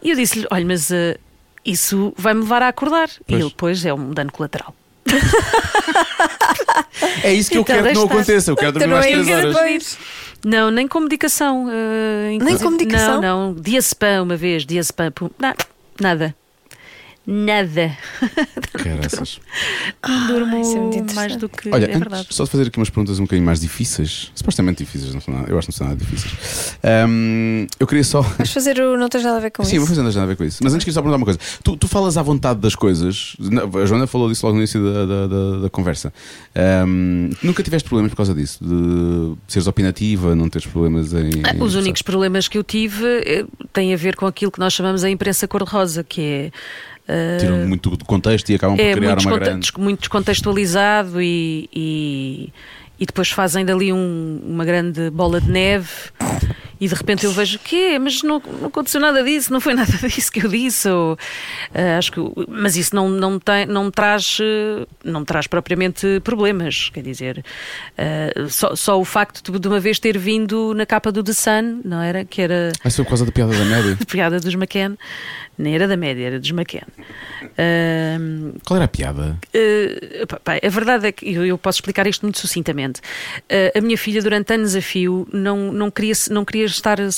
E 0.02 0.10
eu 0.10 0.16
disse-lhe: 0.16 0.48
olha, 0.50 0.66
mas 0.66 0.90
eh, 0.92 1.18
isso 1.64 2.14
vai-me 2.18 2.42
levar 2.42 2.62
a 2.64 2.68
acordar. 2.70 3.10
E 3.10 3.24
Pois. 3.28 3.42
ele, 3.42 3.54
pois, 3.56 3.86
é 3.86 3.94
um 3.94 4.12
dano 4.12 4.32
colateral. 4.32 4.74
É 7.24 7.34
isso 7.34 7.50
que 7.52 7.58
eu 7.58 7.62
Então, 7.62 7.76
quero 7.76 7.88
que 7.90 7.94
não 7.94 8.04
estar. 8.04 8.16
aconteça. 8.16 8.52
Eu 8.52 8.56
quero 8.56 8.72
dormir 8.74 8.86
Então 8.88 8.98
mais 9.00 9.12
não 9.12 9.20
é 9.20 9.24
3 9.24 9.28
isso. 9.28 9.38
horas. 9.38 9.56
Depois. 9.56 9.98
Não, 10.46 10.72
nem 10.72 10.88
com 10.88 11.00
medicação. 11.00 11.68
eh, 11.72 12.34
inclusive- 12.34 12.64
com 12.64 12.70
medicação? 12.72 13.22
Não, 13.22 13.54
não. 13.54 13.62
Diazepam 13.62 14.24
uma 14.24 14.36
vez, 14.36 14.66
diazepam. 14.66 15.12
pum, 15.12 15.30
na- 15.40 15.56
nada. 16.00 16.36
Nada. 17.30 17.92
Caraças. 18.72 19.42
Durmo 20.28 20.62
isso 20.62 20.78
é 20.78 20.80
muito 20.80 21.14
mais 21.14 21.36
do 21.36 21.50
que 21.50 21.70
Olha, 21.70 21.84
é 21.84 21.88
antes 21.90 22.00
verdade. 22.00 22.28
só 22.30 22.46
de 22.46 22.50
fazer 22.50 22.68
aqui 22.68 22.80
umas 22.80 22.90
perguntas 22.90 23.20
um 23.20 23.24
bocadinho 23.24 23.46
mais 23.46 23.60
difíceis, 23.60 24.32
supostamente 24.34 24.82
difíceis, 24.86 25.14
não 25.14 25.20
são 25.20 25.34
nada, 25.34 25.52
eu 25.52 25.58
acho 25.58 25.68
que 25.68 25.74
não 25.74 25.78
são 25.78 25.88
nada 25.88 26.00
difíceis. 26.00 26.78
Ahm, 26.82 27.68
eu 27.78 27.86
queria 27.86 28.06
só. 28.06 28.22
Vais 28.22 28.50
fazer 28.54 28.80
o 28.80 28.96
não 28.98 29.10
tens 29.10 29.24
nada 29.26 29.38
a 29.38 29.40
ver 29.42 29.52
com 29.52 29.62
Sim, 29.66 29.76
vou 29.78 29.84
isso. 29.86 29.96
fazer 29.96 30.04
nada 30.04 30.24
a 30.24 30.26
ver 30.26 30.38
com 30.38 30.44
isso. 30.46 30.64
Mas 30.64 30.74
antes 30.74 30.86
queria 30.86 30.94
só 30.94 31.02
perguntar 31.02 31.18
uma 31.18 31.26
coisa. 31.26 31.40
Tu, 31.62 31.76
tu 31.76 31.88
falas 31.88 32.16
à 32.18 32.22
vontade 32.24 32.62
das 32.62 32.76
coisas. 32.76 33.36
A 33.82 33.86
Joana 33.86 34.08
falou 34.08 34.30
disso 34.30 34.46
logo 34.46 34.56
no 34.56 34.62
início 34.62 34.82
da, 34.82 35.06
da, 35.06 35.28
da- 35.28 35.58
da 35.64 35.70
conversa. 35.70 36.14
Ahm, 36.56 37.32
nunca 37.44 37.62
tiveste 37.62 37.90
problemas 37.90 38.12
por 38.12 38.18
causa 38.18 38.34
disso? 38.34 38.60
De 38.64 39.36
seres 39.50 39.68
opinativa, 39.68 40.34
não 40.34 40.48
teres 40.50 40.66
problemas 40.66 41.12
em. 41.14 41.30
Ah, 41.44 41.54
em 41.54 41.62
Os 41.62 41.76
únicos 41.76 42.02
problemas 42.02 42.48
que 42.48 42.58
eu 42.58 42.64
tive 42.64 43.06
eh, 43.26 43.46
têm 43.74 43.94
a 43.94 43.98
ver 43.98 44.16
com 44.16 44.26
aquilo 44.26 44.50
que 44.52 44.60
nós 44.60 44.72
chamamos 44.72 45.04
a 45.04 45.10
imprensa 45.10 45.46
cor-de-rosa, 45.46 46.06
que 46.06 46.22
é. 46.22 46.52
Tiram 47.40 47.58
muito 47.68 47.96
do 47.96 48.06
contexto 48.06 48.50
e 48.50 48.56
acabam 48.56 48.76
por 48.78 48.84
é 48.84 48.94
criar 48.94 49.16
muito, 49.16 49.28
uma 49.30 49.40
grande. 49.40 49.60
des- 49.62 49.72
muito 49.72 50.00
descontextualizado 50.00 51.22
e, 51.22 51.70
e, 51.74 52.54
e 53.00 53.06
depois 53.06 53.30
fazem 53.30 53.64
dali 53.66 53.92
um- 53.94 54.42
uma 54.46 54.66
grande 54.66 55.10
bola 55.10 55.40
de 55.40 55.50
neve 55.50 55.88
e 56.80 56.88
de 56.88 56.94
repente 56.94 57.26
eu 57.26 57.32
vejo 57.32 57.58
que 57.58 57.98
mas 57.98 58.22
não, 58.22 58.40
não 58.62 58.68
aconteceu 58.68 59.02
nada 59.02 59.24
disso, 59.24 59.52
não 59.52 59.60
foi 59.60 59.74
nada 59.74 59.92
disso 60.08 60.32
que 60.32 60.46
eu 60.46 60.50
disse. 60.50 60.88
Ou, 60.90 61.18
eh, 61.74 61.96
acho 61.98 62.12
que, 62.12 62.20
mas 62.48 62.76
isso 62.78 62.96
não, 62.96 63.10
não, 63.10 63.40
tem, 63.40 63.66
não, 63.66 63.86
me 63.86 63.92
traz, 63.92 64.38
eh, 64.42 64.86
não 65.04 65.22
me 65.22 65.26
traz 65.26 65.48
propriamente 65.48 66.20
problemas. 66.24 66.90
Quer 66.94 67.02
dizer, 67.02 67.44
eh, 67.98 68.32
só, 68.50 68.76
só 68.76 69.00
o 69.00 69.04
facto 69.06 69.52
de, 69.52 69.58
de 69.60 69.68
uma 69.68 69.80
vez 69.80 69.98
ter 69.98 70.18
vindo 70.20 70.74
na 70.76 70.86
capa 70.86 71.12
do 71.12 71.24
The 71.24 71.34
Sun, 71.34 71.82
não 71.84 72.00
era? 72.02 72.24
Que 72.26 72.42
era 72.44 72.72
Ah, 72.84 72.88
isso 72.88 72.98
foi 72.98 73.06
por 73.06 73.10
causa 73.10 73.26
da 73.26 73.32
piada 73.32 73.54
da 73.54 73.94
de 73.98 74.06
piada 74.06 74.40
dos 74.40 74.54
McCann, 74.54 74.96
nem 75.58 75.74
era 75.74 75.88
da 75.88 75.98
média, 75.98 76.26
era 76.26 76.40
dos 76.40 76.50
McCann. 76.52 76.88
Ahm, 77.58 78.54
Qual 78.66 78.78
era 78.78 78.86
a 78.86 78.88
piada? 78.88 79.38
Uh, 79.54 80.28
pá, 80.28 80.40
pá, 80.44 80.60
a 80.64 80.70
verdade 80.70 81.08
é 81.08 81.12
que 81.12 81.34
eu, 81.34 81.46
eu 81.46 81.58
posso 81.58 81.78
explicar 81.78 82.06
isto 82.06 82.22
muito 82.24 82.40
sucintamente. 82.40 83.00
Uh, 83.52 83.78
a 83.78 83.82
minha 83.82 83.98
filha, 83.98 84.22
durante 84.22 84.54
anos 84.54 84.76
a 84.76 84.82
fio, 84.82 85.28
não, 85.34 85.72
não, 85.72 85.90
queria, 85.90 86.14
não 86.30 86.46
queria 86.46 86.66
estar 86.66 87.00
a 87.02 87.10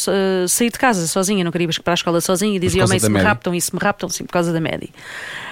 sair 0.47 0.71
de 0.71 0.79
casa 0.79 1.05
sozinha, 1.07 1.43
não 1.43 1.51
queria 1.51 1.67
ir 1.67 1.81
para 1.81 1.93
a 1.93 1.95
escola 1.95 2.21
sozinha 2.21 2.55
e 2.55 2.59
dizia: 2.59 2.85
Oh, 2.85 2.87
mãe, 2.87 2.99
se 2.99 3.09
me 3.09 3.19
raptam, 3.19 3.53
isso 3.53 3.75
me 3.75 3.81
raptam, 3.81 4.09
sim, 4.09 4.23
por 4.25 4.33
causa 4.33 4.53
da 4.53 4.59
média. 4.61 4.89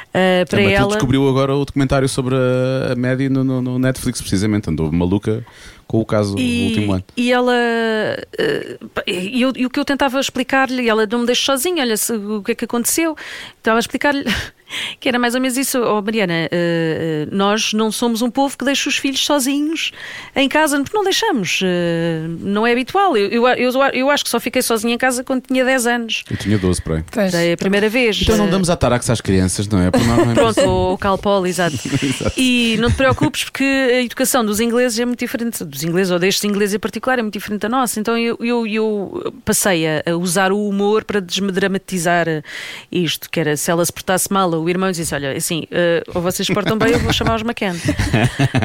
Uh, 0.09 0.49
para 0.49 0.59
a 0.59 0.63
ela. 0.71 0.87
descobriu 0.87 1.27
agora 1.29 1.55
o 1.55 1.63
documentário 1.65 2.09
sobre 2.09 2.35
a, 2.35 2.95
média 2.95 3.29
no, 3.29 3.43
no- 3.43 3.61
no 3.61 3.77
Netflix, 3.79 4.19
precisamente. 4.21 4.69
Andou 4.69 4.91
maluca 4.91 5.45
com 5.87 5.99
o 5.99 6.05
caso 6.05 6.35
do 6.35 6.41
último 6.41 6.93
ano. 6.93 7.03
E 7.15 7.31
ela. 7.31 7.53
eh, 7.55 8.77
pá, 8.93 9.03
E, 9.05 9.41
eu- 9.41 9.53
e 9.55 9.65
o 9.65 9.69
que 9.69 9.79
eu 9.79 9.85
tentava 9.85 10.19
explicar-lhe, 10.19 10.81
e 10.83 10.89
ela 10.89 11.05
não 11.05 11.19
me 11.19 11.25
deixou 11.25 11.55
sozinha, 11.55 11.83
olha 11.83 11.95
o 12.37 12.43
que 12.43 12.51
é 12.51 12.55
que 12.55 12.65
aconteceu. 12.65 13.15
Estava 13.57 13.77
a 13.77 13.79
explicar-lhe 13.79 14.25
que 14.99 15.07
era 15.09 15.17
mais 15.19 15.35
ou 15.35 15.41
menos 15.41 15.57
isso. 15.57 15.79
Oh, 15.81 16.01
Mariana, 16.01 16.47
eh, 16.51 17.27
nós 17.31 17.73
não 17.73 17.91
somos 17.91 18.21
um 18.21 18.29
povo 18.29 18.57
que 18.57 18.65
deixa 18.65 18.89
os 18.89 18.97
filhos 18.97 19.23
sozinhos 19.25 19.91
em 20.35 20.47
casa, 20.49 20.77
porque 20.81 20.95
não 20.95 21.03
deixamos. 21.03 21.59
eh, 21.63 22.21
não 22.39 22.65
é 22.65 22.71
habitual. 22.71 23.15
Eu, 23.17 23.29
eu, 23.29 23.47
eu, 23.47 23.71
eu 23.93 24.09
acho 24.09 24.23
que 24.23 24.29
só 24.29 24.39
fiquei 24.39 24.61
sozinha 24.61 24.93
em 24.93 24.97
casa 24.97 25.23
quando 25.23 25.43
tinha 25.47 25.63
10 25.63 25.87
anos. 25.87 26.23
Eu 26.29 26.37
tinha 26.37 26.57
12 26.57 26.81
por 26.81 26.95
aí. 26.97 27.03
Pois. 27.11 27.33
É 27.33 27.53
a 27.53 27.57
primeira 27.57 27.89
vez. 27.89 28.19
Então 28.21 28.37
não 28.37 28.49
damos 28.49 28.69
atarax 28.69 29.09
às 29.09 29.21
crianças, 29.21 29.67
não 29.67 29.79
é? 29.79 29.89
Não- 29.91 30.31
é 30.31 30.33
Pronto, 30.35 30.61
o, 30.61 30.93
o 30.93 30.97
Calpol, 30.97 31.45
exato. 31.47 31.77
Exato. 32.07 32.33
E 32.39 32.77
não 32.79 32.89
te 32.89 32.95
preocupes 32.95 33.43
porque 33.43 33.63
a 33.63 34.01
educação 34.01 34.45
dos 34.45 34.59
ingleses 34.59 34.97
é 34.99 35.05
muito 35.05 35.19
diferente, 35.19 35.63
dos 35.63 35.83
ingleses 35.83 36.11
ou 36.11 36.19
destes 36.19 36.43
ingleses 36.43 36.75
em 36.75 36.79
particular, 36.79 37.19
é 37.19 37.21
muito 37.21 37.33
diferente 37.33 37.61
da 37.61 37.69
nossa. 37.69 37.99
Então 37.99 38.17
eu, 38.17 38.37
eu, 38.39 38.65
eu 38.67 39.33
passei 39.43 39.85
a, 39.87 40.15
usar 40.17 40.51
o 40.51 40.67
humor 40.67 41.03
para 41.03 41.19
desdramatizar 41.19 42.27
eh, 42.27 42.43
isto, 42.91 43.29
que 43.29 43.39
era 43.39 43.55
se 43.57 43.69
ela 43.71 43.83
se 43.85 43.91
portasse 43.91 44.31
mal, 44.31 44.53
o 44.61 44.69
irmão 44.69 44.91
disse, 44.91 45.13
olha, 45.13 45.31
assim, 45.31 45.63
eh, 45.71 46.03
ou 46.13 46.21
vocês 46.21 46.47
portam 46.49 46.77
bem, 46.77 46.91
eu 46.91 46.99
vou 46.99 47.13
chamar 47.13 47.35
os 47.35 47.41
McCann. 47.41 47.75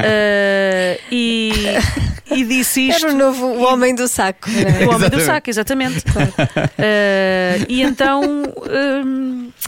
Eh, 0.05 0.99
e, 1.11 1.51
e 2.31 2.43
disse 2.45 2.87
isto. 2.87 3.05
Era 3.05 3.15
o 3.15 3.17
novo 3.17 3.45
o 3.45 3.63
homem 3.63 3.93
do 3.95 4.07
saco. 4.07 4.49
não 4.49 4.69
é? 4.69 4.85
O 4.85 4.95
homem 4.95 5.09
do 5.09 5.19
saco, 5.21 5.49
exatamente. 5.49 6.03
Eh, 6.77 7.65
e 7.69 7.81
então 7.81 8.43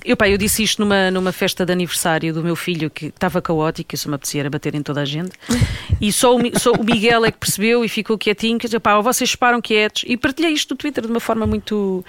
eu, 0.04 0.18
pá, 0.18 0.30
eu 0.30 0.38
disse 0.38 0.64
isto 0.64 0.82
numa, 0.82 1.10
numa 1.10 1.32
festa 1.32 1.66
de 1.66 1.72
aniversário 1.72 2.34
do 2.34 2.44
meu 2.44 2.56
filho 2.56 2.90
que 2.90 3.08
estava 3.08 3.42
caótica, 3.42 3.96
isso 3.96 4.10
me 4.10 4.16
apetecia 4.16 4.42
era 4.42 4.50
bater 4.50 4.76
em 4.76 4.82
toda 4.82 5.02
a 5.02 5.06
gente. 5.06 5.32
E 6.00 6.12
só 6.12 6.36
o, 6.36 6.60
só 6.60 6.72
o 6.72 6.84
Miguel 6.84 7.26
é 7.26 7.32
que 7.32 7.38
percebeu 7.38 7.84
e 7.86 7.90
ficou 7.90 8.18
quietinho, 8.18 8.58
que 8.58 8.68
dizia, 8.68 8.80
pá, 8.80 8.96
ou 8.96 9.04
vocês 9.04 9.36
param 9.36 9.62
quietos. 9.62 10.04
E 10.06 10.18
partilhei 10.18 10.52
isto 10.52 10.72
no 10.72 10.78
Twitter 10.78 11.06
de 11.06 11.12
uma 11.12 11.20
forma 11.20 11.48
muito, 11.48 12.04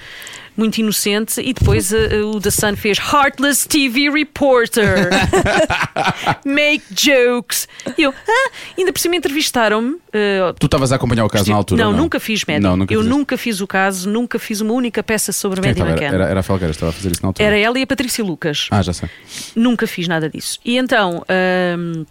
muito 0.57 0.79
inocente. 0.79 1.41
E 1.41 1.53
depois 1.53 1.93
eh, 1.93 2.21
o 2.23 2.41
The 2.41 2.51
Sun 2.51 2.77
fez 2.77 2.99
Heartless 2.99 3.69
TV 3.69 4.11
Reporter. 4.11 5.11
Make 6.45 6.85
jokes. 6.91 7.69
E 7.97 8.03
eu, 8.03 8.13
ah, 8.29 8.51
ainda 8.79 8.93
por 8.93 8.99
cima 9.01 9.17
entrevistaram-me. 9.17 9.97
eh, 10.13 10.55
Tu 10.59 10.67
estavas 10.67 10.93
a 10.93 10.97
acompanhar 10.97 11.25
o 11.25 11.29
caso 11.29 11.51
na 11.51 11.57
altura? 11.57 11.85
não, 11.85 11.93
nunca 11.93 12.19
fiz 12.21 12.45
média. 12.45 12.61
Não, 12.69 12.77
nunca 12.77 12.93
eu 12.95 13.01
fizeste. 13.01 13.19
nunca 13.19 13.39
fiz 13.39 13.61
o 13.61 13.67
caso, 13.67 14.09
nunca 14.09 14.39
fiz 14.39 14.61
uma 14.61 14.73
única 14.73 15.03
peça 15.03 15.33
sobre 15.33 15.61
Quem 15.61 15.71
média 15.71 15.81
estava? 15.83 15.91
McCann. 15.93 16.15
Era, 16.15 16.25
era, 16.25 16.31
era 16.31 16.41
a 16.41 16.43
Felgueira, 16.43 16.71
estava 16.71 16.91
a 16.91 16.93
fazer 16.93 17.13
isso 17.13 17.23
na 17.23 17.29
altura. 17.29 17.47
Era 17.47 17.59
ela 17.59 17.79
e 17.79 17.83
a 17.83 17.87
Patrícia 17.87 18.25
Lucas. 18.25 18.69
Ah, 18.71 18.83
já 18.83 18.93
sei. 18.93 19.09
Nunca 19.55 19.87
fiz 19.87 20.09
nada 20.09 20.29
disso. 20.29 20.59
E 20.65 20.77
então. 20.77 21.19
hum, 21.19 21.23
eh, 21.29 22.07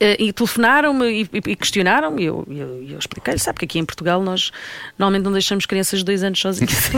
e 0.00 0.32
telefonaram-me 0.32 1.06
e, 1.06 1.22
e- 1.22 1.50
e 1.52 1.56
questionaram-me 1.56 2.22
e 2.22 2.26
eu, 2.26 2.46
eu, 2.48 2.84
eu 2.90 2.98
expliquei 2.98 3.36
sabe 3.38 3.58
que 3.58 3.64
aqui 3.64 3.78
em 3.78 3.84
Portugal 3.84 4.22
nós 4.22 4.50
normalmente 4.98 5.24
não 5.24 5.32
deixamos 5.32 5.66
crianças 5.66 5.98
de 6.00 6.04
dois 6.04 6.22
anos 6.22 6.38
sozinhas. 6.40 6.90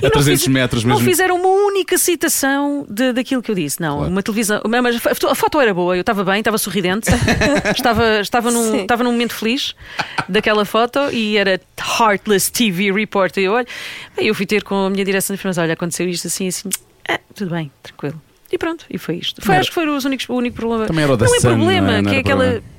A 0.00 0.04
não 0.04 0.10
300 0.10 0.42
fiz- 0.42 0.46
metros 0.52 0.84
Não 0.84 0.94
mesmo. 0.96 1.08
fizeram 1.10 1.36
uma 1.36 1.48
única 1.48 1.98
citação 1.98 2.86
de, 2.88 3.12
daquilo 3.12 3.42
que 3.42 3.50
eu 3.50 3.54
disse. 3.54 3.80
Não, 3.80 3.96
Claro. 3.98 4.10
uma 4.12 4.22
televisão. 4.22 4.62
Mas 4.68 4.96
a 5.06 5.14
fo- 5.14 5.28
a 5.28 5.34
foto 5.34 5.60
era 5.60 5.72
boa, 5.74 5.96
eu 5.96 6.00
estava 6.00 6.24
bem, 6.24 6.38
estava 6.38 6.58
sorridente, 6.58 7.08
estava, 7.76 8.20
estava, 8.20 8.50
num, 8.50 8.70
Sim. 8.70 8.80
estava 8.82 9.04
num 9.04 9.12
momento 9.12 9.34
feliz 9.34 9.74
daquela 10.28 10.64
foto 10.64 10.98
e 11.12 11.36
era 11.36 11.60
Heartless 12.00 12.50
TV 12.50 12.92
Reporter. 12.92 13.42
E 13.42 13.46
eu, 13.46 13.52
olha, 13.52 13.66
bem, 14.16 14.26
eu 14.26 14.34
fui 14.34 14.46
ter 14.46 14.62
com 14.62 14.86
a 14.86 14.90
minha 14.90 15.04
direção 15.04 15.34
de 15.34 15.40
informação, 15.40 15.64
olha, 15.64 15.74
aconteceu 15.74 16.08
isto 16.08 16.26
assim, 16.26 16.48
assim, 16.48 16.68
ah, 17.08 17.18
tudo 17.34 17.50
bem, 17.50 17.70
tranquilo. 17.82 18.20
E 18.52 18.58
pronto, 18.58 18.84
e 18.90 18.98
foi 18.98 19.16
isto. 19.16 19.40
Foi, 19.42 19.54
Não 19.54 19.60
acho 19.60 19.70
que 19.70 19.74
foi 19.74 19.88
os 19.88 20.04
únicos, 20.04 20.28
o 20.28 20.34
único 20.34 20.56
problema. 20.56 20.86
Também 20.86 21.04
era 21.04 21.12
o 21.12 21.16
da 21.16 21.26
não 21.26 21.34
é 21.34 21.40
Sun, 21.40 21.48
problema, 21.48 21.86
não 21.88 21.94
é? 21.94 22.02
Não 22.02 22.10
que 22.10 22.16
é 22.16 22.18
era 22.18 22.20
aquela. 22.20 22.44
problema. 22.44 22.74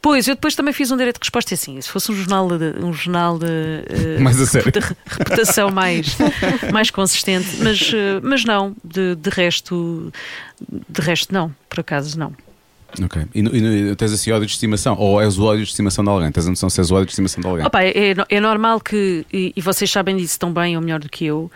Pois, 0.00 0.28
eu 0.28 0.34
depois 0.36 0.54
também 0.54 0.72
fiz 0.72 0.90
um 0.92 0.96
direito 0.96 1.16
de 1.16 1.24
resposta 1.24 1.52
e 1.52 1.54
assim, 1.54 1.80
se 1.80 1.88
fosse 1.90 2.10
um 2.12 2.14
jornal 2.14 2.48
de, 2.56 2.78
um 2.84 2.92
jornal 2.92 3.36
de 3.38 3.46
eh, 3.46 4.18
Mais 4.20 4.40
a 4.40 4.46
sério. 4.46 4.70
de 4.70 4.78
reputação 4.78 5.70
mais, 5.70 6.16
mais 6.72 6.90
consistente, 6.90 7.48
mas, 7.62 7.92
eh, 7.92 8.20
mas 8.22 8.44
não, 8.44 8.76
de, 8.84 9.16
de 9.16 9.28
resto, 9.28 10.12
de 10.88 11.00
resto 11.00 11.34
não, 11.34 11.52
por 11.68 11.80
acaso 11.80 12.16
não. 12.18 12.32
Ok. 13.02 13.22
E, 13.34 13.40
e 13.40 13.42
no- 13.42 13.96
tens 13.96 14.12
assim 14.12 14.30
ódio 14.30 14.46
de 14.46 14.52
estimação? 14.52 14.96
Ou 14.96 15.20
és 15.20 15.36
o 15.36 15.44
ódio 15.44 15.64
de 15.64 15.70
estimação 15.70 16.04
de 16.04 16.10
alguém? 16.10 16.30
Tens 16.30 16.46
a 16.46 16.50
noção 16.50 16.70
se 16.70 16.80
és 16.80 16.90
o 16.90 16.94
ódio 16.94 17.06
de 17.06 17.12
estimação 17.12 17.40
de 17.42 17.46
alguém? 17.48 17.66
Opa, 17.66 17.82
é, 17.82 18.14
no- 18.14 18.26
é 18.28 18.40
normal 18.40 18.80
que, 18.80 19.26
e, 19.32 19.52
e 19.54 19.60
vocês 19.60 19.90
sabem 19.90 20.16
disso 20.16 20.38
tão 20.38 20.52
bem 20.52 20.76
ou 20.76 20.82
melhor 20.82 21.00
do 21.00 21.08
que 21.08 21.26
eu, 21.26 21.50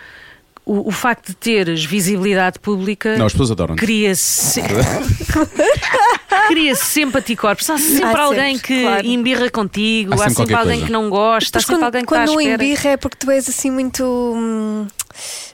o, 0.64 0.88
o 0.88 0.90
facto 0.90 1.28
de 1.28 1.34
teres 1.34 1.84
visibilidade 1.84 2.58
pública 2.58 3.16
Não, 3.16 3.26
as 3.26 3.32
pessoas 3.32 3.50
adoram-te. 3.50 3.78
cria 3.80 4.14
se... 4.14 4.60
cria 6.48 6.74
sempre 6.74 7.20
anticorpos. 7.20 7.68
Há 7.70 7.78
sempre 7.78 8.04
Há 8.20 8.22
alguém 8.22 8.54
sempre, 8.56 8.68
que 8.76 8.82
claro. 8.82 9.06
embirra 9.06 9.50
contigo, 9.50 10.12
Há 10.12 10.14
há 10.14 10.18
sempre 10.18 10.34
sempre, 10.34 10.54
qualquer 10.54 10.58
alguém 10.60 10.74
coisa. 10.80 10.86
que 10.86 10.92
não 10.92 11.10
gosta, 11.10 11.58
há 11.58 11.60
sempre 11.60 11.74
quando, 11.76 11.84
alguém 11.84 12.04
que 12.04 12.12
está 12.12 12.22
à 12.22 12.26
quando 12.26 12.40
espera. 12.40 12.64
embirra 12.64 12.90
é 12.90 12.96
porque 12.96 13.16
tu 13.18 13.30
és 13.30 13.48
assim 13.48 13.70
muito. 13.70 14.04
hum, 14.04 14.86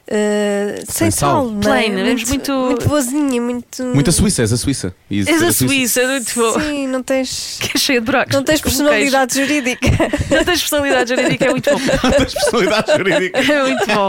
eh, 0.09 0.83
sem, 0.87 0.95
Sem 1.07 1.11
sal. 1.11 1.31
sal, 1.45 1.51
não 1.51 1.59
é? 1.59 1.63
Plain, 1.89 1.99
és 1.99 2.29
muito- 2.29 2.53
muito 2.53 2.89
boazinha, 2.89 3.41
muito. 3.41 3.83
Muita 3.83 4.13
Suíça, 4.13 4.43
és 4.43 4.53
a 4.53 4.57
Suíça. 4.57 4.95
És 5.11 5.25
ser 5.27 5.45
a 5.45 5.53
Suíça, 5.53 6.07
muito 6.07 6.33
bom. 6.35 6.61
Sim, 6.61 6.87
não 6.89 7.03
tens. 7.03 7.59
Que 7.67 7.77
é 7.77 7.81
cheia 7.81 8.01
de 8.01 8.07
buracos. 8.07 8.35
Não 8.35 8.43
tens 8.45 8.61
personalidade 8.61 9.35
jurídica. 9.35 9.87
Não 10.31 10.45
tens 10.45 10.61
personalidade 10.61 11.11
jurídica, 11.15 11.45
é 11.47 11.51
muito 11.51 11.71
bom. 11.71 11.79
Tens 12.17 12.35
personalidade 12.35 12.93
jurídica. 12.97 13.39
É 13.41 13.63
muito 13.63 13.87
bom. 13.87 14.09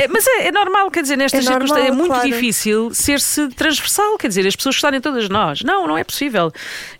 É, 0.00 0.08
mas 0.08 0.26
é, 0.26 0.48
é 0.48 0.52
normal, 0.52 0.90
quer 0.90 1.02
dizer, 1.02 1.16
nestas 1.16 1.44
É 1.46 1.50
normal, 1.50 1.68
circunstâncias 1.68 1.94
é 1.94 1.96
muito 1.96 2.12
claro. 2.12 2.28
difícil 2.28 2.90
ser-se 2.94 3.48
transversal, 3.48 4.16
quer 4.18 4.28
dizer, 4.28 4.46
as 4.46 4.56
pessoas 4.56 4.74
gostarem 4.76 5.00
todas 5.00 5.24
de 5.24 5.30
nós. 5.30 5.62
Não, 5.62 5.86
não 5.86 5.96
é 5.96 6.04
possível. 6.04 6.52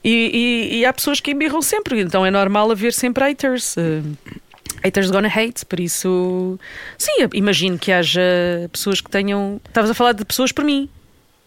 E, 0.03 0.71
e- 0.73 0.79
e 0.81 0.85
há 0.87 0.93
pessoas 0.93 1.21
que 1.21 1.31
embirram 1.33 1.61
sempre, 1.63 2.01
então 2.01 2.25
é 2.25 2.31
normal 2.31 2.71
haver 2.71 2.93
sempre 2.93 3.25
haters. 3.25 3.77
eh, 3.77 4.01
Haters 4.85 5.11
gonna 5.11 5.29
hate, 5.29 5.65
por 5.67 5.79
isso. 5.79 6.59
Sim, 6.99 7.29
imagino 7.35 7.79
que 7.79 7.93
haja 7.93 8.21
pessoas 8.73 9.01
que 9.01 9.11
tenham. 9.11 9.61
Estavas 9.67 9.91
a 9.91 9.95
falar 9.95 10.13
de 10.13 10.25
pessoas 10.25 10.51
por 10.53 10.65
mim. 10.65 10.89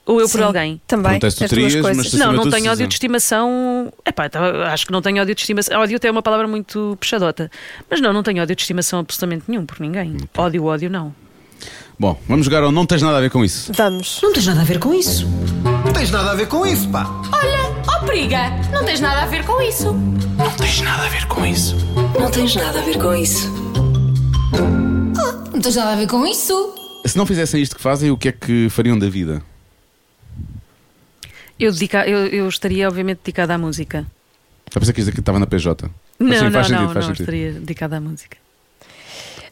Ou 0.06 0.22
eu 0.22 0.30
por 0.30 0.38
Sim, 0.38 0.44
alguém. 0.44 0.82
Também. 0.86 1.14
Se 1.16 1.20
tu 1.20 1.26
as 1.28 1.36
duas 1.36 1.50
terias, 1.50 1.74
coisas. 1.82 1.98
mas 1.98 2.14
Não, 2.14 2.32
não 2.32 2.50
tenho 2.50 2.72
ódio 2.72 2.88
de 2.88 2.94
estimação. 2.94 3.92
Epá, 4.06 4.30
tá, 4.30 4.72
acho 4.72 4.86
que 4.86 4.92
não 4.92 5.02
tenho 5.02 5.20
ódio 5.20 5.34
de 5.34 5.42
estimação. 5.42 5.82
Ódio 5.82 5.98
até 5.98 6.08
é 6.08 6.12
uma 6.12 6.22
palavra 6.22 6.48
muito 6.48 6.96
puxadota. 7.00 7.50
Mas 7.90 8.00
não, 8.00 8.14
não 8.14 8.22
tenho 8.22 8.42
ódio 8.42 8.56
de 8.56 8.62
estimação 8.62 9.00
absolutamente 9.00 9.46
nenhum 9.48 9.66
por 9.66 9.80
ninguém. 9.80 10.16
Ódio, 10.38 10.64
ódio, 10.66 10.90
não. 10.92 11.14
Bom, 11.98 12.20
vamos 12.28 12.46
jogar 12.46 12.62
ao 12.62 12.72
Não 12.72 12.86
Tens 12.86 13.02
Nada 13.02 13.18
a 13.18 13.22
Ver 13.22 13.32
com 13.32 13.44
isso. 13.44 13.72
Vamos. 13.74 14.20
Não 14.22 14.32
tens 14.34 14.46
nada 14.46 14.62
a 14.62 14.64
ver 14.66 14.80
com 14.80 14.94
isso. 14.94 15.28
Não 15.86 15.94
tens 15.94 16.12
nada 16.12 16.32
a 16.32 16.36
ver 16.36 16.48
com 16.48 16.66
isso, 16.66 16.88
pá. 16.90 17.10
Olha, 17.32 17.84
ó 17.88 18.06
periga, 18.06 18.50
não 18.72 18.84
tens 18.86 19.00
nada 19.00 19.24
a 19.24 19.26
ver 19.26 19.44
com 19.46 19.62
isso. 19.62 19.96
Não 20.66 20.72
tens 20.72 20.82
nada 20.82 21.06
a 21.06 21.10
ver 21.10 21.28
com 21.28 21.46
isso. 21.46 21.76
Não 22.20 22.32
tens 22.32 22.56
nada 22.56 22.80
a 22.80 22.82
ver 22.82 22.98
com 22.98 23.14
isso. 23.14 23.52
Não 25.54 25.62
tens 25.62 25.76
nada 25.76 25.92
a 25.92 25.96
ver 25.96 26.08
com 26.08 26.26
isso. 26.26 26.74
Se 27.06 27.16
não 27.16 27.24
fizessem 27.24 27.62
isto 27.62 27.76
que 27.76 27.82
fazem, 27.84 28.10
o 28.10 28.18
que 28.18 28.30
é 28.30 28.32
que 28.32 28.68
fariam 28.72 28.98
da 28.98 29.08
vida? 29.08 29.44
Eu, 31.60 31.72
dedica, 31.72 32.08
eu, 32.10 32.26
eu 32.30 32.50
estaria, 32.50 32.88
obviamente, 32.88 33.20
dedicada 33.24 33.54
à 33.54 33.60
música. 33.60 34.08
Já 34.74 34.80
pensei 34.80 34.92
que 34.92 35.02
isto 35.02 35.10
aqui 35.12 35.20
estava 35.20 35.38
na 35.38 35.46
PJ. 35.46 35.86
Não, 36.18 36.28
Mas 36.30 36.40
sim, 36.40 36.46
não, 36.46 36.52
faz 36.52 36.70
não, 36.72 36.80
sentido, 36.80 36.94
faz 36.94 37.06
não, 37.06 37.16
sentido. 37.16 37.22
estaria 37.22 37.54
dedicada 37.54 37.98
à 37.98 38.02
música. 38.02 38.38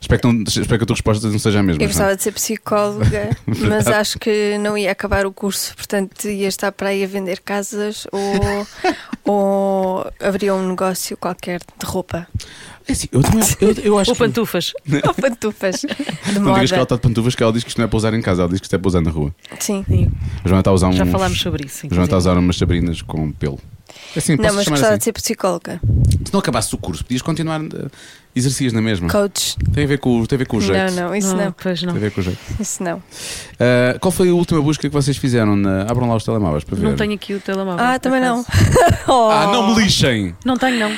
Espero 0.03 0.21
que, 0.21 0.27
não- 0.27 0.43
espero 0.43 0.67
que 0.77 0.83
a 0.83 0.85
tua 0.85 0.93
resposta 0.95 1.29
não 1.29 1.39
seja 1.39 1.59
a 1.61 1.63
mesma. 1.63 1.81
Eu 1.81 1.87
não 1.87 1.93
gostava 1.93 2.15
de 2.15 2.21
ser 2.23 2.33
psicóloga, 2.33 3.29
mas 3.69 3.87
acho 3.87 4.19
que 4.19 4.57
não 4.57 4.77
ia 4.77 4.91
acabar 4.91 5.25
o 5.25 5.31
curso, 5.31 5.73
portanto 5.75 6.27
ia 6.27 6.47
estar 6.49 6.71
para 6.73 6.89
aí 6.89 7.03
a 7.03 7.07
vender 7.07 7.39
casas 7.39 8.05
ou, 8.11 8.67
ou 9.25 10.11
abrir 10.19 10.51
um 10.51 10.67
negócio 10.69 11.15
qualquer 11.17 11.59
de 11.59 11.85
roupa. 11.85 12.27
É 12.85 12.91
assim, 12.91 13.07
eu, 13.13 13.21
também- 13.21 13.47
eu, 13.61 13.71
eu 13.83 13.97
acho 13.99 14.11
Ou 14.11 14.15
que... 14.15 14.19
pantufas. 14.23 14.73
Ou 15.07 15.13
pantufas 15.13 15.75
de 15.81 16.39
Não 16.39 16.53
digas 16.53 16.69
que 16.69 16.75
ela 16.75 16.81
moda. 16.81 16.81
está 16.83 16.95
de 16.95 17.01
pantufas, 17.01 17.33
que 17.35 17.41
ela 17.43 17.53
diz 17.53 17.63
que 17.63 17.69
isto 17.69 17.77
não 17.77 17.85
é 17.85 17.87
para 17.87 17.95
usar 17.97 18.13
em 18.13 18.21
casa, 18.21 18.41
ela 18.41 18.49
diz 18.49 18.59
que 18.59 18.65
isto 18.65 18.75
é 18.75 18.77
para 18.77 18.87
usar 18.89 18.99
na 19.01 19.09
rua. 19.09 19.33
Sim. 19.57 19.85
Sim, 19.87 20.11
A 20.43 20.47
Joana 20.49 20.59
está 20.59 20.71
a 20.71 20.73
usar 20.73 20.87
uns... 20.89 20.97
já 20.97 21.05
falámos 21.05 21.39
sobre 21.39 21.65
isso. 21.65 21.85
A 21.85 21.89
Joana 21.89 22.03
está 22.03 22.17
a 22.17 22.19
inclusive. 22.19 22.31
usar 22.31 22.37
umas 22.37 22.57
sabrinas 22.57 23.01
com 23.01 23.31
pelo. 23.31 23.57
Assim, 24.15 24.35
Não, 24.35 24.43
mas 24.53 24.67
gostava 24.67 24.89
assim? 24.89 24.97
de 24.99 25.03
ser 25.05 25.11
psicóloga. 25.13 25.79
Se 26.25 26.31
não 26.31 26.39
acabasses 26.39 26.71
o 26.73 26.77
curso, 26.77 27.03
podias 27.03 27.21
continuar 27.21 27.61
uh, 27.61 27.89
exercias 28.35 28.71
na 28.71 28.81
mesma. 28.81 29.09
Coach. 29.09 29.55
Tem 29.73 29.83
a 29.83 29.87
ver 29.87 29.97
com, 29.97 30.21
o- 30.21 30.27
tem 30.27 30.35
a 30.35 30.39
ver 30.39 30.45
com 30.45 30.57
o 30.57 30.61
jeito. 30.61 30.93
Não, 30.93 31.07
não, 31.09 31.15
isso 31.15 31.35
Não, 31.35 31.45
não. 31.45 31.51
Pois 31.51 31.81
não. 31.81 31.93
Tem 31.93 31.97
a 31.97 32.01
ver 32.05 32.11
com 32.11 32.21
o 32.21 32.23
jeito. 32.23 32.39
Isso 32.59 32.83
não. 32.83 32.97
Uh, 32.97 33.99
qual 33.99 34.11
foi 34.11 34.29
a 34.29 34.33
última 34.33 34.61
busca 34.61 34.87
que 34.87 34.93
vocês 34.93 35.17
fizeram? 35.17 35.55
Na... 35.55 35.81
Abram 35.83 36.07
lá 36.07 36.15
os 36.15 36.23
telemóveis 36.23 36.63
para 36.63 36.75
ver. 36.75 36.83
Não 36.83 36.95
tenho 36.95 37.13
aqui 37.13 37.33
o 37.33 37.39
telemóvel. 37.39 37.83
Ah, 37.83 37.97
também 37.99 38.21
não. 38.21 38.45
Oh. 39.07 39.29
Ah, 39.29 39.47
não 39.51 39.75
me 39.75 39.81
lixem! 39.83 40.33
Não 40.45 40.55
tenho, 40.57 40.79
não. 40.79 40.89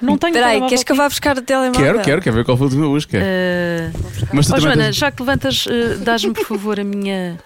Não 0.00 0.18
tenho 0.18 0.30
Espera 0.32 0.46
aí, 0.46 0.52
telemóvel 0.52 0.68
queres 0.68 0.84
que 0.84 0.92
eu 0.92 0.96
vá 0.96 1.08
buscar 1.08 1.36
o 1.38 1.42
telemóvel? 1.42 1.80
Quero, 1.84 2.00
quero, 2.02 2.22
quero 2.22 2.36
ver 2.36 2.44
qual 2.44 2.56
foi 2.56 2.66
a 2.66 2.68
última 2.68 2.86
busca. 2.86 3.18
Eh, 3.20 3.90
Mas 4.32 4.46
tu 4.46 4.50
também 4.50 4.62
Joana, 4.66 4.82
tens- 4.84 4.96
já 4.96 5.10
que 5.10 5.22
levantas, 5.22 5.66
eh, 5.68 5.96
dás-me 5.96 6.32
por 6.34 6.44
favor 6.46 6.78
a 6.78 6.84
minha. 6.84 7.38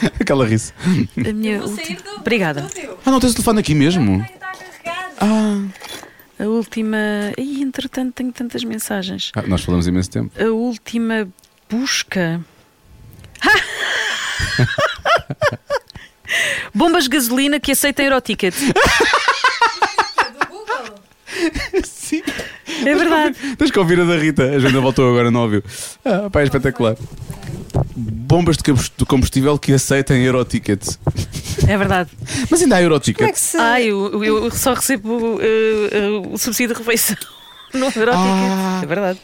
Aquela 0.20 0.46
risse. 0.46 0.72
A 1.18 1.32
minha 1.32 1.62
ulti- 1.64 1.98
Obrigada. 2.18 2.66
Ah, 3.04 3.10
não 3.10 3.18
tens 3.20 3.32
o 3.32 3.34
telefone 3.34 3.60
aqui 3.60 3.74
mesmo? 3.74 4.24
Ah. 5.20 5.62
A 6.38 6.44
última. 6.44 6.98
Ih, 7.38 7.62
entretanto, 7.62 8.12
tenho 8.14 8.32
tantas 8.32 8.62
mensagens. 8.62 9.32
Ah, 9.34 9.42
nós 9.46 9.62
falamos 9.62 9.86
imenso 9.86 10.10
tempo. 10.10 10.30
A 10.40 10.50
última 10.50 11.26
busca. 11.68 12.40
Bombas 16.74 17.04
de 17.04 17.10
gasolina 17.10 17.58
que 17.58 17.72
aceitem 17.72 18.06
Euroticket. 18.06 18.54
Sim. 21.84 22.22
É 22.84 22.94
verdade. 22.94 23.56
Tens 23.56 23.70
que 23.70 23.78
ouvir 23.78 24.00
a 24.00 24.04
da 24.04 24.16
Rita. 24.16 24.42
A 24.44 24.58
Joana 24.58 24.80
voltou 24.80 25.08
agora, 25.08 25.30
não 25.30 25.42
ouviu. 25.42 25.62
Ah, 26.04 26.28
pá, 26.30 26.42
é 26.42 26.44
espetacular. 26.44 26.96
Bombas 27.96 28.56
de 28.56 28.62
combus- 28.64 28.92
de 28.96 29.04
combustível 29.04 29.58
que 29.58 29.72
aceitem 29.72 30.22
Euroticket. 30.22 30.82
É 31.66 31.76
verdade. 31.76 32.10
Mas 32.50 32.62
ainda 32.62 32.76
há 32.76 32.82
Como 32.82 33.28
é 33.28 33.32
que 33.32 33.38
se. 33.40 33.56
Ah, 33.56 33.80
eu, 33.80 34.22
eu 34.24 34.50
só 34.50 34.74
recebo 34.74 35.38
eh, 35.40 35.88
eh, 35.92 36.08
o 36.32 36.36
subsídio 36.38 36.74
de 36.74 36.80
refeição 36.82 37.16
no 37.74 37.86
Euroticket. 37.86 38.12
Ah. 38.14 38.80
É 38.82 38.86
verdade. 38.86 39.20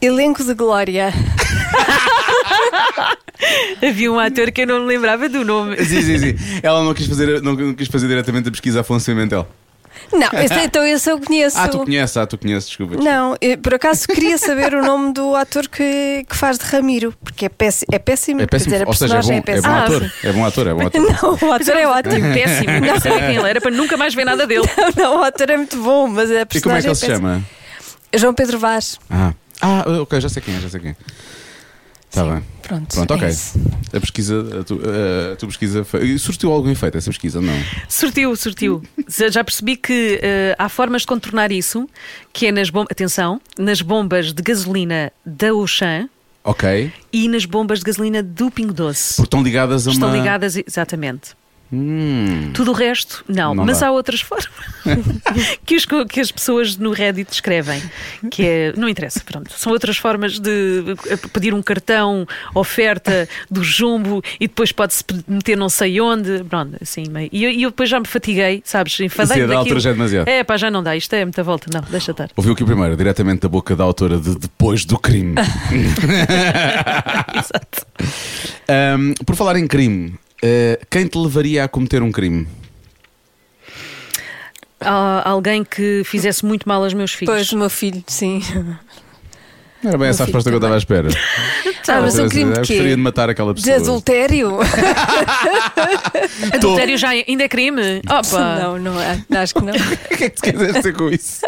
Elenco 0.00 0.42
de 0.44 0.54
Glória. 0.54 1.12
Havia 3.86 4.10
um 4.12 4.18
ator 4.18 4.50
que 4.52 4.62
eu 4.62 4.66
não 4.66 4.80
me 4.80 4.86
lembrava 4.86 5.28
do 5.28 5.44
nome. 5.44 5.76
Sim, 5.84 6.02
sim, 6.02 6.18
sim. 6.18 6.34
Ela 6.62 6.82
não 6.82 6.94
quis 6.94 7.06
fazer, 7.06 7.42
não, 7.42 7.74
quis 7.74 7.88
fazer 7.88 8.06
diretamente 8.08 8.48
a 8.48 8.50
pesquisa 8.52 8.80
Afonso 8.80 9.06
Pimentel. 9.06 9.46
Não, 10.10 10.28
esse, 10.40 10.54
então 10.64 10.84
esse 10.86 11.10
eu 11.10 11.20
conheço. 11.20 11.58
Ah, 11.58 11.68
tu 11.68 11.78
conheces, 11.80 12.16
ah, 12.16 12.26
tu 12.26 12.38
conheces, 12.38 12.68
desculpa. 12.68 12.96
desculpa. 12.96 13.16
Não, 13.16 13.36
eu, 13.40 13.58
por 13.58 13.74
acaso 13.74 14.06
queria 14.08 14.38
saber 14.38 14.74
o 14.74 14.82
nome 14.82 15.12
do 15.12 15.34
ator 15.36 15.68
que, 15.68 16.24
que 16.28 16.34
faz 16.36 16.58
de 16.58 16.64
Ramiro, 16.64 17.14
porque 17.22 17.46
é 17.46 17.48
péssimo. 17.48 17.88
É 17.92 17.98
péssimo, 17.98 18.40
É 18.42 18.46
péssimo, 18.46 18.72
dizer, 18.72 18.84
a 18.84 18.88
ou 18.88 18.94
seja, 18.94 19.14
é 19.16 19.20
bom, 19.20 19.22
personagem 19.22 19.38
é 19.38 19.42
péssima. 19.42 19.68
bom 19.68 19.74
Ah, 19.78 19.84
ator. 19.84 20.12
É 20.24 20.32
bom 20.32 20.44
ator, 20.46 20.66
é 20.68 20.74
bom 20.74 20.86
ator. 20.86 21.00
Não, 21.00 21.48
o 21.48 21.52
ator 21.52 21.76
é 21.76 21.86
ótimo. 21.86 22.34
Péssimo. 22.34 22.80
Não 22.86 23.00
sabia 23.00 23.18
quem 23.20 23.36
ele 23.36 23.48
era 23.50 23.60
para 23.60 23.70
nunca 23.70 23.96
mais 23.96 24.14
ver 24.14 24.24
nada 24.24 24.46
dele. 24.46 24.64
Não, 24.96 25.04
não, 25.04 25.20
o 25.20 25.24
ator 25.24 25.50
é 25.50 25.56
muito 25.56 25.76
bom, 25.76 26.06
mas 26.08 26.30
a 26.30 26.42
E 26.54 26.60
como 26.60 26.76
é 26.76 26.80
que 26.80 26.86
ele 26.88 26.94
se 26.94 27.06
péssima. 27.06 27.34
chama? 27.34 27.44
João 28.14 28.34
Pedro 28.34 28.58
Vaz. 28.58 28.98
Ah, 29.10 29.32
ah 29.60 29.84
ok, 30.02 30.20
já 30.20 30.28
sei 30.28 30.42
quem 30.42 30.54
é, 30.56 30.60
já 30.60 30.68
sei 30.68 30.80
quem 30.80 30.90
é. 30.90 30.96
Está 32.12 32.24
bem. 32.26 32.44
Pronto, 32.60 32.94
Pronto, 32.94 33.10
é 33.14 33.16
ok. 33.16 33.28
A 33.94 34.00
pesquisa, 34.00 34.60
a, 34.60 34.64
tu, 34.64 34.78
a, 34.84 35.32
a 35.32 35.36
tua 35.36 35.48
pesquisa 35.48 35.82
foi. 35.82 36.18
Surtiu 36.18 36.52
algum 36.52 36.68
efeito 36.70 36.98
essa 36.98 37.08
pesquisa? 37.10 37.40
Não. 37.40 37.54
Sortiu, 37.88 38.36
sortiu. 38.36 38.82
Já 39.08 39.42
percebi 39.42 39.76
que 39.78 40.20
eh, 40.22 40.54
há 40.58 40.68
formas 40.68 41.02
de 41.02 41.08
contornar 41.08 41.50
isso, 41.50 41.88
que 42.30 42.46
é 42.48 42.52
nas 42.52 42.68
bombas, 42.68 42.88
atenção, 42.90 43.40
nas 43.58 43.80
bombas 43.80 44.30
de 44.34 44.42
gasolina 44.42 45.10
da 45.24 45.50
Auchan 45.50 46.06
Ok. 46.44 46.92
e 47.10 47.28
nas 47.28 47.46
bombas 47.46 47.78
de 47.78 47.86
gasolina 47.86 48.22
do 48.22 48.50
Pingo 48.50 48.74
Doce. 48.74 49.14
Porque 49.16 49.26
estão 49.28 49.42
ligadas 49.42 49.86
a 49.86 49.90
uma. 49.90 49.94
Estão 49.94 50.12
ligadas, 50.14 50.56
exatamente. 50.56 51.30
Hum. 51.72 52.50
Tudo 52.52 52.70
o 52.72 52.74
resto, 52.74 53.24
não. 53.26 53.54
Não 53.54 53.64
mas 53.64 53.80
dá. 53.80 53.86
há 53.88 53.90
outras 53.92 54.20
formas 54.20 54.46
que, 55.64 55.74
os- 55.76 55.86
que 56.08 56.20
as 56.20 56.30
pessoas 56.30 56.76
no 56.76 56.90
Reddit 56.92 57.32
escrevem. 57.32 57.82
Que 58.30 58.46
é, 58.46 58.72
não 58.76 58.88
interessa, 58.88 59.20
pronto. 59.24 59.50
São 59.56 59.72
outras 59.72 59.96
formas 59.96 60.38
de 60.38 60.84
eh, 61.08 61.16
pedir 61.32 61.54
um 61.54 61.62
cartão, 61.62 62.26
oferta 62.54 63.28
do 63.50 63.64
jumbo 63.64 64.22
e 64.38 64.46
depois 64.46 64.70
pode-se 64.72 65.02
meter 65.26 65.56
não 65.56 65.68
sei 65.70 65.98
onde. 66.00 66.44
Pronto, 66.44 66.76
assim. 66.82 67.04
E 67.32 67.44
eu, 67.44 67.50
e 67.50 67.62
eu 67.62 67.70
depois 67.70 67.88
já 67.88 67.98
me 67.98 68.06
fatiguei, 68.06 68.62
sabes? 68.64 69.00
Enfadei 69.00 69.42
a 69.44 69.46
da 69.46 69.56
altura 69.56 69.80
já 69.80 69.90
é 69.90 69.92
demasiado. 69.94 70.28
É, 70.28 70.44
pá, 70.44 70.56
já 70.58 70.70
não 70.70 70.82
dá. 70.82 70.94
Isto 70.94 71.14
é 71.14 71.24
muita 71.24 71.42
volta. 71.42 71.68
Não, 71.72 71.80
deixa 71.90 72.10
estar. 72.10 72.28
Ouviu 72.36 72.52
aqui 72.52 72.64
primeiro, 72.64 72.96
diretamente 72.96 73.40
da 73.40 73.48
boca 73.48 73.74
da 73.74 73.82
autora 73.84 74.18
de 74.18 74.34
Depois 74.36 74.84
do 74.84 74.98
Crime. 74.98 75.36
Exato. 77.34 77.86
Ahm, 78.68 79.12
por 79.26 79.36
falar 79.36 79.56
em 79.56 79.66
crime, 79.66 80.14
eh, 80.42 80.80
quem 80.90 81.06
te 81.06 81.16
levaria 81.16 81.64
a 81.64 81.68
cometer 81.68 82.02
um 82.02 82.10
crime? 82.10 82.46
Há 84.80 85.28
alguém 85.30 85.62
que 85.62 86.02
fizesse 86.04 86.44
muito 86.44 86.68
mal 86.68 86.82
aos 86.82 86.92
meus 86.92 87.12
filhos. 87.12 87.32
Pois, 87.32 87.52
o 87.52 87.58
meu 87.58 87.70
filho, 87.70 88.02
sim. 88.08 88.42
Não 89.82 89.88
era 89.90 89.98
bem 89.98 90.08
essa 90.08 90.22
a 90.22 90.26
resposta 90.26 90.48
que 90.50 90.54
eu 90.54 90.58
estava 90.58 90.74
à 90.74 90.78
espera. 90.78 91.08
Ah, 91.88 92.00
mas 92.00 92.16
um 92.18 92.22
Eu 92.24 92.28
crime 92.28 92.52
de 92.52 92.58
gostaria 92.60 92.82
quê? 92.84 92.90
de 92.90 92.96
matar 93.02 93.28
aquela 93.28 93.52
De 93.52 93.60
pessoa. 93.62 93.76
adultério? 93.82 94.58
Adultério 96.54 96.96
já 96.96 97.08
ainda 97.10 97.44
é 97.44 97.48
crime? 97.48 98.00
Opa! 98.08 98.58
Não, 98.62 98.78
não 98.78 99.00
é. 99.00 99.18
Acho 99.38 99.54
que 99.54 99.60
não. 99.64 99.72
O 100.12 100.16
que 100.16 100.24
é 100.24 100.30
que 100.30 100.36
tu 100.36 100.42
queres 100.42 100.72
dizer 100.74 100.92
com 100.94 101.08
isso? 101.08 101.40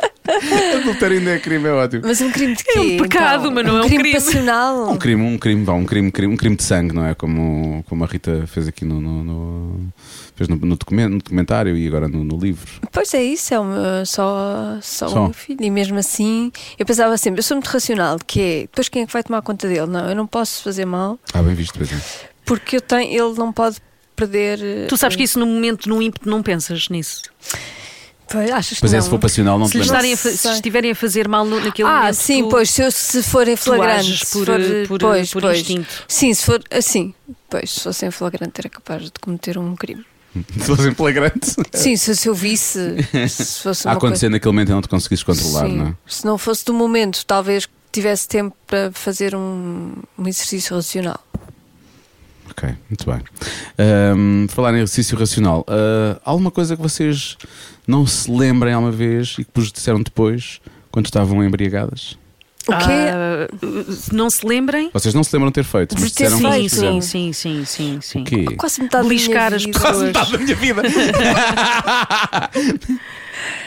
Adultério 0.80 1.18
ainda 1.18 1.30
é 1.32 1.38
crime, 1.38 1.68
é 1.68 1.72
ótimo. 1.72 2.02
Mas 2.04 2.20
um 2.20 2.30
crime 2.30 2.56
de 2.56 2.64
quê? 2.64 2.72
É 2.76 2.80
um 2.80 2.96
pecado, 2.96 3.40
então? 3.42 3.52
mas 3.52 3.64
não 3.66 3.76
é 3.78 3.82
um 3.82 3.86
crime. 3.86 4.02
crime. 4.02 4.14
passional. 4.14 4.90
Um 4.90 4.96
crime, 4.96 5.22
um 5.22 5.38
crime, 5.38 5.70
um 5.70 5.84
crime, 5.84 6.10
crime- 6.10 6.34
um 6.34 6.36
crime 6.36 6.56
de 6.56 6.62
sangue, 6.62 6.94
não 6.94 7.06
é? 7.06 7.14
Como, 7.14 7.84
como 7.88 8.04
a 8.04 8.06
Rita 8.06 8.44
fez 8.46 8.66
aqui 8.66 8.84
no, 8.84 9.00
no, 9.00 9.22
no- 9.24 9.80
fez 10.36 10.48
no, 10.48 10.56
no 10.56 10.76
documen- 10.76 11.08
no 11.08 11.18
documentário 11.18 11.76
e 11.76 11.86
agora 11.86 12.08
no, 12.08 12.24
no 12.24 12.36
livro. 12.38 12.66
Pois 12.92 13.12
é 13.14 13.22
isso, 13.22 13.54
é 13.54 13.58
o 13.60 13.64
meu- 13.64 14.06
só, 14.06 14.78
só, 14.82 15.08
Só. 15.08 15.20
o 15.20 15.24
meu 15.24 15.32
filho. 15.32 15.58
E 15.62 15.70
mesmo 15.70 15.98
assim, 15.98 16.50
eu 16.78 16.84
pensava 16.86 17.16
sempre, 17.18 17.38
eu 17.40 17.42
sou 17.44 17.56
muito 17.56 17.68
racional, 17.68 18.18
que 18.26 18.40
é, 18.40 18.60
depois 18.62 18.88
quem 18.88 19.02
é 19.02 19.06
que 19.06 19.12
vai 19.12 19.22
tomar 19.22 19.42
conta 19.42 19.68
dele? 19.68 19.86
Não, 19.86 20.08
eu 20.08 20.16
não 20.16 20.26
posso 20.26 20.62
fazer 20.62 20.84
mal, 20.84 21.18
Ah, 21.32 21.42
bem 21.42 21.54
visto, 21.54 21.74
pois 21.76 21.92
é. 21.92 21.96
porque 22.44 22.76
eu 22.76 22.80
tenho, 22.80 23.10
ele 23.10 23.38
não 23.38 23.52
pode 23.52 23.76
perder. 24.16 24.60
eh, 24.62 24.86
Tu 24.86 24.96
sabes 24.96 25.16
que 25.16 25.22
isso 25.24 25.38
no 25.38 25.46
momento, 25.46 25.88
no 25.88 26.00
ímpeto, 26.02 26.28
não 26.28 26.42
pensas 26.42 26.88
nisso. 26.88 27.22
Pois, 28.30 28.50
achas 28.50 28.74
que 28.78 28.80
Pois 28.80 28.92
não? 28.92 28.98
é, 28.98 29.02
se 29.02 29.10
for 29.10 29.18
passional, 29.18 29.58
não 29.58 29.68
Se, 29.68 29.78
estarem 29.78 30.16
se 30.16 30.48
estiverem 30.48 30.90
a 30.90 30.94
fazer 30.94 31.28
mal 31.28 31.44
no- 31.44 31.60
naquele 31.60 31.88
Ah, 31.88 31.98
momento. 32.00 32.14
sim, 32.14 32.42
tu- 32.42 32.48
pois, 32.48 32.70
se, 32.70 32.82
eu, 32.82 32.90
se 32.90 33.22
for 33.22 33.46
em 33.46 33.54
tu 33.54 33.62
flagrante, 33.64 34.00
ages 34.00 34.20
se 34.20 34.32
por, 34.32 34.46
for, 34.46 34.60
por, 34.88 34.98
pois, 35.00 35.30
por 35.32 35.42
pois. 35.42 35.58
instinto. 35.60 35.86
Sim, 36.08 36.32
se 36.32 36.42
for 36.44 36.60
assim, 36.70 37.14
pois, 37.50 37.70
se 37.70 37.80
fosse 37.80 38.06
em 38.06 38.10
flagrante 38.10 38.60
era 38.60 38.68
capaz 38.70 39.02
de 39.04 39.12
cometer 39.20 39.58
um 39.58 39.76
crime. 39.76 40.04
Se 40.58 40.64
fosse 40.66 40.88
em 40.88 40.94
flagrante. 40.94 41.54
Sim, 41.72 41.96
se, 41.96 42.16
se 42.16 42.28
eu 42.28 42.34
visse, 42.34 42.96
se 43.28 43.62
fosse 43.62 43.86
A 43.86 43.92
acontecer 43.92 44.28
naquele 44.28 44.52
momento 44.52 44.70
não 44.70 44.82
te 44.82 44.88
conseguisses 44.88 45.22
coisa... 45.22 45.40
controlar, 45.42 45.68
Sim. 45.68 45.76
não 45.76 45.86
é? 45.88 45.94
Se 46.06 46.24
não 46.24 46.36
fosse 46.38 46.64
do 46.64 46.74
momento, 46.74 47.24
talvez 47.24 47.68
tivesse 47.92 48.26
tempo 48.26 48.56
para 48.66 48.90
fazer 48.92 49.34
um, 49.36 49.92
um 50.18 50.26
exercício 50.26 50.74
racional. 50.74 51.20
Ok, 52.50 52.68
muito 52.90 53.10
bem. 53.10 53.20
Ahm, 53.78 54.46
falar 54.48 54.72
em 54.72 54.76
exercício 54.76 55.16
racional, 55.16 55.64
ah, 55.68 56.20
há 56.24 56.30
alguma 56.30 56.50
coisa 56.50 56.76
que 56.76 56.82
vocês 56.82 57.36
não 57.86 58.06
se 58.06 58.30
lembrem 58.30 58.72
alguma 58.72 58.92
vez 58.92 59.36
e 59.38 59.44
que 59.44 59.50
vos 59.54 59.70
disseram 59.72 60.02
depois, 60.02 60.60
quando 60.90 61.06
estavam 61.06 61.42
embriagadas? 61.44 62.16
O 62.66 62.72
quê? 62.78 62.92
Ah, 63.12 63.46
não 64.12 64.30
se 64.30 64.46
lembrem? 64.46 64.90
Vocês 64.92 65.14
não 65.14 65.22
se 65.22 65.34
lembram 65.36 65.50
de 65.50 65.54
ter 65.54 65.64
feito, 65.64 65.94
mas 66.00 66.10
disseram 66.12 66.38
que 66.38 66.44
Sim, 66.44 66.68
fizeram. 66.68 67.00
sim, 67.02 67.32
sim, 67.32 67.32
sim, 67.32 67.64
sim, 67.64 67.98
sim. 68.00 68.22
O 68.22 68.24
quê? 68.24 68.44
Quase 68.56 68.80
metade 68.82 69.06
Beliscar 69.08 69.50
da 69.50 69.56
as 69.56 69.66
minha 69.66 69.78
vida. 69.78 70.12
pessoas. 70.12 70.30
da 70.30 70.38
minha 70.38 70.56
vida. 70.56 70.82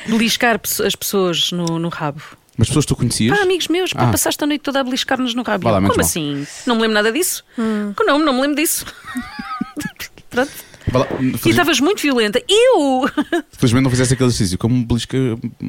Beliscar 0.08 0.60
as 0.86 0.96
pessoas 0.96 1.52
no, 1.52 1.80
no 1.80 1.90
rabo. 1.90 2.22
Mas 2.58 2.68
pessoas 2.70 2.86
que 2.86 2.90
tu 2.90 2.96
conhecias? 2.96 3.38
Ah, 3.38 3.44
amigos 3.44 3.68
meus, 3.68 3.92
Ah. 3.96 4.08
passaste 4.08 4.44
a 4.44 4.48
noite 4.48 4.62
toda 4.62 4.80
a 4.80 4.84
beliscar-nos 4.84 5.36
no 5.36 5.44
rabo. 5.44 5.68
Lá, 5.70 5.76
Como 5.76 5.88
mal. 5.90 6.00
assim? 6.00 6.48
Não 6.66 6.76
me 6.76 6.82
lembro 6.82 6.96
nada 6.96 7.12
disso? 7.12 7.44
Não, 7.56 8.20
não 8.20 8.34
me 8.34 8.42
lembro 8.42 8.56
disso. 8.56 8.86
Pronto. 10.30 10.52
E 11.46 11.50
estavas 11.50 11.80
muito 11.80 12.02
violenta. 12.02 12.42
Eu! 12.48 13.10
felizmente 13.52 13.84
não 13.84 13.90
fizesse 13.92 14.14
aquele 14.14 14.30
exercício. 14.30 14.58
Como 14.58 14.86
belisca, 14.86 15.18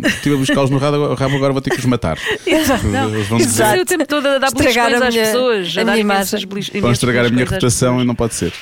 estive 0.05 0.35
a 0.37 0.39
buscá-los 0.39 0.71
no 0.71 0.79
rabo, 0.79 1.15
rabo, 1.15 1.37
agora 1.37 1.53
vou 1.53 1.61
ter 1.63 1.71
que 1.71 1.79
os 1.79 1.85
matar. 1.85 2.17
Dizer- 2.45 3.63
passei 3.65 3.81
o 3.81 3.85
tempo 3.87 4.07
todo 4.07 4.27
a 4.27 4.39
dar 4.39 4.47
Estragar 4.49 4.95
a 4.95 5.07
às 5.09 5.15
minha- 5.15 5.25
pessoas. 5.27 5.77
a 5.77 5.81
A 5.81 5.85
dar 5.85 5.99
imensas 5.99 6.43
imagem. 6.43 6.49
belis- 6.49 6.83
Vão 6.83 6.93
estragar 6.93 7.27
a 7.27 7.29
minha 7.31 7.45
reputação 7.45 8.01
e 8.01 8.05
não 8.05 8.15
pode 8.15 8.35
ser. 8.35 8.53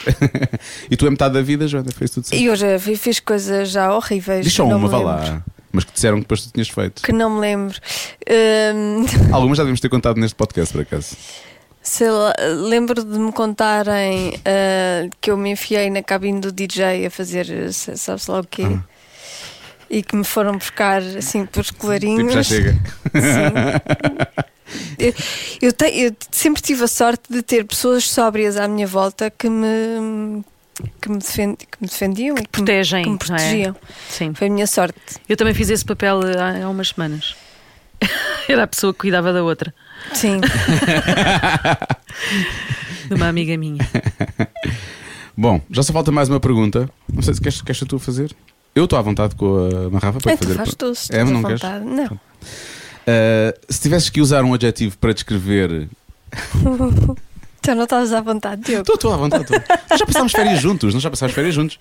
e 0.91 0.97
tu 0.97 1.07
é 1.07 1.11
metade 1.11 1.35
da 1.35 1.43
vida, 1.43 1.67
Joana, 1.69 1.91
fez 1.97 2.11
tudo 2.11 2.27
certo. 2.27 2.41
E 2.41 2.49
hoje 2.51 2.79
fiz 2.97 3.21
coisas 3.21 3.71
já 3.71 3.93
horríveis. 3.95 4.45
Diz 4.45 4.53
só 4.55 4.65
que 4.65 4.71
não 4.71 4.79
uma, 4.79 4.87
me 4.87 4.93
vá 4.93 4.99
lá. 4.99 5.43
Mas 5.73 5.85
que 5.85 5.93
disseram 5.93 6.17
que 6.17 6.23
depois 6.23 6.41
tu 6.43 6.53
tinhas 6.53 6.69
feito. 6.69 7.03
Que 7.03 7.13
não 7.13 7.29
me 7.35 7.41
lembro. 7.41 7.79
Hum, 8.75 9.05
Algumas 9.33 9.59
já 9.59 9.63
devemos 9.65 9.81
ter 9.81 9.89
contado 9.91 10.17
neste 10.19 10.35
podcast, 10.35 10.73
por 10.73 10.81
acaso. 10.83 11.17
Sei 11.89 12.11
lá, 12.11 12.35
lembro 12.69 13.03
de 13.05 13.19
me 13.19 13.31
contarem 13.33 14.35
ah, 14.45 15.09
que 15.21 15.31
eu 15.31 15.37
me 15.37 15.51
enfiei 15.51 15.89
na 15.89 16.03
cabine 16.03 16.41
do 16.41 16.51
DJ 16.53 17.07
a 17.07 17.11
fazer 17.11 17.73
se- 17.73 17.97
sabe-se 17.97 18.31
lá 18.31 18.41
o 18.41 18.45
quê. 18.47 18.65
Ah. 18.65 18.83
E 19.89 20.03
que 20.03 20.17
me 20.17 20.25
foram 20.25 20.59
buscar 20.59 21.01
assim 21.01 21.47
pelos 21.47 21.71
colarinhos. 21.71 22.19
Tipo, 22.19 22.33
já 22.33 22.43
chega. 22.43 23.83
Eu, 24.99 25.15
eu, 25.63 25.73
te- 25.73 25.97
eu 25.97 26.17
sempre 26.33 26.61
tive 26.61 26.83
a 26.83 26.89
sorte 26.89 27.23
de 27.33 27.41
ter 27.41 27.65
pessoas 27.65 28.09
sóbrias 28.11 28.57
à 28.57 28.67
minha 28.67 28.87
volta 28.87 29.31
que 29.31 29.49
me, 29.49 30.43
que 31.01 31.09
me, 31.09 31.19
defend- 31.19 31.57
que 31.57 31.79
me 31.81 31.87
defendiam 31.87 32.35
e 32.37 32.39
que 32.39 32.43
me, 32.43 32.49
protegem, 32.49 33.05
que 33.05 33.09
me 33.11 33.15
é? 33.15 33.19
protegiam. 33.19 33.77
Sim. 34.09 34.35
Foi 34.35 34.49
a 34.49 34.51
minha 34.51 34.67
sorte. 34.67 34.99
Eu 35.29 35.37
também 35.37 35.55
fiz 35.55 35.71
esse 35.71 35.85
papel 35.85 36.19
há, 36.37 36.65
há 36.65 36.69
umas 36.69 36.89
semanas. 36.89 37.37
Era 38.49 38.65
a 38.65 38.67
pessoa 38.67 38.93
que 38.93 38.99
cuidava 38.99 39.33
da 39.33 39.45
outra, 39.45 39.73
Sim. 40.15 40.41
de 43.09 43.15
uma 43.15 43.29
amiga 43.29 43.57
minha. 43.57 43.79
Bom, 45.37 45.61
já 45.71 45.83
só 45.83 45.93
falta 45.93 46.11
mais 46.11 46.29
uma 46.29 46.41
pergunta. 46.41 46.89
Não 47.13 47.23
sei 47.23 47.35
se 47.35 47.41
queres, 47.41 47.61
queres 47.63 47.81
tu 47.81 47.99
fazer. 47.99 48.35
Eu 48.75 48.85
estou 48.85 48.99
à 48.99 49.03
vontade 49.03 49.35
com 49.35 49.69
a 49.87 49.91
Marrafa 49.91 50.21
para 50.21 50.33
É, 50.33 50.37
tu 50.37 50.45
fazer. 50.45 50.55
faz 50.57 50.75
tu, 50.75 50.95
se 50.95 51.15
É, 51.15 51.25
não 51.25 51.43
queres? 51.43 51.63
Não. 51.63 52.07
Uh, 52.07 53.53
se 53.69 53.81
tivesses 53.81 54.11
que 54.11 54.21
usar 54.21 54.45
um 54.45 54.53
adjetivo 54.55 54.97
para 54.99 55.13
descrever. 55.15 55.89
Tu 57.67 57.75
não 57.75 57.83
estás 57.85 58.13
à 58.13 58.21
vontade, 58.21 58.63
Diogo. 58.63 58.81
Estou, 58.83 58.95
estou 58.95 59.13
à 59.13 59.17
vontade. 59.17 59.43
estou. 59.43 59.59
Nós 59.91 59.99
já 59.99 60.07
passámos 60.07 60.33
férias 60.33 60.61
juntos, 60.61 60.95
nós 60.95 61.03
já 61.03 61.11
passámos 61.11 61.35
férias 61.35 61.55
juntos. 61.55 61.79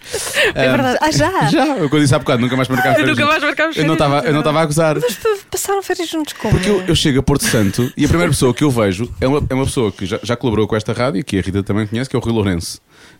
É 0.55 0.69
verdade. 0.69 0.97
Ah, 1.01 1.11
já? 1.11 1.45
Já, 1.49 1.65
eu 1.77 1.89
quando 1.89 2.01
disse 2.01 2.15
há 2.15 2.19
bocado, 2.19 2.41
nunca 2.41 2.55
mais 2.55 2.67
marcámos 2.67 2.97
Eu 2.97 3.05
férias 3.05 3.17
nunca 3.17 3.29
mais 3.31 3.43
marcámos 3.43 3.77
Eu 3.77 3.83
não 3.85 3.95
férias 3.95 4.09
estava- 4.13 4.27
eu 4.27 4.33
não 4.33 4.39
estava 4.39 4.61
a 4.61 4.65
gozar. 4.65 4.97
Mas 4.99 5.17
passaram 5.51 5.83
férias 5.83 6.09
juntos 6.09 6.33
como? 6.33 6.53
Porque 6.55 6.69
eu, 6.69 6.81
eu 6.87 6.95
chego 6.95 7.19
a 7.19 7.23
Porto 7.23 7.45
Santo 7.45 7.91
e 7.95 8.03
a 8.03 8.07
primeira 8.07 8.31
pessoa 8.31 8.53
que 8.53 8.63
eu 8.63 8.71
vejo 8.71 9.11
é 9.21 9.27
uma, 9.27 9.43
é 9.49 9.53
uma 9.53 9.65
pessoa 9.65 9.91
que 9.91 10.05
já, 10.05 10.19
já 10.23 10.35
colaborou 10.35 10.67
com 10.67 10.75
esta 10.75 10.91
rádio, 10.91 11.23
que 11.23 11.37
a 11.37 11.41
Rita 11.41 11.61
também 11.63 11.85
conhece, 11.85 12.09
que 12.09 12.15
é 12.15 12.19
o 12.19 12.21
Rui 12.21 12.33
Lourenço, 12.33 12.79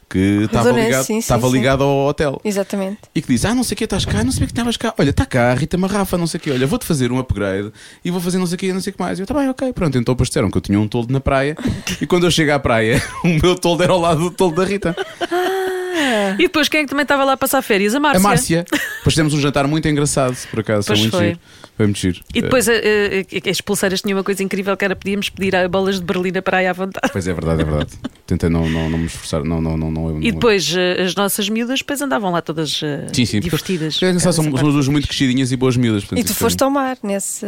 que 0.09 0.43
estava 0.45 0.69
Lourenço, 0.69 0.87
ligado, 0.87 1.05
sim, 1.05 1.13
sim, 1.13 1.19
estava 1.19 1.47
ligado 1.47 1.83
ao 1.83 2.07
hotel. 2.07 2.39
Exatamente. 2.43 2.99
E 3.13 3.21
que 3.21 3.27
diz: 3.27 3.45
Ah, 3.45 3.55
não 3.55 3.63
sei 3.63 3.73
o 3.75 3.77
que, 3.77 3.83
estás 3.83 4.05
cá, 4.05 4.23
não 4.23 4.31
sabia 4.31 4.47
que 4.47 4.53
estavas 4.53 4.77
cá. 4.77 4.93
Olha, 4.97 5.09
está 5.09 5.25
cá 5.25 5.51
a 5.51 5.55
Rita 5.55 5.77
Marrafa, 5.77 6.17
não 6.17 6.27
sei 6.27 6.39
o 6.39 6.41
que. 6.41 6.51
Olha, 6.51 6.67
vou-te 6.67 6.85
fazer 6.85 7.11
um 7.11 7.19
upgrade 7.19 7.71
e 8.03 8.11
vou 8.11 8.21
fazer 8.21 8.37
não 8.37 8.47
sei 8.47 8.55
o 8.55 8.57
que, 8.57 8.73
não 8.73 8.81
sei 8.81 8.91
o 8.91 8.95
que 8.95 9.01
mais. 9.01 9.19
E 9.19 9.21
eu, 9.21 9.25
tá 9.25 9.33
bem, 9.33 9.49
ok. 9.49 9.73
Pronto, 9.73 9.97
então 9.97 10.13
depois 10.13 10.29
disseram 10.29 10.49
que 10.49 10.57
eu 10.57 10.61
tinha 10.61 10.79
um 10.79 10.87
toldo 10.87 11.11
na 11.11 11.19
praia 11.19 11.55
e 11.99 12.05
quando 12.05 12.25
eu 12.25 12.31
chego 12.31 12.51
à 12.51 12.59
praia, 12.59 13.01
o 13.23 13.27
meu 13.27 13.55
toldo 13.55 13.83
era 13.83 13.93
ao 13.93 13.99
lado 13.99 14.19
do 14.19 14.31
toldo 14.31 14.61
da 14.61 14.65
Rita. 14.65 14.95
E 16.37 16.43
depois 16.43 16.67
quem 16.67 16.81
é 16.81 16.83
que 16.83 16.89
também 16.89 17.03
estava 17.03 17.23
lá 17.23 17.33
a 17.33 17.37
passar 17.37 17.61
férias? 17.61 17.95
A 17.95 17.99
Márcia. 17.99 18.19
A 18.19 18.23
Márcia. 18.23 18.65
Depois 18.97 19.13
tivemos 19.13 19.33
um 19.33 19.39
jantar 19.39 19.67
muito 19.67 19.87
engraçado, 19.87 20.35
por 20.49 20.59
acaso. 20.59 20.87
Pois 20.87 21.05
foi. 21.05 21.27
giro. 21.27 21.39
Foi 21.77 21.85
muito 21.87 21.99
giro. 21.99 22.21
E 22.33 22.41
depois 22.41 22.67
eh, 22.69 23.25
as 23.49 23.59
pulseiras 23.59 24.01
tinham 24.01 24.17
uma 24.17 24.23
coisa 24.23 24.41
incrível 24.41 24.77
que 24.77 24.85
era 24.85 24.95
podíamos 24.95 25.29
pedir 25.29 25.55
a 25.55 25.67
bolas 25.67 25.99
de 25.99 26.05
Berlim 26.05 26.31
na 26.31 26.41
praia 26.41 26.69
à 26.69 26.73
vontade. 26.73 27.11
Pois 27.11 27.27
é, 27.27 27.33
verdade, 27.33 27.61
é 27.61 27.65
verdade. 27.65 27.91
Tentei 28.25 28.49
não, 28.49 28.69
não, 28.69 28.89
não 28.89 28.97
me 28.97 29.05
esforçar. 29.07 29.43
Não, 29.43 29.61
não, 29.61 29.75
não, 29.77 29.91
não, 29.91 30.21
E 30.21 30.31
depois 30.31 30.73
eh, 30.75 31.01
as 31.03 31.13
nossas 31.15 31.49
miúdas 31.49 31.79
depois 31.79 32.01
andavam 32.01 32.31
lá 32.31 32.41
todas 32.41 32.81
Sim, 33.13 33.25
sim. 33.25 33.39
divertidas. 33.41 33.95
porque 33.99 34.05
É 34.05 34.19
são, 34.19 34.31
são 34.31 34.49
duas 34.51 34.87
muito 34.87 35.07
crescidinhas 35.07 35.51
e 35.51 35.57
boas 35.57 35.75
miúdas. 35.75 36.03
portanto, 36.05 36.19
E 36.19 36.23
tu 36.23 36.33
foi- 36.33 36.45
foste 36.45 36.63
ao 36.63 36.69
mar 36.69 36.97
nesse, 37.03 37.45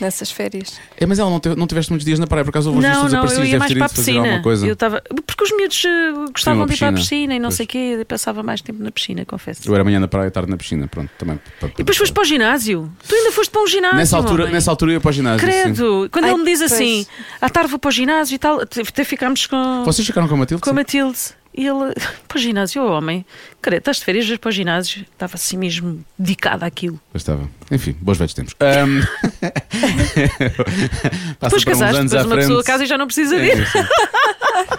nessas 0.00 0.30
férias. 0.30 0.78
É, 0.96 1.06
mas 1.06 1.18
ela 1.18 1.30
não, 1.30 1.40
teve, 1.40 1.54
não 1.56 1.66
tiveste 1.66 1.90
muitos 1.90 2.04
dias 2.04 2.18
na 2.18 2.26
praia, 2.26 2.44
por 2.44 2.50
acaso 2.50 2.70
houve 2.70 2.78
uns 2.80 2.82
Não, 2.88 3.08
não, 3.08 3.26
eu 3.26 3.44
ia 3.44 3.58
mais 3.58 3.72
para 3.72 3.86
a 3.86 3.88
piscina. 3.88 4.42
Eu 4.66 4.76
tava, 4.76 5.02
porque 5.26 5.44
os 5.44 5.50
miúdos 5.56 5.84
eh, 5.84 6.12
gostavam 6.32 6.62
Sim, 6.62 6.68
de 6.68 6.74
ir 6.74 6.78
para 6.78 6.88
a 6.88 6.92
piscina. 6.92 7.34
e 7.34 7.38
não 7.38 7.48
Pois. 7.48 7.56
sei 7.56 7.64
o 7.64 7.68
quê, 7.68 7.96
eu 8.00 8.06
passava 8.06 8.42
mais 8.42 8.60
tempo 8.60 8.82
na 8.82 8.90
piscina, 8.90 9.24
confesso. 9.24 9.68
Eu 9.68 9.74
era 9.74 9.82
amanhã 9.82 10.00
na 10.00 10.08
praia, 10.08 10.30
tarde 10.30 10.50
na 10.50 10.56
piscina, 10.56 10.86
pronto, 10.88 11.10
também. 11.18 11.38
para- 11.60 11.68
E 11.70 11.74
depois 11.78 11.96
foste 11.96 12.12
para 12.12 12.22
o 12.22 12.24
ginásio. 12.24 12.92
Tu 13.08 13.14
ainda 13.14 13.32
foste 13.32 13.50
para 13.50 13.62
um 13.62 13.66
ginásio. 13.66 13.96
Nessa 13.96 14.16
altura, 14.16 14.42
homem. 14.44 14.54
nessa 14.54 14.70
altura 14.70 14.90
eu 14.90 14.94
ia 14.94 15.00
para 15.00 15.10
o 15.10 15.12
ginásio. 15.12 15.40
sim. 15.46 15.52
Credo, 15.62 16.08
quando 16.10 16.24
Ai, 16.24 16.30
ele 16.30 16.38
me 16.38 16.44
diz 16.44 16.58
pois. 16.60 16.72
assim, 16.72 17.06
à 17.40 17.48
tarde 17.48 17.70
vou 17.70 17.78
para 17.78 17.88
o 17.88 17.92
ginásio 17.92 18.34
e 18.34 18.38
tal, 18.38 18.60
até 18.60 19.04
ficámos 19.04 19.46
com, 19.46 19.82
Vocês 19.84 20.06
ficaram 20.06 20.28
com 20.28 20.34
a 20.34 20.38
Matilde? 20.38 20.62
com 20.62 20.70
a 20.70 20.72
Sim. 20.72 20.76
Matilde. 20.76 21.18
E 21.54 21.66
ele, 21.66 21.92
para 22.28 22.38
o 22.38 22.40
ginásio, 22.40 22.82
oh, 22.82 22.92
homem, 22.92 23.24
credo, 23.60 23.80
estás 23.80 23.98
de 23.98 24.04
férias, 24.04 24.36
para 24.38 24.48
o 24.48 24.52
ginásio. 24.52 25.02
Estava 25.12 25.34
assim 25.34 25.56
mesmo 25.56 26.02
dedicado 26.18 26.64
àquilo. 26.64 26.98
Pois 27.12 27.22
estava. 27.22 27.48
Enfim, 27.70 27.94
bons 28.00 28.16
velhos 28.18 28.34
tempos. 28.34 28.54
Passa 31.38 31.56
Depois 31.56 31.64
casaste, 31.64 32.02
depois 32.04 32.24
uma 32.26 32.36
pessoa 32.36 32.64
casa 32.64 32.84
e 32.84 32.86
já 32.86 32.96
não 32.98 33.06
precisa 33.06 33.36
de 33.36 33.50
É, 33.50 33.56
ir. 33.56 33.68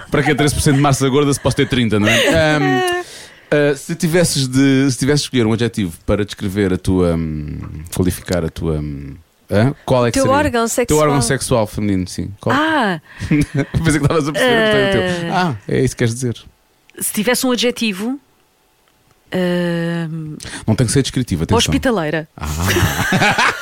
Para 0.10 0.24
que 0.24 0.32
é 0.32 0.36
13% 0.36 0.74
de 0.74 0.80
massa 0.80 1.08
gorda 1.10 1.34
se 1.34 1.40
posso 1.40 1.56
ter 1.56 1.68
30, 1.68 2.00
não 2.00 2.08
é? 2.08 2.28
Ahm, 2.56 3.04
ah, 3.52 3.76
se 3.76 3.96
tivesses 3.96 4.48
de 4.48 4.90
se 4.92 4.98
tivesses 4.98 5.22
de 5.22 5.26
escolher 5.28 5.46
um 5.46 5.54
adjetivo 5.54 5.98
para 6.06 6.24
descrever 6.26 6.74
a 6.74 6.78
tua 6.78 7.16
hum, 7.16 7.60
qualificar 7.96 8.44
a 8.46 8.50
tua 8.50 8.80
hum, 8.80 9.16
hã? 9.52 9.74
qual 9.86 10.06
é 10.06 10.12
que 10.12 10.14
Teu 10.14 10.24
seria? 10.24 10.38
órgão 10.38 10.62
Teu 10.62 10.68
sexual. 10.70 11.00
órgão 11.02 11.22
sexual 11.22 11.68
feminino, 11.68 12.08
sim. 12.08 12.32
Qual? 12.40 12.56
Ah, 12.56 13.02
Pensei 13.28 13.44
que 13.44 13.58
estavas 13.98 14.28
a 14.28 14.32
perceber. 14.32 14.72
portanto, 14.72 14.90
o 14.90 14.92
teu. 14.92 15.02
Eh. 15.02 15.30
Ah, 15.32 15.56
é 15.68 15.80
isso 15.84 15.96
que 15.96 16.00
queres 16.00 16.14
dizer. 16.14 16.36
Se 17.00 17.12
tivesse 17.14 17.46
um 17.46 17.52
adjetivo. 17.52 18.20
ahm, 19.32 20.36
Não 20.68 20.76
tem 20.76 20.86
que 20.88 20.94
ser 20.94 21.02
descritivo, 21.02 21.44
atenção. 21.44 21.58
hospitaleira. 21.58 22.28
Ah, 22.38 22.48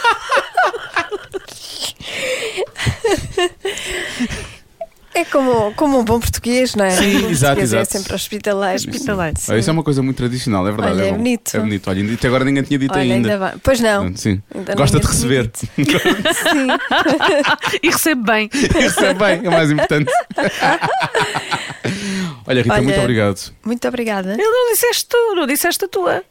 É 5.14 5.26
como, 5.26 5.74
como 5.74 6.00
um 6.00 6.06
bom 6.06 6.22
português, 6.22 6.74
não 6.74 6.86
é? 6.86 6.92
Sim, 6.92 7.26
Um 7.26 7.30
exato, 7.30 7.60
exato. 7.60 7.82
É 7.82 7.86
sempre 8.00 8.16
hospitaleiro. 8.16 8.76
Hospitaleiro. 8.76 9.36
ah, 9.50 9.58
isso 9.58 9.70
é 9.70 9.74
uma 9.74 9.84
coisa 9.84 10.02
muito 10.02 10.16
tradicional, 10.16 10.66
é 10.66 10.72
verdade. 10.72 10.94
Olha, 10.94 11.04
é, 11.04 11.10
é 11.10 11.12
bonito. 11.12 11.58
É 11.58 11.60
bonito. 11.60 11.90
Olha, 11.90 12.00
e 12.00 12.14
até 12.14 12.28
agora 12.30 12.46
ninguém 12.46 12.64
tinha 12.64 12.80
dito 12.80 12.94
Olha, 12.94 13.02
ainda. 13.14 13.34
ainda. 13.34 13.56
Pois 13.62 13.82
não. 13.82 14.16
Sim. 14.16 14.42
Ainda 14.56 14.74
Gosta 14.74 15.02
de 15.02 15.08
receber. 15.08 15.52
Sim. 15.54 15.68
E 17.84 17.90
recebe 17.90 18.24
bem. 18.24 18.50
Isso 18.54 19.04
é 19.04 19.14
bem, 19.14 19.42
é 19.46 19.50
mais 19.50 19.70
importante. 19.70 20.10
Olha, 22.48 22.62
Rita, 22.62 22.74
Olha, 22.74 22.84
muito 22.84 23.00
obrigado. 23.00 23.52
Muito 23.64 23.88
obrigada. 23.88 24.34
Ele 24.34 24.44
não 24.44 24.72
disseste 24.74 25.06
tu, 25.08 25.36
não 25.36 25.46
disseste 25.48 25.86
a 25.86 25.88
tua. 25.88 26.24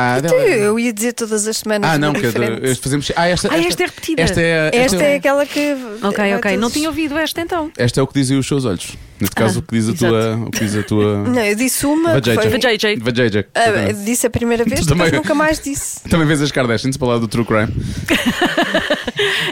Ah, 0.00 0.18
Tu, 0.24 0.32
eu 0.32 0.78
ia 0.78 0.92
dizer 0.92 1.12
todas 1.12 1.44
as 1.48 1.56
semanas. 1.56 1.90
ah 1.90 1.98
não, 1.98 2.12
que 2.12 2.24
é 2.24 2.70
este 2.70 2.82
fazemos. 2.84 3.10
Ah, 3.16 3.26
esta, 3.26 3.52
Ah, 3.52 3.58
esta 3.58 3.82
é 3.82 3.86
repetida. 3.86 4.22
Esta 4.22 4.40
é, 4.40 4.70
Esta 4.72 5.02
é 5.02 5.16
aquela 5.16 5.44
que. 5.44 5.76
Ok, 6.02 6.34
ok. 6.36 6.52
Não 6.52 6.60
todos- 6.62 6.72
tinha 6.74 6.88
ouvido 6.88 7.18
esta 7.18 7.40
então. 7.40 7.72
esta 7.76 7.98
é 7.98 8.02
o 8.02 8.06
que 8.06 8.14
dizem 8.14 8.38
os 8.38 8.46
seus 8.46 8.64
olhos. 8.64 8.92
Neste 9.20 9.34
caso, 9.34 9.58
Ah, 9.58 9.60
o 9.60 9.62
que 9.62 9.74
diz 9.76 9.88
a 9.88 9.92
exato. 9.92 10.06
tua. 10.12 10.36
O 10.46 10.50
que 10.52 10.58
diz 10.64 10.76
a 10.76 10.82
tua. 10.84 11.16
Não, 11.24 11.42
eu 11.44 11.54
disse 11.56 11.84
uma. 11.84 12.10
Vajayjay. 12.12 12.34
foi- 12.36 12.50
Vajayjay. 12.60 12.96
Vajayjay. 12.96 13.44
Ah, 13.52 13.92
disse 14.04 14.26
a 14.26 14.30
primeira 14.30 14.62
vez, 14.68 14.86
também- 14.86 15.10
nunca 15.10 15.34
mais 15.34 15.58
disse. 15.58 16.00
Também 16.08 16.28
vês 16.28 16.40
as 16.42 16.52
Kardashians 16.52 16.96
para 16.96 17.08
lá 17.08 17.18
do 17.18 17.26
True 17.26 17.44
Crime. 17.44 17.68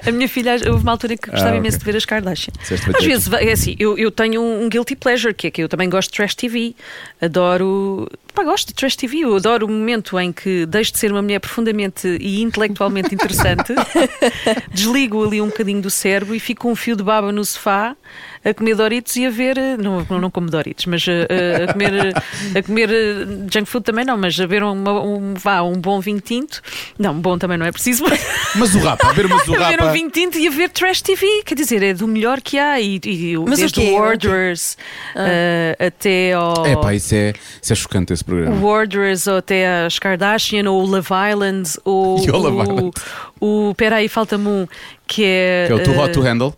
A 0.07 0.11
minha 0.11 0.29
filha, 0.29 0.57
houve 0.71 0.83
uma 0.83 0.93
altura 0.93 1.15
em 1.15 1.17
que 1.17 1.31
gostava 1.31 1.51
Ah, 1.51 1.55
ok. 1.55 1.61
imenso 1.61 1.79
de 1.79 1.85
ver 1.85 1.97
as 1.97 2.05
Kardashian. 2.05 2.53
Às 2.97 3.05
vezes, 3.05 3.33
é 3.33 3.53
assim, 3.53 3.77
eu, 3.79 3.97
eu 3.99 4.11
tenho 4.11 4.43
um 4.43 4.69
guilty 4.69 4.97
pleasure, 4.97 5.35
que 5.35 5.47
é 5.49 5.51
que 5.51 5.63
eu 5.63 5.69
também 5.69 5.89
gosto 5.89 6.11
de 6.11 6.17
trash 6.17 6.35
TV. 6.35 6.75
Adoro. 7.21 8.09
Pá, 8.35 8.45
gosto 8.45 8.69
de 8.69 8.75
trash 8.75 8.97
TV. 8.97 9.21
Eu 9.21 9.37
adoro 9.37 9.67
o 9.67 9.69
momento 9.69 10.19
em 10.21 10.31
que 10.33 10.67
deixo 10.67 10.93
de 10.93 10.99
ser 10.99 11.11
uma 11.11 11.23
mulher 11.23 11.41
profundamente 11.41 12.07
e 12.21 12.43
intelectualmente 12.43 13.15
interessante, 13.15 13.73
desligo 14.73 15.25
ali 15.25 15.41
um 15.41 15.47
bocadinho 15.47 15.81
do 15.81 15.91
cérebro 15.91 16.35
e 16.35 16.41
fico 16.41 16.63
com 16.63 16.73
um 16.73 16.77
fio 16.77 16.97
de 16.97 17.03
baba 17.03 17.33
no 17.33 17.45
sofá 17.45 17.97
a 18.49 18.55
comer 18.55 18.75
Doritos 18.77 19.17
e 19.17 19.27
a 19.27 19.31
ver. 19.31 19.59
eh, 19.59 19.77
Não, 19.77 20.07
não 20.21 20.31
como 20.31 20.49
Doritos, 20.51 20.87
mas 20.87 21.05
eh, 21.09 21.27
eh, 21.29 21.65
a 21.69 21.73
comer, 21.73 22.15
a 22.59 22.63
comer 22.63 22.89
junk 23.53 23.67
food 23.67 23.85
também 23.85 24.05
não, 24.05 24.17
mas 24.17 24.39
a 24.39 24.47
ver 24.47 24.63
uma- 24.63 25.01
um, 25.03 25.35
vá, 25.35 25.63
um 25.63 25.75
bom 25.81 26.01
vinho 26.01 26.21
tinto. 26.21 26.61
Não, 26.99 27.15
bom 27.19 27.37
também 27.39 27.59
não 27.59 27.67
é 27.67 27.73
preciso. 27.73 28.05
Mas 28.55 28.75
o 28.75 28.79
rapa, 28.79 29.09
a 29.09 29.13
ver, 29.13 29.29
mas 29.29 29.47
o 29.49 29.55
A 29.55 29.69
ver 29.71 29.83
um 29.83 29.93
vinho 29.93 30.11
tinto 30.11 30.39
e 30.39 30.47
a 30.47 30.51
ver 30.51 30.69
trash 30.71 31.03
TV, 31.03 31.27
quer 31.45 31.55
dizer, 31.55 31.83
é 31.83 31.93
do 31.95 32.07
melhor 32.07 32.41
que 32.41 32.59
há. 32.59 32.81
E, 32.81 33.01
e 33.05 33.37
Mas 33.39 33.55
o 33.59 33.61
desde 33.61 33.81
o 33.81 33.83
O 33.87 33.95
Warders 33.99 34.77
eh, 35.15 35.77
até 35.79 36.33
ao. 36.33 36.65
É 36.67 36.77
pá, 36.77 36.95
isso 36.95 37.15
é, 37.15 37.33
isso 37.61 37.73
é 37.73 37.77
chocante 37.77 38.13
esse 38.13 38.23
o 38.23 38.27
programa. 38.27 38.61
Warders 38.67 39.27
ou 39.27 39.39
até 39.39 39.85
as 39.87 39.99
Kardashian 39.99 40.71
ou 40.71 40.83
o 40.83 40.87
Love 40.87 41.09
Island 41.33 41.71
ou 41.85 42.19
E 42.25 42.31
o 42.31 42.37
Love 42.37 42.57
o, 42.57 42.63
Island. 42.63 42.91
o 43.41 43.75
Peraí, 43.77 44.09
falta-me 44.09 44.49
um 44.49 44.67
que 45.07 45.25
é. 45.25 45.65
Que 45.67 45.73
é 45.73 45.77
o 45.77 45.83
Too 45.83 45.99
Hot 45.99 46.11
eh, 46.11 46.13
to 46.13 46.21
Handle. 46.23 46.55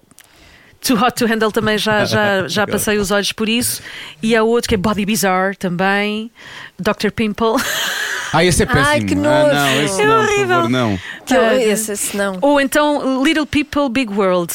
Too 0.80 0.96
Hot 0.96 1.12
to 1.16 1.26
Handle 1.26 1.50
também 1.52 1.76
já, 1.78 2.04
já, 2.04 2.46
já 2.48 2.66
passei 2.66 2.98
os 2.98 3.10
olhos 3.10 3.32
por 3.32 3.48
isso. 3.48 3.82
E 4.22 4.34
há 4.36 4.42
outro 4.42 4.68
que 4.68 4.74
é 4.74 4.78
Body 4.78 5.04
Bizarre 5.04 5.56
também, 5.56 6.30
Dr. 6.78 7.10
Pimple. 7.14 7.54
Ah, 8.30 8.44
esse 8.44 8.62
é 8.62 8.66
péssimo. 8.66 8.86
Ai, 8.86 9.00
que 9.00 9.14
ah, 9.14 9.16
nojo. 9.16 9.54
não, 9.54 9.82
esse 9.82 10.02
É 10.02 10.06
não, 10.06 10.18
horrível. 10.20 10.48
favor, 10.48 10.68
não. 10.68 10.98
Que 11.24 11.32
eu, 11.34 11.40
Ah, 11.42 11.56
esse, 11.56 11.92
esse 11.92 12.14
não. 12.14 12.36
Ou 12.42 12.60
então 12.60 13.24
Little 13.24 13.46
People 13.46 13.88
Big 13.88 14.12
World, 14.12 14.52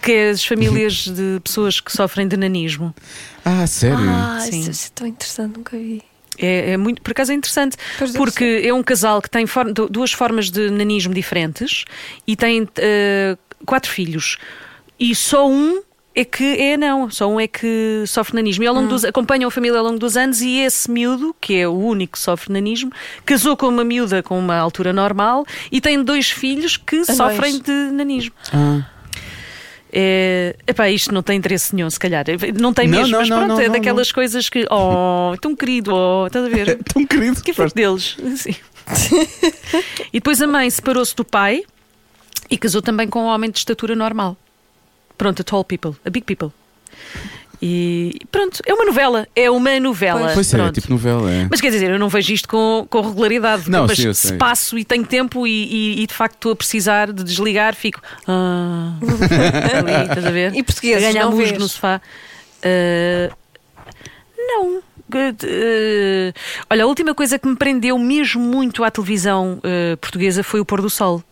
que 0.00 0.12
é 0.12 0.30
as 0.30 0.44
famílias 0.44 0.94
de 1.10 1.40
pessoas 1.42 1.80
que 1.80 1.90
sofrem 1.90 2.28
de 2.28 2.36
nanismo. 2.36 2.94
Ah, 3.44 3.66
sério? 3.66 4.08
Ah, 4.08 4.38
Sim. 4.40 4.60
isso, 4.60 4.70
isso 4.70 4.86
é 4.86 4.90
tão 4.94 5.04
interessante, 5.08 5.56
nunca 5.56 5.76
vi. 5.76 6.00
É, 6.38 6.70
é 6.74 6.76
muito, 6.76 7.02
por 7.02 7.10
acaso 7.10 7.32
é 7.32 7.34
interessante, 7.34 7.76
Pois 7.98 8.12
porque 8.12 8.62
é 8.64 8.72
um 8.72 8.84
casal 8.84 9.20
que 9.20 9.30
tem 9.30 9.48
for- 9.48 9.72
du- 9.72 9.88
duas 9.88 10.12
formas 10.12 10.48
de 10.48 10.70
nanismo 10.70 11.12
diferentes 11.12 11.84
e 12.24 12.36
tem 12.36 12.68
eh, 12.76 13.36
quatro 13.64 13.90
filhos. 13.90 14.38
E 14.98 15.14
só 15.14 15.48
um 15.48 15.82
é 16.14 16.24
que 16.24 16.44
é 16.58 16.76
não, 16.78 17.10
só 17.10 17.28
um 17.28 17.38
é 17.38 17.46
que 17.46 18.04
sofre 18.06 18.34
nanismo. 18.36 18.64
E 18.64 18.66
ao 18.66 18.74
Hum. 18.74 18.78
longo 18.78 18.88
dos, 18.88 19.04
acompanham 19.04 19.48
a 19.48 19.50
família 19.50 19.78
ao 19.78 19.84
longo 19.84 19.98
dos 19.98 20.16
anos 20.16 20.40
e 20.40 20.58
esse 20.60 20.90
miúdo, 20.90 21.36
que 21.40 21.54
é 21.54 21.68
o 21.68 21.72
único 21.74 22.14
que 22.14 22.18
sofre 22.18 22.52
nanismo, 22.52 22.90
casou 23.24 23.54
com 23.56 23.68
uma 23.68 23.84
miúda 23.84 24.22
com 24.22 24.38
uma 24.38 24.56
altura 24.56 24.92
normal 24.94 25.44
e 25.70 25.78
tem 25.80 26.02
dois 26.02 26.30
filhos 26.30 26.76
que 26.78 27.04
sofrem 27.04 27.60
de 27.60 27.70
nanismo. 27.92 28.32
É, 29.92 30.56
epá, 30.66 30.90
isto 30.90 31.12
não 31.14 31.22
tem 31.22 31.38
interesse 31.38 31.74
nenhum, 31.74 31.88
se 31.88 31.98
calhar. 31.98 32.24
Não 32.58 32.72
tem 32.72 32.88
Não, 32.88 32.98
mesmo, 32.98 33.12
não, 33.12 33.18
mas 33.20 33.28
pronto, 33.28 33.46
não, 33.48 33.60
é 33.60 33.66
não, 33.66 33.72
daquelas 33.72 34.10
coisas 34.12 34.48
que, 34.48 34.66
oh, 34.70 35.34
tão 35.40 35.54
querido, 35.54 35.94
oh, 35.94 36.26
estás 36.26 36.44
a 36.44 36.48
ver? 36.48 36.78
Tão 36.84 37.06
querido. 37.06 37.42
Que 37.42 37.50
é 37.50 37.54
feito 37.54 37.74
deles. 37.74 38.16
Sim. 38.36 38.54
e 40.12 40.18
depois 40.18 40.40
a 40.42 40.46
mãe 40.46 40.68
separou-se 40.70 41.14
do 41.14 41.24
pai 41.24 41.62
e 42.50 42.58
casou 42.58 42.82
também 42.82 43.08
com 43.08 43.20
um 43.20 43.26
homem 43.26 43.50
de 43.50 43.58
estatura 43.58 43.94
normal. 43.94 44.36
Pronto, 45.18 45.40
a 45.40 45.44
tall 45.44 45.64
people, 45.64 45.92
a 46.04 46.10
big 46.10 46.24
people. 46.26 46.50
E 47.60 48.18
pronto, 48.30 48.60
é 48.66 48.74
uma 48.74 48.84
novela. 48.84 49.26
É 49.34 49.50
uma 49.50 49.80
novela. 49.80 50.30
Pois 50.34 50.52
é, 50.52 50.58
Pronto. 50.58 50.74
tipo 50.74 50.90
novela. 50.90 51.30
É. 51.32 51.46
Mas 51.50 51.58
quer 51.60 51.70
dizer, 51.70 51.90
eu 51.90 51.98
não 51.98 52.08
vejo 52.08 52.32
isto 52.34 52.46
com, 52.48 52.86
com 52.90 53.00
regularidade. 53.00 53.70
Não, 53.70 53.86
mas 53.86 53.96
sim, 53.96 54.12
se 54.12 54.28
sei. 54.28 54.36
passo 54.36 54.78
e 54.78 54.84
tenho 54.84 55.06
tempo 55.06 55.46
e, 55.46 55.50
e- 55.50 56.02
e, 56.02 56.06
de 56.06 56.12
facto 56.12 56.34
estou 56.34 56.52
a 56.52 56.56
precisar 56.56 57.10
de 57.12 57.24
desligar, 57.24 57.74
fico. 57.74 58.00
Ah, 58.28 58.92
ali, 59.00 60.02
estás 60.08 60.26
a 60.26 60.30
ver? 60.30 60.54
E 60.54 60.62
portugueses, 60.62 61.02
A 61.04 61.12
ganhar 61.12 61.24
não 61.24 61.32
musgo 61.32 61.58
no 61.58 61.68
sofá. 61.68 62.00
Ah, 62.62 63.34
não. 64.38 64.82
Good. 65.08 65.38
Ah, 65.46 66.32
olha, 66.68 66.84
a 66.84 66.86
última 66.86 67.14
coisa 67.14 67.38
que 67.38 67.48
me 67.48 67.56
prendeu 67.56 67.98
mesmo 67.98 68.42
muito 68.42 68.84
à 68.84 68.90
televisão 68.90 69.60
ah, 69.64 69.96
portuguesa 69.96 70.42
foi 70.44 70.60
o 70.60 70.64
pôr 70.64 70.82
do 70.82 70.90
sol. 70.90 71.22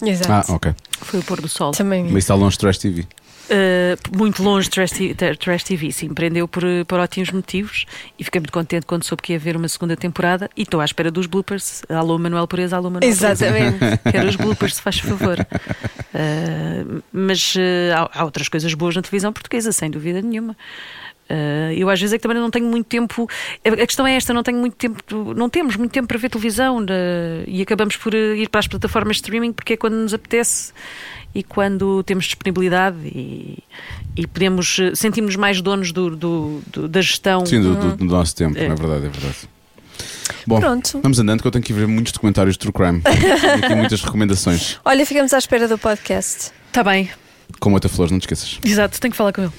Exato. 0.00 0.52
Ah, 0.52 0.54
ok. 0.54 0.72
Foi 1.00 1.18
o 1.18 1.22
pôr 1.24 1.40
do 1.40 1.48
sol. 1.48 1.72
Também. 1.72 2.04
Mas 2.04 2.24
está 2.24 2.34
longe 2.34 2.56
de 2.56 2.78
TV. 2.78 3.06
Uh, 3.44 4.16
muito 4.16 4.42
longe 4.42 4.70
de 4.70 5.14
Trash, 5.38 5.64
TV, 5.64 5.92
sim, 5.92 6.08
prendeu 6.14 6.48
por, 6.48 6.64
uh, 6.64 6.84
por 6.86 6.98
ótimos 6.98 7.30
motivos 7.30 7.84
e 8.18 8.24
fiquei 8.24 8.40
muito 8.40 8.52
contente 8.52 8.86
quando 8.86 9.04
soube 9.04 9.22
que 9.22 9.32
ia 9.32 9.38
haver 9.38 9.54
uma 9.54 9.68
segunda 9.68 9.94
temporada 9.96 10.48
e 10.56 10.62
estou 10.62 10.80
à 10.80 10.84
espera 10.84 11.10
dos 11.10 11.26
bloopers. 11.26 11.82
Alô 11.90 12.18
Manuel 12.18 12.48
Pureza, 12.48 12.76
alô 12.76 12.88
Manuel 12.88 13.00
Pureza. 13.00 13.32
Exatamente. 13.32 13.78
Quero 14.10 14.28
os 14.28 14.36
bloopers, 14.36 14.76
se 14.76 14.82
faz 14.82 14.98
favor. 14.98 15.38
Uh, 15.40 17.02
mas 17.12 17.54
uh, 17.54 17.60
há, 17.94 18.20
há 18.20 18.24
outras 18.24 18.48
coisas 18.48 18.72
boas 18.72 18.96
na 18.96 19.02
televisão 19.02 19.30
portuguesa, 19.30 19.72
sem 19.72 19.90
dúvida 19.90 20.22
nenhuma. 20.22 20.56
Eu 21.74 21.88
às 21.88 21.98
vezes 21.98 22.12
é 22.12 22.18
que 22.18 22.22
também 22.22 22.38
não 22.38 22.50
tenho 22.50 22.66
muito 22.66 22.86
tempo. 22.86 23.26
A 23.64 23.86
questão 23.86 24.06
é 24.06 24.14
esta: 24.14 24.32
não 24.32 24.42
tenho 24.42 24.58
muito 24.58 24.76
tempo, 24.76 25.34
não 25.34 25.48
temos 25.48 25.74
muito 25.74 25.90
tempo 25.90 26.06
para 26.06 26.18
ver 26.18 26.28
televisão 26.28 26.78
uh, 26.78 26.84
e 27.46 27.62
acabamos 27.62 27.96
por 27.96 28.14
ir 28.14 28.48
para 28.50 28.60
as 28.60 28.68
plataformas 28.68 29.16
de 29.16 29.22
streaming 29.22 29.52
porque 29.52 29.72
é 29.72 29.76
quando 29.76 29.94
nos 29.94 30.12
apetece 30.12 30.72
e 31.34 31.42
quando 31.42 32.02
temos 32.04 32.26
disponibilidade 32.26 32.96
e, 33.04 33.58
e 34.16 34.26
podemos 34.26 34.78
uh, 34.78 34.94
sentimos 34.94 35.34
mais 35.36 35.60
donos 35.60 35.90
do, 35.92 36.14
do- 36.14 36.62
do- 36.72 36.88
da 36.88 37.00
gestão. 37.00 37.44
Sim, 37.44 37.60
do, 37.60 37.74
do- 37.74 37.96
do 37.96 38.04
nosso 38.04 38.34
tempo, 38.36 38.56
É. 38.58 38.64
é 38.66 38.68
verdade, 38.68 39.06
é 39.06 39.08
verdade. 39.08 39.36
Bom, 40.46 40.60
Pronto. 40.60 41.00
vamos 41.02 41.18
andando 41.18 41.40
que 41.42 41.46
eu 41.46 41.50
tenho 41.50 41.64
que 41.64 41.72
ver 41.72 41.86
muitos 41.86 42.12
documentários 42.12 42.54
de 42.54 42.58
True 42.60 42.72
Crime. 42.72 43.00
Tenho 43.00 43.64
aqui 43.64 43.74
muitas 43.74 44.00
recomendações. 44.04 44.78
Olha, 44.84 45.04
ficamos 45.06 45.32
à 45.32 45.38
espera 45.38 45.66
do 45.68 45.76
podcast. 45.78 46.50
Está 46.68 46.82
bem, 46.82 47.08
Com 47.60 47.70
muita 47.70 47.88
flores, 47.88 48.10
não 48.10 48.18
te 48.18 48.22
esqueças. 48.22 48.58
exato, 48.64 49.00
tenho 49.00 49.12
que 49.12 49.16
falar 49.16 49.32
com 49.32 49.42
ele. 49.42 49.52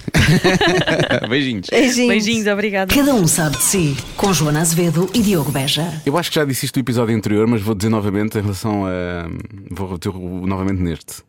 Beijinhos. 1.29 1.67
Beijinhos. 1.69 2.07
Beijinhos, 2.09 2.47
obrigada. 2.47 2.93
Cada 2.93 3.13
um 3.13 3.27
sabe 3.27 3.57
de 3.57 3.63
si. 3.63 3.97
Com 4.17 4.33
Joana 4.33 4.61
Azevedo 4.61 5.09
e 5.13 5.21
Diogo 5.21 5.51
Beja. 5.51 6.01
Eu 6.05 6.17
acho 6.17 6.29
que 6.29 6.35
já 6.35 6.45
disse 6.45 6.65
isto 6.65 6.75
no 6.75 6.81
episódio 6.81 7.15
anterior, 7.15 7.47
mas 7.47 7.61
vou 7.61 7.75
dizer 7.75 7.89
novamente 7.89 8.37
em 8.37 8.41
relação 8.41 8.85
a. 8.85 9.27
Vou 9.71 9.87
repetir 9.87 10.11
novamente 10.13 10.81
neste. 10.81 11.23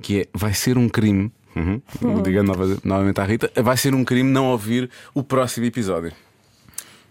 Que 0.00 0.20
é: 0.22 0.26
vai 0.34 0.52
ser 0.54 0.76
um 0.78 0.88
crime. 0.88 1.30
Uhum, 1.56 1.80
digando 2.22 2.48
nova- 2.52 2.78
novamente 2.82 3.20
à 3.20 3.24
Rita, 3.24 3.48
vai 3.62 3.76
ser 3.76 3.94
um 3.94 4.04
crime 4.04 4.28
não 4.28 4.46
ouvir 4.46 4.90
o 5.14 5.22
próximo 5.22 5.64
episódio. 5.64 6.12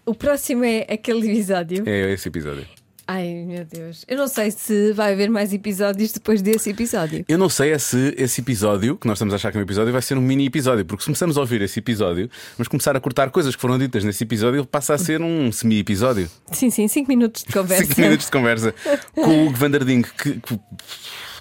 O 0.04 0.14
próximo 0.14 0.62
é 0.64 0.80
aquele 0.90 1.30
episódio. 1.32 1.82
É 1.88 2.12
esse 2.12 2.28
episódio. 2.28 2.66
Ai 3.06 3.44
meu 3.46 3.64
Deus. 3.64 4.04
Eu 4.08 4.16
não 4.18 4.28
sei 4.28 4.50
se 4.50 4.92
vai 4.92 5.12
haver 5.14 5.30
mais 5.30 5.52
episódios 5.52 6.12
depois 6.12 6.40
desse 6.42 6.68
episódio. 6.70 7.24
Eu 7.26 7.36
não 7.38 7.48
sei 7.50 7.72
é 7.72 7.78
se 7.78 8.14
esse 8.18 8.40
episódio, 8.42 8.96
que 8.96 9.06
nós 9.06 9.16
estamos 9.16 9.32
a 9.32 9.36
achar 9.36 9.50
que 9.50 9.56
é 9.56 9.60
um 9.60 9.62
episódio, 9.64 9.92
vai 9.92 10.00
ser 10.02 10.16
um 10.16 10.22
mini 10.22 10.46
episódio, 10.46 10.84
porque 10.86 11.02
se 11.02 11.06
começamos 11.06 11.36
a 11.38 11.40
ouvir 11.40 11.60
esse 11.62 11.78
episódio, 11.78 12.30
vamos 12.58 12.68
começar 12.68 12.94
a 12.96 13.00
cortar 13.00 13.30
coisas 13.30 13.54
que 13.54 13.60
foram 13.62 13.78
ditas 13.78 14.04
nesse 14.04 14.24
episódio, 14.24 14.60
ele 14.60 14.66
passa 14.66 14.92
a 14.94 14.98
ser 14.98 15.20
um 15.22 15.50
semi-episódio. 15.52 16.30
Sim, 16.52 16.68
sim, 16.70 16.86
5 16.88 17.08
minutos 17.08 17.44
de 17.44 17.52
conversa. 17.52 17.84
5 17.86 18.00
minutos 18.00 18.26
de 18.26 18.32
conversa 18.32 18.74
com 19.14 19.22
o 19.22 19.46
Hugo 19.46 19.56
Vanderding, 19.56 20.02
que, 20.02 20.40
que, 20.40 20.60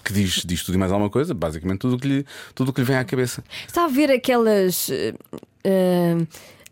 que 0.04 0.14
diz, 0.14 0.44
diz 0.46 0.64
tudo 0.64 0.76
e 0.76 0.78
mais 0.78 0.92
alguma 0.92 1.10
coisa, 1.10 1.34
basicamente 1.34 1.80
tudo 1.80 1.98
que 1.98 2.08
lhe, 2.08 2.26
tudo 2.54 2.70
o 2.70 2.74
que 2.74 2.82
lhe 2.82 2.88
vem 2.88 2.98
à 2.98 3.06
cabeça. 3.06 3.44
Está 3.68 3.86
a 3.86 3.88
ver 3.88 4.12
aquelas. 4.12 4.90
eh, 5.64 6.16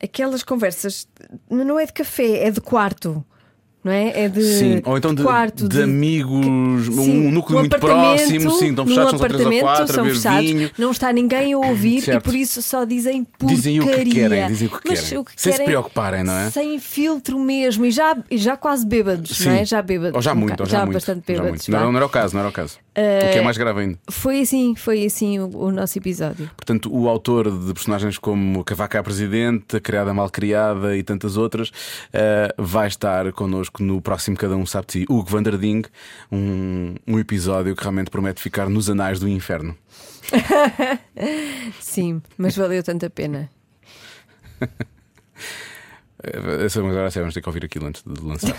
aquelas 0.02 0.44
conversas. 0.44 1.08
Não 1.50 1.80
é 1.80 1.86
de 1.86 1.94
café, 1.94 2.48
é 2.48 2.52
de 2.52 2.62
quarto. 2.62 3.24
Não 3.84 3.92
é? 3.92 4.26
É 4.26 4.30
de. 4.30 4.44
Sim, 4.44 4.82
ou 4.86 4.96
então 4.98 5.14
de, 5.14 5.24
quarto, 5.24 5.68
de 5.68 5.82
amigos, 5.82 6.86
Sim, 6.86 7.28
um 7.28 7.32
núcleo 7.32 7.56
num 7.56 7.60
muito 7.62 7.80
próximo, 7.80 8.52
sim, 8.52 8.70
estão 8.70 8.86
fechados, 8.86 9.10
são 9.12 9.20
três 9.20 9.34
ou 9.34 9.48
apartamento, 9.48 9.62
quatro, 9.62 9.94
são 9.96 10.06
fechados, 10.06 10.52
vinho. 10.52 10.72
não 10.78 10.92
está 10.92 11.12
ninguém 11.12 11.54
a 11.54 11.58
ouvir 11.58 11.98
e 11.98 12.02
Certo. 12.02 12.24
por 12.24 12.36
isso 12.36 12.62
só 12.62 12.86
dizem 12.86 13.24
porcaria. 13.24 13.56
Dizem 13.56 13.80
o 13.80 13.88
que 13.88 14.06
querem, 14.12 14.48
dizem 14.48 14.68
o 14.68 14.72
que 14.72 14.88
Mas 14.90 15.02
querem. 15.02 15.18
o 15.18 15.26
que 15.26 15.32
Sem 15.36 15.52
se 15.52 15.58
querem, 15.58 15.66
preocuparem, 15.66 16.24
não 16.24 16.34
é? 16.38 16.52
Sem 16.52 16.80
filtro 16.80 17.40
mesmo 17.40 17.84
e 17.86 17.92
já, 17.92 18.16
e 18.30 18.38
já 18.38 18.56
quase 18.56 18.86
bêbados, 18.86 19.40
não 19.46 19.52
é? 19.52 19.58
Sim. 19.60 19.66
Já 19.66 19.82
bêbados. 19.82 20.16
Ou 20.16 20.22
já 20.22 20.34
um 20.34 20.36
muito, 20.36 20.52
bocado- 20.52 20.64
ou 20.64 20.70
já, 20.70 20.80
muito. 20.86 20.94
bastante 20.94 21.18
já 21.28 21.34
bêbados. 21.34 21.50
muito. 21.68 21.72
Não, 21.72 21.92
não 21.92 21.98
era 21.98 22.06
o 22.06 22.10
caso, 22.10 22.34
não 22.36 22.42
era 22.42 22.50
o 22.50 22.54
caso. 22.54 22.78
o 22.92 23.32
que 23.32 23.38
é 23.40 23.42
mais 23.42 23.58
grave 23.58 23.80
ainda. 23.82 23.98
Foi 24.12 24.42
assim, 24.42 24.76
foi 24.76 25.06
assim 25.06 25.40
o, 25.40 25.50
o 25.58 25.72
nosso 25.72 25.98
episódio. 25.98 26.50
Portanto, 26.56 26.88
o 26.94 27.10
autor 27.10 27.50
de 27.50 27.74
personagens 27.74 28.18
como 28.20 28.64
Cavaca 28.64 29.00
a 29.00 29.04
Presidente, 29.04 29.78
A 29.78 29.80
Criada 29.80 30.14
Mal 30.14 30.30
Criada 30.30 30.96
e 30.96 31.02
tantas 31.02 31.36
outras, 31.36 31.72
eh, 32.14 32.54
vai 32.60 32.88
estar 32.88 33.32
connosco 33.32 33.71
no 33.80 34.02
próximo 34.02 34.38
Cada 34.38 34.56
Um 34.56 34.66
Sabe 34.66 34.88
de 34.88 34.94
Si, 34.94 35.06
Hugo 35.10 35.30
Vanderding, 35.30 35.84
um, 36.32 36.96
um 37.08 37.20
episódio 37.20 37.76
que 37.76 37.82
realmente 37.82 38.10
promete 38.10 38.42
ficar 38.42 38.70
nos 38.70 38.90
anais 38.90 39.20
do 39.20 39.28
inferno. 39.28 39.78
Sim, 41.80 42.22
mas 42.38 42.56
valeu 42.56 42.84
tanta 42.84 43.10
pena. 43.10 43.50
Eh, 46.24 46.40
mas 46.64 46.78
agora 46.78 47.10
sério, 47.10 47.24
vamos 47.24 47.34
ter 47.34 47.42
que 47.42 47.50
ouvir 47.50 47.66
aquilo 47.66 47.88
antes 47.88 48.04
de 48.06 48.22
lançar. 48.22 48.56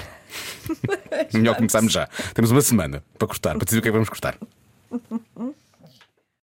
Melhor 1.33 1.57
começarmos 1.57 1.93
já. 1.93 2.09
Temos 2.35 2.51
uma 2.51 2.61
semana 2.61 3.03
para 3.19 3.29
cortar, 3.29 3.57
para 3.57 3.65
decidir 3.65 3.79
o 3.79 3.83
que 3.83 3.89
é 3.89 3.91
que 3.91 3.97
vamos 3.97 4.09
cortar. 4.09 4.37